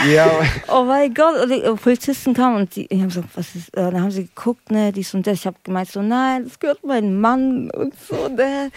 ja, 0.06 0.30
Oh 0.68 0.84
mein 0.84 1.12
Gott, 1.14 1.42
und 1.42 1.50
die 1.50 1.62
äh, 1.62 1.74
Polizisten 1.74 2.34
kamen 2.34 2.56
und 2.56 2.76
die, 2.76 2.86
die 2.88 3.00
haben 3.00 3.10
so, 3.10 3.22
was 3.34 3.54
ist, 3.54 3.76
äh, 3.76 3.90
dann 3.90 4.00
haben 4.00 4.10
sie 4.10 4.26
geguckt, 4.26 4.70
ne, 4.70 4.92
dies 4.92 5.14
und 5.14 5.26
das. 5.26 5.40
Ich 5.40 5.46
habe 5.46 5.56
gemeint 5.62 5.90
so, 5.90 6.02
nein, 6.02 6.44
das 6.44 6.58
gehört 6.58 6.84
meinem 6.84 7.20
Mann 7.20 7.70
und 7.70 7.94
so, 7.98 8.28
ne. 8.28 8.70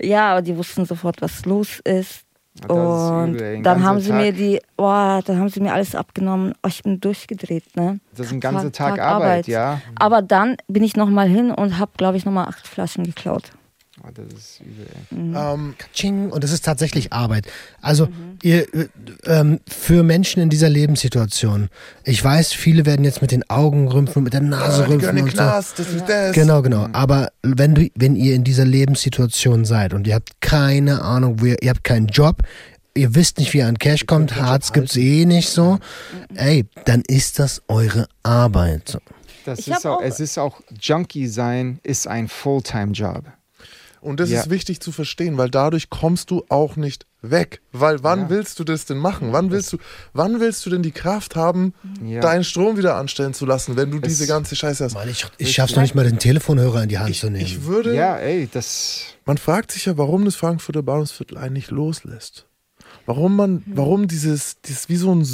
Ja, 0.00 0.32
aber 0.32 0.42
die 0.42 0.56
wussten 0.56 0.84
sofort, 0.84 1.20
was 1.20 1.44
los 1.44 1.80
ist. 1.80 2.24
Das 2.54 2.64
ist 2.64 2.70
und 2.70 3.40
ein 3.40 3.62
dann 3.62 3.82
haben 3.82 4.00
sie 4.00 4.10
Tag. 4.10 4.20
mir 4.20 4.32
die, 4.32 4.60
boah, 4.76 5.20
dann 5.24 5.38
haben 5.38 5.48
sie 5.48 5.60
mir 5.60 5.72
alles 5.72 5.94
abgenommen. 5.94 6.52
Oh, 6.62 6.68
ich 6.68 6.82
bin 6.82 7.00
durchgedreht, 7.00 7.76
ne. 7.76 7.98
das 8.14 8.26
ist 8.26 8.32
ein 8.32 8.40
ganzer 8.40 8.70
Tag, 8.70 8.98
Arbeit, 8.98 9.46
ja. 9.46 9.80
Aber 9.98 10.20
dann 10.20 10.56
bin 10.68 10.82
ich 10.82 10.94
nochmal 10.94 11.28
hin 11.28 11.50
und 11.50 11.78
habe, 11.78 11.92
glaube 11.96 12.18
ich, 12.18 12.26
nochmal 12.26 12.48
acht 12.48 12.68
Flaschen 12.68 13.04
geklaut. 13.04 13.52
Oh, 14.04 14.08
das 14.12 14.26
ist 14.36 14.60
übel, 14.60 14.86
ey. 15.12 15.16
Mhm. 15.16 15.36
ähm, 15.36 15.74
Ching, 15.94 16.30
und 16.30 16.42
das 16.42 16.50
ist 16.50 16.64
tatsächlich 16.64 17.12
Arbeit. 17.12 17.46
Also 17.80 18.08
ihr, 18.42 18.62
äh, 18.74 18.88
ähm, 19.26 19.60
für 19.68 20.02
Menschen 20.02 20.42
in 20.42 20.50
dieser 20.50 20.68
Lebenssituation, 20.68 21.68
ich 22.04 22.22
weiß, 22.22 22.52
viele 22.52 22.84
werden 22.84 23.04
jetzt 23.04 23.22
mit 23.22 23.30
den 23.30 23.48
Augen 23.48 23.86
rümpfen, 23.86 24.24
mit 24.24 24.32
der 24.32 24.40
Nase 24.40 24.84
die 24.88 24.98
gehören 24.98 25.18
rümpfen 25.18 25.22
und 25.22 25.30
so. 25.30 25.36
Knast, 25.36 25.78
das 25.78 25.88
ist 25.92 26.08
das. 26.08 26.34
Genau, 26.34 26.62
genau. 26.62 26.88
Aber 26.92 27.28
wenn 27.42 27.74
du, 27.76 27.88
wenn 27.94 28.16
ihr 28.16 28.34
in 28.34 28.42
dieser 28.42 28.64
Lebenssituation 28.64 29.64
seid 29.64 29.94
und 29.94 30.06
ihr 30.08 30.14
habt 30.16 30.40
keine 30.40 31.02
Ahnung, 31.02 31.40
wo 31.40 31.46
ihr, 31.46 31.62
ihr 31.62 31.70
habt 31.70 31.84
keinen 31.84 32.08
Job, 32.08 32.42
ihr 32.94 33.14
wisst 33.14 33.38
nicht, 33.38 33.52
wie 33.54 33.58
ihr 33.58 33.68
an 33.68 33.78
Cash 33.78 34.06
kommt, 34.06 34.34
Harz 34.34 34.72
gibt's 34.72 34.96
eh 34.96 35.24
nicht 35.26 35.48
so, 35.48 35.78
ey, 36.34 36.66
dann 36.86 37.02
ist 37.06 37.38
das 37.38 37.62
eure 37.68 38.08
Arbeit. 38.24 38.88
So. 38.88 38.98
Das 39.44 39.60
Ich 39.60 39.68
ist 39.68 39.86
auch, 39.86 39.98
auch- 39.98 40.02
es 40.02 40.18
ist 40.20 40.38
auch, 40.38 40.60
Junkie 40.80 41.26
sein 41.28 41.78
ist 41.84 42.06
ein 42.08 42.26
Fulltime-Job. 42.28 43.24
Und 44.02 44.18
das 44.20 44.30
Ja. 44.30 44.40
ist 44.40 44.50
wichtig 44.50 44.80
zu 44.80 44.90
verstehen, 44.92 45.38
weil 45.38 45.48
dadurch 45.48 45.88
kommst 45.88 46.30
du 46.30 46.44
auch 46.48 46.74
nicht 46.76 47.06
weg. 47.22 47.60
Weil 47.70 48.02
wann 48.02 48.22
Ja. 48.22 48.30
willst 48.30 48.58
du 48.58 48.64
das 48.64 48.84
denn 48.84 48.98
machen? 48.98 49.32
Wann 49.32 49.50
willst 49.52 49.72
du, 49.72 49.78
wann 50.12 50.40
willst 50.40 50.66
du 50.66 50.70
denn 50.70 50.82
die 50.82 50.90
Kraft 50.90 51.36
haben, 51.36 51.72
Ja. 52.04 52.20
deinen 52.20 52.42
Strom 52.42 52.76
wieder 52.76 52.96
anstellen 52.96 53.32
zu 53.32 53.46
lassen, 53.46 53.76
wenn 53.76 53.92
du 53.92 53.98
Es- 53.98 54.08
diese 54.08 54.26
ganze 54.26 54.56
Scheiße 54.56 54.84
hast? 54.84 54.94
Mann, 54.94 55.08
ich, 55.08 55.24
ich 55.38 55.52
schaff's 55.52 55.74
noch 55.76 55.82
nicht 55.82 55.94
mal, 55.94 56.02
den 56.04 56.18
Telefonhörer 56.18 56.82
in 56.82 56.88
die 56.88 56.98
Hand 56.98 57.10
Ich, 57.10 57.20
zu 57.20 57.30
nehmen. 57.30 57.44
ich 57.46 57.64
würde, 57.64 57.94
Ja, 57.94 58.16
ey, 58.18 58.48
das. 58.52 59.04
man 59.24 59.38
fragt 59.38 59.70
sich 59.70 59.86
ja, 59.86 59.96
warum 59.96 60.24
das 60.24 60.34
Frankfurter 60.34 60.82
Bahnhofsviertel 60.82 61.38
einen 61.38 61.52
nicht 61.54 61.70
loslässt. 61.70 62.46
Warum 63.06 63.36
man, 63.36 63.62
warum 63.66 64.08
dieses, 64.08 64.60
dieses 64.62 64.88
wie 64.88 64.96
so 64.96 65.14
ein 65.14 65.24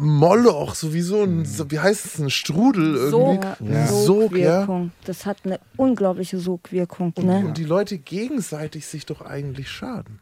Moloch, 0.00 0.74
so 0.74 0.92
wie 0.94 1.00
so 1.02 1.22
ein, 1.22 1.44
so, 1.44 1.70
wie 1.70 1.78
heißt 1.78 2.04
es, 2.06 2.18
ein 2.18 2.30
Strudel 2.30 2.96
irgendwie. 2.96 3.10
Sog, 3.10 3.44
Ja. 3.44 3.56
Sog, 3.56 3.66
ja. 3.66 3.86
Sogwirkung. 3.86 4.92
Das 5.04 5.26
hat 5.26 5.38
eine 5.44 5.60
unglaubliche 5.76 6.38
Sogwirkung. 6.38 7.12
Und, 7.16 7.24
Ne? 7.26 7.44
und 7.46 7.58
die 7.58 7.64
Leute 7.64 7.98
gegenseitig 7.98 8.86
sich 8.86 9.06
doch 9.06 9.20
eigentlich 9.22 9.68
schaden. 9.70 10.20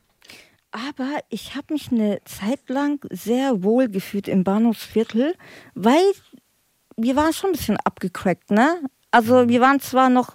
Aber 0.71 1.21
ich 1.31 1.55
habe 1.57 1.73
mich 1.73 1.91
eine 1.91 2.21
Zeit 2.25 2.69
lang 2.69 3.01
sehr 3.11 3.63
wohl 3.63 3.89
gefühlt 3.89 4.29
im 4.29 4.45
Bahnhofsviertel, 4.45 5.35
weil 5.75 6.03
wir 6.97 7.17
waren 7.17 7.33
schon 7.33 7.51
ein 7.51 7.57
bisschen 7.57 7.79
abgecrackt, 7.85 8.51
ne? 8.51 8.77
Also 9.11 9.49
wir 9.49 9.61
waren 9.61 9.81
zwar 9.81 10.11
noch 10.11 10.35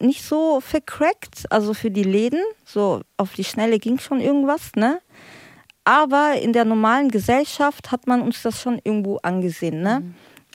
nicht 0.00 0.22
so 0.22 0.60
vercrackt, 0.60 1.50
also 1.50 1.74
für 1.74 1.90
die 1.90 2.02
Läden, 2.04 2.40
so 2.64 3.00
auf 3.16 3.32
die 3.34 3.44
Schnelle 3.44 3.78
ging 3.78 3.98
schon 3.98 4.20
irgendwas, 4.20 4.72
ne? 4.76 5.00
Aber 5.84 6.34
in 6.40 6.52
der 6.52 6.64
normalen 6.64 7.10
Gesellschaft 7.10 7.92
hat 7.92 8.06
man 8.06 8.22
uns 8.22 8.42
das 8.42 8.60
schon 8.60 8.80
irgendwo 8.84 9.18
angesehen, 9.22 9.82
ne? 9.82 10.02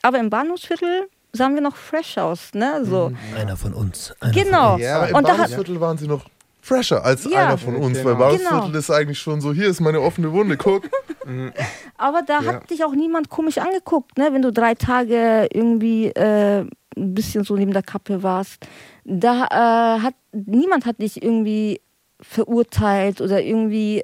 Aber 0.02 0.18
im 0.20 0.30
Bahnhofsviertel 0.30 1.08
sahen 1.34 1.54
wir 1.54 1.62
noch 1.62 1.76
fresh 1.76 2.18
aus, 2.18 2.54
ne? 2.54 2.84
So. 2.86 3.12
Einer 3.38 3.56
von 3.58 3.74
uns. 3.74 4.14
Einer 4.20 4.34
Genau. 4.34 4.78
Ja. 4.78 4.98
Aber 4.98 5.10
im 5.10 5.16
Und 5.16 5.24
da 5.28 5.32
hat, 5.34 5.38
Bahnhofsviertel 5.38 5.80
waren 5.82 5.98
sie 6.00 6.08
noch 6.08 6.26
fresher 6.62 7.04
als 7.06 7.26
Ja. 7.26 7.48
einer 7.48 7.58
von 7.60 7.76
uns, 7.76 7.98
Genau. 8.00 8.10
weil 8.10 8.16
Bahnhofsviertel 8.16 8.68
Genau. 8.68 8.78
ist 8.80 8.90
eigentlich 8.90 9.20
schon 9.20 9.40
so, 9.42 9.54
hier 9.54 9.68
ist 9.68 9.80
meine 9.82 10.02
offene 10.02 10.32
Wunde, 10.32 10.58
guck. 10.58 10.90
Aber 11.98 12.22
da 12.24 12.42
Ja. 12.42 12.54
hat 12.54 12.70
dich 12.72 12.84
auch 12.84 12.94
niemand 12.94 13.30
komisch 13.30 13.60
angeguckt, 13.60 14.18
ne? 14.18 14.30
wenn 14.34 14.42
du 14.42 14.52
drei 14.52 14.74
Tage 14.74 15.48
irgendwie 15.54 16.08
äh, 16.08 16.62
ein 16.98 17.14
bisschen 17.14 17.44
so 17.44 17.56
neben 17.56 17.72
der 17.72 17.84
Kappe 17.84 18.24
warst. 18.24 18.66
Da 19.06 19.46
äh, 19.46 20.00
hat 20.02 20.16
niemand 20.32 20.86
hat 20.88 21.00
dich 21.02 21.22
irgendwie 21.22 21.82
verurteilt 22.20 23.22
oder 23.22 23.42
irgendwie. 23.42 24.04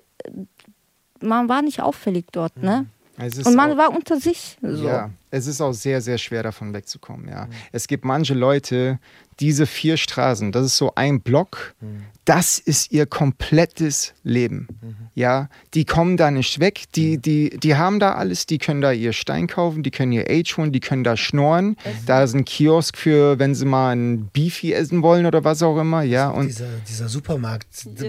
Man 1.22 1.50
war 1.50 1.62
nicht 1.62 1.82
auffällig 1.82 2.26
dort, 2.32 2.58
ne? 2.58 2.86
Es 3.18 3.38
ist 3.38 3.46
Und 3.48 3.56
man 3.56 3.72
auch- 3.74 3.78
war 3.78 3.90
unter 3.96 4.20
sich. 4.20 4.58
So. 4.62 4.86
Ja, 4.88 5.10
es 5.32 5.48
ist 5.48 5.62
auch 5.62 5.74
sehr, 5.74 6.02
sehr 6.02 6.18
schwer 6.18 6.44
davon 6.44 6.74
wegzukommen, 6.74 7.28
ja. 7.30 7.48
Es 7.72 7.88
gibt 7.88 8.04
manche 8.06 8.34
Leute, 8.34 9.00
diese 9.40 9.66
vier 9.66 9.98
Straßen, 9.98 10.52
das 10.54 10.66
ist 10.66 10.78
so 10.78 10.94
ein 10.96 11.20
Block, 11.22 11.76
das 12.24 12.58
ist 12.58 12.92
ihr 12.94 13.06
komplettes 13.06 14.14
Leben, 14.24 14.68
ja. 15.14 15.50
Die 15.74 15.86
kommen 15.86 16.16
da 16.18 16.32
nicht 16.32 16.60
weg, 16.60 16.84
die, 16.96 17.18
die, 17.18 17.50
die 17.58 17.76
haben 17.76 18.00
da 18.00 18.16
alles, 18.16 18.46
die 18.46 18.58
können 18.58 18.82
da 18.82 18.92
ihr 18.92 19.14
Stein 19.14 19.48
kaufen, 19.48 19.84
die 19.84 19.92
können 19.92 20.12
ihr 20.14 20.26
Age 20.30 20.58
holen, 20.58 20.72
die 20.72 20.80
können 20.80 21.04
da 21.04 21.16
schnorren. 21.18 21.76
Da 22.06 22.24
ist 22.24 22.34
ein 22.34 22.46
Kiosk 22.46 22.98
für, 22.98 23.38
wenn 23.40 23.56
sie 23.56 23.66
mal 23.66 23.96
ein 23.96 24.28
Beefy 24.34 24.74
essen 24.74 25.02
wollen 25.04 25.26
oder 25.26 25.44
was 25.44 25.62
auch 25.64 25.78
immer, 25.80 26.02
ja. 26.02 26.30
Und 26.30 26.48
dieser, 26.48 26.68
dieser 26.88 27.10
Supermarkt, 27.10 27.68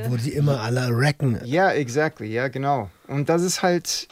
wo 0.09 0.17
die 0.17 0.31
immer 0.31 0.61
alle 0.61 0.89
racken. 0.91 1.41
ja, 1.45 1.71
exactly, 1.73 2.33
ja, 2.33 2.49
genau. 2.49 2.89
Und 3.09 3.29
das 3.29 3.43
ist 3.43 3.63
halt, 3.63 4.09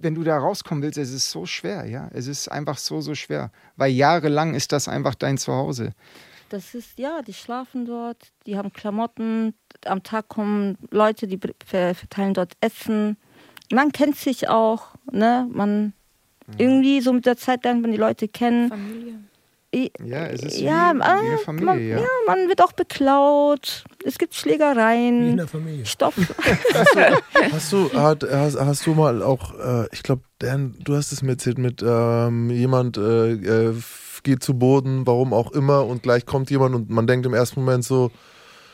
wenn 0.00 0.14
du 0.14 0.24
da 0.24 0.38
rauskommen 0.38 0.82
willst, 0.82 0.98
es 0.98 1.12
ist 1.12 1.30
so 1.30 1.46
schwer, 1.46 1.86
ja. 1.86 2.10
Es 2.12 2.26
ist 2.26 2.48
einfach 2.48 2.78
so, 2.78 3.00
so 3.00 3.14
schwer. 3.14 3.50
Weil 3.76 3.92
jahrelang 3.92 4.54
ist 4.54 4.72
das 4.72 4.88
einfach 4.88 5.14
dein 5.14 5.38
Zuhause. 5.38 5.92
Das 6.48 6.74
ist, 6.74 6.98
ja, 6.98 7.22
die 7.22 7.32
schlafen 7.32 7.86
dort, 7.86 8.32
die 8.46 8.56
haben 8.56 8.72
Klamotten, 8.72 9.54
am 9.84 10.02
Tag 10.02 10.28
kommen 10.28 10.76
Leute, 10.90 11.28
die 11.28 11.38
verteilen 11.64 12.34
dort 12.34 12.54
Essen. 12.60 13.16
Man 13.70 13.92
kennt 13.92 14.16
sich 14.16 14.48
auch, 14.48 14.94
ne? 15.12 15.48
Man 15.52 15.92
irgendwie 16.58 17.00
so 17.00 17.12
mit 17.12 17.26
der 17.26 17.36
Zeit 17.36 17.62
lernt 17.62 17.82
man 17.82 17.92
die 17.92 17.96
Leute 17.96 18.26
kennen. 18.26 18.68
Familie. 18.68 19.20
Ja, 19.72 20.26
es 20.26 20.42
ist 20.42 20.58
ja, 20.60 20.92
wie, 20.94 20.98
wie 20.98 21.02
ah, 21.02 21.18
eine 21.20 21.38
Familie, 21.38 21.66
man, 21.66 21.88
ja. 21.88 21.98
ja, 21.98 22.06
man 22.26 22.48
wird 22.48 22.60
auch 22.60 22.72
beklaut. 22.72 23.84
Es 24.04 24.18
gibt 24.18 24.32
Wie 24.32 24.48
in 24.50 24.58
Schlägereien, 24.58 25.36
der 25.36 25.46
Familie. 25.46 25.86
Stoff. 25.86 26.14
Hast 27.52 27.72
du, 27.72 27.92
hat, 27.92 28.24
hast, 28.28 28.58
hast 28.58 28.86
du 28.86 28.94
mal 28.94 29.22
auch, 29.22 29.54
äh, 29.58 29.86
ich 29.92 30.02
glaube, 30.02 30.22
Dan, 30.40 30.74
du 30.82 30.96
hast 30.96 31.12
es 31.12 31.22
mir 31.22 31.32
erzählt, 31.32 31.58
mit 31.58 31.84
ähm, 31.86 32.50
jemand 32.50 32.96
äh, 32.96 33.32
äh, 33.32 33.74
geht 34.22 34.42
zu 34.42 34.54
Boden, 34.54 35.06
warum 35.06 35.32
auch 35.32 35.52
immer, 35.52 35.86
und 35.86 36.02
gleich 36.02 36.26
kommt 36.26 36.50
jemand 36.50 36.74
und 36.74 36.90
man 36.90 37.06
denkt 37.06 37.26
im 37.26 37.34
ersten 37.34 37.60
Moment 37.60 37.84
so, 37.84 38.10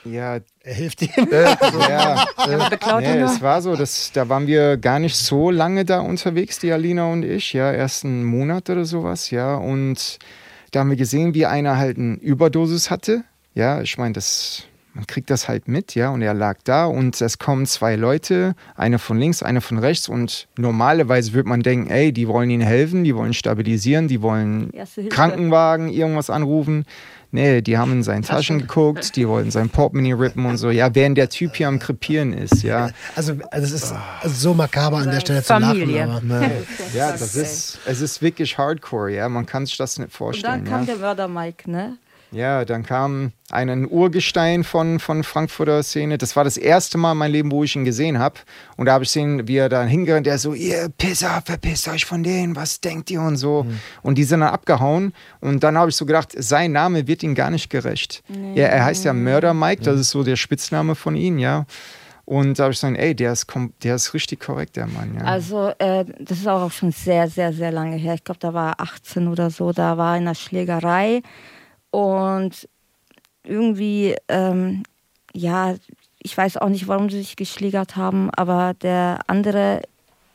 Ja, 0.05 0.38
Er 0.61 0.74
hilft 0.74 1.03
ihm. 1.03 1.11
äh, 1.30 1.57
so 1.72 1.80
ja. 1.80 2.24
beklaut 2.70 3.03
nee, 3.03 3.18
es 3.20 3.42
war 3.42 3.61
so, 3.62 3.76
dass, 3.76 4.12
da 4.12 4.28
waren 4.28 4.47
wir 4.47 4.76
gar 4.76 4.99
nicht 4.99 5.16
so 5.16 5.51
lange 5.51 5.84
da 5.84 6.01
unterwegs, 6.01 6.59
die 6.61 6.72
Alina 6.72 7.11
und 7.12 7.24
ich, 7.24 7.53
ja, 7.53 7.72
erst 7.72 8.05
einen 8.05 8.24
Monat 8.24 8.70
oder 8.70 8.84
sowas, 8.84 9.30
ja, 9.30 9.57
und 9.57 10.18
da 10.77 10.81
haben 10.81 10.91
wir 10.91 10.97
gesehen, 10.99 11.33
wie 11.33 11.47
einer 11.47 11.79
halt 11.79 11.97
eine 11.97 12.16
Überdosis 12.16 12.91
hatte, 12.91 13.24
ja, 13.55 13.81
ich 13.81 13.97
meine, 13.97 14.12
das, 14.12 14.64
man 14.93 15.07
kriegt 15.07 15.31
das 15.31 15.49
halt 15.49 15.68
mit, 15.68 15.95
ja, 15.95 16.11
und 16.11 16.20
er 16.20 16.35
lag 16.35 16.59
da 16.64 16.85
und 16.85 17.18
es 17.18 17.39
kommen 17.39 17.64
zwei 17.64 17.97
Leute, 17.97 18.55
einer 18.74 18.99
von 18.99 19.18
links, 19.18 19.43
einer 19.43 19.62
von 19.62 19.79
rechts 19.79 20.07
und 20.07 20.49
normalerweise 20.59 21.33
würde 21.33 21.49
man 21.49 21.62
denken, 21.62 21.89
ey, 21.89 22.12
die 22.12 22.29
wollen 22.29 22.51
ihnen 22.51 22.61
helfen, 22.61 23.05
die 23.05 23.16
wollen 23.16 23.33
stabilisieren, 23.33 24.07
die 24.07 24.20
wollen. 24.20 24.70
Krankenwagen, 25.09 25.89
irgendwas 25.89 26.29
anrufen. 26.29 26.85
Nee, 27.33 27.61
die 27.61 27.77
haben 27.77 27.93
in 27.93 28.03
seine 28.03 28.22
Taschen 28.22 28.61
geguckt, 28.61 29.16
die 29.16 29.29
wollten 29.29 29.51
sein 29.51 29.68
Portemonnaie 29.68 30.12
rippen 30.14 30.47
und 30.47 30.57
so. 30.57 30.70
Ja, 30.70 30.95
während 30.95 31.18
der 31.18 31.29
Typ 31.29 31.57
hier 31.57 31.68
am 31.68 31.79
Krepieren 31.79 32.33
ist, 32.33 32.62
ja. 32.62 32.91
Also, 33.14 33.35
also 33.51 33.74
es 33.74 33.83
ist 33.83 33.95
so 34.24 34.55
makaber 34.55 34.99
an 34.99 35.11
der 35.11 35.20
Stelle 35.20 35.43
zu 35.43 35.49
Familie. 35.49 36.07
lachen, 36.07 36.31
aber 36.33 36.51
Ja, 36.95 37.12
das 37.18 37.35
ist, 37.35 37.79
es 37.85 38.01
ist 38.01 38.22
wirklich 38.22 38.57
hardcore, 38.57 39.12
ja. 39.12 39.29
Man 39.29 39.45
kann 39.45 39.66
sich 39.66 39.77
das 39.77 39.99
nicht 39.99 40.07
Und 40.07 40.12
dann 40.12 40.16
vorstellen. 40.16 40.64
kam 40.64 40.81
Ja. 40.81 40.87
der 40.87 40.97
Mörder 40.97 41.29
Mike, 41.29 41.70
ne? 41.70 41.97
Ja, 42.33 42.64
dann 42.64 42.83
kam 42.85 43.33
ein, 43.51 43.70
ein 43.70 43.89
Urgestein 43.89 44.64
von, 44.64 44.99
von 44.99 45.22
Frankfurter 45.22 45.83
Szene. 45.83 46.18
Das 46.18 46.37
war 46.37 46.45
das 46.45 46.57
erste 46.57 46.99
Mal 46.99 47.12
in 47.12 47.18
meinem 47.18 47.33
Leben, 47.33 47.53
wo 47.53 47.64
ich 47.64 47.77
ihn 47.77 47.85
gesehen 47.85 48.18
habe. 48.18 48.41
Und 48.77 48.87
da 48.87 48.95
habe 48.95 49.05
ich 49.05 49.11
gesehen, 49.11 49.47
wie 49.47 49.57
er 49.57 49.68
da 49.68 49.85
hingerannt, 49.85 50.27
der 50.27 50.39
so, 50.39 50.53
ihr 50.53 50.89
Pisser, 50.99 51.43
verpisst 51.45 51.89
euch 51.89 52.05
von 52.05 52.22
denen, 52.22 52.57
was 52.57 52.81
denkt 52.81 53.11
ihr 53.11 53.20
und 53.20 53.37
so. 53.37 53.66
Und 54.03 54.18
die 54.18 54.24
sind 54.24 54.41
dann 54.41 54.51
abgehauen. 54.51 55.12
Und 55.41 55.62
dann 55.62 55.79
habe 55.79 55.91
ich 55.91 55.97
so 55.97 56.07
gedacht, 56.07 56.33
sein 56.37 56.72
Name 56.72 57.07
wird 57.07 57.22
ihm 57.22 57.35
gar 57.35 57.51
nicht 57.51 57.70
gerecht. 57.70 58.22
Ja, 58.55 58.66
er 58.66 58.85
heißt 58.85 59.05
ja 59.05 59.12
Mörder 59.12 59.55
Mike, 59.55 59.83
das 59.83 60.01
ist 60.01 60.11
so 60.11 60.24
der 60.24 60.37
Spitzname 60.37 60.95
von 60.95 61.14
ihm, 61.14 61.39
ja. 61.39 61.66
Und 62.27 62.59
da 62.59 62.64
habe 62.64 62.72
ich 62.72 62.81
gesagt, 62.81 62.99
ey, 62.99 63.14
der 63.14 63.33
ist, 63.33 63.47
der 63.85 63.95
ist 63.95 64.12
richtig 64.12 64.41
korrekt, 64.41 64.74
der 64.74 64.89
Mann, 64.89 65.14
ja. 65.14 65.24
Also, 65.24 65.68
äh, 65.79 66.05
das 66.18 66.39
ist 66.39 66.49
auch 66.49 66.72
schon 66.72 66.91
sehr, 66.91 67.29
sehr, 67.29 67.53
sehr 67.53 67.70
lange 67.70 67.97
her. 67.97 68.14
Ich 68.14 68.24
glaube, 68.24 68.41
da 68.41 68.53
war 68.53 68.72
er 68.72 68.81
18 68.81 69.29
oder 69.29 69.49
so. 69.49 69.70
Da 69.70 69.97
war 69.97 70.16
in 70.16 70.22
einer 70.22 70.35
Schlägerei. 70.35 71.22
Und 71.91 72.68
irgendwie, 73.45 74.16
ähm, 74.28 74.82
ja, 75.32 75.74
ich 76.18 76.37
weiß 76.37 76.57
auch 76.59 76.68
nicht, 76.68 76.89
warum 76.89 77.09
sie 77.11 77.18
sich 77.18 77.37
geschlägert 77.37 77.97
haben, 77.97 78.30
aber 78.30 78.74
der 78.74 79.20
andere 79.26 79.82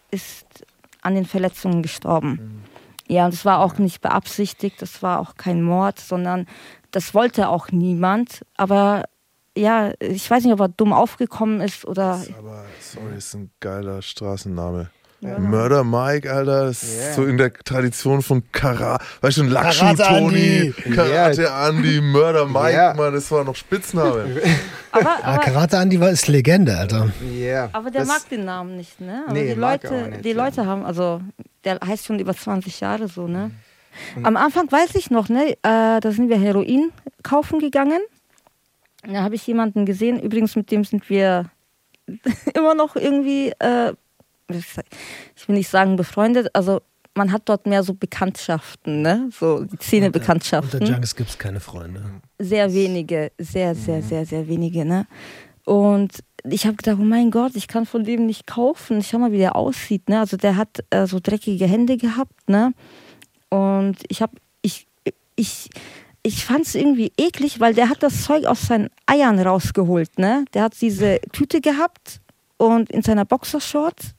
ist 0.09 0.45
an 1.01 1.15
den 1.15 1.25
Verletzungen 1.25 1.81
gestorben. 1.81 2.63
Ja, 3.07 3.25
und 3.25 3.33
es 3.33 3.43
war 3.43 3.59
auch 3.59 3.77
nicht 3.77 4.01
beabsichtigt, 4.01 4.81
das 4.81 5.03
war 5.03 5.19
auch 5.19 5.35
kein 5.35 5.61
Mord, 5.61 5.99
sondern 5.99 6.47
das 6.91 7.13
wollte 7.13 7.49
auch 7.49 7.69
niemand. 7.71 8.45
Aber 8.55 9.03
ja, 9.57 9.91
ich 9.99 10.29
weiß 10.29 10.43
nicht, 10.45 10.53
ob 10.53 10.61
er 10.61 10.69
dumm 10.69 10.93
aufgekommen 10.93 11.59
ist 11.59 11.85
oder. 11.85 12.23
aber 12.37 12.65
sorry, 12.79 13.17
ist 13.17 13.33
ein 13.33 13.51
geiler 13.59 14.01
Straßenname. 14.01 14.91
Murder 15.21 15.83
Mike, 15.83 16.31
Alter, 16.31 16.65
das 16.65 16.83
Yeah. 16.83 17.09
ist 17.09 17.15
so 17.15 17.25
in 17.25 17.37
der 17.37 17.53
Tradition 17.53 18.21
von 18.23 18.41
Karate, 18.51 19.03
weißt 19.21 19.37
du, 19.37 19.43
Lakshu 19.43 19.81
Karate 19.85 20.03
Tony, 20.03 20.73
Andy. 20.83 20.95
Karate 20.95 21.47
Andy, 21.69 22.01
Murder 22.01 22.45
Mike, 22.47 22.73
Ja. 22.73 22.93
Mann, 22.95 23.13
das 23.13 23.29
war 23.31 23.43
noch 23.43 23.55
Spitzname. 23.55 24.25
Aber, 24.93 25.09
aber 25.09 25.23
aber, 25.25 25.37
Karate 25.43 25.77
Andi 25.77 25.99
war 26.01 26.09
ist 26.09 26.27
Legende, 26.27 26.75
Alter. 26.77 27.11
Ja, 27.39 27.69
aber 27.71 27.91
der 27.91 28.01
das- 28.01 28.07
mag 28.09 28.27
den 28.29 28.43
Namen 28.45 28.75
nicht, 28.75 28.99
ne? 28.99 29.23
Aber 29.25 29.33
Nee, 29.33 29.53
die 29.53 29.59
Leute, 29.59 29.93
nicht, 30.09 30.25
die 30.25 30.31
ja. 30.31 30.43
Leute 30.43 30.65
haben, 30.65 30.83
also 30.85 31.21
der 31.63 31.79
heißt 31.85 32.05
schon 32.07 32.19
über 32.19 32.35
20 32.35 32.79
Jahre 32.81 33.07
so, 33.07 33.27
ne? 33.27 33.51
Am 34.23 34.35
Anfang 34.35 34.69
weiß 34.71 34.95
ich 34.95 35.09
noch, 35.11 35.29
ne? 35.29 35.51
Äh, 35.51 35.99
da 36.01 36.11
sind 36.11 36.27
wir 36.29 36.37
Heroin 36.39 36.91
kaufen 37.23 37.59
gegangen. 37.59 38.01
Da 39.07 39.21
habe 39.23 39.35
ich 39.35 39.45
jemanden 39.47 39.85
gesehen, 39.85 40.19
übrigens 40.19 40.55
mit 40.57 40.71
dem 40.71 40.83
sind 40.83 41.09
wir 41.09 41.45
immer 42.55 42.73
noch 42.75 42.95
irgendwie, 42.97 43.53
äh, 43.59 43.93
ich 44.55 45.47
will 45.47 45.55
nicht 45.55 45.69
sagen 45.69 45.95
befreundet, 45.95 46.49
also 46.53 46.81
man 47.13 47.31
hat 47.31 47.43
dort 47.45 47.65
mehr 47.65 47.83
so 47.83 47.93
Bekanntschaften, 47.93 49.01
ne? 49.01 49.29
So 49.37 49.65
die 49.65 49.77
Szene-Bekanntschaften. 49.77 50.79
Unter 50.79 50.93
Junks 50.93 51.15
gibt 51.15 51.29
es 51.29 51.37
keine 51.37 51.59
Freunde. 51.59 52.21
sehr 52.39 52.73
wenige, 52.73 53.31
sehr, 53.37 53.75
sehr, 53.75 54.01
sehr, 54.01 54.25
sehr 54.25 54.47
wenige, 54.47 54.85
ne? 54.85 55.07
Und 55.65 56.23
ich 56.43 56.65
habe 56.65 56.77
gedacht, 56.77 56.97
oh 56.99 57.03
mein 57.03 57.29
Gott, 57.29 57.55
ich 57.55 57.67
kann 57.67 57.85
von 57.85 58.03
dem 58.03 58.25
nicht 58.25 58.47
kaufen. 58.47 59.03
Schau 59.03 59.19
mal, 59.19 59.31
wie 59.31 59.37
der 59.37 59.55
aussieht, 59.55 60.09
ne? 60.09 60.19
Also 60.19 60.37
der 60.37 60.55
hat 60.55 60.83
äh, 60.89 61.05
so 61.05 61.19
dreckige 61.21 61.65
Hände 61.65 61.97
gehabt, 61.97 62.49
ne? 62.49 62.73
Und 63.49 63.97
ich 64.07 64.21
habe, 64.21 64.33
ich, 64.61 64.87
ich 65.35 65.69
ich 66.23 66.45
fand 66.45 66.67
es 66.67 66.75
irgendwie 66.75 67.11
eklig, 67.17 67.59
weil 67.59 67.73
der 67.73 67.89
hat 67.89 68.03
das 68.03 68.23
Zeug 68.23 68.45
aus 68.45 68.67
seinen 68.67 68.89
Eiern 69.05 69.39
rausgeholt, 69.39 70.19
ne? 70.19 70.45
Der 70.53 70.63
hat 70.63 70.79
diese 70.79 71.19
Tüte 71.31 71.61
gehabt 71.61 72.21
und 72.57 72.89
in 72.91 73.01
seiner 73.01 73.25
Boxershorts. 73.25 74.13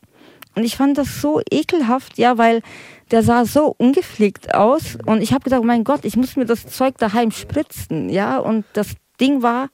Und 0.54 0.64
ich 0.64 0.76
fand 0.76 0.98
das 0.98 1.20
so 1.20 1.40
ekelhaft, 1.50 2.18
ja, 2.18 2.38
weil 2.38 2.62
der 3.10 3.22
sah 3.22 3.44
so 3.44 3.74
ungepflegt 3.78 4.54
aus. 4.54 4.98
Und 5.06 5.22
ich 5.22 5.32
habe 5.32 5.44
gedacht, 5.44 5.64
mein 5.64 5.84
Gott, 5.84 6.04
ich 6.04 6.16
muss 6.16 6.36
mir 6.36 6.46
das 6.46 6.66
Zeug 6.66 6.98
daheim 6.98 7.30
spritzen, 7.30 8.08
ja. 8.08 8.38
Und 8.38 8.64
das 8.72 8.88
Ding 9.20 9.42
war, 9.42 9.68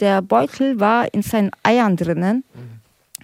der 0.00 0.22
Beutel 0.22 0.80
war 0.80 1.12
in 1.12 1.22
seinen 1.22 1.50
Eiern 1.62 1.96
drinnen. 1.96 2.44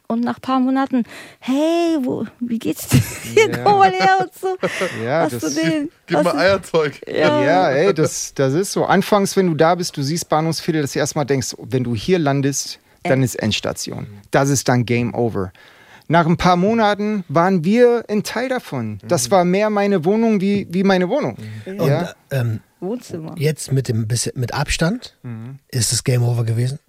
Und 0.07 0.25
nach 0.25 0.39
ein 0.39 0.41
paar 0.41 0.59
Monaten, 0.59 1.05
hey, 1.39 1.97
wo, 2.01 2.27
wie 2.41 2.59
geht's 2.59 2.89
dir? 2.89 3.01
Hier, 3.33 3.51
Ja. 3.51 3.59
komm 3.65 3.79
mal 3.79 3.93
her 3.93 4.17
und 4.21 4.35
so. 4.35 4.57
Ja, 5.05 5.21
Hast 5.21 5.41
das, 5.41 5.55
du 5.55 5.61
den? 5.61 5.91
Gib 6.07 6.17
hast 6.17 6.25
mal 6.25 6.37
Eierzeug. 6.37 7.01
Ja. 7.07 7.45
ja, 7.45 7.71
ey, 7.71 7.95
das, 7.95 8.35
das 8.35 8.55
ist 8.55 8.73
so. 8.73 8.85
Anfangs, 8.85 9.37
wenn 9.37 9.47
du 9.47 9.55
da 9.55 9.77
bist, 9.77 9.97
du 9.97 10.03
siehst 10.03 10.29
Bahnhofsviertel, 10.29 10.83
dass 10.83 10.93
du 10.95 10.99
erstmal 10.99 11.27
denkst, 11.27 11.55
wenn 11.61 11.85
du 11.85 11.95
hier 11.95 12.19
landest, 12.19 12.81
dann 13.05 13.23
ist 13.23 13.37
Endstation. 13.37 14.09
Das 14.33 14.49
ist 14.49 14.69
dann 14.69 14.85
Game 14.85 15.15
Over. 15.15 15.53
Nach 16.11 16.27
ein 16.27 16.37
paar 16.37 16.57
Monaten 16.57 17.23
waren 17.29 17.63
wir 17.63 18.05
ein 18.09 18.25
Teil 18.25 18.49
davon. 18.49 18.99
Das 19.07 19.31
war 19.31 19.45
mehr 19.45 19.71
meine 19.71 20.05
Wohnung 20.05 20.41
wie, 20.41 20.67
wie 20.69 20.83
meine 20.83 21.09
Wohnung. 21.09 21.37
Und 21.65 21.81
Ja? 21.87 22.13
ähm, 22.33 22.59
Wohnzimmer. 22.81 23.37
jetzt 23.39 23.71
mit 23.71 23.87
dem 23.87 24.09
mit 24.35 24.53
Abstand 24.53 25.17
ist 25.69 25.93
es 25.93 26.03
Game 26.03 26.25
Over 26.25 26.43
gewesen. 26.45 26.81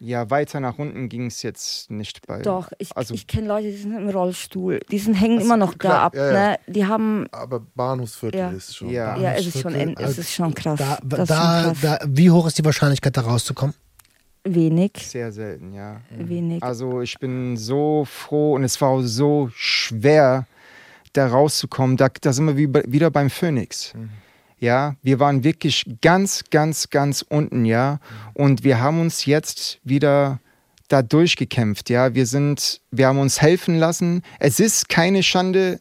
ja, 0.00 0.28
weiter 0.28 0.60
nach 0.60 0.76
unten 0.78 1.08
ging 1.08 1.26
es 1.28 1.40
jetzt 1.42 1.90
nicht 1.90 2.26
bei. 2.26 2.42
Doch, 2.42 2.70
ich, 2.78 2.94
also, 2.94 3.14
ich 3.14 3.26
kenne 3.26 3.48
Leute, 3.48 3.68
die 3.70 3.76
sind 3.78 3.96
im 3.96 4.10
Rollstuhl. 4.10 4.80
Die 4.90 4.98
sind, 4.98 5.14
hängen 5.14 5.40
immer 5.40 5.56
noch 5.56 5.78
klar, 5.78 5.92
da 5.94 6.02
ab. 6.02 6.14
ja, 6.14 6.26
ja. 6.26 6.32
Ne? 6.50 6.58
Die 6.66 6.84
haben, 6.84 7.26
Aber 7.32 7.60
Bahnhofsviertel 7.74 8.38
Ja. 8.38 8.50
ist 8.50 8.76
schon. 8.76 8.90
Ja. 8.90 9.16
ja, 9.16 9.32
es 9.32 9.46
ist 9.46 9.62
schon, 9.62 9.74
es 9.74 10.18
ist 10.18 10.30
schon 10.34 10.52
krass. 10.52 10.78
Da, 10.78 10.98
da, 11.02 11.16
schon 11.16 11.26
krass. 11.26 11.78
da, 11.80 11.98
wie 12.06 12.30
hoch 12.30 12.46
ist 12.46 12.58
die 12.58 12.64
Wahrscheinlichkeit, 12.66 13.16
da 13.16 13.22
rauszukommen? 13.22 13.74
Wenig, 14.46 14.92
sehr 14.98 15.32
selten, 15.32 15.72
ja. 15.72 16.02
wenig. 16.10 16.62
Also 16.62 17.00
ich 17.00 17.18
bin 17.18 17.56
so 17.56 18.04
froh 18.04 18.54
und 18.54 18.64
es 18.64 18.78
war 18.80 18.90
auch 18.90 19.02
so 19.02 19.50
schwer, 19.54 20.46
da 21.14 21.28
rauszukommen. 21.28 21.96
Da, 21.96 22.08
da 22.20 22.32
sind 22.32 22.46
wir 22.46 22.56
wie, 22.56 22.66
bei- 22.66 22.84
wieder 22.86 23.10
beim 23.10 23.30
Phoenix. 23.30 23.94
Ja, 24.58 24.96
wir 25.02 25.18
waren 25.18 25.44
wirklich 25.44 25.84
ganz, 26.02 26.44
ganz, 26.50 26.90
ganz 26.90 27.22
unten, 27.26 27.64
ja. 27.64 28.00
Und 28.34 28.64
wir 28.64 28.80
haben 28.80 29.00
uns 29.00 29.24
jetzt 29.24 29.80
wieder 29.82 30.40
da 30.88 31.00
durchgekämpft, 31.02 31.88
ja. 31.88 32.14
Wir 32.14 32.26
sind, 32.26 32.80
wir 32.90 33.06
haben 33.06 33.18
uns 33.18 33.40
helfen 33.40 33.78
lassen. 33.78 34.22
Es 34.38 34.60
ist 34.60 34.90
keine 34.90 35.22
Schande, 35.22 35.80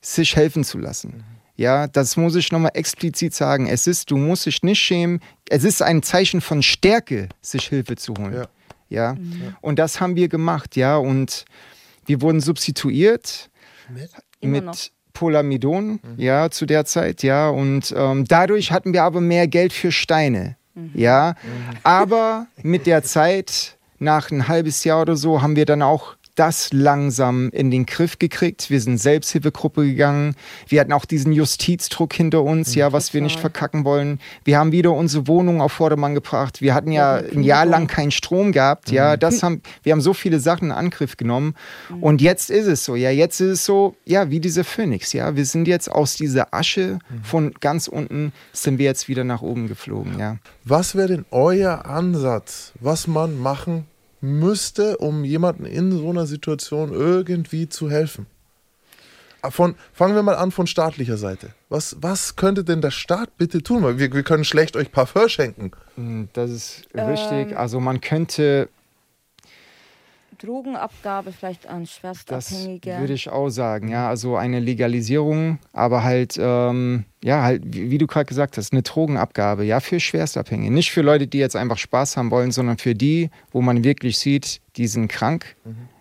sich 0.00 0.34
helfen 0.34 0.64
zu 0.64 0.78
lassen. 0.78 1.24
Ja, 1.58 1.88
das 1.88 2.16
muss 2.16 2.36
ich 2.36 2.52
nochmal 2.52 2.70
explizit 2.74 3.34
sagen. 3.34 3.66
Es 3.66 3.88
ist, 3.88 4.12
du 4.12 4.16
musst 4.16 4.46
dich 4.46 4.62
nicht 4.62 4.78
schämen. 4.78 5.18
Es 5.50 5.64
ist 5.64 5.82
ein 5.82 6.04
Zeichen 6.04 6.40
von 6.40 6.62
Stärke, 6.62 7.28
sich 7.42 7.66
Hilfe 7.66 7.96
zu 7.96 8.14
holen. 8.14 8.32
Ja. 8.32 8.48
Ja. 8.88 9.16
Und 9.60 9.80
das 9.80 10.00
haben 10.00 10.14
wir 10.14 10.28
gemacht, 10.28 10.76
ja. 10.76 10.96
Und 10.96 11.44
wir 12.06 12.22
wurden 12.22 12.40
substituiert 12.40 13.50
Mit? 13.88 14.10
Mit. 14.40 14.92
Polamidon, 15.12 15.98
ja, 16.16 16.48
zu 16.48 16.64
der 16.64 16.84
Zeit, 16.84 17.24
ja. 17.24 17.48
Und 17.48 17.92
ähm, 17.96 18.24
dadurch 18.24 18.70
hatten 18.70 18.92
wir 18.92 19.02
aber 19.02 19.20
mehr 19.20 19.48
Geld 19.48 19.72
für 19.72 19.90
Steine, 19.90 20.56
ja. 20.94 21.34
Aber 21.82 22.46
mit 22.62 22.86
der 22.86 23.02
Zeit, 23.02 23.76
nach 23.98 24.30
ein 24.30 24.46
halbes 24.46 24.84
Jahr 24.84 25.02
oder 25.02 25.16
so, 25.16 25.42
haben 25.42 25.56
wir 25.56 25.66
dann 25.66 25.82
auch 25.82 26.14
das 26.38 26.72
langsam 26.72 27.50
in 27.50 27.70
den 27.70 27.84
Griff 27.84 28.18
gekriegt. 28.18 28.70
Wir 28.70 28.80
sind 28.80 28.98
Selbsthilfegruppe 28.98 29.84
gegangen. 29.84 30.36
Wir 30.68 30.80
hatten 30.80 30.92
auch 30.92 31.04
diesen 31.04 31.32
Justizdruck 31.32 32.12
hinter 32.12 32.44
uns, 32.44 32.74
ja, 32.74 32.92
was 32.92 33.12
wir 33.12 33.20
nicht 33.20 33.40
verkacken 33.40 33.84
wollen. 33.84 34.20
Wir 34.44 34.58
haben 34.58 34.70
wieder 34.70 34.92
unsere 34.92 35.26
Wohnung 35.26 35.60
auf 35.60 35.72
Vordermann 35.72 36.14
gebracht. 36.14 36.60
Wir 36.60 36.74
hatten 36.74 36.92
ja 36.92 37.16
ein 37.16 37.42
Jahr 37.42 37.66
lang 37.66 37.88
keinen 37.88 38.12
Strom 38.12 38.52
gehabt, 38.52 38.90
ja. 38.90 39.16
Das 39.16 39.42
haben, 39.42 39.62
wir 39.82 39.92
haben 39.92 40.00
so 40.00 40.14
viele 40.14 40.38
Sachen 40.38 40.66
in 40.66 40.72
Angriff 40.72 41.16
genommen. 41.16 41.54
Und 42.00 42.20
jetzt 42.22 42.50
ist 42.50 42.66
es 42.66 42.84
so, 42.84 42.94
ja, 42.94 43.10
jetzt 43.10 43.40
ist 43.40 43.50
es 43.50 43.64
so, 43.64 43.96
ja, 44.04 44.30
wie 44.30 44.40
diese 44.40 44.62
Phönix, 44.62 45.12
ja. 45.12 45.34
Wir 45.34 45.44
sind 45.44 45.66
jetzt 45.66 45.90
aus 45.90 46.14
dieser 46.14 46.54
Asche 46.54 47.00
von 47.22 47.52
ganz 47.60 47.88
unten 47.88 48.32
sind 48.52 48.78
wir 48.78 48.86
jetzt 48.86 49.08
wieder 49.08 49.24
nach 49.24 49.42
oben 49.42 49.66
geflogen, 49.66 50.18
ja. 50.18 50.36
Was 50.64 50.94
wäre 50.94 51.08
denn 51.08 51.24
euer 51.30 51.86
Ansatz, 51.86 52.72
was 52.80 53.06
man 53.06 53.38
machen 53.38 53.86
müsste, 54.20 54.98
um 54.98 55.24
jemanden 55.24 55.64
in 55.64 55.92
so 55.92 56.10
einer 56.10 56.26
Situation 56.26 56.92
irgendwie 56.92 57.68
zu 57.68 57.90
helfen? 57.90 58.26
Ah, 59.40 59.50
Von, 59.50 59.76
fangen 59.92 60.16
wir 60.16 60.22
mal 60.24 60.34
an 60.34 60.50
von 60.50 60.66
staatlicher 60.66 61.16
Seite. 61.16 61.50
Was, 61.68 61.96
was 62.00 62.34
könnte 62.34 62.64
denn 62.64 62.80
der 62.80 62.90
Staat 62.90 63.36
bitte 63.36 63.62
tun? 63.62 63.84
Weil 63.84 63.98
wir, 63.98 64.12
wir 64.12 64.24
können 64.24 64.44
schlecht 64.44 64.76
euch 64.76 64.90
Parfum 64.90 65.28
schenken. 65.28 65.70
Mm, 65.96 66.24
Das 66.32 66.50
ist 66.50 66.88
richtig. 66.94 67.56
Also 67.56 67.78
man 67.78 68.00
könnte, 68.00 68.68
Drogenabgabe 70.38 71.32
vielleicht 71.32 71.66
an 71.66 71.82
das 71.82 71.92
Schwerstabhängige. 71.92 72.98
würde 73.00 73.12
ich 73.12 73.28
auch 73.28 73.48
sagen, 73.50 73.88
ja. 73.88 74.08
Also 74.08 74.36
eine 74.36 74.60
Legalisierung, 74.60 75.58
aber 75.72 76.02
halt, 76.04 76.36
ähm, 76.40 77.04
ja, 77.22 77.42
halt, 77.42 77.62
wie, 77.64 77.90
wie 77.90 77.98
du 77.98 78.06
gerade 78.06 78.26
gesagt 78.26 78.56
hast, 78.56 78.72
eine 78.72 78.82
Drogenabgabe, 78.82 79.64
ja, 79.64 79.80
für 79.80 80.00
Schwerstabhängige. 80.00 80.72
Nicht 80.72 80.90
für 80.90 81.02
Leute, 81.02 81.26
die 81.26 81.38
jetzt 81.38 81.56
einfach 81.56 81.78
Spaß 81.78 82.16
haben 82.16 82.30
wollen, 82.30 82.52
sondern 82.52 82.78
für 82.78 82.94
die, 82.94 83.30
wo 83.50 83.60
man 83.60 83.84
wirklich 83.84 84.18
sieht, 84.18 84.60
die 84.76 84.86
sind 84.86 85.08
krank, 85.08 85.56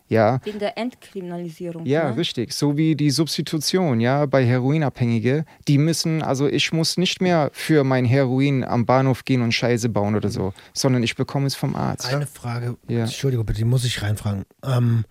ja. 0.07 0.39
Wegen 0.43 0.59
der 0.59 0.77
Entkriminalisierung. 0.77 1.85
Ja, 1.85 2.09
ne? 2.11 2.17
richtig. 2.17 2.53
So 2.53 2.77
wie 2.77 2.95
die 2.95 3.09
Substitution, 3.11 3.99
ja, 3.99 4.25
bei 4.25 4.45
Heroinabhängige. 4.45 5.45
Die 5.67 5.77
müssen, 5.77 6.21
also 6.23 6.47
ich 6.47 6.71
muss 6.71 6.97
nicht 6.97 7.21
mehr 7.21 7.49
für 7.53 7.83
mein 7.83 8.05
Heroin 8.05 8.63
am 8.63 8.85
Bahnhof 8.85 9.25
gehen 9.25 9.41
und 9.41 9.51
Scheiße 9.53 9.89
bauen 9.89 10.15
oder 10.15 10.29
so, 10.29 10.53
sondern 10.73 11.03
ich 11.03 11.15
bekomme 11.15 11.47
es 11.47 11.55
vom 11.55 11.75
Arzt. 11.75 12.11
Eine 12.13 12.27
Frage, 12.27 12.77
Ja. 12.87 13.01
Entschuldigung, 13.01 13.45
bitte, 13.45 13.59
die 13.59 13.65
muss 13.65 13.83
ich 13.85 14.01
reinfragen. 14.01 14.45
Ähm, 14.63 15.05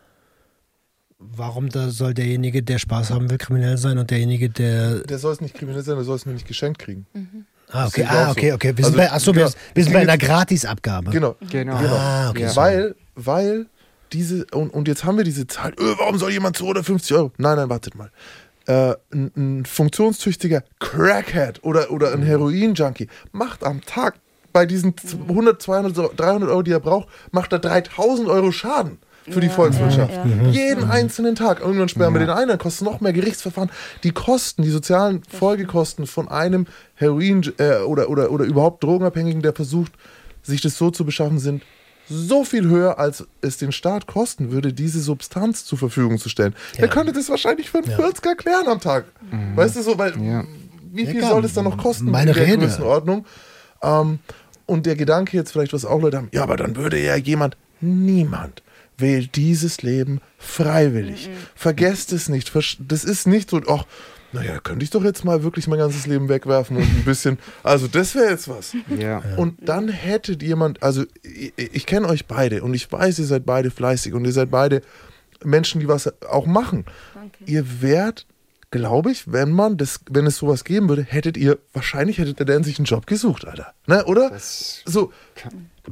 warum 1.18 1.68
da 1.68 1.90
soll 1.90 2.14
derjenige, 2.14 2.62
der 2.62 2.78
Spaß 2.78 3.10
haben 3.10 3.30
will, 3.30 3.38
kriminell 3.38 3.78
sein 3.78 3.98
und 3.98 4.10
derjenige, 4.10 4.50
der. 4.50 5.00
Der 5.00 5.18
soll 5.18 5.32
es 5.32 5.40
nicht 5.40 5.54
kriminell 5.54 5.82
sein, 5.82 5.96
der 5.96 6.04
soll 6.04 6.16
es 6.16 6.26
nur 6.26 6.34
nicht 6.34 6.46
geschenkt 6.46 6.78
kriegen. 6.78 7.06
Ah, 7.72 7.88
sehe 7.88 8.04
okay, 8.04 8.14
ah, 8.16 8.30
okay, 8.30 8.48
so. 8.50 8.54
okay. 8.54 8.72
Wir 8.76 8.84
Also, 8.84 8.90
sind 8.90 8.96
bei, 8.96 9.12
achso, 9.12 9.34
wir, 9.34 9.44
genau. 9.44 9.54
wir 9.74 9.84
sind 9.84 9.92
bei 9.92 10.00
einer 10.00 10.12
jetzt- 10.12 10.24
Gratisabgabe. 10.24 11.10
Genau. 11.10 11.34
Genau. 11.50 11.74
Ah, 11.74 12.30
okay. 12.30 12.42
Ja. 12.42 12.54
Weil, 12.56 12.94
weil 13.14 13.66
diese, 14.16 14.46
und, 14.52 14.70
und 14.70 14.88
jetzt 14.88 15.04
haben 15.04 15.16
wir 15.18 15.24
diese 15.24 15.46
Zahl, 15.46 15.72
öh, 15.78 15.94
warum 15.98 16.18
soll 16.18 16.32
jemand 16.32 16.56
250 16.56 17.16
Euro? 17.16 17.32
Nein, 17.36 17.56
nein, 17.56 17.68
wartet 17.68 17.94
mal. 17.94 18.10
Äh, 18.66 18.94
ein, 19.12 19.30
ein 19.36 19.64
funktionstüchtiger 19.66 20.64
Crackhead 20.80 21.62
oder, 21.62 21.90
oder 21.90 22.12
ein 22.12 22.22
Heroin-Junkie 22.22 23.08
macht 23.32 23.62
am 23.62 23.82
Tag 23.82 24.14
bei 24.52 24.64
diesen 24.66 24.94
100, 25.28 25.60
200, 25.60 26.18
300 26.18 26.48
Euro, 26.50 26.62
die 26.62 26.72
er 26.72 26.80
braucht, 26.80 27.08
macht 27.30 27.52
er 27.52 27.58
3000 27.58 28.28
Euro 28.28 28.50
Schaden 28.52 28.98
für 29.28 29.40
die 29.40 29.48
Volkswirtschaft. 29.48 30.12
ja, 30.14 30.24
ja. 30.24 30.48
Jeden 30.48 30.84
einzelnen 30.84 31.34
Tag. 31.34 31.60
Irgendwann 31.60 31.88
sperren 31.88 32.14
wir 32.14 32.20
den 32.20 32.30
ein, 32.30 32.48
dann 32.48 32.58
kostet 32.58 32.86
es 32.86 32.92
noch 32.92 33.00
mehr 33.00 33.12
Gerichtsverfahren. 33.12 33.70
Die 34.02 34.12
Kosten, 34.12 34.62
die 34.62 34.70
sozialen 34.70 35.22
Folgekosten 35.24 36.06
von 36.06 36.28
einem 36.28 36.66
Heroin- 36.94 37.52
äh, 37.58 37.78
oder, 37.80 38.08
oder, 38.08 38.30
oder 38.30 38.44
überhaupt 38.44 38.82
Drogenabhängigen, 38.82 39.42
der 39.42 39.52
versucht, 39.52 39.92
sich 40.42 40.60
das 40.60 40.78
so 40.78 40.90
zu 40.90 41.04
beschaffen, 41.04 41.38
sind 41.38 41.62
so 42.08 42.44
viel 42.44 42.68
höher, 42.68 42.98
als 42.98 43.26
es 43.40 43.56
den 43.58 43.72
Staat 43.72 44.06
kosten 44.06 44.50
würde, 44.52 44.72
diese 44.72 45.00
Substanz 45.00 45.64
zur 45.64 45.78
Verfügung 45.78 46.18
zu 46.18 46.28
stellen. 46.28 46.54
Der 46.78 46.88
könnte 46.88 47.12
das 47.12 47.28
wahrscheinlich 47.28 47.70
für 47.70 47.78
einen 47.78 47.88
40er 47.88 48.34
klären 48.36 48.66
am 48.68 48.80
Tag. 48.80 49.06
Weißt 49.54 49.76
du 49.76 49.82
so, 49.82 49.98
weil 49.98 50.12
Ja. 50.22 50.44
wie 50.92 51.06
viel 51.06 51.20
soll 51.22 51.44
es 51.44 51.54
dann 51.54 51.64
noch 51.64 51.76
kosten 51.78 52.10
Meine 52.10 52.30
in 52.30 52.36
der 52.36 52.46
Rede. 52.46 52.58
Größenordnung? 52.66 53.26
Ähm, 53.82 54.18
und 54.66 54.86
der 54.86 54.96
Gedanke 54.96 55.36
jetzt 55.36 55.52
vielleicht, 55.52 55.72
was 55.72 55.84
auch 55.84 56.00
Leute 56.00 56.16
haben, 56.16 56.28
ja, 56.32 56.42
aber 56.42 56.56
dann 56.56 56.76
würde 56.76 56.98
ja 57.02 57.16
jemand, 57.16 57.56
niemand 57.80 58.62
wählt 58.98 59.36
dieses 59.36 59.82
Leben 59.82 60.20
freiwillig. 60.38 61.28
Vergesst 61.54 62.12
es 62.12 62.28
nicht. 62.28 62.52
Das 62.88 63.04
ist 63.04 63.26
nicht 63.26 63.50
so, 63.50 63.60
ach, 63.68 63.84
naja, 64.36 64.60
könnte 64.60 64.84
ich 64.84 64.90
doch 64.90 65.02
jetzt 65.04 65.24
mal 65.24 65.42
wirklich 65.42 65.66
mein 65.66 65.78
ganzes 65.78 66.06
Leben 66.06 66.28
wegwerfen 66.28 66.76
und 66.76 66.82
ein 66.82 67.04
bisschen, 67.04 67.38
also 67.62 67.88
das 67.88 68.14
wäre 68.14 68.30
jetzt 68.30 68.48
was. 68.48 68.74
Ja. 68.96 69.22
Und 69.36 69.68
dann 69.68 69.88
hättet 69.88 70.42
jemand, 70.42 70.82
also 70.82 71.04
ich, 71.22 71.52
ich 71.56 71.86
kenne 71.86 72.08
euch 72.08 72.26
beide 72.26 72.62
und 72.62 72.74
ich 72.74 72.90
weiß, 72.90 73.18
ihr 73.18 73.26
seid 73.26 73.44
beide 73.46 73.70
fleißig 73.70 74.14
und 74.14 74.24
ihr 74.24 74.32
seid 74.32 74.50
beide 74.50 74.82
Menschen, 75.44 75.80
die 75.80 75.88
was 75.88 76.12
auch 76.24 76.46
machen. 76.46 76.84
Danke. 77.14 77.44
Ihr 77.44 77.82
wärt, 77.82 78.26
glaube 78.70 79.10
ich, 79.10 79.30
wenn 79.32 79.52
man 79.52 79.76
das, 79.76 80.00
wenn 80.10 80.26
es 80.26 80.36
sowas 80.38 80.64
geben 80.64 80.88
würde, 80.88 81.02
hättet 81.02 81.36
ihr, 81.36 81.58
wahrscheinlich 81.72 82.18
hättet 82.18 82.40
ihr 82.40 82.46
dann 82.46 82.64
sich 82.64 82.78
einen 82.78 82.86
Job 82.86 83.06
gesucht, 83.06 83.46
Alter. 83.46 83.72
Ne, 83.86 84.04
oder? 84.06 84.30
Das, 84.30 84.82
so, 84.84 85.12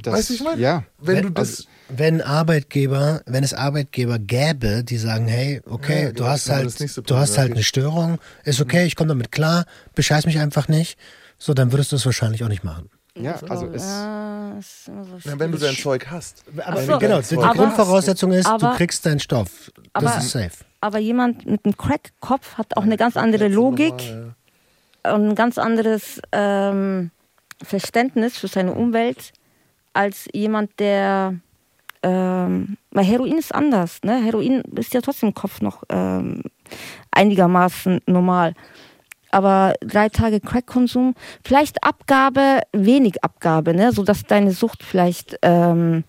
das, 0.02 0.14
weißt 0.14 0.30
du, 0.30 0.34
ich 0.34 0.42
meine? 0.42 0.60
Ja. 0.60 0.84
Wenn, 0.98 1.16
Wenn- 1.16 1.22
du 1.24 1.30
das. 1.30 1.66
Wenn 1.88 2.22
Arbeitgeber, 2.22 3.22
wenn 3.26 3.44
es 3.44 3.52
Arbeitgeber 3.52 4.18
gäbe, 4.18 4.84
die 4.84 4.96
sagen, 4.96 5.26
hey, 5.28 5.60
okay, 5.68 6.04
Ja, 6.04 6.08
du 6.08 6.14
genau, 6.14 6.28
hast 6.28 6.48
halt, 6.48 7.08
du 7.10 7.16
hast 7.16 7.36
halt 7.38 7.52
eine 7.52 7.62
Störung, 7.62 8.18
ist 8.44 8.60
okay, 8.60 8.86
ich 8.86 8.96
komme 8.96 9.08
damit 9.08 9.30
klar, 9.32 9.66
bescheiß 9.94 10.24
mich 10.26 10.38
einfach 10.38 10.68
nicht, 10.68 10.98
so 11.38 11.52
dann 11.52 11.72
würdest 11.72 11.92
du 11.92 11.96
es 11.96 12.06
wahrscheinlich 12.06 12.42
auch 12.42 12.48
nicht 12.48 12.64
machen. 12.64 12.88
Ja, 13.16 13.38
also 13.48 13.66
es, 13.66 13.82
Ah, 13.82 14.54
ist 14.58 14.90
Na, 15.24 15.38
wenn 15.38 15.52
du 15.52 15.58
dein 15.58 15.76
Zeug 15.76 16.06
hast. 16.10 16.42
Aber 16.64 16.82
so. 16.82 16.98
genau, 16.98 17.20
die 17.20 17.36
Aber- 17.36 17.52
Grundvoraussetzung 17.54 18.32
ist, 18.32 18.46
du 18.46 18.50
aber- 18.52 18.74
kriegst 18.76 19.04
deinen 19.06 19.20
Stoff. 19.20 19.70
Das 19.92 20.04
aber- 20.04 20.18
ist 20.18 20.30
safe. 20.30 20.50
Aber 20.80 20.98
jemand 20.98 21.46
mit 21.46 21.64
einem 21.64 21.76
Crack-Kopf 21.76 22.54
hat 22.58 22.76
auch 22.76 22.82
eine 22.82 22.96
ganz 22.96 23.16
andere 23.16 23.48
Logik. 23.48 23.94
ein 25.04 25.34
ganz 25.34 25.58
anderes 25.58 26.20
ähm, 26.32 27.10
Verständnis 27.62 28.38
für 28.38 28.48
seine 28.48 28.72
Umwelt 28.72 29.32
als 29.92 30.26
jemand, 30.32 30.80
der 30.80 31.34
ähm, 32.04 32.76
weil 32.90 33.04
Heroin 33.04 33.38
ist 33.38 33.54
anders. 33.54 34.00
Ne? 34.04 34.22
Heroin 34.22 34.60
ist 34.76 34.92
ja 34.92 35.00
trotzdem 35.00 35.30
im 35.30 35.34
Kopf 35.34 35.62
noch 35.62 35.84
ähm, 35.88 36.42
einigermaßen 37.10 38.00
normal. 38.06 38.52
Aber 39.30 39.74
drei 39.80 40.10
Tage 40.10 40.38
Crack-Konsum, 40.38 41.14
vielleicht 41.42 41.82
Abgabe, 41.82 42.60
wenig 42.72 43.24
Abgabe, 43.24 43.74
ne? 43.74 43.90
sodass 43.90 44.22
deine 44.24 44.52
Sucht 44.52 44.84
vielleicht 44.84 45.38
ähm, 45.42 46.04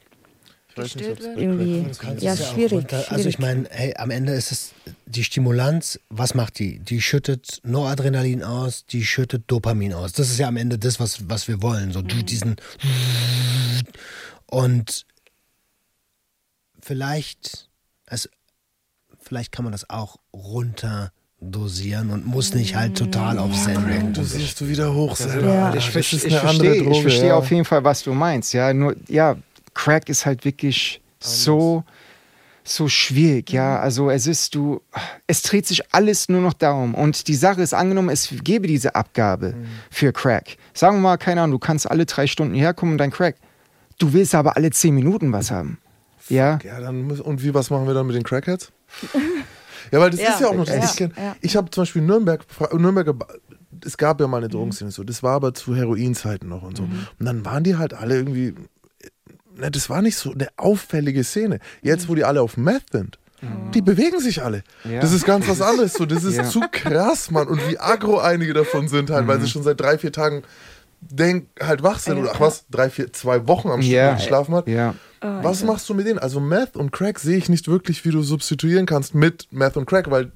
irgendwie 0.76 1.84
Du 1.84 1.98
kannst 1.98 2.22
ja, 2.22 2.34
auch 2.34 2.38
schwierig, 2.38 2.90
schwierig. 2.90 3.12
Also 3.12 3.30
ich 3.30 3.40
meine, 3.40 3.66
hey, 3.72 3.96
am 3.96 4.12
Ende 4.12 4.34
ist 4.34 4.52
es 4.52 4.74
die 5.06 5.24
Stimulanz, 5.24 5.98
was 6.10 6.36
macht 6.36 6.60
die? 6.60 6.80
Die 6.80 7.02
schüttet 7.02 7.62
Noradrenalin 7.64 8.44
aus, 8.44 8.86
die 8.86 9.06
schüttet 9.06 9.46
Dopamin 9.48 9.94
aus. 9.94 10.12
Das 10.12 10.30
ist 10.30 10.38
ja 10.38 10.50
am 10.50 10.58
Ende 10.58 10.78
das, 10.78 11.00
was, 11.00 11.30
was 11.30 11.48
wir 11.48 11.62
wollen. 11.62 11.94
So 11.94 12.02
du 12.02 12.22
diesen 12.22 12.58
und 14.48 15.06
vielleicht, 16.86 17.68
also, 18.08 18.30
vielleicht 19.20 19.52
kann 19.52 19.66
man 19.66 19.72
das 19.72 19.90
auch 19.90 20.18
runter 20.34 21.12
dosieren 21.42 22.12
und 22.12 22.26
muss 22.26 22.54
nicht 22.54 22.76
halt 22.76 22.98
total 22.98 23.40
auf 23.40 23.54
Sendung. 23.56 24.14
Du 24.14 24.24
siehst 24.24 24.62
du 24.62 24.68
wieder 24.68 24.94
hoch 24.94 25.16
selber. 25.16 25.54
Ja. 25.54 25.74
Ich, 25.74 25.88
ich 25.88 25.92
verstehe, 25.92 26.76
ich 26.76 27.02
verstehe 27.02 27.28
ja. 27.30 27.36
auf 27.36 27.50
jeden 27.52 27.66
Fall, 27.66 27.84
was 27.84 28.04
du 28.04 28.14
meinst. 28.14 28.54
Ja, 28.54 28.74
nur, 28.74 28.96
ja, 29.08 29.36
Crack 29.74 30.10
ist 30.10 30.26
halt 30.26 30.46
wirklich 30.46 31.02
so, 31.20 31.84
so 32.64 32.88
schwierig. 32.88 33.52
Ja, 33.52 33.80
also 33.80 34.10
es 34.10 34.28
ist, 34.28 34.56
du, 34.56 34.82
es 35.28 35.42
dreht 35.42 35.68
sich 35.68 35.94
alles 35.94 36.30
nur 36.30 36.42
noch 36.42 36.54
darum. 36.54 36.96
Und 36.96 37.28
die 37.28 37.36
Sache 37.36 37.62
ist 37.62 37.74
angenommen, 37.74 38.10
es 38.10 38.30
gäbe 38.44 38.68
diese 38.68 38.96
Abgabe 38.96 39.56
für 39.92 40.14
Crack. 40.14 40.58
Sagen 40.74 40.98
wir 40.98 41.02
mal, 41.02 41.18
keine 41.18 41.42
Ahnung, 41.42 41.60
du 41.60 41.60
kannst 41.60 41.90
alle 41.90 42.06
drei 42.06 42.28
Stunden 42.28 42.56
herkommen 42.56 42.94
und 42.94 43.00
dein 43.00 43.12
Crack. 43.12 43.36
Du 43.98 44.14
willst 44.14 44.34
aber 44.34 44.56
alle 44.56 44.72
zehn 44.72 44.96
Minuten 44.96 45.32
was 45.32 45.52
haben. 45.52 45.80
Ja, 46.30 46.60
Ja, 46.64 46.80
dann 46.80 47.04
muss, 47.04 47.20
und 47.22 47.44
wie, 47.44 47.54
was 47.54 47.70
machen 47.70 47.88
wir 47.88 47.94
dann 47.94 48.08
mit 48.08 48.16
den 48.16 48.24
Crackheads? 48.24 48.72
ja, 49.92 50.00
weil 50.00 50.10
das 50.10 50.20
Ja, 50.20 50.30
ist 50.30 50.42
ja 50.42 50.48
auch 50.48 50.56
noch 50.56 50.66
das. 50.66 50.76
ja, 50.76 50.84
ich 50.84 50.92
kenn- 50.92 51.14
ja. 51.18 51.36
ich 51.42 51.56
habe 51.56 51.70
zum 51.70 51.84
Beispiel 51.84 52.02
Nürnberg, 52.02 52.46
Nürnberger, 52.74 53.14
es 53.86 53.98
gab 53.98 54.20
ja 54.22 54.28
mal 54.28 54.38
eine 54.38 54.48
Drogenszene 54.50 54.92
so, 54.92 55.04
das 55.04 55.22
war 55.24 55.34
aber 55.36 55.54
zu 55.54 55.76
Heroinzeiten 55.76 56.50
noch 56.50 56.64
und 56.64 56.78
so. 56.78 56.84
Mhm. 56.84 57.08
Und 57.20 57.26
dann 57.26 57.46
waren 57.46 57.64
die 57.64 57.76
halt 57.78 57.94
alle 57.94 58.16
irgendwie, 58.16 58.56
ne, 59.56 59.70
das 59.70 59.90
war 59.90 60.02
nicht 60.02 60.16
so 60.18 60.32
eine 60.32 60.48
auffällige 60.58 61.24
Szene. 61.24 61.60
Jetzt, 61.82 62.08
wo 62.10 62.16
die 62.16 62.24
alle 62.24 62.42
auf 62.42 62.58
Meth 62.58 62.92
sind, 62.92 63.20
die 63.76 63.82
bewegen 63.84 64.20
sich 64.20 64.42
alle. 64.42 64.64
Ja. 64.86 65.02
Das 65.02 65.12
ist 65.12 65.24
ganz 65.26 65.48
was 65.48 65.62
anderes. 65.62 65.94
So, 65.94 66.06
das 66.08 66.24
ist 66.24 66.38
Ja. 66.38 66.46
zu 66.46 66.62
krass, 66.72 67.30
Mann. 67.30 67.48
Und 67.48 67.60
wie 67.70 67.78
aggro 67.78 68.18
einige 68.18 68.54
davon 68.54 68.88
sind 68.88 69.12
halt, 69.12 69.28
weil 69.28 69.40
sie 69.40 69.48
schon 69.48 69.62
seit 69.62 69.80
drei, 69.80 70.00
vier 70.00 70.12
Tagen 70.12 70.42
denk, 71.10 71.48
halt 71.62 71.84
wach 71.84 72.00
sind. 72.00 72.18
Oder 72.18 72.32
ach 72.34 72.40
was, 72.40 72.66
drei, 72.70 72.90
vier, 72.90 73.12
zwei 73.14 73.48
Wochen 73.48 73.70
am 73.70 73.82
Stück 73.82 73.94
Ja. 73.94 74.14
geschlafen 74.16 74.56
hat. 74.56 74.68
ja. 74.68 74.96
Was 75.22 75.64
machst 75.64 75.90
du 75.90 75.96
mit 75.96 76.06
denen? 76.06 76.20
Also 76.20 76.40
Meth 76.40 76.76
und 76.76 76.92
Crack 76.92 77.18
sehe 77.18 77.38
ich 77.38 77.50
nicht 77.50 77.68
wirklich, 77.68 78.06
wie 78.06 78.12
du 78.12 78.22
substituieren 78.22 78.86
kannst 78.86 79.16
mit 79.16 79.48
Meth 79.52 79.76
und 79.76 79.88
Crack, 79.88 80.12
weil 80.12 80.32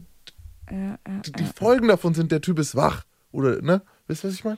die, 0.71 1.31
die 1.31 1.43
Folgen 1.55 1.87
davon 1.89 2.15
sind, 2.15 2.31
der 2.31 2.41
Typ 2.41 2.57
ist 2.57 2.75
wach. 2.75 3.03
Oder, 3.31 3.61
ne? 3.61 3.81
Wisst 4.07 4.23
ihr, 4.23 4.29
was 4.29 4.35
ich 4.35 4.43
meine? 4.43 4.57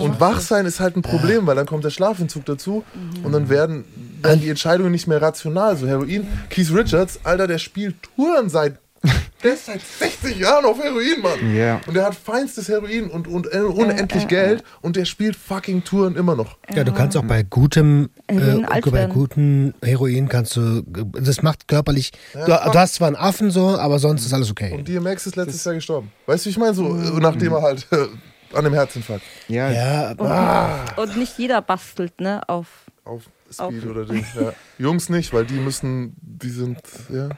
Und 0.00 0.18
Wachsein 0.18 0.66
ist 0.66 0.80
halt 0.80 0.96
ein 0.96 1.02
Problem, 1.02 1.46
weil 1.46 1.54
dann 1.54 1.66
kommt 1.66 1.84
der 1.84 1.90
Schlafentzug 1.90 2.44
dazu 2.44 2.82
und 3.22 3.30
dann 3.30 3.48
werden, 3.48 3.84
werden 4.22 4.40
die 4.40 4.48
Entscheidungen 4.48 4.90
nicht 4.90 5.06
mehr 5.06 5.22
rational. 5.22 5.76
So 5.76 5.86
Heroin, 5.86 6.26
Keith 6.50 6.72
Richards, 6.74 7.20
Alter, 7.22 7.46
der 7.46 7.58
spielt 7.58 7.94
Touren 8.02 8.48
seit, 8.48 8.78
der 9.42 9.54
ist 9.54 9.66
seit 9.66 9.80
60 9.80 10.38
Jahren 10.38 10.64
auf 10.64 10.78
Heroin, 10.82 11.20
Mann. 11.22 11.54
Ja. 11.54 11.80
Und 11.86 11.94
der 11.94 12.06
hat 12.06 12.14
feinstes 12.14 12.68
Heroin 12.68 13.10
und, 13.10 13.28
und 13.28 13.52
äh, 13.52 13.58
unendlich 13.58 14.26
Geld 14.28 14.64
und 14.80 14.96
der 14.96 15.04
spielt 15.04 15.36
fucking 15.36 15.84
Touren 15.84 16.16
immer 16.16 16.34
noch. 16.34 16.56
Ja, 16.74 16.84
du 16.84 16.92
kannst 16.92 17.16
auch 17.16 17.24
bei 17.24 17.42
gutem, 17.42 18.10
Heroin 18.28 18.64
äh, 18.64 18.90
bei 18.90 19.06
gutem 19.06 19.74
Heroin 19.82 20.28
kannst 20.28 20.56
du, 20.56 20.82
das 20.82 21.42
macht 21.42 21.68
körperlich, 21.68 22.12
du, 22.32 22.46
du 22.46 22.74
hast 22.74 22.94
zwar 22.94 23.08
einen 23.08 23.16
Affen 23.16 23.50
so, 23.50 23.78
aber 23.78 23.98
sonst 23.98 24.24
ist 24.24 24.32
alles 24.32 24.50
okay. 24.50 24.72
Und 24.72 24.88
DMX 24.88 25.26
ist 25.26 25.36
letztes 25.36 25.64
Jahr 25.64 25.74
gestorben. 25.74 26.10
Weißt 26.26 26.44
du, 26.44 26.48
wie 26.48 26.50
ich 26.50 26.58
meine? 26.58 26.74
So, 26.74 26.96
äh, 26.96 27.20
nachdem 27.20 27.52
er 27.52 27.62
halt 27.62 27.86
äh, 27.90 28.06
an 28.54 28.64
einem 28.66 28.74
Herzinfarkt 28.74 29.24
ja. 29.48 29.70
Ja, 29.70 30.84
Und 30.96 31.16
nicht 31.16 31.38
jeder 31.38 31.60
bastelt, 31.60 32.20
ne, 32.20 32.40
auf. 32.48 32.66
auf 33.04 33.22
Speed 33.50 33.86
oder 33.86 34.04
Ding. 34.04 34.24
Ja. 34.34 34.52
Jungs 34.78 35.08
nicht, 35.08 35.32
weil 35.32 35.44
die 35.44 35.54
müssen, 35.54 36.16
die 36.20 36.50
sind, 36.50 36.78
ja. 37.12 37.28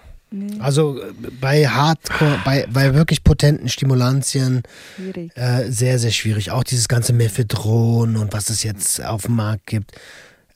Also 0.58 1.00
äh, 1.00 1.12
bei 1.40 1.68
Hardcore, 1.68 2.40
bei, 2.44 2.66
bei 2.70 2.94
wirklich 2.94 3.22
potenten 3.22 3.68
Stimulantien 3.68 4.62
äh, 5.34 5.70
sehr, 5.70 5.98
sehr 5.98 6.10
schwierig. 6.10 6.50
Auch 6.50 6.64
dieses 6.64 6.88
ganze 6.88 7.12
Mephedron 7.12 8.16
und 8.16 8.32
was 8.32 8.50
es 8.50 8.62
jetzt 8.62 9.02
auf 9.04 9.22
dem 9.22 9.36
Markt 9.36 9.66
gibt. 9.66 9.92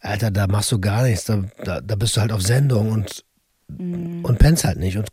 Alter, 0.00 0.30
da 0.30 0.46
machst 0.46 0.72
du 0.72 0.80
gar 0.80 1.04
nichts. 1.04 1.24
Da, 1.24 1.44
da, 1.64 1.80
da 1.80 1.94
bist 1.94 2.16
du 2.16 2.20
halt 2.20 2.32
auf 2.32 2.42
Sendung 2.42 2.90
und, 2.90 3.24
und 3.68 4.38
pennst 4.38 4.64
halt 4.64 4.78
nicht 4.78 4.96
und 4.96 5.10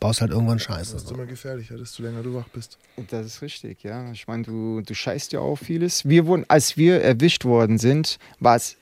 baust 0.00 0.20
halt 0.20 0.32
irgendwann 0.32 0.58
Scheiße. 0.58 0.92
Das 0.94 1.04
ist 1.04 1.10
immer 1.10 1.26
gefährlicher, 1.26 1.76
desto 1.76 2.02
länger 2.02 2.22
du 2.22 2.34
wach 2.34 2.48
bist. 2.48 2.78
Das 3.10 3.24
ist 3.24 3.42
richtig, 3.42 3.82
ja. 3.84 4.10
Ich 4.12 4.26
meine, 4.26 4.42
du, 4.42 4.82
du 4.82 4.94
scheißt 4.94 5.32
ja 5.32 5.40
auf 5.40 5.60
vieles. 5.60 6.06
Wir 6.06 6.26
wurden, 6.26 6.44
als 6.48 6.76
wir 6.76 7.00
erwischt 7.00 7.44
worden 7.44 7.78
sind, 7.78 8.18
war 8.38 8.56
es 8.56 8.76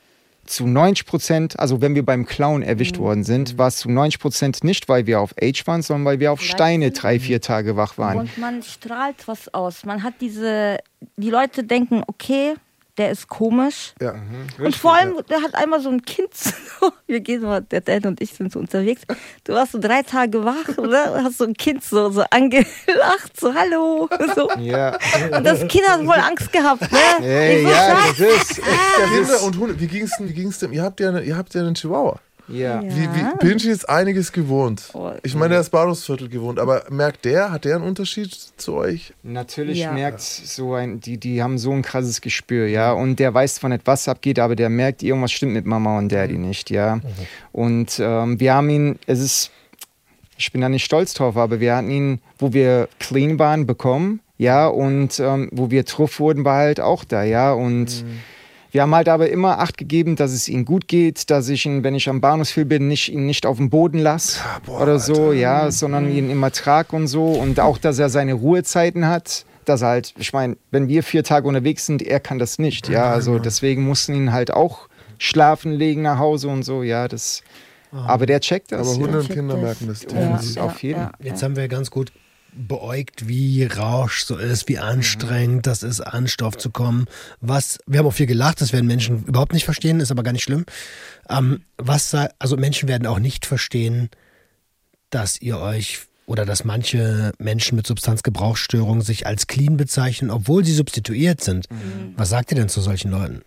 zu 0.44 0.66
90 0.66 1.06
Prozent, 1.06 1.59
also 1.59 1.81
wenn 1.81 1.94
wir 1.94 2.05
beim 2.05 2.27
Clown 2.27 2.62
erwischt 2.62 2.98
worden 2.98 3.24
sind, 3.24 3.59
war 3.59 3.69
es 3.69 3.78
zu 3.78 3.90
90 3.90 4.20
Prozent 4.20 4.64
nicht, 4.64 4.89
weil 4.89 5.06
wir 5.06 5.20
auf 5.20 5.35
Age 5.40 5.66
waren, 5.66 5.82
sondern 5.82 6.05
weil 6.05 6.20
wir 6.20 6.32
auf 6.32 6.43
Steine 6.43 6.90
drei, 6.90 7.20
vier 7.20 7.40
Tage 7.40 7.77
wach 7.77 7.97
waren. 7.98 8.19
Und 8.19 8.39
man 8.39 8.62
strahlt 8.62 9.28
was 9.28 9.52
aus. 9.55 9.85
Man 9.85 10.02
hat 10.02 10.14
diese, 10.20 10.78
die 11.16 11.31
Leute 11.31 11.64
denken, 11.64 12.02
okay, 12.06 12.55
der 12.98 13.10
ist 13.10 13.28
komisch. 13.28 13.94
Ja. 14.01 14.14
Und 14.59 14.77
vor 14.77 14.94
allem, 14.94 15.16
der 15.31 15.40
hat 15.40 15.55
einmal 15.55 15.81
so 15.81 15.89
ein 15.89 16.02
Kind. 16.02 16.31
Wir 17.06 17.20
gehen 17.20 17.43
mal, 17.43 17.62
der 17.62 17.81
Dan 17.81 18.05
und 18.05 18.20
ich 18.20 18.35
sind 18.35 18.52
so 18.52 18.59
unterwegs. 18.59 19.02
Du 19.44 19.55
warst 19.55 19.73
so 19.73 19.78
drei 19.78 20.02
Tage 20.02 20.44
wach, 20.44 20.69
oder? 20.77 21.23
Hast 21.24 21.39
so 21.39 21.44
ein 21.44 21.55
Kind 21.55 21.82
so, 21.82 22.10
so 22.10 22.23
angelacht, 22.31 23.39
so 23.39 23.55
hallo. 23.55 24.09
So. 24.35 24.48
Ja, 24.59 24.97
Und 25.36 25.44
das 25.44 25.66
Kind 25.69 25.86
hat 25.86 26.01
wohl 26.06 26.14
Angst 26.14 26.52
gehabt, 26.52 26.90
ne? 26.90 26.98
Hey, 27.19 27.62
so, 27.62 27.69
ja, 27.69 28.06
das 28.09 28.20
ist, 28.20 28.59
das 28.59 29.10
Kinder 29.10 29.43
und 29.43 29.59
Hunde, 29.59 29.81
wie 29.81 29.86
ging's 29.86 30.16
denn, 30.16 30.28
wie 30.28 30.32
ging's 30.32 30.59
denn? 30.59 30.73
Ihr 30.73 30.82
habt 30.82 31.01
ja, 31.01 31.09
eine, 31.09 31.23
ihr 31.23 31.36
habt 31.36 31.52
ja 31.52 31.60
einen 31.60 31.74
Chihuahua. 31.74 32.19
Ja. 32.48 32.82
Wie, 32.82 32.89
wie, 32.89 33.36
Pinchy 33.39 33.70
ist 33.70 33.89
einiges 33.89 34.32
gewohnt. 34.32 34.90
Oh. 34.94 35.12
Ich 35.23 35.35
meine, 35.35 35.51
der 35.51 35.60
ist 35.60 35.70
Bahnhofsviertel 35.70 36.28
gewohnt, 36.28 36.59
aber 36.59 36.85
merkt 36.90 37.24
der, 37.24 37.51
hat 37.52 37.64
der 37.64 37.77
einen 37.77 37.85
Unterschied 37.85 38.35
zu 38.56 38.74
euch? 38.74 39.14
Natürlich 39.23 39.78
Ja. 39.78 39.93
merkt 39.93 40.20
so 40.20 40.74
ein, 40.74 41.01
die, 41.01 41.19
die 41.19 41.43
haben 41.43 41.59
so 41.59 41.73
ein 41.73 41.82
krasses 41.82 42.20
Gespür, 42.20 42.66
ja. 42.66 42.93
Und 42.93 43.19
der 43.19 43.32
weiß 43.32 43.56
zwar 43.56 43.70
nicht, 43.70 43.86
was 43.86 44.09
abgeht, 44.09 44.39
aber 44.39 44.56
der 44.56 44.69
merkt, 44.69 45.02
irgendwas 45.02 45.32
stimmt 45.32 45.52
mit 45.52 45.66
Mama 45.66 45.98
und 45.98 46.10
Daddy 46.10 46.39
nicht, 46.39 46.70
ja. 46.70 47.01
Und 47.52 47.98
ähm, 48.01 48.40
wir 48.40 48.55
haben 48.55 48.70
ihn, 48.70 48.98
es 49.06 49.20
ist, 49.20 49.51
ich 50.36 50.51
bin 50.52 50.60
da 50.60 50.69
nicht 50.69 50.85
stolz 50.85 51.14
drauf, 51.14 51.36
aber 51.36 51.60
wir 51.60 51.77
hatten 51.77 51.90
ihn, 51.90 52.20
wo 52.39 52.52
wir 52.52 52.89
clean 52.98 53.39
waren, 53.39 53.66
bekommen, 53.66 54.20
ja. 54.36 54.66
Und 54.66 55.20
ähm, 55.20 55.48
wo 55.52 55.70
wir 55.70 55.85
truff 55.85 56.19
wurden, 56.19 56.44
war 56.44 56.59
halt 56.59 56.81
auch 56.81 57.05
da, 57.05 57.23
ja. 57.23 57.52
Und 57.52 58.05
wir 58.73 58.81
haben 58.81 58.94
halt 58.94 59.09
aber 59.09 59.28
immer 59.28 59.59
Acht 59.59 59.77
gegeben, 59.77 60.16
dass 60.16 60.32
es 60.32 60.49
ihm 60.49 60.65
gut 60.65 60.89
geht, 60.89 61.31
dass 61.31 61.51
ich 61.51 61.66
ihn, 61.66 61.85
wenn 61.85 61.94
ich 61.94 62.09
am 62.09 62.23
Bahnhofsfilm 62.23 62.69
bin, 62.69 62.89
nicht, 62.89 63.12
ihn 63.12 63.27
nicht 63.27 63.44
auf 63.44 63.59
dem 63.59 63.69
Boden 63.69 63.99
lasse 63.99 64.40
boah, 64.65 64.81
oder 64.81 64.99
so, 64.99 65.32
ja, 65.32 65.70
sondern 65.70 66.11
ihn 66.11 66.31
immer 66.31 66.51
trag 66.51 66.94
und 66.94 67.07
so. 67.07 67.27
Und 67.27 67.61
auch, 67.61 67.77
dass 67.77 67.99
er 67.99 68.09
seine 68.09 68.32
Ruhezeiten 68.32 69.07
hat. 69.07 69.44
Dass 69.66 69.82
er 69.82 69.89
halt, 69.89 70.15
ich 70.19 70.32
meine, 70.32 70.57
wenn 70.73 70.89
wir 70.89 71.05
vier 71.05 71.23
Tage 71.23 71.47
unterwegs 71.47 71.86
sind, 71.86 72.03
er 72.03 72.19
kann 72.19 72.40
das 72.40 72.59
nicht, 72.59 72.89
ja. 72.89 73.12
Also 73.12 73.39
deswegen 73.39 73.85
mussten 73.85 74.15
ihn 74.15 74.32
halt 74.32 74.53
auch 74.53 74.89
schlafen 75.19 75.70
legen 75.73 76.03
nach 76.03 76.19
Hause 76.19 76.49
und 76.49 76.65
so, 76.65 76.82
ja, 76.82 77.07
das. 77.07 77.43
Aber 77.93 78.24
der 78.24 78.40
checkt 78.40 78.73
das. 78.73 78.89
Aber 78.89 78.97
Hunde 78.97 79.19
ja. 79.19 79.20
und 79.20 79.28
Kinder 79.31 79.57
merken 79.59 79.86
das. 79.86 80.05
Ja. 80.11 80.36
ist 80.36 80.59
auf 80.59 80.82
jeden. 80.82 81.11
Jetzt 81.20 81.43
haben 81.43 81.57
wir 81.57 81.69
ganz 81.69 81.90
gut 81.90 82.11
beäugt, 82.53 83.29
wie 83.29 83.65
Rausch 83.65 84.24
so 84.24 84.37
ist, 84.37 84.69
wie 84.69 84.79
anstrengend 84.79 85.66
das 85.66 85.83
ist, 85.83 86.01
an 86.01 86.29
Stoff 86.29 86.57
zu 86.57 86.70
kommen. 86.70 87.07
Was, 87.41 87.79
wir 87.87 87.99
haben 87.99 88.07
auch 88.07 88.12
viel 88.12 88.27
gelacht, 88.27 88.61
das 88.61 88.73
werden 88.73 88.87
Menschen 88.87 89.24
überhaupt 89.24 89.53
nicht 89.53 89.65
verstehen, 89.65 90.01
ist 90.01 90.11
aber 90.11 90.23
gar 90.23 90.33
nicht 90.33 90.43
schlimm. 90.43 90.65
Ähm, 91.29 91.65
was, 91.79 92.15
also 92.39 92.57
Menschen 92.57 92.89
werden 92.89 93.07
auch 93.07 93.19
nicht 93.19 93.47
verstehen, 93.47 94.11
dass 95.11 95.41
ihr 95.41 95.59
euch 95.59 96.07
oder 96.27 96.47
dass 96.47 96.65
manche 96.65 97.33
Menschen 97.39 97.77
mit 97.77 97.87
Substanzgebrauchsstörungen 97.87 99.03
sich 99.03 99.27
als 99.27 99.49
clean 99.49 99.77
bezeichnen, 99.77 100.31
obwohl 100.31 100.65
sie 100.65 100.73
substituiert 100.73 101.43
sind. 101.43 101.66
Was 102.16 102.31
sagt 102.31 102.53
ihr 102.53 102.57
denn 102.57 102.69
zu 102.69 102.81
solchen 102.81 103.11
Leuten? 103.11 103.43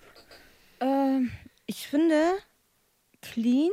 Ähm, 0.82 1.32
ich 1.66 1.88
finde, 1.88 2.34
clean 3.22 3.72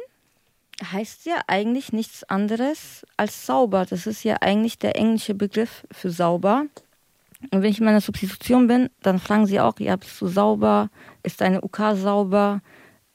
heißt 0.90 1.26
ja 1.26 1.40
eigentlich 1.46 1.92
nichts 1.92 2.24
anderes 2.24 3.04
als 3.16 3.46
sauber. 3.46 3.86
Das 3.88 4.06
ist 4.06 4.24
ja 4.24 4.36
eigentlich 4.40 4.78
der 4.78 4.96
englische 4.96 5.34
Begriff 5.34 5.86
für 5.90 6.10
sauber. 6.10 6.66
Und 7.50 7.62
wenn 7.62 7.70
ich 7.70 7.78
in 7.78 7.84
meiner 7.84 8.00
Substitution 8.00 8.66
bin, 8.66 8.88
dann 9.02 9.18
fragen 9.18 9.46
sie 9.46 9.60
auch, 9.60 9.78
ja, 9.80 9.96
bist 9.96 10.20
du 10.20 10.28
sauber? 10.28 10.90
Ist 11.22 11.40
deine 11.40 11.60
UK 11.62 11.96
sauber? 11.96 12.60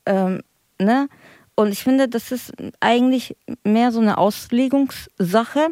Ähm, 0.06 0.41
ne? 0.80 1.10
Und 1.56 1.72
ich 1.72 1.84
finde, 1.84 2.07
das 2.07 2.31
ist 2.31 2.53
eigentlich 2.80 3.35
mehr 3.64 3.91
so 3.91 3.99
eine 3.99 4.18
Auslegungssache. 4.18 5.69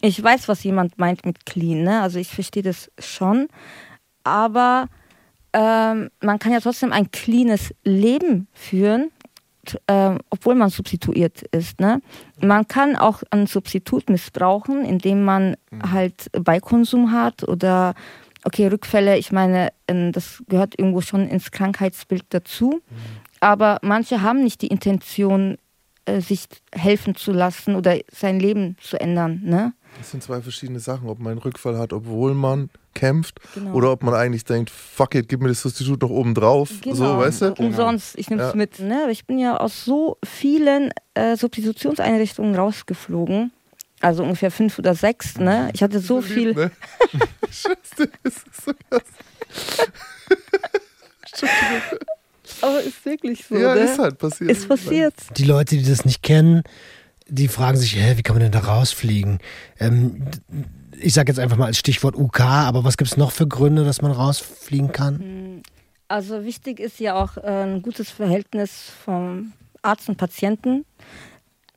Ich 0.00 0.22
weiß, 0.22 0.48
was 0.48 0.64
jemand 0.64 0.98
meint 0.98 1.24
mit 1.26 1.46
clean, 1.46 1.82
ne? 1.82 2.02
Also 2.02 2.18
ich 2.18 2.28
verstehe 2.28 2.62
das 2.62 2.90
schon. 2.98 3.48
aber 4.24 4.88
ähm, 5.52 6.10
man 6.20 6.38
kann 6.38 6.52
ja 6.52 6.60
trotzdem 6.60 6.92
ein 6.92 7.10
cleanes 7.10 7.74
Leben 7.82 8.48
führen, 8.52 9.10
äh, 9.86 10.16
obwohl 10.30 10.54
man 10.54 10.70
substituiert 10.70 11.42
ist. 11.50 11.80
Ne? 11.80 12.00
Man 12.40 12.66
kann 12.68 12.96
auch 12.96 13.22
ein 13.30 13.46
Substitut 13.46 14.10
missbrauchen, 14.10 14.84
indem 14.84 15.24
man 15.24 15.56
mhm. 15.70 15.92
halt 15.92 16.30
Beikonsum 16.32 17.12
hat 17.12 17.46
oder 17.46 17.94
okay, 18.44 18.68
Rückfälle, 18.68 19.18
ich 19.18 19.32
meine, 19.32 19.72
ähm, 19.86 20.12
das 20.12 20.42
gehört 20.48 20.78
irgendwo 20.78 21.00
schon 21.00 21.28
ins 21.28 21.50
Krankheitsbild 21.50 22.24
dazu. 22.30 22.80
Mhm. 22.88 22.96
Aber 23.40 23.78
manche 23.82 24.22
haben 24.22 24.42
nicht 24.42 24.62
die 24.62 24.68
Intention, 24.68 25.58
äh, 26.06 26.20
sich 26.20 26.46
helfen 26.72 27.14
zu 27.14 27.32
lassen 27.32 27.76
oder 27.76 27.98
sein 28.10 28.40
Leben 28.40 28.76
zu 28.80 29.00
ändern. 29.00 29.42
Ne? 29.44 29.72
Das 29.96 30.10
sind 30.10 30.22
zwei 30.22 30.40
verschiedene 30.40 30.80
Sachen, 30.80 31.08
ob 31.08 31.18
man 31.18 31.32
einen 31.32 31.40
Rückfall 31.40 31.76
hat, 31.78 31.92
obwohl 31.92 32.34
man 32.34 32.70
kämpft 32.94 33.40
genau. 33.54 33.74
oder 33.74 33.92
ob 33.92 34.02
man 34.02 34.14
eigentlich 34.14 34.44
denkt, 34.44 34.70
fuck 34.70 35.14
it, 35.14 35.28
gib 35.28 35.40
mir 35.40 35.48
das 35.48 35.62
Substitut 35.62 36.02
noch 36.02 36.10
oben 36.10 36.34
drauf. 36.34 36.70
Genau. 36.82 36.94
So, 36.94 37.18
weißt 37.18 37.42
du? 37.42 37.54
Umsonst, 37.54 38.18
ich 38.18 38.28
nehme 38.30 38.42
es 38.42 38.50
ja. 38.50 38.56
mit. 38.56 38.78
Ne? 38.80 39.08
Ich 39.10 39.26
bin 39.26 39.38
ja 39.38 39.56
aus 39.56 39.84
so 39.84 40.18
vielen 40.24 40.92
äh, 41.14 41.36
Substitutionseinrichtungen 41.36 42.54
rausgeflogen. 42.54 43.52
Also 44.00 44.22
ungefähr 44.22 44.52
fünf 44.52 44.78
oder 44.78 44.94
sechs, 44.94 45.38
ne? 45.38 45.70
Ich 45.74 45.82
hatte 45.82 45.98
so 45.98 46.20
viel. 46.22 46.54
Ne? 46.54 46.70
Scheiße, 47.50 48.08
das 48.22 48.34
ist 48.34 48.64
so 48.64 48.72
krass. 48.88 49.02
Aber 52.60 52.80
ist 52.80 53.04
wirklich 53.04 53.44
so. 53.44 53.56
Ja, 53.56 53.74
ne? 53.74 53.80
ist 53.80 53.98
halt 53.98 54.18
passiert. 54.18 54.50
Ist 54.50 54.68
passiert. 54.68 55.14
Die 55.36 55.44
Leute, 55.44 55.76
die 55.76 55.84
das 55.84 56.04
nicht 56.04 56.22
kennen, 56.22 56.62
die 57.28 57.48
fragen 57.48 57.76
sich, 57.76 57.96
hä, 57.96 58.16
wie 58.16 58.22
kann 58.22 58.36
man 58.36 58.42
denn 58.42 58.52
da 58.52 58.60
rausfliegen? 58.60 59.38
Ähm, 59.78 60.22
ich 60.98 61.14
sage 61.14 61.30
jetzt 61.30 61.38
einfach 61.38 61.56
mal 61.56 61.66
als 61.66 61.78
Stichwort 61.78 62.16
UK, 62.16 62.40
aber 62.40 62.84
was 62.84 62.96
gibt 62.96 63.10
es 63.10 63.16
noch 63.16 63.30
für 63.30 63.46
Gründe, 63.46 63.84
dass 63.84 64.02
man 64.02 64.12
rausfliegen 64.12 64.92
kann? 64.92 65.18
Hm, 65.18 65.62
also 66.08 66.44
wichtig 66.44 66.80
ist 66.80 66.98
ja 67.00 67.22
auch 67.22 67.36
äh, 67.36 67.64
ein 67.64 67.82
gutes 67.82 68.10
Verhältnis 68.10 68.90
vom 69.04 69.52
Arzt 69.82 70.08
und 70.08 70.16
Patienten. 70.16 70.84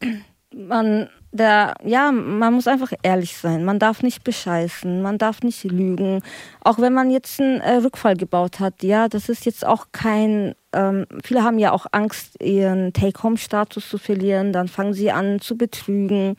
Man 0.53 1.10
der, 1.32 1.76
ja, 1.84 2.12
man 2.12 2.53
muss 2.53 2.68
einfach 2.68 2.91
ehrlich 3.03 3.38
sein. 3.38 3.64
Man 3.64 3.80
darf 3.80 4.03
nicht 4.03 4.24
bescheißen, 4.24 5.02
man 5.02 5.18
darf 5.18 5.41
nicht 5.41 5.64
lügen. 5.64 6.22
Auch 6.62 6.80
wenn 6.80 6.94
man 6.94 7.10
jetzt 7.10 7.40
einen 7.40 7.62
äh, 7.62 7.76
Rückfall 7.78 8.18
gebaut 8.18 8.60
hat, 8.60 8.84
ja, 8.84 9.08
das 9.08 9.30
ist 9.30 9.45
jetzt 9.45 9.66
auch 9.66 9.88
kein. 9.91 10.56
Ähm, 10.74 11.06
viele 11.24 11.44
haben 11.44 11.58
ja 11.58 11.72
auch 11.72 11.86
Angst, 11.91 12.41
ihren 12.41 12.94
Take-Home-Status 12.94 13.90
zu 13.90 13.98
verlieren. 13.98 14.52
Dann 14.52 14.68
fangen 14.68 14.94
sie 14.94 15.12
an 15.12 15.40
zu 15.40 15.58
betrügen, 15.58 16.36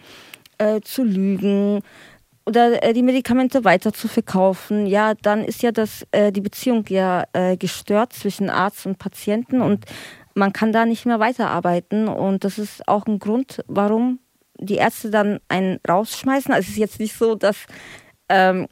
äh, 0.58 0.80
zu 0.82 1.04
lügen 1.04 1.82
oder 2.44 2.82
äh, 2.82 2.92
die 2.92 3.02
Medikamente 3.02 3.64
weiter 3.64 3.92
zu 3.92 4.08
verkaufen. 4.08 4.86
Ja, 4.86 5.14
dann 5.14 5.42
ist 5.44 5.62
ja 5.62 5.72
das 5.72 6.06
äh, 6.10 6.32
die 6.32 6.40
Beziehung 6.40 6.84
ja 6.88 7.24
äh, 7.32 7.56
gestört 7.56 8.12
zwischen 8.12 8.50
Arzt 8.50 8.84
und 8.84 8.98
Patienten 8.98 9.62
und 9.62 9.86
man 10.34 10.52
kann 10.52 10.72
da 10.72 10.86
nicht 10.86 11.06
mehr 11.06 11.20
weiterarbeiten. 11.20 12.08
Und 12.08 12.44
das 12.44 12.58
ist 12.58 12.86
auch 12.88 13.06
ein 13.06 13.18
Grund, 13.18 13.62
warum 13.68 14.18
die 14.58 14.76
Ärzte 14.76 15.10
dann 15.10 15.40
einen 15.48 15.78
rausschmeißen. 15.88 16.52
Also 16.52 16.66
es 16.66 16.70
ist 16.70 16.78
jetzt 16.78 17.00
nicht 17.00 17.16
so, 17.16 17.34
dass 17.34 17.56
ähm, 18.28 18.68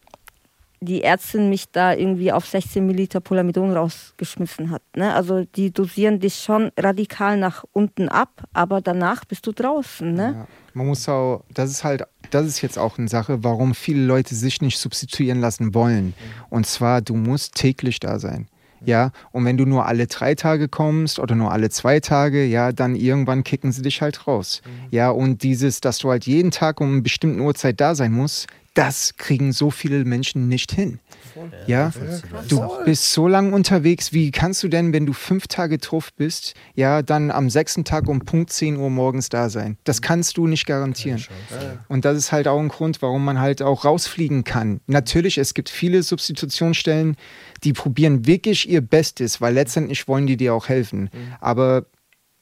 die 0.82 1.02
Ärztin 1.02 1.50
mich 1.50 1.70
da 1.70 1.92
irgendwie 1.92 2.32
auf 2.32 2.46
16 2.46 2.86
Milliliter 2.86 3.20
Polamidon 3.20 3.76
rausgeschmissen 3.76 4.70
hat. 4.70 4.82
Ne? 4.96 5.14
Also 5.14 5.44
die 5.44 5.72
dosieren 5.72 6.20
dich 6.20 6.36
schon 6.36 6.70
radikal 6.78 7.36
nach 7.36 7.64
unten 7.72 8.08
ab, 8.08 8.44
aber 8.54 8.80
danach 8.80 9.26
bist 9.26 9.46
du 9.46 9.52
draußen. 9.52 10.12
Ne? 10.12 10.34
Ja, 10.38 10.46
man 10.72 10.86
muss 10.86 11.06
auch, 11.08 11.44
das 11.52 11.70
ist 11.70 11.84
halt, 11.84 12.04
das 12.30 12.46
ist 12.46 12.62
jetzt 12.62 12.78
auch 12.78 12.98
eine 12.98 13.08
Sache, 13.08 13.44
warum 13.44 13.74
viele 13.74 14.04
Leute 14.04 14.34
sich 14.34 14.62
nicht 14.62 14.78
substituieren 14.78 15.40
lassen 15.40 15.74
wollen. 15.74 16.14
Und 16.48 16.66
zwar, 16.66 17.02
du 17.02 17.14
musst 17.14 17.56
täglich 17.56 18.00
da 18.00 18.18
sein. 18.18 18.48
Ja, 18.86 19.10
und 19.32 19.44
wenn 19.44 19.56
du 19.56 19.66
nur 19.66 19.86
alle 19.86 20.06
drei 20.06 20.34
Tage 20.34 20.68
kommst 20.68 21.18
oder 21.18 21.34
nur 21.34 21.52
alle 21.52 21.70
zwei 21.70 22.00
Tage, 22.00 22.44
ja, 22.44 22.72
dann 22.72 22.96
irgendwann 22.96 23.44
kicken 23.44 23.72
sie 23.72 23.82
dich 23.82 24.02
halt 24.02 24.26
raus. 24.26 24.62
Mhm. 24.64 24.70
Ja, 24.90 25.10
und 25.10 25.42
dieses, 25.42 25.80
dass 25.80 25.98
du 25.98 26.10
halt 26.10 26.26
jeden 26.26 26.50
Tag 26.50 26.80
um 26.80 26.92
eine 26.92 27.02
bestimmte 27.02 27.42
Uhrzeit 27.42 27.80
da 27.80 27.94
sein 27.94 28.12
musst, 28.12 28.46
das 28.74 29.16
kriegen 29.16 29.52
so 29.52 29.70
viele 29.70 30.04
Menschen 30.04 30.48
nicht 30.48 30.72
hin. 30.72 31.00
Ja, 31.66 31.92
du 32.48 32.84
bist 32.84 33.12
so 33.12 33.26
lange 33.26 33.54
unterwegs. 33.54 34.12
Wie 34.12 34.30
kannst 34.30 34.62
du 34.62 34.68
denn, 34.68 34.92
wenn 34.92 35.06
du 35.06 35.12
fünf 35.12 35.48
Tage 35.48 35.78
drauf 35.78 36.12
bist, 36.14 36.54
ja, 36.74 37.02
dann 37.02 37.30
am 37.30 37.50
sechsten 37.50 37.84
Tag 37.84 38.08
um 38.08 38.20
Punkt 38.20 38.50
10 38.50 38.76
Uhr 38.76 38.90
morgens 38.90 39.28
da 39.28 39.50
sein? 39.50 39.76
Das 39.84 40.02
kannst 40.02 40.36
du 40.36 40.46
nicht 40.46 40.66
garantieren. 40.66 41.24
Und 41.88 42.04
das 42.04 42.16
ist 42.16 42.32
halt 42.32 42.46
auch 42.46 42.60
ein 42.60 42.68
Grund, 42.68 43.02
warum 43.02 43.24
man 43.24 43.40
halt 43.40 43.60
auch 43.62 43.84
rausfliegen 43.84 44.44
kann. 44.44 44.80
Natürlich, 44.86 45.38
es 45.38 45.54
gibt 45.54 45.68
viele 45.68 46.02
Substitutionsstellen, 46.02 47.16
die 47.64 47.72
probieren 47.72 48.26
wirklich 48.26 48.68
ihr 48.68 48.80
Bestes, 48.80 49.40
weil 49.40 49.54
letztendlich 49.54 50.06
wollen 50.08 50.26
die 50.26 50.36
dir 50.36 50.54
auch 50.54 50.68
helfen. 50.68 51.02
Mhm. 51.02 51.34
Aber 51.40 51.86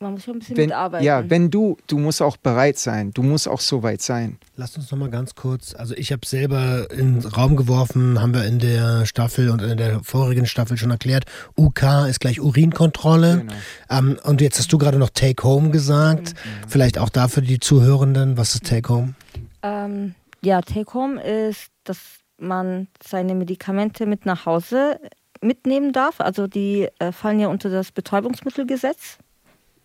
man 0.01 0.12
muss 0.12 0.25
schon 0.25 0.37
ein 0.37 0.39
bisschen 0.39 0.57
wenn, 0.57 0.66
mitarbeiten. 0.66 1.05
Ja, 1.05 1.29
wenn 1.29 1.51
du, 1.51 1.77
du 1.89 1.99
musst 1.99 2.23
auch 2.23 2.37
bereit 2.37 2.79
sein. 2.79 3.11
Du 3.12 3.23
musst 3.23 3.49
auch 3.49 3.61
so 3.61 3.83
weit 3.83 4.01
sein. 4.01 4.39
Lass 4.57 4.77
uns 4.77 4.91
noch 4.91 4.99
mal 4.99 5.11
ganz 5.11 5.35
kurz, 5.35 5.75
also 5.75 5.95
ich 5.95 6.12
habe 6.12 6.25
selber 6.25 6.89
in 6.93 7.20
den 7.20 7.29
Raum 7.29 7.57
geworfen, 7.57 8.20
haben 8.20 8.33
wir 8.33 8.45
in 8.45 8.61
der 8.61 9.07
Staffel 9.07 9.51
und 9.51 9.61
in 9.61 9.77
der 9.77 10.01
vorigen 10.05 10.47
Staffel 10.47 10.77
schon 10.77 10.91
erklärt, 10.91 11.25
UK 11.57 12.09
ist 12.09 12.20
gleich 12.20 12.41
Urinkontrolle. 12.41 13.39
Genau. 13.39 13.53
Ähm, 13.91 14.19
und 14.23 14.41
jetzt 14.41 14.59
hast 14.59 14.73
du 14.73 14.79
gerade 14.79 14.99
noch 14.99 15.11
Take 15.11 15.43
Home 15.43 15.70
gesagt. 15.70 16.35
Mhm. 16.35 16.69
Vielleicht 16.69 16.99
auch 16.99 17.09
dafür 17.09 17.43
die 17.43 17.59
Zuhörenden, 17.59 18.37
was 18.37 18.55
ist 18.55 18.66
Take 18.66 18.89
Home? 18.93 19.15
Ähm, 19.62 20.15
ja, 20.43 20.61
Take 20.62 20.95
Home 20.95 21.20
ist, 21.20 21.70
dass 21.83 21.99
man 22.39 22.87
seine 23.05 23.35
Medikamente 23.35 24.07
mit 24.07 24.27
nach 24.27 24.47
Hause 24.47 25.01
mitnehmen 25.41 25.93
darf. 25.93 26.20
Also 26.20 26.47
die 26.47 26.89
äh, 27.01 27.11
fallen 27.11 27.41
ja 27.41 27.49
unter 27.49 27.69
das 27.69 27.91
Betäubungsmittelgesetz 27.91 29.19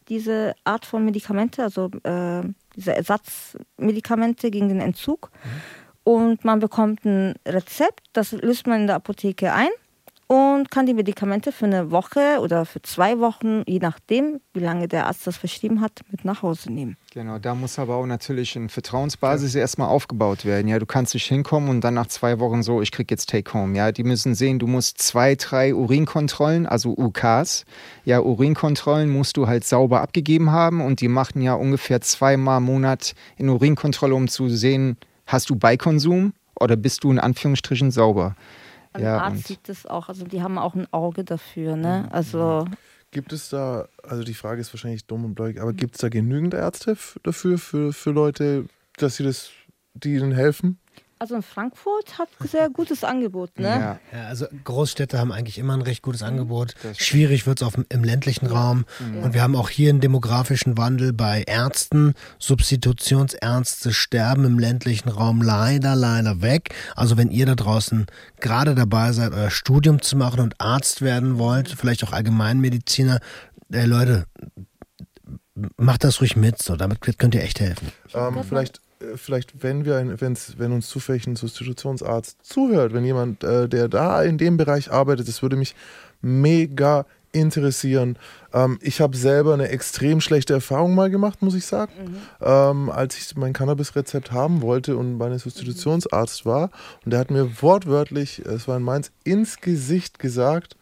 diese 0.10 0.56
Art 0.64 0.86
von 0.86 1.06
Medikamente, 1.06 1.64
also 1.64 1.90
äh, 2.04 2.44
diese 2.76 2.96
Ersatzmedikamente 2.96 4.52
gegen 4.52 4.70
den 4.70 4.80
Entzug. 4.80 5.32
Mhm. 5.32 5.50
Und 6.06 6.46
man 6.46 6.60
bekommt 6.60 7.06
ein 7.06 7.36
Rezept, 7.48 8.08
das 8.14 8.34
löst 8.34 8.68
man 8.68 8.82
in 8.82 8.88
der 8.88 8.98
Apotheke 8.98 9.54
ein 9.54 9.70
und 10.34 10.72
kann 10.72 10.88
die 10.88 10.96
Medikamente 10.96 11.52
für 11.52 11.66
eine 11.66 11.92
Woche 11.92 12.40
oder 12.42 12.66
für 12.66 12.82
zwei 12.82 13.20
Wochen, 13.20 13.62
je 13.68 13.78
nachdem, 13.78 14.40
wie 14.54 14.62
lange 14.62 14.88
der 14.88 15.06
Arzt 15.06 15.28
das 15.28 15.38
verschrieben 15.38 15.80
hat, 15.80 16.02
mit 16.10 16.26
nach 16.26 16.42
Hause 16.42 16.72
nehmen. 16.72 16.98
Genau, 17.14 17.38
da 17.38 17.54
muss 17.54 17.78
aber 17.78 17.96
auch 17.98 18.08
natürlich 18.08 18.56
eine 18.56 18.70
Vertrauensbasis 18.70 19.54
ja. 19.54 19.62
erstmal 19.62 19.90
aufgebaut 19.90 20.44
werden. 20.44 20.68
Ja, 20.68 20.80
du 20.80 20.88
kannst 20.88 21.14
nicht 21.14 21.28
hinkommen 21.28 21.70
und 21.70 21.82
dann 21.84 21.94
nach 21.94 22.08
zwei 22.08 22.40
Wochen 22.40 22.64
so, 22.64 22.82
ich 22.82 22.92
krieg 22.92 23.12
jetzt 23.12 23.30
Take 23.30 23.54
Home. 23.54 23.78
Ja, 23.78 23.92
die 23.92 24.04
müssen 24.04 24.34
sehen, 24.34 24.58
du 24.58 24.66
musst 24.66 25.00
zwei, 25.00 25.36
drei 25.36 25.76
Urinkontrollen, 25.76 26.66
also 26.66 26.96
UKs, 26.98 27.66
ja, 28.04 28.20
Urinkontrollen 28.20 29.12
musst 29.12 29.38
du 29.38 29.46
halt 29.46 29.66
sauber 29.66 30.02
abgegeben 30.02 30.52
haben 30.52 30.82
und 30.82 31.00
die 31.00 31.10
machen 31.10 31.44
ja 31.44 31.54
ungefähr 31.54 32.02
zweimal 32.02 32.58
im 32.58 32.64
Monat 32.64 33.14
in 33.38 33.50
Urinkontrolle, 33.50 34.16
um 34.16 34.28
zu 34.28 34.50
sehen, 34.50 34.98
hast 35.28 35.52
du 35.52 35.56
Beikonsum 35.56 36.34
oder 36.60 36.76
bist 36.76 37.04
du 37.04 37.12
in 37.12 37.20
Anführungsstrichen 37.20 37.92
sauber. 37.92 38.36
Ein 38.94 39.04
ja, 39.04 39.20
Arzt 39.20 39.48
sieht 39.48 39.68
das 39.68 39.86
auch, 39.86 40.10
also 40.10 40.26
die 40.26 40.42
haben 40.42 40.58
auch 40.58 40.76
ein 40.76 40.88
Auge 40.92 41.24
dafür, 41.24 41.76
ne? 41.76 42.08
Also. 42.12 42.66
Gibt 43.12 43.32
es 43.32 43.50
da, 43.50 43.88
also 44.02 44.24
die 44.24 44.34
Frage 44.34 44.62
ist 44.62 44.74
wahrscheinlich 44.74 45.06
dumm 45.06 45.26
und 45.26 45.36
blöd, 45.36 45.60
aber 45.60 45.74
gibt 45.74 45.96
es 45.96 46.02
da 46.02 46.10
genügend 46.10 46.56
Ärzte 46.56 46.98
dafür, 47.22 47.58
für, 47.60 47.94
für 47.94 48.12
Leute, 48.12 48.66
dass 48.98 49.18
sie 49.18 49.24
das, 49.24 49.52
die 49.94 50.16
ihnen 50.16 50.32
helfen? 50.32 50.80
Also 51.24 51.36
in 51.36 51.42
Frankfurt 51.42 52.20
hat 52.20 52.28
sehr 52.42 52.70
gutes 52.70 53.06
Angebot, 53.06 53.58
ne? 53.58 53.70
Ja. 53.70 54.00
ja. 54.12 54.28
also 54.28 54.46
Großstädte 54.66 55.18
haben 55.18 55.32
eigentlich 55.32 55.58
immer 55.58 55.74
ein 55.74 55.82
recht 55.82 56.02
gutes 56.02 56.20
mhm. 56.20 56.28
Angebot. 56.28 56.76
Schwierig 56.98 57.48
wird 57.48 57.62
es 57.62 57.68
im 57.88 58.04
ländlichen 58.04 58.48
Raum. 58.48 58.84
Ja. 59.00 59.24
Und 59.24 59.34
wir 59.34 59.42
haben 59.42 59.56
auch 59.56 59.70
hier 59.70 59.90
einen 59.90 60.02
demografischen 60.02 60.78
Wandel 60.78 61.14
bei 61.14 61.44
Ärzten. 61.44 62.14
Substitutionsärzte 62.40 63.94
sterben 63.94 64.44
im 64.44 64.60
ländlichen 64.60 65.08
Raum 65.08 65.42
leider, 65.42 65.96
leider 65.96 66.42
weg. 66.42 66.76
Also 66.94 67.16
wenn 67.16 67.32
ihr 67.32 67.46
da 67.46 67.56
draußen 67.56 68.06
gerade 68.42 68.76
dabei 68.76 69.14
seid, 69.14 69.32
euer 69.32 69.50
Studium 69.50 70.02
zu 70.02 70.18
machen 70.18 70.42
und 70.42 70.60
Arzt 70.60 71.02
werden 71.02 71.38
wollt, 71.38 71.70
vielleicht 71.70 72.04
auch 72.04 72.12
Allgemeinmediziner, 72.12 73.22
äh, 73.72 73.86
Leute, 73.86 74.26
macht 75.78 76.04
das 76.04 76.20
ruhig 76.20 76.36
mit, 76.36 76.62
so 76.62 76.76
damit 76.76 77.00
könnt 77.18 77.34
ihr 77.34 77.44
echt 77.44 77.62
helfen. 77.62 77.94
Ähm, 78.14 78.44
vielleicht 78.44 78.82
vielleicht, 79.16 79.64
wenn 79.64 79.86
wir, 79.86 80.20
wenn's, 80.20 80.56
wenn 80.58 80.72
uns 80.72 80.88
zufällig 80.88 81.28
ein 81.28 81.36
Substitutionsarzt 81.36 82.38
zuhört, 82.44 82.94
wenn 82.94 83.06
jemand, 83.06 83.44
äh, 83.44 83.68
der 83.68 83.88
da 83.88 84.24
in 84.24 84.38
dem 84.38 84.58
Bereich 84.58 84.92
arbeitet, 84.92 85.28
das 85.28 85.42
würde 85.42 85.56
mich 85.56 85.76
mega 86.22 87.06
interessieren. 87.34 88.18
Ähm, 88.54 88.80
ich 88.82 89.02
habe 89.02 89.18
selber 89.18 89.54
eine 89.54 89.70
extrem 89.70 90.22
schlechte 90.22 90.54
Erfahrung 90.54 90.96
mal 90.96 91.10
gemacht, 91.10 91.42
muss 91.42 91.56
ich 91.56 91.66
sagen, 91.66 91.92
mhm. 92.06 92.18
ähm, 92.42 92.90
als 92.90 93.18
ich 93.18 93.36
mein 93.36 93.54
Cannabis-Rezept 93.54 94.32
haben 94.32 94.62
wollte 94.62 94.96
und 94.96 95.18
bei 95.18 95.26
einem 95.26 95.40
Substitutionsarzt 95.40 96.46
war. 96.46 96.70
Und 97.04 97.12
der 97.12 97.20
hat 97.20 97.32
mir 97.32 97.62
wortwörtlich, 97.62 98.40
es 98.40 98.68
war 98.68 98.78
in 98.78 98.84
Mainz, 98.84 99.12
ins 99.24 99.60
Gesicht 99.60 100.20
gesagt, 100.20 100.78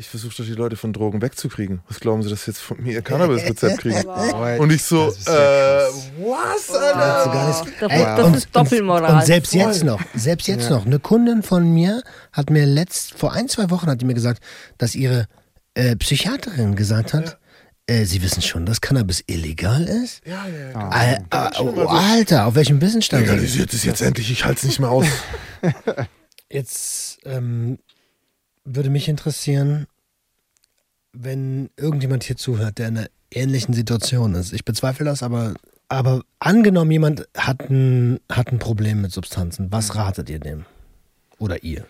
ich 0.00 0.08
versuche 0.08 0.34
doch 0.34 0.44
die 0.46 0.52
Leute 0.52 0.76
von 0.76 0.94
Drogen 0.94 1.20
wegzukriegen. 1.20 1.82
Was 1.86 2.00
glauben 2.00 2.22
Sie, 2.22 2.30
dass 2.30 2.44
Sie 2.46 2.52
jetzt 2.52 2.60
von 2.60 2.82
mir 2.82 2.94
ihr 2.94 3.02
Cannabis-Rezept 3.02 3.78
kriegen? 3.82 4.02
Wow. 4.06 4.58
Und 4.58 4.72
ich 4.72 4.82
so, 4.82 5.10
ja 5.10 5.28
äh, 5.28 5.82
was, 6.18 6.70
Alter? 6.74 7.30
gar 7.30 7.48
nicht- 7.48 7.82
Das, 7.82 7.92
Ey, 7.92 8.02
das 8.02 8.24
und- 8.24 8.36
ist 8.36 8.48
Doppelmoral. 8.56 9.14
Und 9.16 9.26
selbst 9.26 9.52
jetzt 9.52 9.84
noch, 9.84 10.00
selbst 10.14 10.48
jetzt 10.48 10.70
noch, 10.70 10.86
eine 10.86 10.98
Kundin 11.00 11.42
von 11.42 11.70
mir 11.70 12.02
hat 12.32 12.48
mir 12.48 12.64
letzt, 12.64 13.12
vor 13.12 13.34
ein, 13.34 13.46
zwei 13.48 13.68
Wochen 13.68 13.88
hat 13.88 14.00
die 14.00 14.06
mir 14.06 14.14
gesagt, 14.14 14.42
dass 14.78 14.94
ihre 14.94 15.26
äh, 15.74 15.96
Psychiaterin 15.96 16.76
gesagt 16.76 17.12
hat, 17.12 17.38
äh, 17.86 18.06
sie 18.06 18.22
wissen 18.22 18.40
schon, 18.40 18.64
dass 18.64 18.80
Cannabis 18.80 19.22
illegal 19.26 19.84
ist? 19.84 20.26
Ja, 20.26 20.46
ja, 20.46 20.70
ja. 20.70 20.88
Al 20.88 21.24
ah, 21.28 21.50
oh, 21.60 21.86
Alter, 21.88 22.46
auf 22.46 22.54
welchem 22.54 22.78
die? 22.80 23.20
Legalisiert 23.26 23.74
es 23.74 23.84
jetzt 23.84 24.00
endlich, 24.00 24.30
ich 24.30 24.46
halte 24.46 24.60
es 24.60 24.64
nicht 24.64 24.80
mehr 24.80 24.90
aus. 24.90 25.06
Jetzt 26.52 27.18
ähm, 27.26 27.78
würde 28.64 28.90
mich 28.90 29.08
interessieren, 29.08 29.86
wenn 31.12 31.70
irgendjemand 31.76 32.24
hier 32.24 32.36
zuhört, 32.36 32.78
der 32.78 32.88
in 32.88 32.98
einer 32.98 33.08
ähnlichen 33.30 33.74
Situation 33.74 34.34
ist. 34.34 34.52
Ich 34.52 34.64
bezweifle 34.64 35.04
das, 35.04 35.22
aber, 35.22 35.54
aber 35.88 36.22
angenommen, 36.38 36.90
jemand 36.90 37.28
hat 37.36 37.70
ein, 37.70 38.20
hat 38.30 38.52
ein 38.52 38.58
Problem 38.58 39.02
mit 39.02 39.12
Substanzen. 39.12 39.70
Was 39.70 39.94
ratet 39.94 40.30
ihr 40.30 40.38
dem? 40.38 40.64
Oder 41.38 41.62
ihr? 41.62 41.84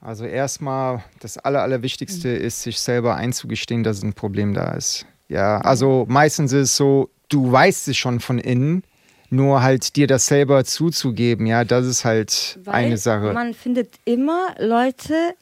Also 0.00 0.24
erstmal, 0.24 1.02
das 1.20 1.38
Aller, 1.38 1.62
Allerwichtigste 1.62 2.28
ist, 2.28 2.62
sich 2.62 2.78
selber 2.78 3.16
einzugestehen, 3.16 3.82
dass 3.82 4.02
ein 4.02 4.12
Problem 4.12 4.54
da 4.54 4.72
ist. 4.72 5.06
Ja, 5.28 5.60
also 5.60 6.06
meistens 6.08 6.52
ist 6.52 6.70
es 6.70 6.76
so, 6.76 7.10
du 7.28 7.50
weißt 7.50 7.88
es 7.88 7.96
schon 7.96 8.20
von 8.20 8.38
innen, 8.38 8.84
nur 9.30 9.62
halt 9.62 9.96
dir 9.96 10.06
das 10.06 10.26
selber 10.26 10.64
zuzugeben, 10.64 11.46
ja, 11.46 11.64
das 11.64 11.86
ist 11.86 12.04
halt 12.04 12.58
Weil 12.64 12.74
eine 12.74 12.96
Sache. 12.96 13.32
Man 13.32 13.52
findet 13.54 13.96
immer 14.04 14.54
Leute, 14.58 15.34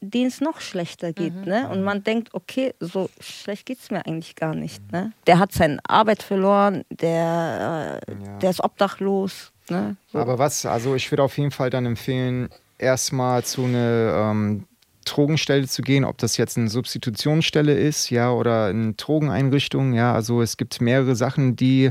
denen 0.00 0.28
es 0.28 0.40
noch 0.40 0.60
schlechter 0.60 1.12
geht. 1.12 1.46
Ne? 1.46 1.68
Und 1.68 1.82
man 1.82 2.02
denkt, 2.02 2.30
okay, 2.32 2.74
so 2.80 3.10
schlecht 3.20 3.66
geht 3.66 3.78
es 3.80 3.90
mir 3.90 4.06
eigentlich 4.06 4.34
gar 4.34 4.54
nicht. 4.54 4.90
Ne? 4.92 5.12
Der 5.26 5.38
hat 5.38 5.52
seine 5.52 5.78
Arbeit 5.86 6.22
verloren, 6.22 6.84
der, 6.90 8.00
äh, 8.06 8.12
Ja. 8.12 8.38
der 8.38 8.50
ist 8.50 8.64
obdachlos. 8.64 9.52
Ne? 9.68 9.96
So. 10.12 10.18
Aber 10.18 10.38
was, 10.38 10.64
also 10.66 10.94
ich 10.94 11.10
würde 11.12 11.22
auf 11.22 11.36
jeden 11.38 11.50
Fall 11.50 11.70
dann 11.70 11.86
empfehlen, 11.86 12.48
erstmal 12.78 13.44
zu 13.44 13.64
einer 13.64 14.30
ähm, 14.32 14.64
Drogenstelle 15.04 15.66
zu 15.66 15.82
gehen, 15.82 16.04
ob 16.04 16.18
das 16.18 16.36
jetzt 16.36 16.56
eine 16.56 16.68
Substitutionsstelle 16.68 17.74
ist, 17.74 18.10
ja, 18.10 18.30
oder 18.30 18.66
eine 18.66 18.94
Drogeneinrichtung, 18.94 19.92
ja, 19.92 20.12
also 20.14 20.40
es 20.42 20.56
gibt 20.56 20.80
mehrere 20.80 21.14
Sachen, 21.16 21.56
die 21.56 21.90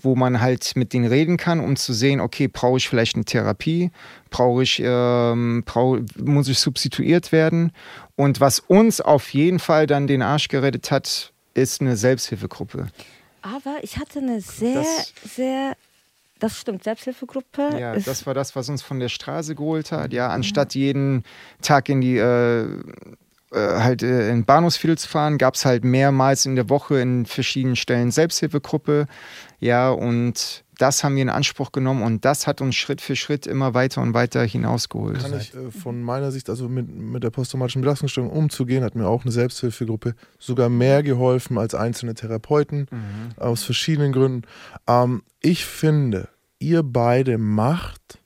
wo 0.00 0.14
man 0.14 0.40
halt 0.40 0.76
mit 0.76 0.92
denen 0.92 1.06
reden 1.06 1.36
kann, 1.36 1.60
um 1.60 1.76
zu 1.76 1.92
sehen, 1.92 2.20
okay, 2.20 2.48
brauche 2.48 2.76
ich 2.78 2.88
vielleicht 2.88 3.16
eine 3.16 3.24
Therapie, 3.24 3.90
brauche 4.30 4.62
ich, 4.62 4.80
ähm, 4.84 5.62
brauch, 5.64 5.98
muss 6.16 6.48
ich 6.48 6.58
substituiert 6.58 7.32
werden. 7.32 7.72
Und 8.14 8.40
was 8.40 8.60
uns 8.60 9.00
auf 9.00 9.32
jeden 9.34 9.58
Fall 9.58 9.86
dann 9.86 10.06
den 10.06 10.22
Arsch 10.22 10.48
gerettet 10.48 10.90
hat, 10.90 11.32
ist 11.54 11.80
eine 11.80 11.96
Selbsthilfegruppe. 11.96 12.88
Aber 13.42 13.76
ich 13.82 13.98
hatte 13.98 14.18
eine 14.18 14.40
sehr, 14.40 14.74
Das- 14.82 15.12
sehr, 15.34 15.72
das 16.38 16.58
stimmt, 16.60 16.84
Selbsthilfegruppe. 16.84 17.78
Ja, 17.78 17.94
das 17.96 18.26
war 18.26 18.34
das, 18.34 18.54
was 18.56 18.68
uns 18.68 18.82
von 18.82 19.00
der 19.00 19.08
Straße 19.08 19.54
geholt 19.54 19.92
hat. 19.92 20.12
Ja, 20.12 20.28
anstatt 20.28 20.74
jeden 20.74 21.24
Tag 21.62 21.88
in 21.88 22.00
die 22.00 22.18
äh, 22.18 22.62
äh, 22.62 22.68
halt 23.52 24.02
äh, 24.02 24.30
in 24.30 24.44
Bahnhofsviertel 24.44 24.98
zu 24.98 25.08
fahren, 25.08 25.38
gab 25.38 25.54
es 25.54 25.64
halt 25.64 25.84
mehrmals 25.84 26.44
in 26.46 26.56
der 26.56 26.68
Woche 26.68 27.00
in 27.00 27.24
verschiedenen 27.26 27.76
Stellen 27.76 28.10
Selbsthilfegruppe. 28.10 29.06
Ja, 29.58 29.90
und 29.90 30.64
das 30.78 31.02
haben 31.02 31.16
wir 31.16 31.22
in 31.22 31.30
Anspruch 31.30 31.72
genommen 31.72 32.02
und 32.02 32.24
das 32.24 32.46
hat 32.46 32.60
uns 32.60 32.74
Schritt 32.74 33.00
für 33.00 33.16
Schritt 33.16 33.46
immer 33.46 33.74
weiter 33.74 34.02
und 34.02 34.14
weiter 34.14 34.42
hinausgeholt. 34.44 35.18
Kann 35.20 35.38
ich 35.38 35.54
äh, 35.54 35.70
von 35.70 36.02
meiner 36.02 36.30
Sicht, 36.30 36.50
also 36.50 36.68
mit, 36.68 36.88
mit 36.88 37.22
der 37.22 37.30
posttraumatischen 37.30 37.80
Belastungsstörung 37.80 38.30
umzugehen, 38.30 38.84
hat 38.84 38.94
mir 38.94 39.06
auch 39.06 39.22
eine 39.22 39.32
Selbsthilfegruppe 39.32 40.14
sogar 40.38 40.68
mehr 40.68 41.02
geholfen 41.02 41.58
als 41.58 41.74
einzelne 41.74 42.14
Therapeuten, 42.14 42.88
aus 43.36 43.62
verschiedenen 43.62 44.12
Gründen. 44.12 44.42
Ähm, 44.86 45.22
ich 45.40 45.64
finde, 45.64 46.28
ihr 46.58 46.82
beide 46.82 47.38
macht 47.38 48.18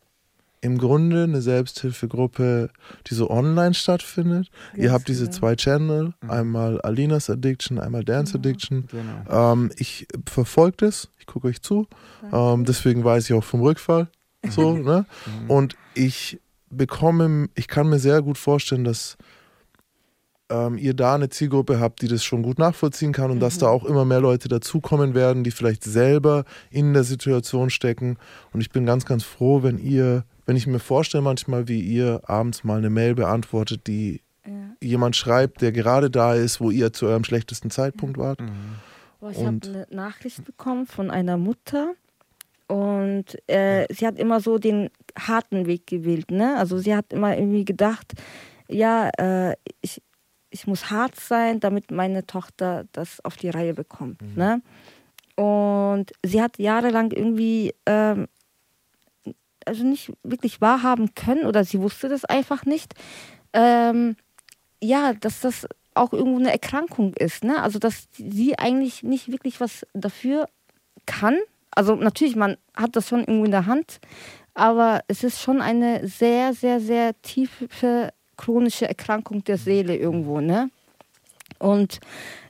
im 0.62 0.78
Grunde 0.78 1.24
eine 1.24 1.40
Selbsthilfegruppe, 1.40 2.70
die 3.06 3.14
so 3.14 3.30
online 3.30 3.74
stattfindet. 3.74 4.50
ihr 4.76 4.92
habt 4.92 5.08
diese 5.08 5.24
genau. 5.24 5.36
zwei 5.36 5.56
Channel, 5.56 6.14
einmal 6.28 6.80
Alinas 6.82 7.30
Addiction, 7.30 7.78
einmal 7.78 8.04
Dance 8.04 8.36
Addiction. 8.36 8.86
Genau. 8.88 9.52
Ähm, 9.52 9.70
ich 9.76 10.06
verfolge 10.26 10.76
das, 10.78 11.08
gucke 11.30 11.48
euch 11.48 11.62
zu. 11.62 11.86
Ähm, 12.32 12.64
deswegen 12.64 13.04
weiß 13.04 13.30
ich 13.30 13.34
auch 13.34 13.44
vom 13.44 13.60
Rückfall. 13.60 14.08
So, 14.48 14.72
ne? 14.76 15.06
Und 15.48 15.76
ich 15.94 16.40
bekomme, 16.70 17.48
ich 17.54 17.68
kann 17.68 17.88
mir 17.88 17.98
sehr 17.98 18.22
gut 18.22 18.38
vorstellen, 18.38 18.84
dass 18.84 19.16
ähm, 20.50 20.78
ihr 20.78 20.94
da 20.94 21.14
eine 21.14 21.28
Zielgruppe 21.28 21.80
habt, 21.80 22.02
die 22.02 22.08
das 22.08 22.24
schon 22.24 22.42
gut 22.42 22.58
nachvollziehen 22.58 23.12
kann 23.12 23.30
und 23.30 23.40
dass 23.40 23.58
da 23.58 23.68
auch 23.68 23.84
immer 23.84 24.04
mehr 24.04 24.20
Leute 24.20 24.48
dazukommen 24.48 25.14
werden, 25.14 25.44
die 25.44 25.50
vielleicht 25.50 25.84
selber 25.84 26.44
in 26.70 26.92
der 26.92 27.04
Situation 27.04 27.70
stecken. 27.70 28.18
Und 28.52 28.60
ich 28.60 28.70
bin 28.70 28.86
ganz, 28.86 29.04
ganz 29.04 29.24
froh, 29.24 29.62
wenn 29.62 29.78
ihr, 29.78 30.24
wenn 30.46 30.56
ich 30.56 30.66
mir 30.66 30.80
vorstelle 30.80 31.22
manchmal, 31.22 31.68
wie 31.68 31.80
ihr 31.80 32.22
abends 32.24 32.64
mal 32.64 32.78
eine 32.78 32.90
Mail 32.90 33.14
beantwortet, 33.14 33.86
die 33.86 34.22
jemand 34.82 35.16
schreibt, 35.16 35.60
der 35.60 35.72
gerade 35.72 36.10
da 36.10 36.34
ist, 36.34 36.60
wo 36.60 36.70
ihr 36.70 36.92
zu 36.92 37.06
eurem 37.06 37.24
schlechtesten 37.24 37.70
Zeitpunkt 37.70 38.18
wart. 38.18 38.40
Boah, 39.20 39.30
ich 39.30 39.44
habe 39.44 39.58
eine 39.64 39.86
Nachricht 39.90 40.44
bekommen 40.44 40.86
von 40.86 41.10
einer 41.10 41.36
Mutter 41.36 41.94
und 42.68 43.36
äh, 43.48 43.86
sie 43.92 44.06
hat 44.06 44.18
immer 44.18 44.40
so 44.40 44.58
den 44.58 44.88
harten 45.18 45.66
Weg 45.66 45.86
gewählt. 45.86 46.30
Ne? 46.30 46.56
Also 46.56 46.78
sie 46.78 46.94
hat 46.94 47.12
immer 47.12 47.36
irgendwie 47.36 47.66
gedacht, 47.66 48.14
ja, 48.68 49.10
äh, 49.18 49.56
ich, 49.82 50.00
ich 50.48 50.66
muss 50.66 50.90
hart 50.90 51.20
sein, 51.20 51.60
damit 51.60 51.90
meine 51.90 52.26
Tochter 52.26 52.86
das 52.92 53.22
auf 53.24 53.36
die 53.36 53.50
Reihe 53.50 53.74
bekommt. 53.74 54.22
Ne? 54.36 54.62
Und 55.36 56.12
sie 56.24 56.40
hat 56.40 56.58
jahrelang 56.58 57.10
irgendwie 57.10 57.74
ähm, 57.84 58.26
also 59.66 59.84
nicht 59.84 60.12
wirklich 60.22 60.60
wahrhaben 60.60 61.14
können 61.14 61.44
oder 61.44 61.64
sie 61.64 61.80
wusste 61.80 62.08
das 62.08 62.24
einfach 62.24 62.64
nicht. 62.64 62.94
Ähm, 63.52 64.16
ja, 64.82 65.12
dass 65.12 65.40
das 65.40 65.66
auch 66.00 66.12
irgendwo 66.12 66.38
eine 66.38 66.50
Erkrankung 66.50 67.14
ist. 67.14 67.44
Ne? 67.44 67.62
Also, 67.62 67.78
dass 67.78 68.08
sie 68.12 68.58
eigentlich 68.58 69.02
nicht 69.02 69.30
wirklich 69.30 69.60
was 69.60 69.86
dafür 69.92 70.48
kann. 71.06 71.38
Also, 71.70 71.94
natürlich, 71.94 72.36
man 72.36 72.56
hat 72.74 72.96
das 72.96 73.08
schon 73.08 73.20
irgendwo 73.20 73.44
in 73.44 73.50
der 73.50 73.66
Hand, 73.66 74.00
aber 74.54 75.02
es 75.08 75.22
ist 75.22 75.40
schon 75.40 75.60
eine 75.60 76.06
sehr, 76.06 76.54
sehr, 76.54 76.80
sehr 76.80 77.20
tiefe 77.22 78.10
chronische 78.36 78.88
Erkrankung 78.88 79.44
der 79.44 79.58
Seele 79.58 79.96
irgendwo. 79.96 80.40
Ne? 80.40 80.70
Und 81.58 82.00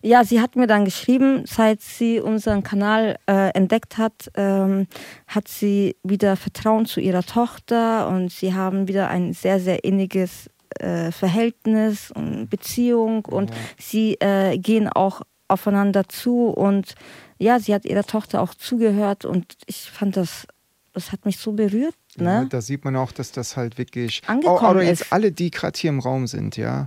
ja, 0.03 0.23
sie 0.23 0.41
hat 0.41 0.55
mir 0.55 0.69
dann 0.69 0.85
geschrieben, 0.85 1.43
seit 1.45 1.81
sie 1.81 2.21
unseren 2.21 2.63
Kanal 2.63 3.19
äh, 3.27 3.51
entdeckt 3.55 3.99
hat, 3.99 4.31
ähm, 4.37 4.87
hat 5.27 5.49
sie 5.49 5.97
wieder 6.05 6.37
Vertrauen 6.37 6.87
zu 6.87 7.01
ihrer 7.01 7.25
Tochter 7.25 8.09
und 8.09 8.31
sie 8.31 8.55
haben 8.55 8.87
wieder 8.87 9.09
ein 9.09 9.33
sehr, 9.33 9.59
sehr 9.59 9.83
inniges 9.83 10.49
äh, 10.79 11.11
Verhältnis 11.13 12.11
und 12.11 12.49
Beziehung 12.49 13.25
und 13.25 13.51
sie 13.79 14.15
äh, 14.21 14.57
gehen 14.59 14.89
auch 14.89 15.23
aufeinander 15.49 16.09
zu 16.09 16.47
und 16.49 16.95
ja, 17.39 17.59
sie 17.59 17.75
hat 17.75 17.85
ihrer 17.85 18.05
Tochter 18.05 18.41
auch 18.43 18.55
zugehört 18.55 19.25
und 19.25 19.57
ich 19.67 19.91
fand 19.91 20.17
das, 20.17 20.47
das 20.93 21.11
hat 21.13 21.25
mich 21.25 21.39
so 21.39 21.53
berührt. 21.53 21.95
Ja, 22.17 22.43
Ne? 22.43 22.47
da 22.51 22.61
sieht 22.61 22.85
man 22.85 22.97
auch, 22.97 23.13
dass 23.13 23.33
das 23.33 23.57
halt 23.57 23.79
wirklich. 23.79 24.23
Angekommen 24.27 24.59
Auch- 24.59 24.71
oder 24.71 24.83
jetzt 24.83 25.03
ist. 25.03 25.13
alle, 25.13 25.33
die 25.33 25.51
gerade 25.51 25.79
hier 25.79 25.91
im 25.91 26.01
Raum 26.01 26.27
sind, 26.27 26.57
ja. 26.57 26.87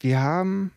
Wir 0.00 0.20
haben 0.20 0.72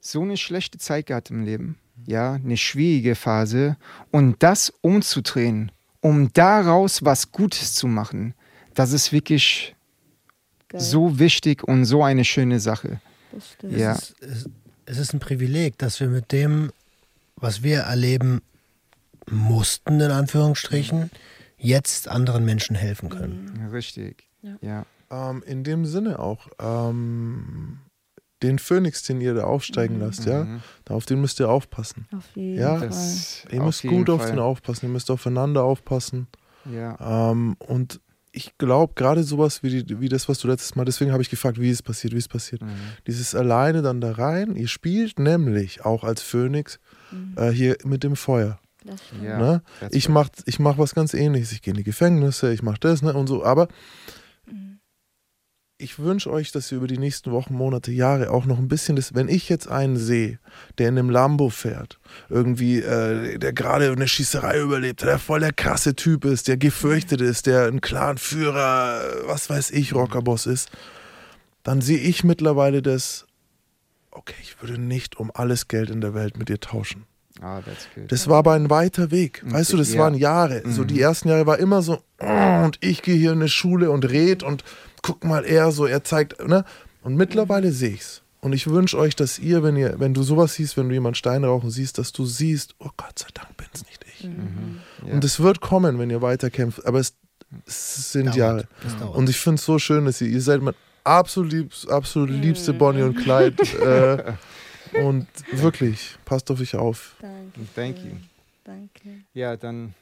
so 0.00 0.22
eine 0.22 0.36
schlechte 0.36 0.78
Zeit 0.78 1.06
gehabt 1.06 1.30
im 1.30 1.44
Leben, 1.44 1.78
ja, 2.06 2.34
eine 2.34 2.56
schwierige 2.56 3.14
Phase. 3.14 3.76
Und 4.10 4.42
das 4.42 4.72
umzudrehen, 4.80 5.72
um 6.00 6.32
daraus 6.32 7.04
was 7.04 7.32
Gutes 7.32 7.74
zu 7.74 7.86
machen, 7.88 8.34
das 8.74 8.92
ist 8.92 9.12
wirklich 9.12 9.74
Geil. 10.78 10.84
so 10.84 11.18
wichtig 11.18 11.62
und 11.64 11.84
so 11.84 12.02
eine 12.02 12.24
schöne 12.24 12.60
Sache. 12.60 13.00
Das 13.32 13.52
stimmt. 13.52 13.76
Ja. 13.76 13.92
Es, 13.92 14.10
ist, 14.20 14.50
es, 14.86 14.98
ist 14.98 15.12
ein 15.14 15.20
Privileg, 15.20 15.78
dass 15.78 16.00
wir 16.00 16.08
mit 16.08 16.32
dem, 16.32 16.70
was 17.36 17.62
wir 17.62 17.80
erleben 17.80 18.40
mussten, 19.30 20.00
in 20.00 20.10
Anführungsstrichen, 20.10 21.10
jetzt 21.58 22.08
anderen 22.08 22.44
Menschen 22.44 22.76
helfen 22.76 23.08
können. 23.08 23.68
Richtig. 23.72 24.24
Ja. 24.60 24.86
Ähm, 25.10 25.42
in 25.46 25.64
dem 25.64 25.84
Sinne 25.86 26.18
auch, 26.18 26.48
ähm, 26.60 27.78
den 28.42 28.58
Phönix, 28.58 29.02
den 29.02 29.20
ihr 29.20 29.34
da 29.34 29.44
aufsteigen 29.44 29.98
lasst, 29.98 30.26
ja, 30.26 30.46
auf 30.88 31.06
den 31.06 31.20
müsst 31.20 31.40
ihr 31.40 31.48
aufpassen. 31.48 32.06
Auf 32.16 32.24
jeden 32.34 32.58
Ja, 32.60 32.76
Fall. 32.78 32.88
Das 32.88 33.44
Ihr 33.50 33.60
auf 33.60 33.66
müsst 33.66 33.82
gut 33.82 34.10
auf 34.10 34.20
Fall. 34.20 34.30
den 34.32 34.38
aufpassen, 34.38 34.86
ihr 34.86 34.92
müsst 34.92 35.10
aufeinander 35.10 35.62
aufpassen. 35.64 36.26
Ja. 36.70 37.30
Ähm, 37.30 37.56
und 37.60 38.00
ich 38.36 38.58
glaube, 38.58 38.92
gerade 38.94 39.22
sowas 39.22 39.62
wie, 39.62 39.82
die, 39.82 40.00
wie 40.00 40.10
das, 40.10 40.28
was 40.28 40.38
du 40.38 40.48
letztes 40.48 40.76
Mal, 40.76 40.84
deswegen 40.84 41.10
habe 41.10 41.22
ich 41.22 41.30
gefragt, 41.30 41.58
wie 41.58 41.70
es 41.70 41.82
passiert, 41.82 42.12
wie 42.12 42.18
es 42.18 42.28
passiert. 42.28 42.60
Mhm. 42.60 42.68
Dieses 43.06 43.34
alleine 43.34 43.80
dann 43.80 44.02
da 44.02 44.12
rein, 44.12 44.56
ihr 44.56 44.68
spielt 44.68 45.18
nämlich 45.18 45.86
auch 45.86 46.04
als 46.04 46.20
Phönix 46.20 46.78
äh, 47.36 47.48
hier 47.48 47.78
mit 47.84 48.04
dem 48.04 48.14
Feuer. 48.14 48.58
Ja. 49.22 49.38
ne? 49.38 49.62
Ich 49.90 50.04
right. 50.06 50.14
mach, 50.14 50.28
ich 50.44 50.58
mach 50.58 50.78
was 50.78 50.94
ganz 50.94 51.14
ähnliches. 51.14 51.52
Ich 51.52 51.62
gehe 51.62 51.72
in 51.72 51.78
die 51.78 51.82
Gefängnisse, 51.82 52.52
ich 52.52 52.62
mache 52.62 52.78
das 52.80 53.02
ne? 53.02 53.14
und 53.14 53.26
so. 53.26 53.42
Aber 53.42 53.68
ich 55.78 55.98
wünsche 55.98 56.30
euch, 56.30 56.52
dass 56.52 56.72
ihr 56.72 56.78
über 56.78 56.86
die 56.86 56.98
nächsten 56.98 57.32
Wochen, 57.32 57.54
Monate, 57.54 57.92
Jahre 57.92 58.30
auch 58.30 58.46
noch 58.46 58.58
ein 58.58 58.68
bisschen 58.68 58.96
das, 58.96 59.14
wenn 59.14 59.28
ich 59.28 59.48
jetzt 59.48 59.68
einen 59.68 59.96
sehe, 59.96 60.38
der 60.78 60.88
in 60.88 60.98
einem 60.98 61.10
Lambo 61.10 61.50
fährt, 61.50 61.98
irgendwie, 62.30 62.80
äh, 62.80 63.38
der 63.38 63.52
gerade 63.52 63.90
eine 63.92 64.08
Schießerei 64.08 64.60
überlebt, 64.60 65.02
der 65.02 65.18
voll 65.18 65.40
der 65.40 65.52
krasse 65.52 65.94
Typ 65.94 66.24
ist, 66.24 66.48
der 66.48 66.56
gefürchtet 66.56 67.20
ist, 67.20 67.46
der 67.46 67.66
ein 67.66 67.80
klaren 67.82 68.16
Führer, 68.16 69.00
was 69.26 69.50
weiß 69.50 69.70
ich, 69.72 69.94
Rockerboss 69.94 70.46
ist, 70.46 70.70
dann 71.62 71.80
sehe 71.82 71.98
ich 71.98 72.24
mittlerweile 72.24 72.80
das, 72.80 73.26
okay, 74.10 74.36
ich 74.40 74.60
würde 74.62 74.78
nicht 74.80 75.16
um 75.18 75.30
alles 75.34 75.68
Geld 75.68 75.90
in 75.90 76.00
der 76.00 76.14
Welt 76.14 76.38
mit 76.38 76.48
dir 76.48 76.58
tauschen. 76.60 77.04
Ah, 77.42 77.60
that's 77.60 77.86
good. 77.94 78.10
Das 78.10 78.28
war 78.28 78.38
aber 78.38 78.52
ein 78.54 78.70
weiter 78.70 79.10
Weg. 79.10 79.42
Weißt 79.44 79.74
du, 79.74 79.76
das 79.76 79.92
Ja. 79.92 80.00
waren 80.00 80.14
Jahre. 80.14 80.62
So 80.70 80.84
die 80.84 80.98
ersten 80.98 81.28
Jahre 81.28 81.44
war 81.46 81.58
immer 81.58 81.82
so, 81.82 82.00
oh, 82.18 82.64
und 82.64 82.78
ich 82.80 83.02
gehe 83.02 83.14
hier 83.14 83.32
in 83.32 83.40
eine 83.40 83.50
Schule 83.50 83.90
und 83.90 84.08
red 84.08 84.42
und 84.42 84.64
guck 85.06 85.22
mal, 85.24 85.44
er 85.44 85.70
so, 85.70 85.86
er 85.86 86.02
zeigt, 86.02 86.44
ne? 86.46 86.64
Und 87.02 87.14
mittlerweile 87.14 87.70
sehe 87.70 87.90
ich's. 87.90 88.22
Und 88.40 88.52
ich 88.52 88.66
wünsche 88.66 88.98
euch, 88.98 89.14
dass 89.14 89.38
ihr, 89.38 89.62
wenn 89.62 89.76
ihr, 89.76 90.00
wenn 90.00 90.14
du 90.14 90.22
sowas 90.22 90.54
siehst, 90.54 90.76
wenn 90.76 90.88
du 90.88 90.94
jemanden 90.94 91.14
Stein 91.14 91.44
rauchen 91.44 91.70
siehst, 91.70 91.98
dass 91.98 92.12
du 92.12 92.26
siehst, 92.26 92.74
oh 92.80 92.90
Gott 92.96 93.18
sei 93.18 93.28
Dank 93.32 93.56
bin's 93.56 93.84
nicht 93.86 94.04
ich. 94.08 94.24
Ja. 94.24 95.12
Und 95.12 95.24
es 95.24 95.40
wird 95.40 95.60
kommen, 95.60 95.98
wenn 96.00 96.10
ihr 96.10 96.22
weiterkämpft. 96.22 96.84
Aber 96.84 96.98
es, 96.98 97.14
es 97.66 98.12
sind 98.12 98.26
Dauert. 98.26 98.36
Jahre. 98.36 98.68
Und 99.12 99.28
ich 99.28 99.38
finde 99.38 99.56
es 99.56 99.64
so 99.64 99.78
schön, 99.78 100.04
dass 100.06 100.20
ihr, 100.20 100.28
ihr 100.28 100.40
seid 100.40 100.60
mein 100.60 100.74
absolut, 101.04 101.52
liebs, 101.52 101.86
absolut 101.86 102.30
liebste 102.30 102.72
Bonnie 102.72 103.02
und 103.02 103.14
Clyde. 103.14 103.62
äh, 104.92 104.98
und 105.04 105.28
wirklich, 105.52 106.16
passt 106.24 106.50
auf 106.50 106.60
euch 106.60 106.74
auf. 106.74 107.14
Danke. 107.20 107.60
Thank 107.74 107.98
you. 107.98 108.16
Danke. 108.64 109.24
Ja, 109.34 109.56
dann, 109.56 109.94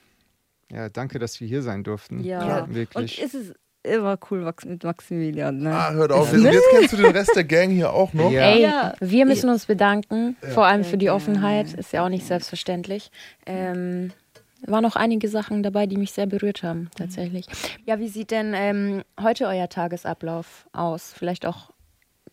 ja, 0.70 0.89
danke, 0.89 1.18
dass 1.18 1.39
wir 1.40 1.47
hier 1.47 1.62
sein 1.62 1.85
durften. 1.85 2.24
Ja. 2.24 2.64
Und 2.64 2.74
Wirklich. 2.74 3.22
es 3.22 3.35
ist 3.35 3.55
immer 3.85 4.19
cool 4.31 4.51
mit 4.65 4.82
Maximilian. 4.82 5.59
Ne? 5.59 5.74
Ah, 5.74 5.93
hört 5.93 6.11
auf. 6.12 6.32
Und 6.32 6.43
jetzt 6.43 6.65
kennst 6.73 6.93
du 6.93 6.97
den 6.97 7.12
Rest 7.12 7.36
der 7.36 7.44
Gang 7.44 7.70
hier 7.70 7.93
auch 7.93 8.12
noch. 8.12 8.31
Ja. 8.31 8.51
Ey, 8.51 8.62
Ja. 8.62 8.94
wir 9.01 9.27
müssen 9.27 9.51
uns 9.51 9.66
bedanken, 9.66 10.36
vor 10.55 10.66
allem 10.66 10.85
für 10.85 10.97
die 10.98 11.11
Offenheit. 11.11 11.73
Ist 11.74 11.93
ja 11.93 12.05
auch 12.05 12.09
nicht 12.09 12.27
selbstverständlich. 12.27 13.11
Ähm, 13.47 14.12
waren 14.66 14.82
noch 14.82 14.97
einige 14.97 15.28
Sachen 15.28 15.62
dabei, 15.62 15.86
die 15.86 15.98
mich 15.98 16.12
sehr 16.12 16.27
berührt 16.27 16.62
haben, 16.62 16.89
tatsächlich. 16.97 17.47
Ja, 17.85 17.98
wie 17.98 18.09
sieht 18.09 18.31
denn 18.31 18.52
ähm, 18.56 19.02
heute 19.23 19.47
euer 19.47 19.69
Tagesablauf 19.69 20.66
aus? 20.73 21.12
Vielleicht 21.15 21.44
auch 21.44 21.70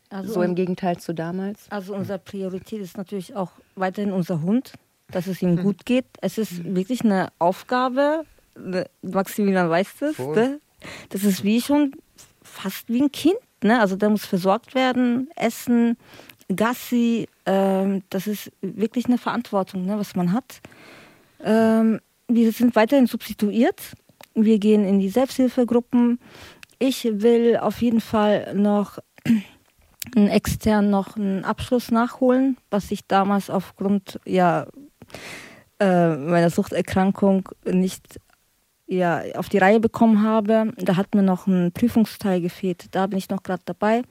Also, 0.10 0.34
so 0.36 0.42
im 0.42 0.56
Gegenteil 0.56 0.98
zu 0.98 1.14
damals? 1.14 1.66
also 1.70 1.94
unsere 1.94 2.20
Priorität 2.20 2.80
ist 2.82 2.96
natürlich 2.98 3.36
auch 3.36 3.52
weiterhin 3.76 4.14
unser 4.14 4.42
Hund, 4.42 4.72
dass 5.12 5.28
es 5.28 5.42
ihm 5.42 5.62
gut 5.62 5.86
geht. 5.86 6.06
Es 6.22 6.38
ist 6.38 6.64
wirklich 6.64 7.04
eine 7.04 7.28
Aufgabe. 7.38 8.24
Maximilian 9.02 9.70
weiß 9.70 9.88
das. 10.00 10.16
Voll. 10.16 10.36
Ne? 10.36 10.60
Das 11.10 11.24
ist 11.24 11.44
wie 11.44 11.62
schon 11.62 11.94
fast 12.42 12.90
wie 12.90 13.02
ein 13.02 13.12
Kind. 13.12 13.40
Ne? 13.64 13.80
Also 13.80 13.96
der 13.96 14.10
muss 14.10 14.26
versorgt 14.26 14.76
werden, 14.76 15.30
essen, 15.36 15.98
Gassi. 16.56 17.28
Ähm, 17.46 18.04
das 18.10 18.28
ist 18.28 18.52
wirklich 18.62 19.06
eine 19.06 19.18
Verantwortung, 19.18 19.86
ne, 19.86 19.98
was 19.98 20.16
man 20.16 20.34
hat. 20.34 20.62
Ähm, 21.44 22.00
wir 22.28 22.52
sind 22.52 22.76
weiterhin 22.76 23.08
substituiert. 23.08 23.94
Wir 24.34 24.60
gehen 24.60 24.86
in 24.86 25.00
die 25.00 25.10
Selbsthilfegruppen. 25.10 26.20
Ich 26.80 27.04
will 27.12 27.58
auf 27.58 27.82
jeden 27.82 28.02
Fall 28.02 28.54
noch 28.56 29.00
einen 30.16 30.28
extern 30.30 30.90
noch 30.90 31.16
einen 31.16 31.46
Abschluss 31.46 31.92
nachholen, 31.92 32.58
was 32.70 32.92
ich 32.92 33.06
damals 33.08 33.50
aufgrund 33.50 34.20
ja, 34.26 34.68
äh, 35.80 36.16
meiner 36.16 36.50
Suchterkrankung 36.50 37.50
nicht 37.66 38.20
ja, 38.92 39.22
auf 39.36 39.50
die 39.50 39.58
Reihe 39.58 39.80
bekommen 39.80 40.22
habe. 40.22 40.74
Da 40.78 40.98
hat 40.98 41.16
mir 41.16 41.24
noch 41.24 41.48
ein 41.48 41.72
Prüfungsteil 41.72 42.42
gefehlt. 42.42 42.86
Da 42.92 43.08
bin 43.08 43.18
ich 43.18 43.30
noch 43.30 43.42
gerade 43.42 43.64
dabei. 43.66 44.04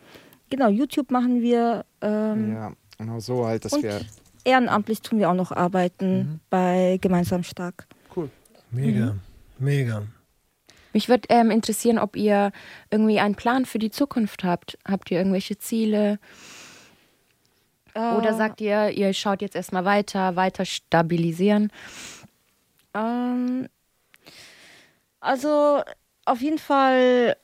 Genau, 0.48 0.68
YouTube 0.68 1.10
machen 1.10 1.42
wir. 1.42 1.84
Ähm, 2.00 2.54
Ja, 2.54 2.72
genau 2.98 3.20
so 3.20 3.46
halt, 3.46 3.64
dass 3.64 3.74
und 3.74 3.82
wir. 3.82 4.00
ehrenamtlich 4.44 5.02
tun 5.02 5.18
wir 5.18 5.28
auch 5.30 5.34
noch 5.34 5.52
arbeiten 5.52 6.40
bei 6.50 6.98
Gemeinsam 7.00 7.42
Stark. 7.42 7.86
Mega, 8.72 9.16
mega. 9.58 10.02
Mich 10.92 11.08
würde 11.08 11.26
ähm, 11.28 11.50
interessieren, 11.50 11.98
ob 11.98 12.14
ihr 12.16 12.52
irgendwie 12.90 13.18
einen 13.18 13.34
Plan 13.34 13.64
für 13.66 13.80
die 13.80 13.90
Zukunft 13.90 14.44
habt. 14.44 14.78
Habt 14.88 15.10
ihr 15.10 15.18
irgendwelche 15.18 15.58
Ziele? 15.58 16.18
Oder 17.94 18.34
sagt 18.34 18.60
ihr, 18.60 18.90
ihr 18.90 19.12
schaut 19.12 19.42
jetzt 19.42 19.56
erstmal 19.56 19.84
weiter, 19.84 20.36
weiter 20.36 20.64
stabilisieren? 20.64 21.72
Ähm, 22.94 23.68
also 25.20 25.82
auf 26.24 26.40
jeden 26.40 26.58
Fall 26.58 27.36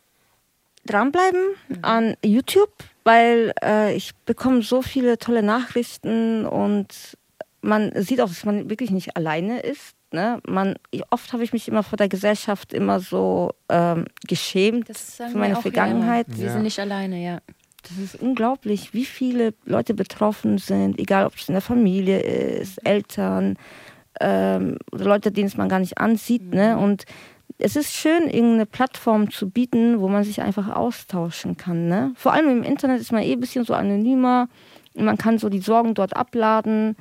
dranbleiben 0.85 1.41
an 1.83 2.17
YouTube, 2.25 2.71
weil 3.05 3.53
äh, 3.63 3.95
ich 3.95 4.15
bekomme 4.25 4.63
so 4.63 4.83
viele 4.83 5.19
tolle 5.19 5.43
Nachrichten 5.43 6.47
und 6.47 7.17
man 7.61 7.91
sieht 8.03 8.21
auch, 8.21 8.29
dass 8.29 8.45
man 8.45 8.71
wirklich 8.71 8.91
nicht 8.91 9.17
alleine 9.17 9.61
ist. 9.61 9.95
Ne? 10.13 10.41
Man, 10.47 10.77
oft 11.11 11.33
habe 11.33 11.43
ich 11.43 11.53
mich 11.53 11.67
immer 11.67 11.83
vor 11.83 11.97
der 11.97 12.09
Gesellschaft 12.09 12.73
immer 12.73 13.01
so 13.01 13.51
ähm, 13.69 14.05
geschämt 14.29 14.89
für 14.97 15.37
meine 15.37 15.57
Vergangenheit. 15.57 16.27
Wir 16.29 16.47
Ja. 16.47 16.53
sind 16.53 16.63
nicht 16.63 16.79
alleine, 16.79 17.23
ja. 17.23 17.41
Das 17.83 17.99
ist 17.99 18.21
unglaublich, 18.21 18.95
wie 18.95 19.05
viele 19.05 19.55
Leute 19.65 19.95
betroffen 19.95 20.59
sind, 20.59 20.99
egal 21.01 21.27
ob 21.27 21.35
es 21.37 21.49
in 21.49 21.55
der 21.55 21.63
Familie 21.63 22.21
ist, 22.21 22.79
Eltern 22.87 23.57
ähm, 24.21 24.79
oder 24.93 25.05
Leute, 25.05 25.33
denen 25.33 25.49
es 25.49 25.57
man 25.57 25.69
gar 25.69 25.79
nicht 25.81 25.99
ansieht. 25.99 26.55
Ne? 26.55 26.79
Und 26.79 27.05
es 27.59 27.77
ist 27.77 27.93
schön, 27.95 28.25
irgendeine 28.25 28.67
Plattform 28.67 29.31
zu 29.31 29.49
bieten, 29.49 30.01
wo 30.01 30.09
man 30.09 30.25
sich 30.25 30.43
einfach 30.43 30.75
austauschen 30.75 31.57
kann. 31.57 31.89
Ne? 31.89 32.13
Vor 32.17 32.33
allem 32.33 32.49
im 32.49 32.63
Internet 32.63 33.01
ist 33.01 33.13
man 33.13 33.23
eh 33.23 33.33
ein 33.33 33.41
bisschen 33.41 33.65
so 33.65 33.75
anonymer. 33.75 34.49
Man 34.95 35.17
kann 35.17 35.39
so 35.39 35.49
die 35.49 35.61
Sorgen 35.61 35.95
dort 35.95 36.17
abladen. 36.17 36.97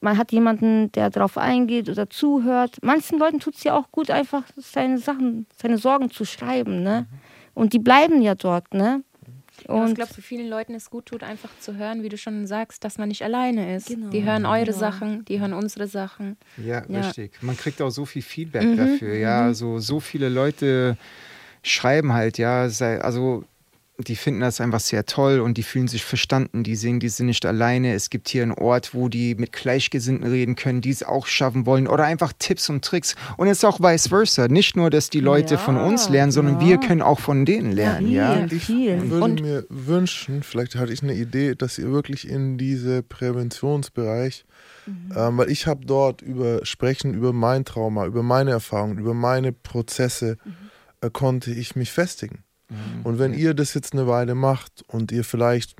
Man 0.00 0.18
hat 0.18 0.32
jemanden, 0.32 0.92
der 0.92 1.10
darauf 1.10 1.38
eingeht 1.38 1.88
oder 1.88 2.10
zuhört. 2.10 2.76
Manchen 2.82 3.18
Leuten 3.18 3.40
tut 3.40 3.54
es 3.54 3.64
ja 3.64 3.74
auch 3.74 3.90
gut, 3.90 4.10
einfach 4.10 4.44
seine 4.56 4.98
Sachen, 4.98 5.46
seine 5.56 5.78
Sorgen 5.78 6.10
zu 6.10 6.24
schreiben. 6.24 6.82
Ne? 6.82 7.06
Und 7.54 7.72
die 7.72 7.78
bleiben 7.78 8.20
ja 8.20 8.34
dort. 8.34 8.74
Ne? 8.74 9.02
Und 9.68 9.80
was 9.80 9.88
Und 9.90 9.94
glaubst 9.96 10.16
du, 10.16 10.22
vielen 10.22 10.48
Leuten 10.48 10.74
es 10.74 10.90
gut 10.90 11.06
tut, 11.06 11.22
einfach 11.22 11.50
zu 11.60 11.76
hören, 11.76 12.02
wie 12.02 12.08
du 12.08 12.16
schon 12.16 12.46
sagst, 12.46 12.84
dass 12.84 12.98
man 12.98 13.08
nicht 13.08 13.22
alleine 13.22 13.74
ist. 13.76 13.88
Genau. 13.88 14.10
Die 14.10 14.22
hören 14.24 14.46
eure 14.46 14.66
Genau. 14.66 14.78
Sachen, 14.78 15.24
die 15.24 15.40
hören 15.40 15.52
unsere 15.52 15.86
Sachen. 15.88 16.36
Ja, 16.56 16.84
Ja. 16.88 17.00
richtig. 17.00 17.32
Man 17.42 17.56
kriegt 17.56 17.82
auch 17.82 17.90
so 17.90 18.04
viel 18.04 18.22
Feedback 18.22 18.76
dafür. 18.76 19.14
Ja, 19.16 19.42
also 19.44 19.78
so 19.78 20.00
viele 20.00 20.28
Leute 20.28 20.96
schreiben 21.62 22.12
halt, 22.12 22.38
ja, 22.38 22.68
sei, 22.68 23.00
also 23.00 23.44
die 23.98 24.14
finden 24.16 24.40
das 24.40 24.60
einfach 24.60 24.80
sehr 24.80 25.06
toll 25.06 25.40
und 25.40 25.56
die 25.56 25.62
fühlen 25.62 25.88
sich 25.88 26.04
verstanden. 26.04 26.62
Die 26.62 26.76
sehen, 26.76 27.00
die 27.00 27.08
sind 27.08 27.26
nicht 27.26 27.46
alleine. 27.46 27.94
Es 27.94 28.10
gibt 28.10 28.28
hier 28.28 28.42
einen 28.42 28.52
Ort, 28.52 28.92
wo 28.92 29.08
die 29.08 29.34
mit 29.36 29.52
Gleichgesinnten 29.52 30.26
reden 30.30 30.54
können, 30.54 30.82
die 30.82 30.90
es 30.90 31.02
auch 31.02 31.26
schaffen 31.26 31.64
wollen 31.64 31.88
oder 31.88 32.04
einfach 32.04 32.34
Tipps 32.38 32.68
und 32.68 32.84
Tricks. 32.84 33.14
Und 33.38 33.46
es 33.48 33.58
ist 33.58 33.64
auch 33.64 33.80
vice 33.80 34.08
versa. 34.08 34.48
Nicht 34.48 34.76
nur, 34.76 34.90
dass 34.90 35.08
die 35.08 35.20
Leute 35.20 35.54
Ja, 35.54 35.60
von 35.60 35.78
uns 35.78 36.10
lernen, 36.10 36.30
sondern 36.30 36.60
ja. 36.60 36.66
wir 36.68 36.78
können 36.78 37.00
auch 37.00 37.20
von 37.20 37.46
denen 37.46 37.72
lernen. 37.72 38.10
Ja, 38.10 38.34
viel, 38.46 38.52
Ich 38.56 38.64
viel. 38.66 39.10
würde 39.10 39.24
Und- 39.24 39.40
mir 39.40 39.64
wünschen, 39.70 40.42
vielleicht 40.42 40.74
hatte 40.76 40.92
ich 40.92 41.02
eine 41.02 41.14
Idee, 41.14 41.54
dass 41.54 41.78
ihr 41.78 41.90
wirklich 41.90 42.28
in 42.28 42.58
diese 42.58 43.02
Präventionsbereich, 43.02 44.44
ähm, 45.16 45.38
weil 45.38 45.50
ich 45.50 45.66
habe 45.66 45.84
dort 45.86 46.20
über 46.22 46.64
Sprechen 46.66 47.14
über 47.14 47.32
mein 47.32 47.64
Trauma, 47.64 48.06
über 48.06 48.22
meine 48.22 48.50
Erfahrungen, 48.50 48.98
über 48.98 49.14
meine 49.14 49.52
Prozesse, 49.52 50.36
äh, 51.00 51.10
konnte 51.10 51.50
ich 51.50 51.76
mich 51.76 51.92
festigen. 51.92 52.40
Und 53.04 53.18
wenn 53.18 53.32
ihr 53.32 53.54
das 53.54 53.74
jetzt 53.74 53.92
eine 53.92 54.06
Weile 54.06 54.34
macht 54.34 54.84
und 54.88 55.12
ihr 55.12 55.24
vielleicht 55.24 55.76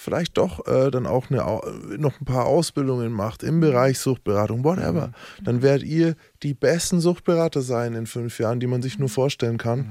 vielleicht 0.00 0.38
doch 0.38 0.66
äh, 0.66 0.90
dann 0.90 1.06
auch 1.06 1.30
eine, 1.30 1.42
noch 1.98 2.20
ein 2.20 2.24
paar 2.24 2.46
Ausbildungen 2.46 3.12
macht 3.12 3.42
im 3.42 3.60
Bereich 3.60 3.98
Suchtberatung, 3.98 4.64
whatever, 4.64 5.12
dann 5.44 5.62
werdet 5.62 5.86
ihr 5.86 6.16
die 6.42 6.54
besten 6.54 7.00
Suchtberater 7.00 7.60
sein 7.60 7.94
in 7.94 8.06
fünf 8.06 8.38
Jahren, 8.38 8.60
die 8.60 8.66
man 8.66 8.80
sich 8.82 8.98
nur 8.98 9.10
vorstellen 9.10 9.58
kann. 9.58 9.90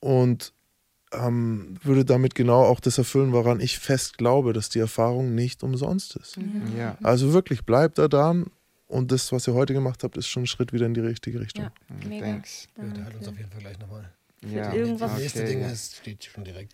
Und 0.00 0.54
ähm, 1.12 1.76
würde 1.82 2.04
damit 2.04 2.34
genau 2.34 2.62
auch 2.62 2.80
das 2.80 2.96
erfüllen, 2.96 3.32
woran 3.32 3.60
ich 3.60 3.78
fest 3.78 4.16
glaube, 4.16 4.52
dass 4.52 4.68
die 4.68 4.78
Erfahrung 4.78 5.34
nicht 5.34 5.62
umsonst 5.62 6.16
ist. 6.16 6.38
ja. 6.76 6.96
Also 7.02 7.32
wirklich, 7.32 7.64
bleibt 7.64 7.98
da 7.98 8.08
dran. 8.08 8.46
Und 8.86 9.12
das, 9.12 9.30
was 9.30 9.46
ihr 9.46 9.54
heute 9.54 9.72
gemacht 9.72 10.02
habt, 10.02 10.16
ist 10.16 10.26
schon 10.26 10.44
ein 10.44 10.46
Schritt 10.46 10.72
wieder 10.72 10.86
in 10.86 10.94
die 10.94 11.00
richtige 11.00 11.38
Richtung. 11.38 11.64
Ja, 11.64 12.08
mega. 12.08 12.26
Thanks. 12.26 12.66
Wir 12.74 12.84
unterhalten 12.86 13.18
uns 13.18 13.28
auf 13.28 13.38
jeden 13.38 13.50
Fall 13.50 13.60
gleich 13.60 13.78
nochmal. 13.78 14.10
Ja, 14.42 14.72
irgendwas- 14.72 15.10
Das 15.12 15.20
nächste 15.20 15.40
okay, 15.40 15.48
Ding 15.50 15.60
ja. 15.60 15.68
ist, 15.70 15.96
steht 15.96 16.24
schon 16.24 16.44
direkt. 16.44 16.72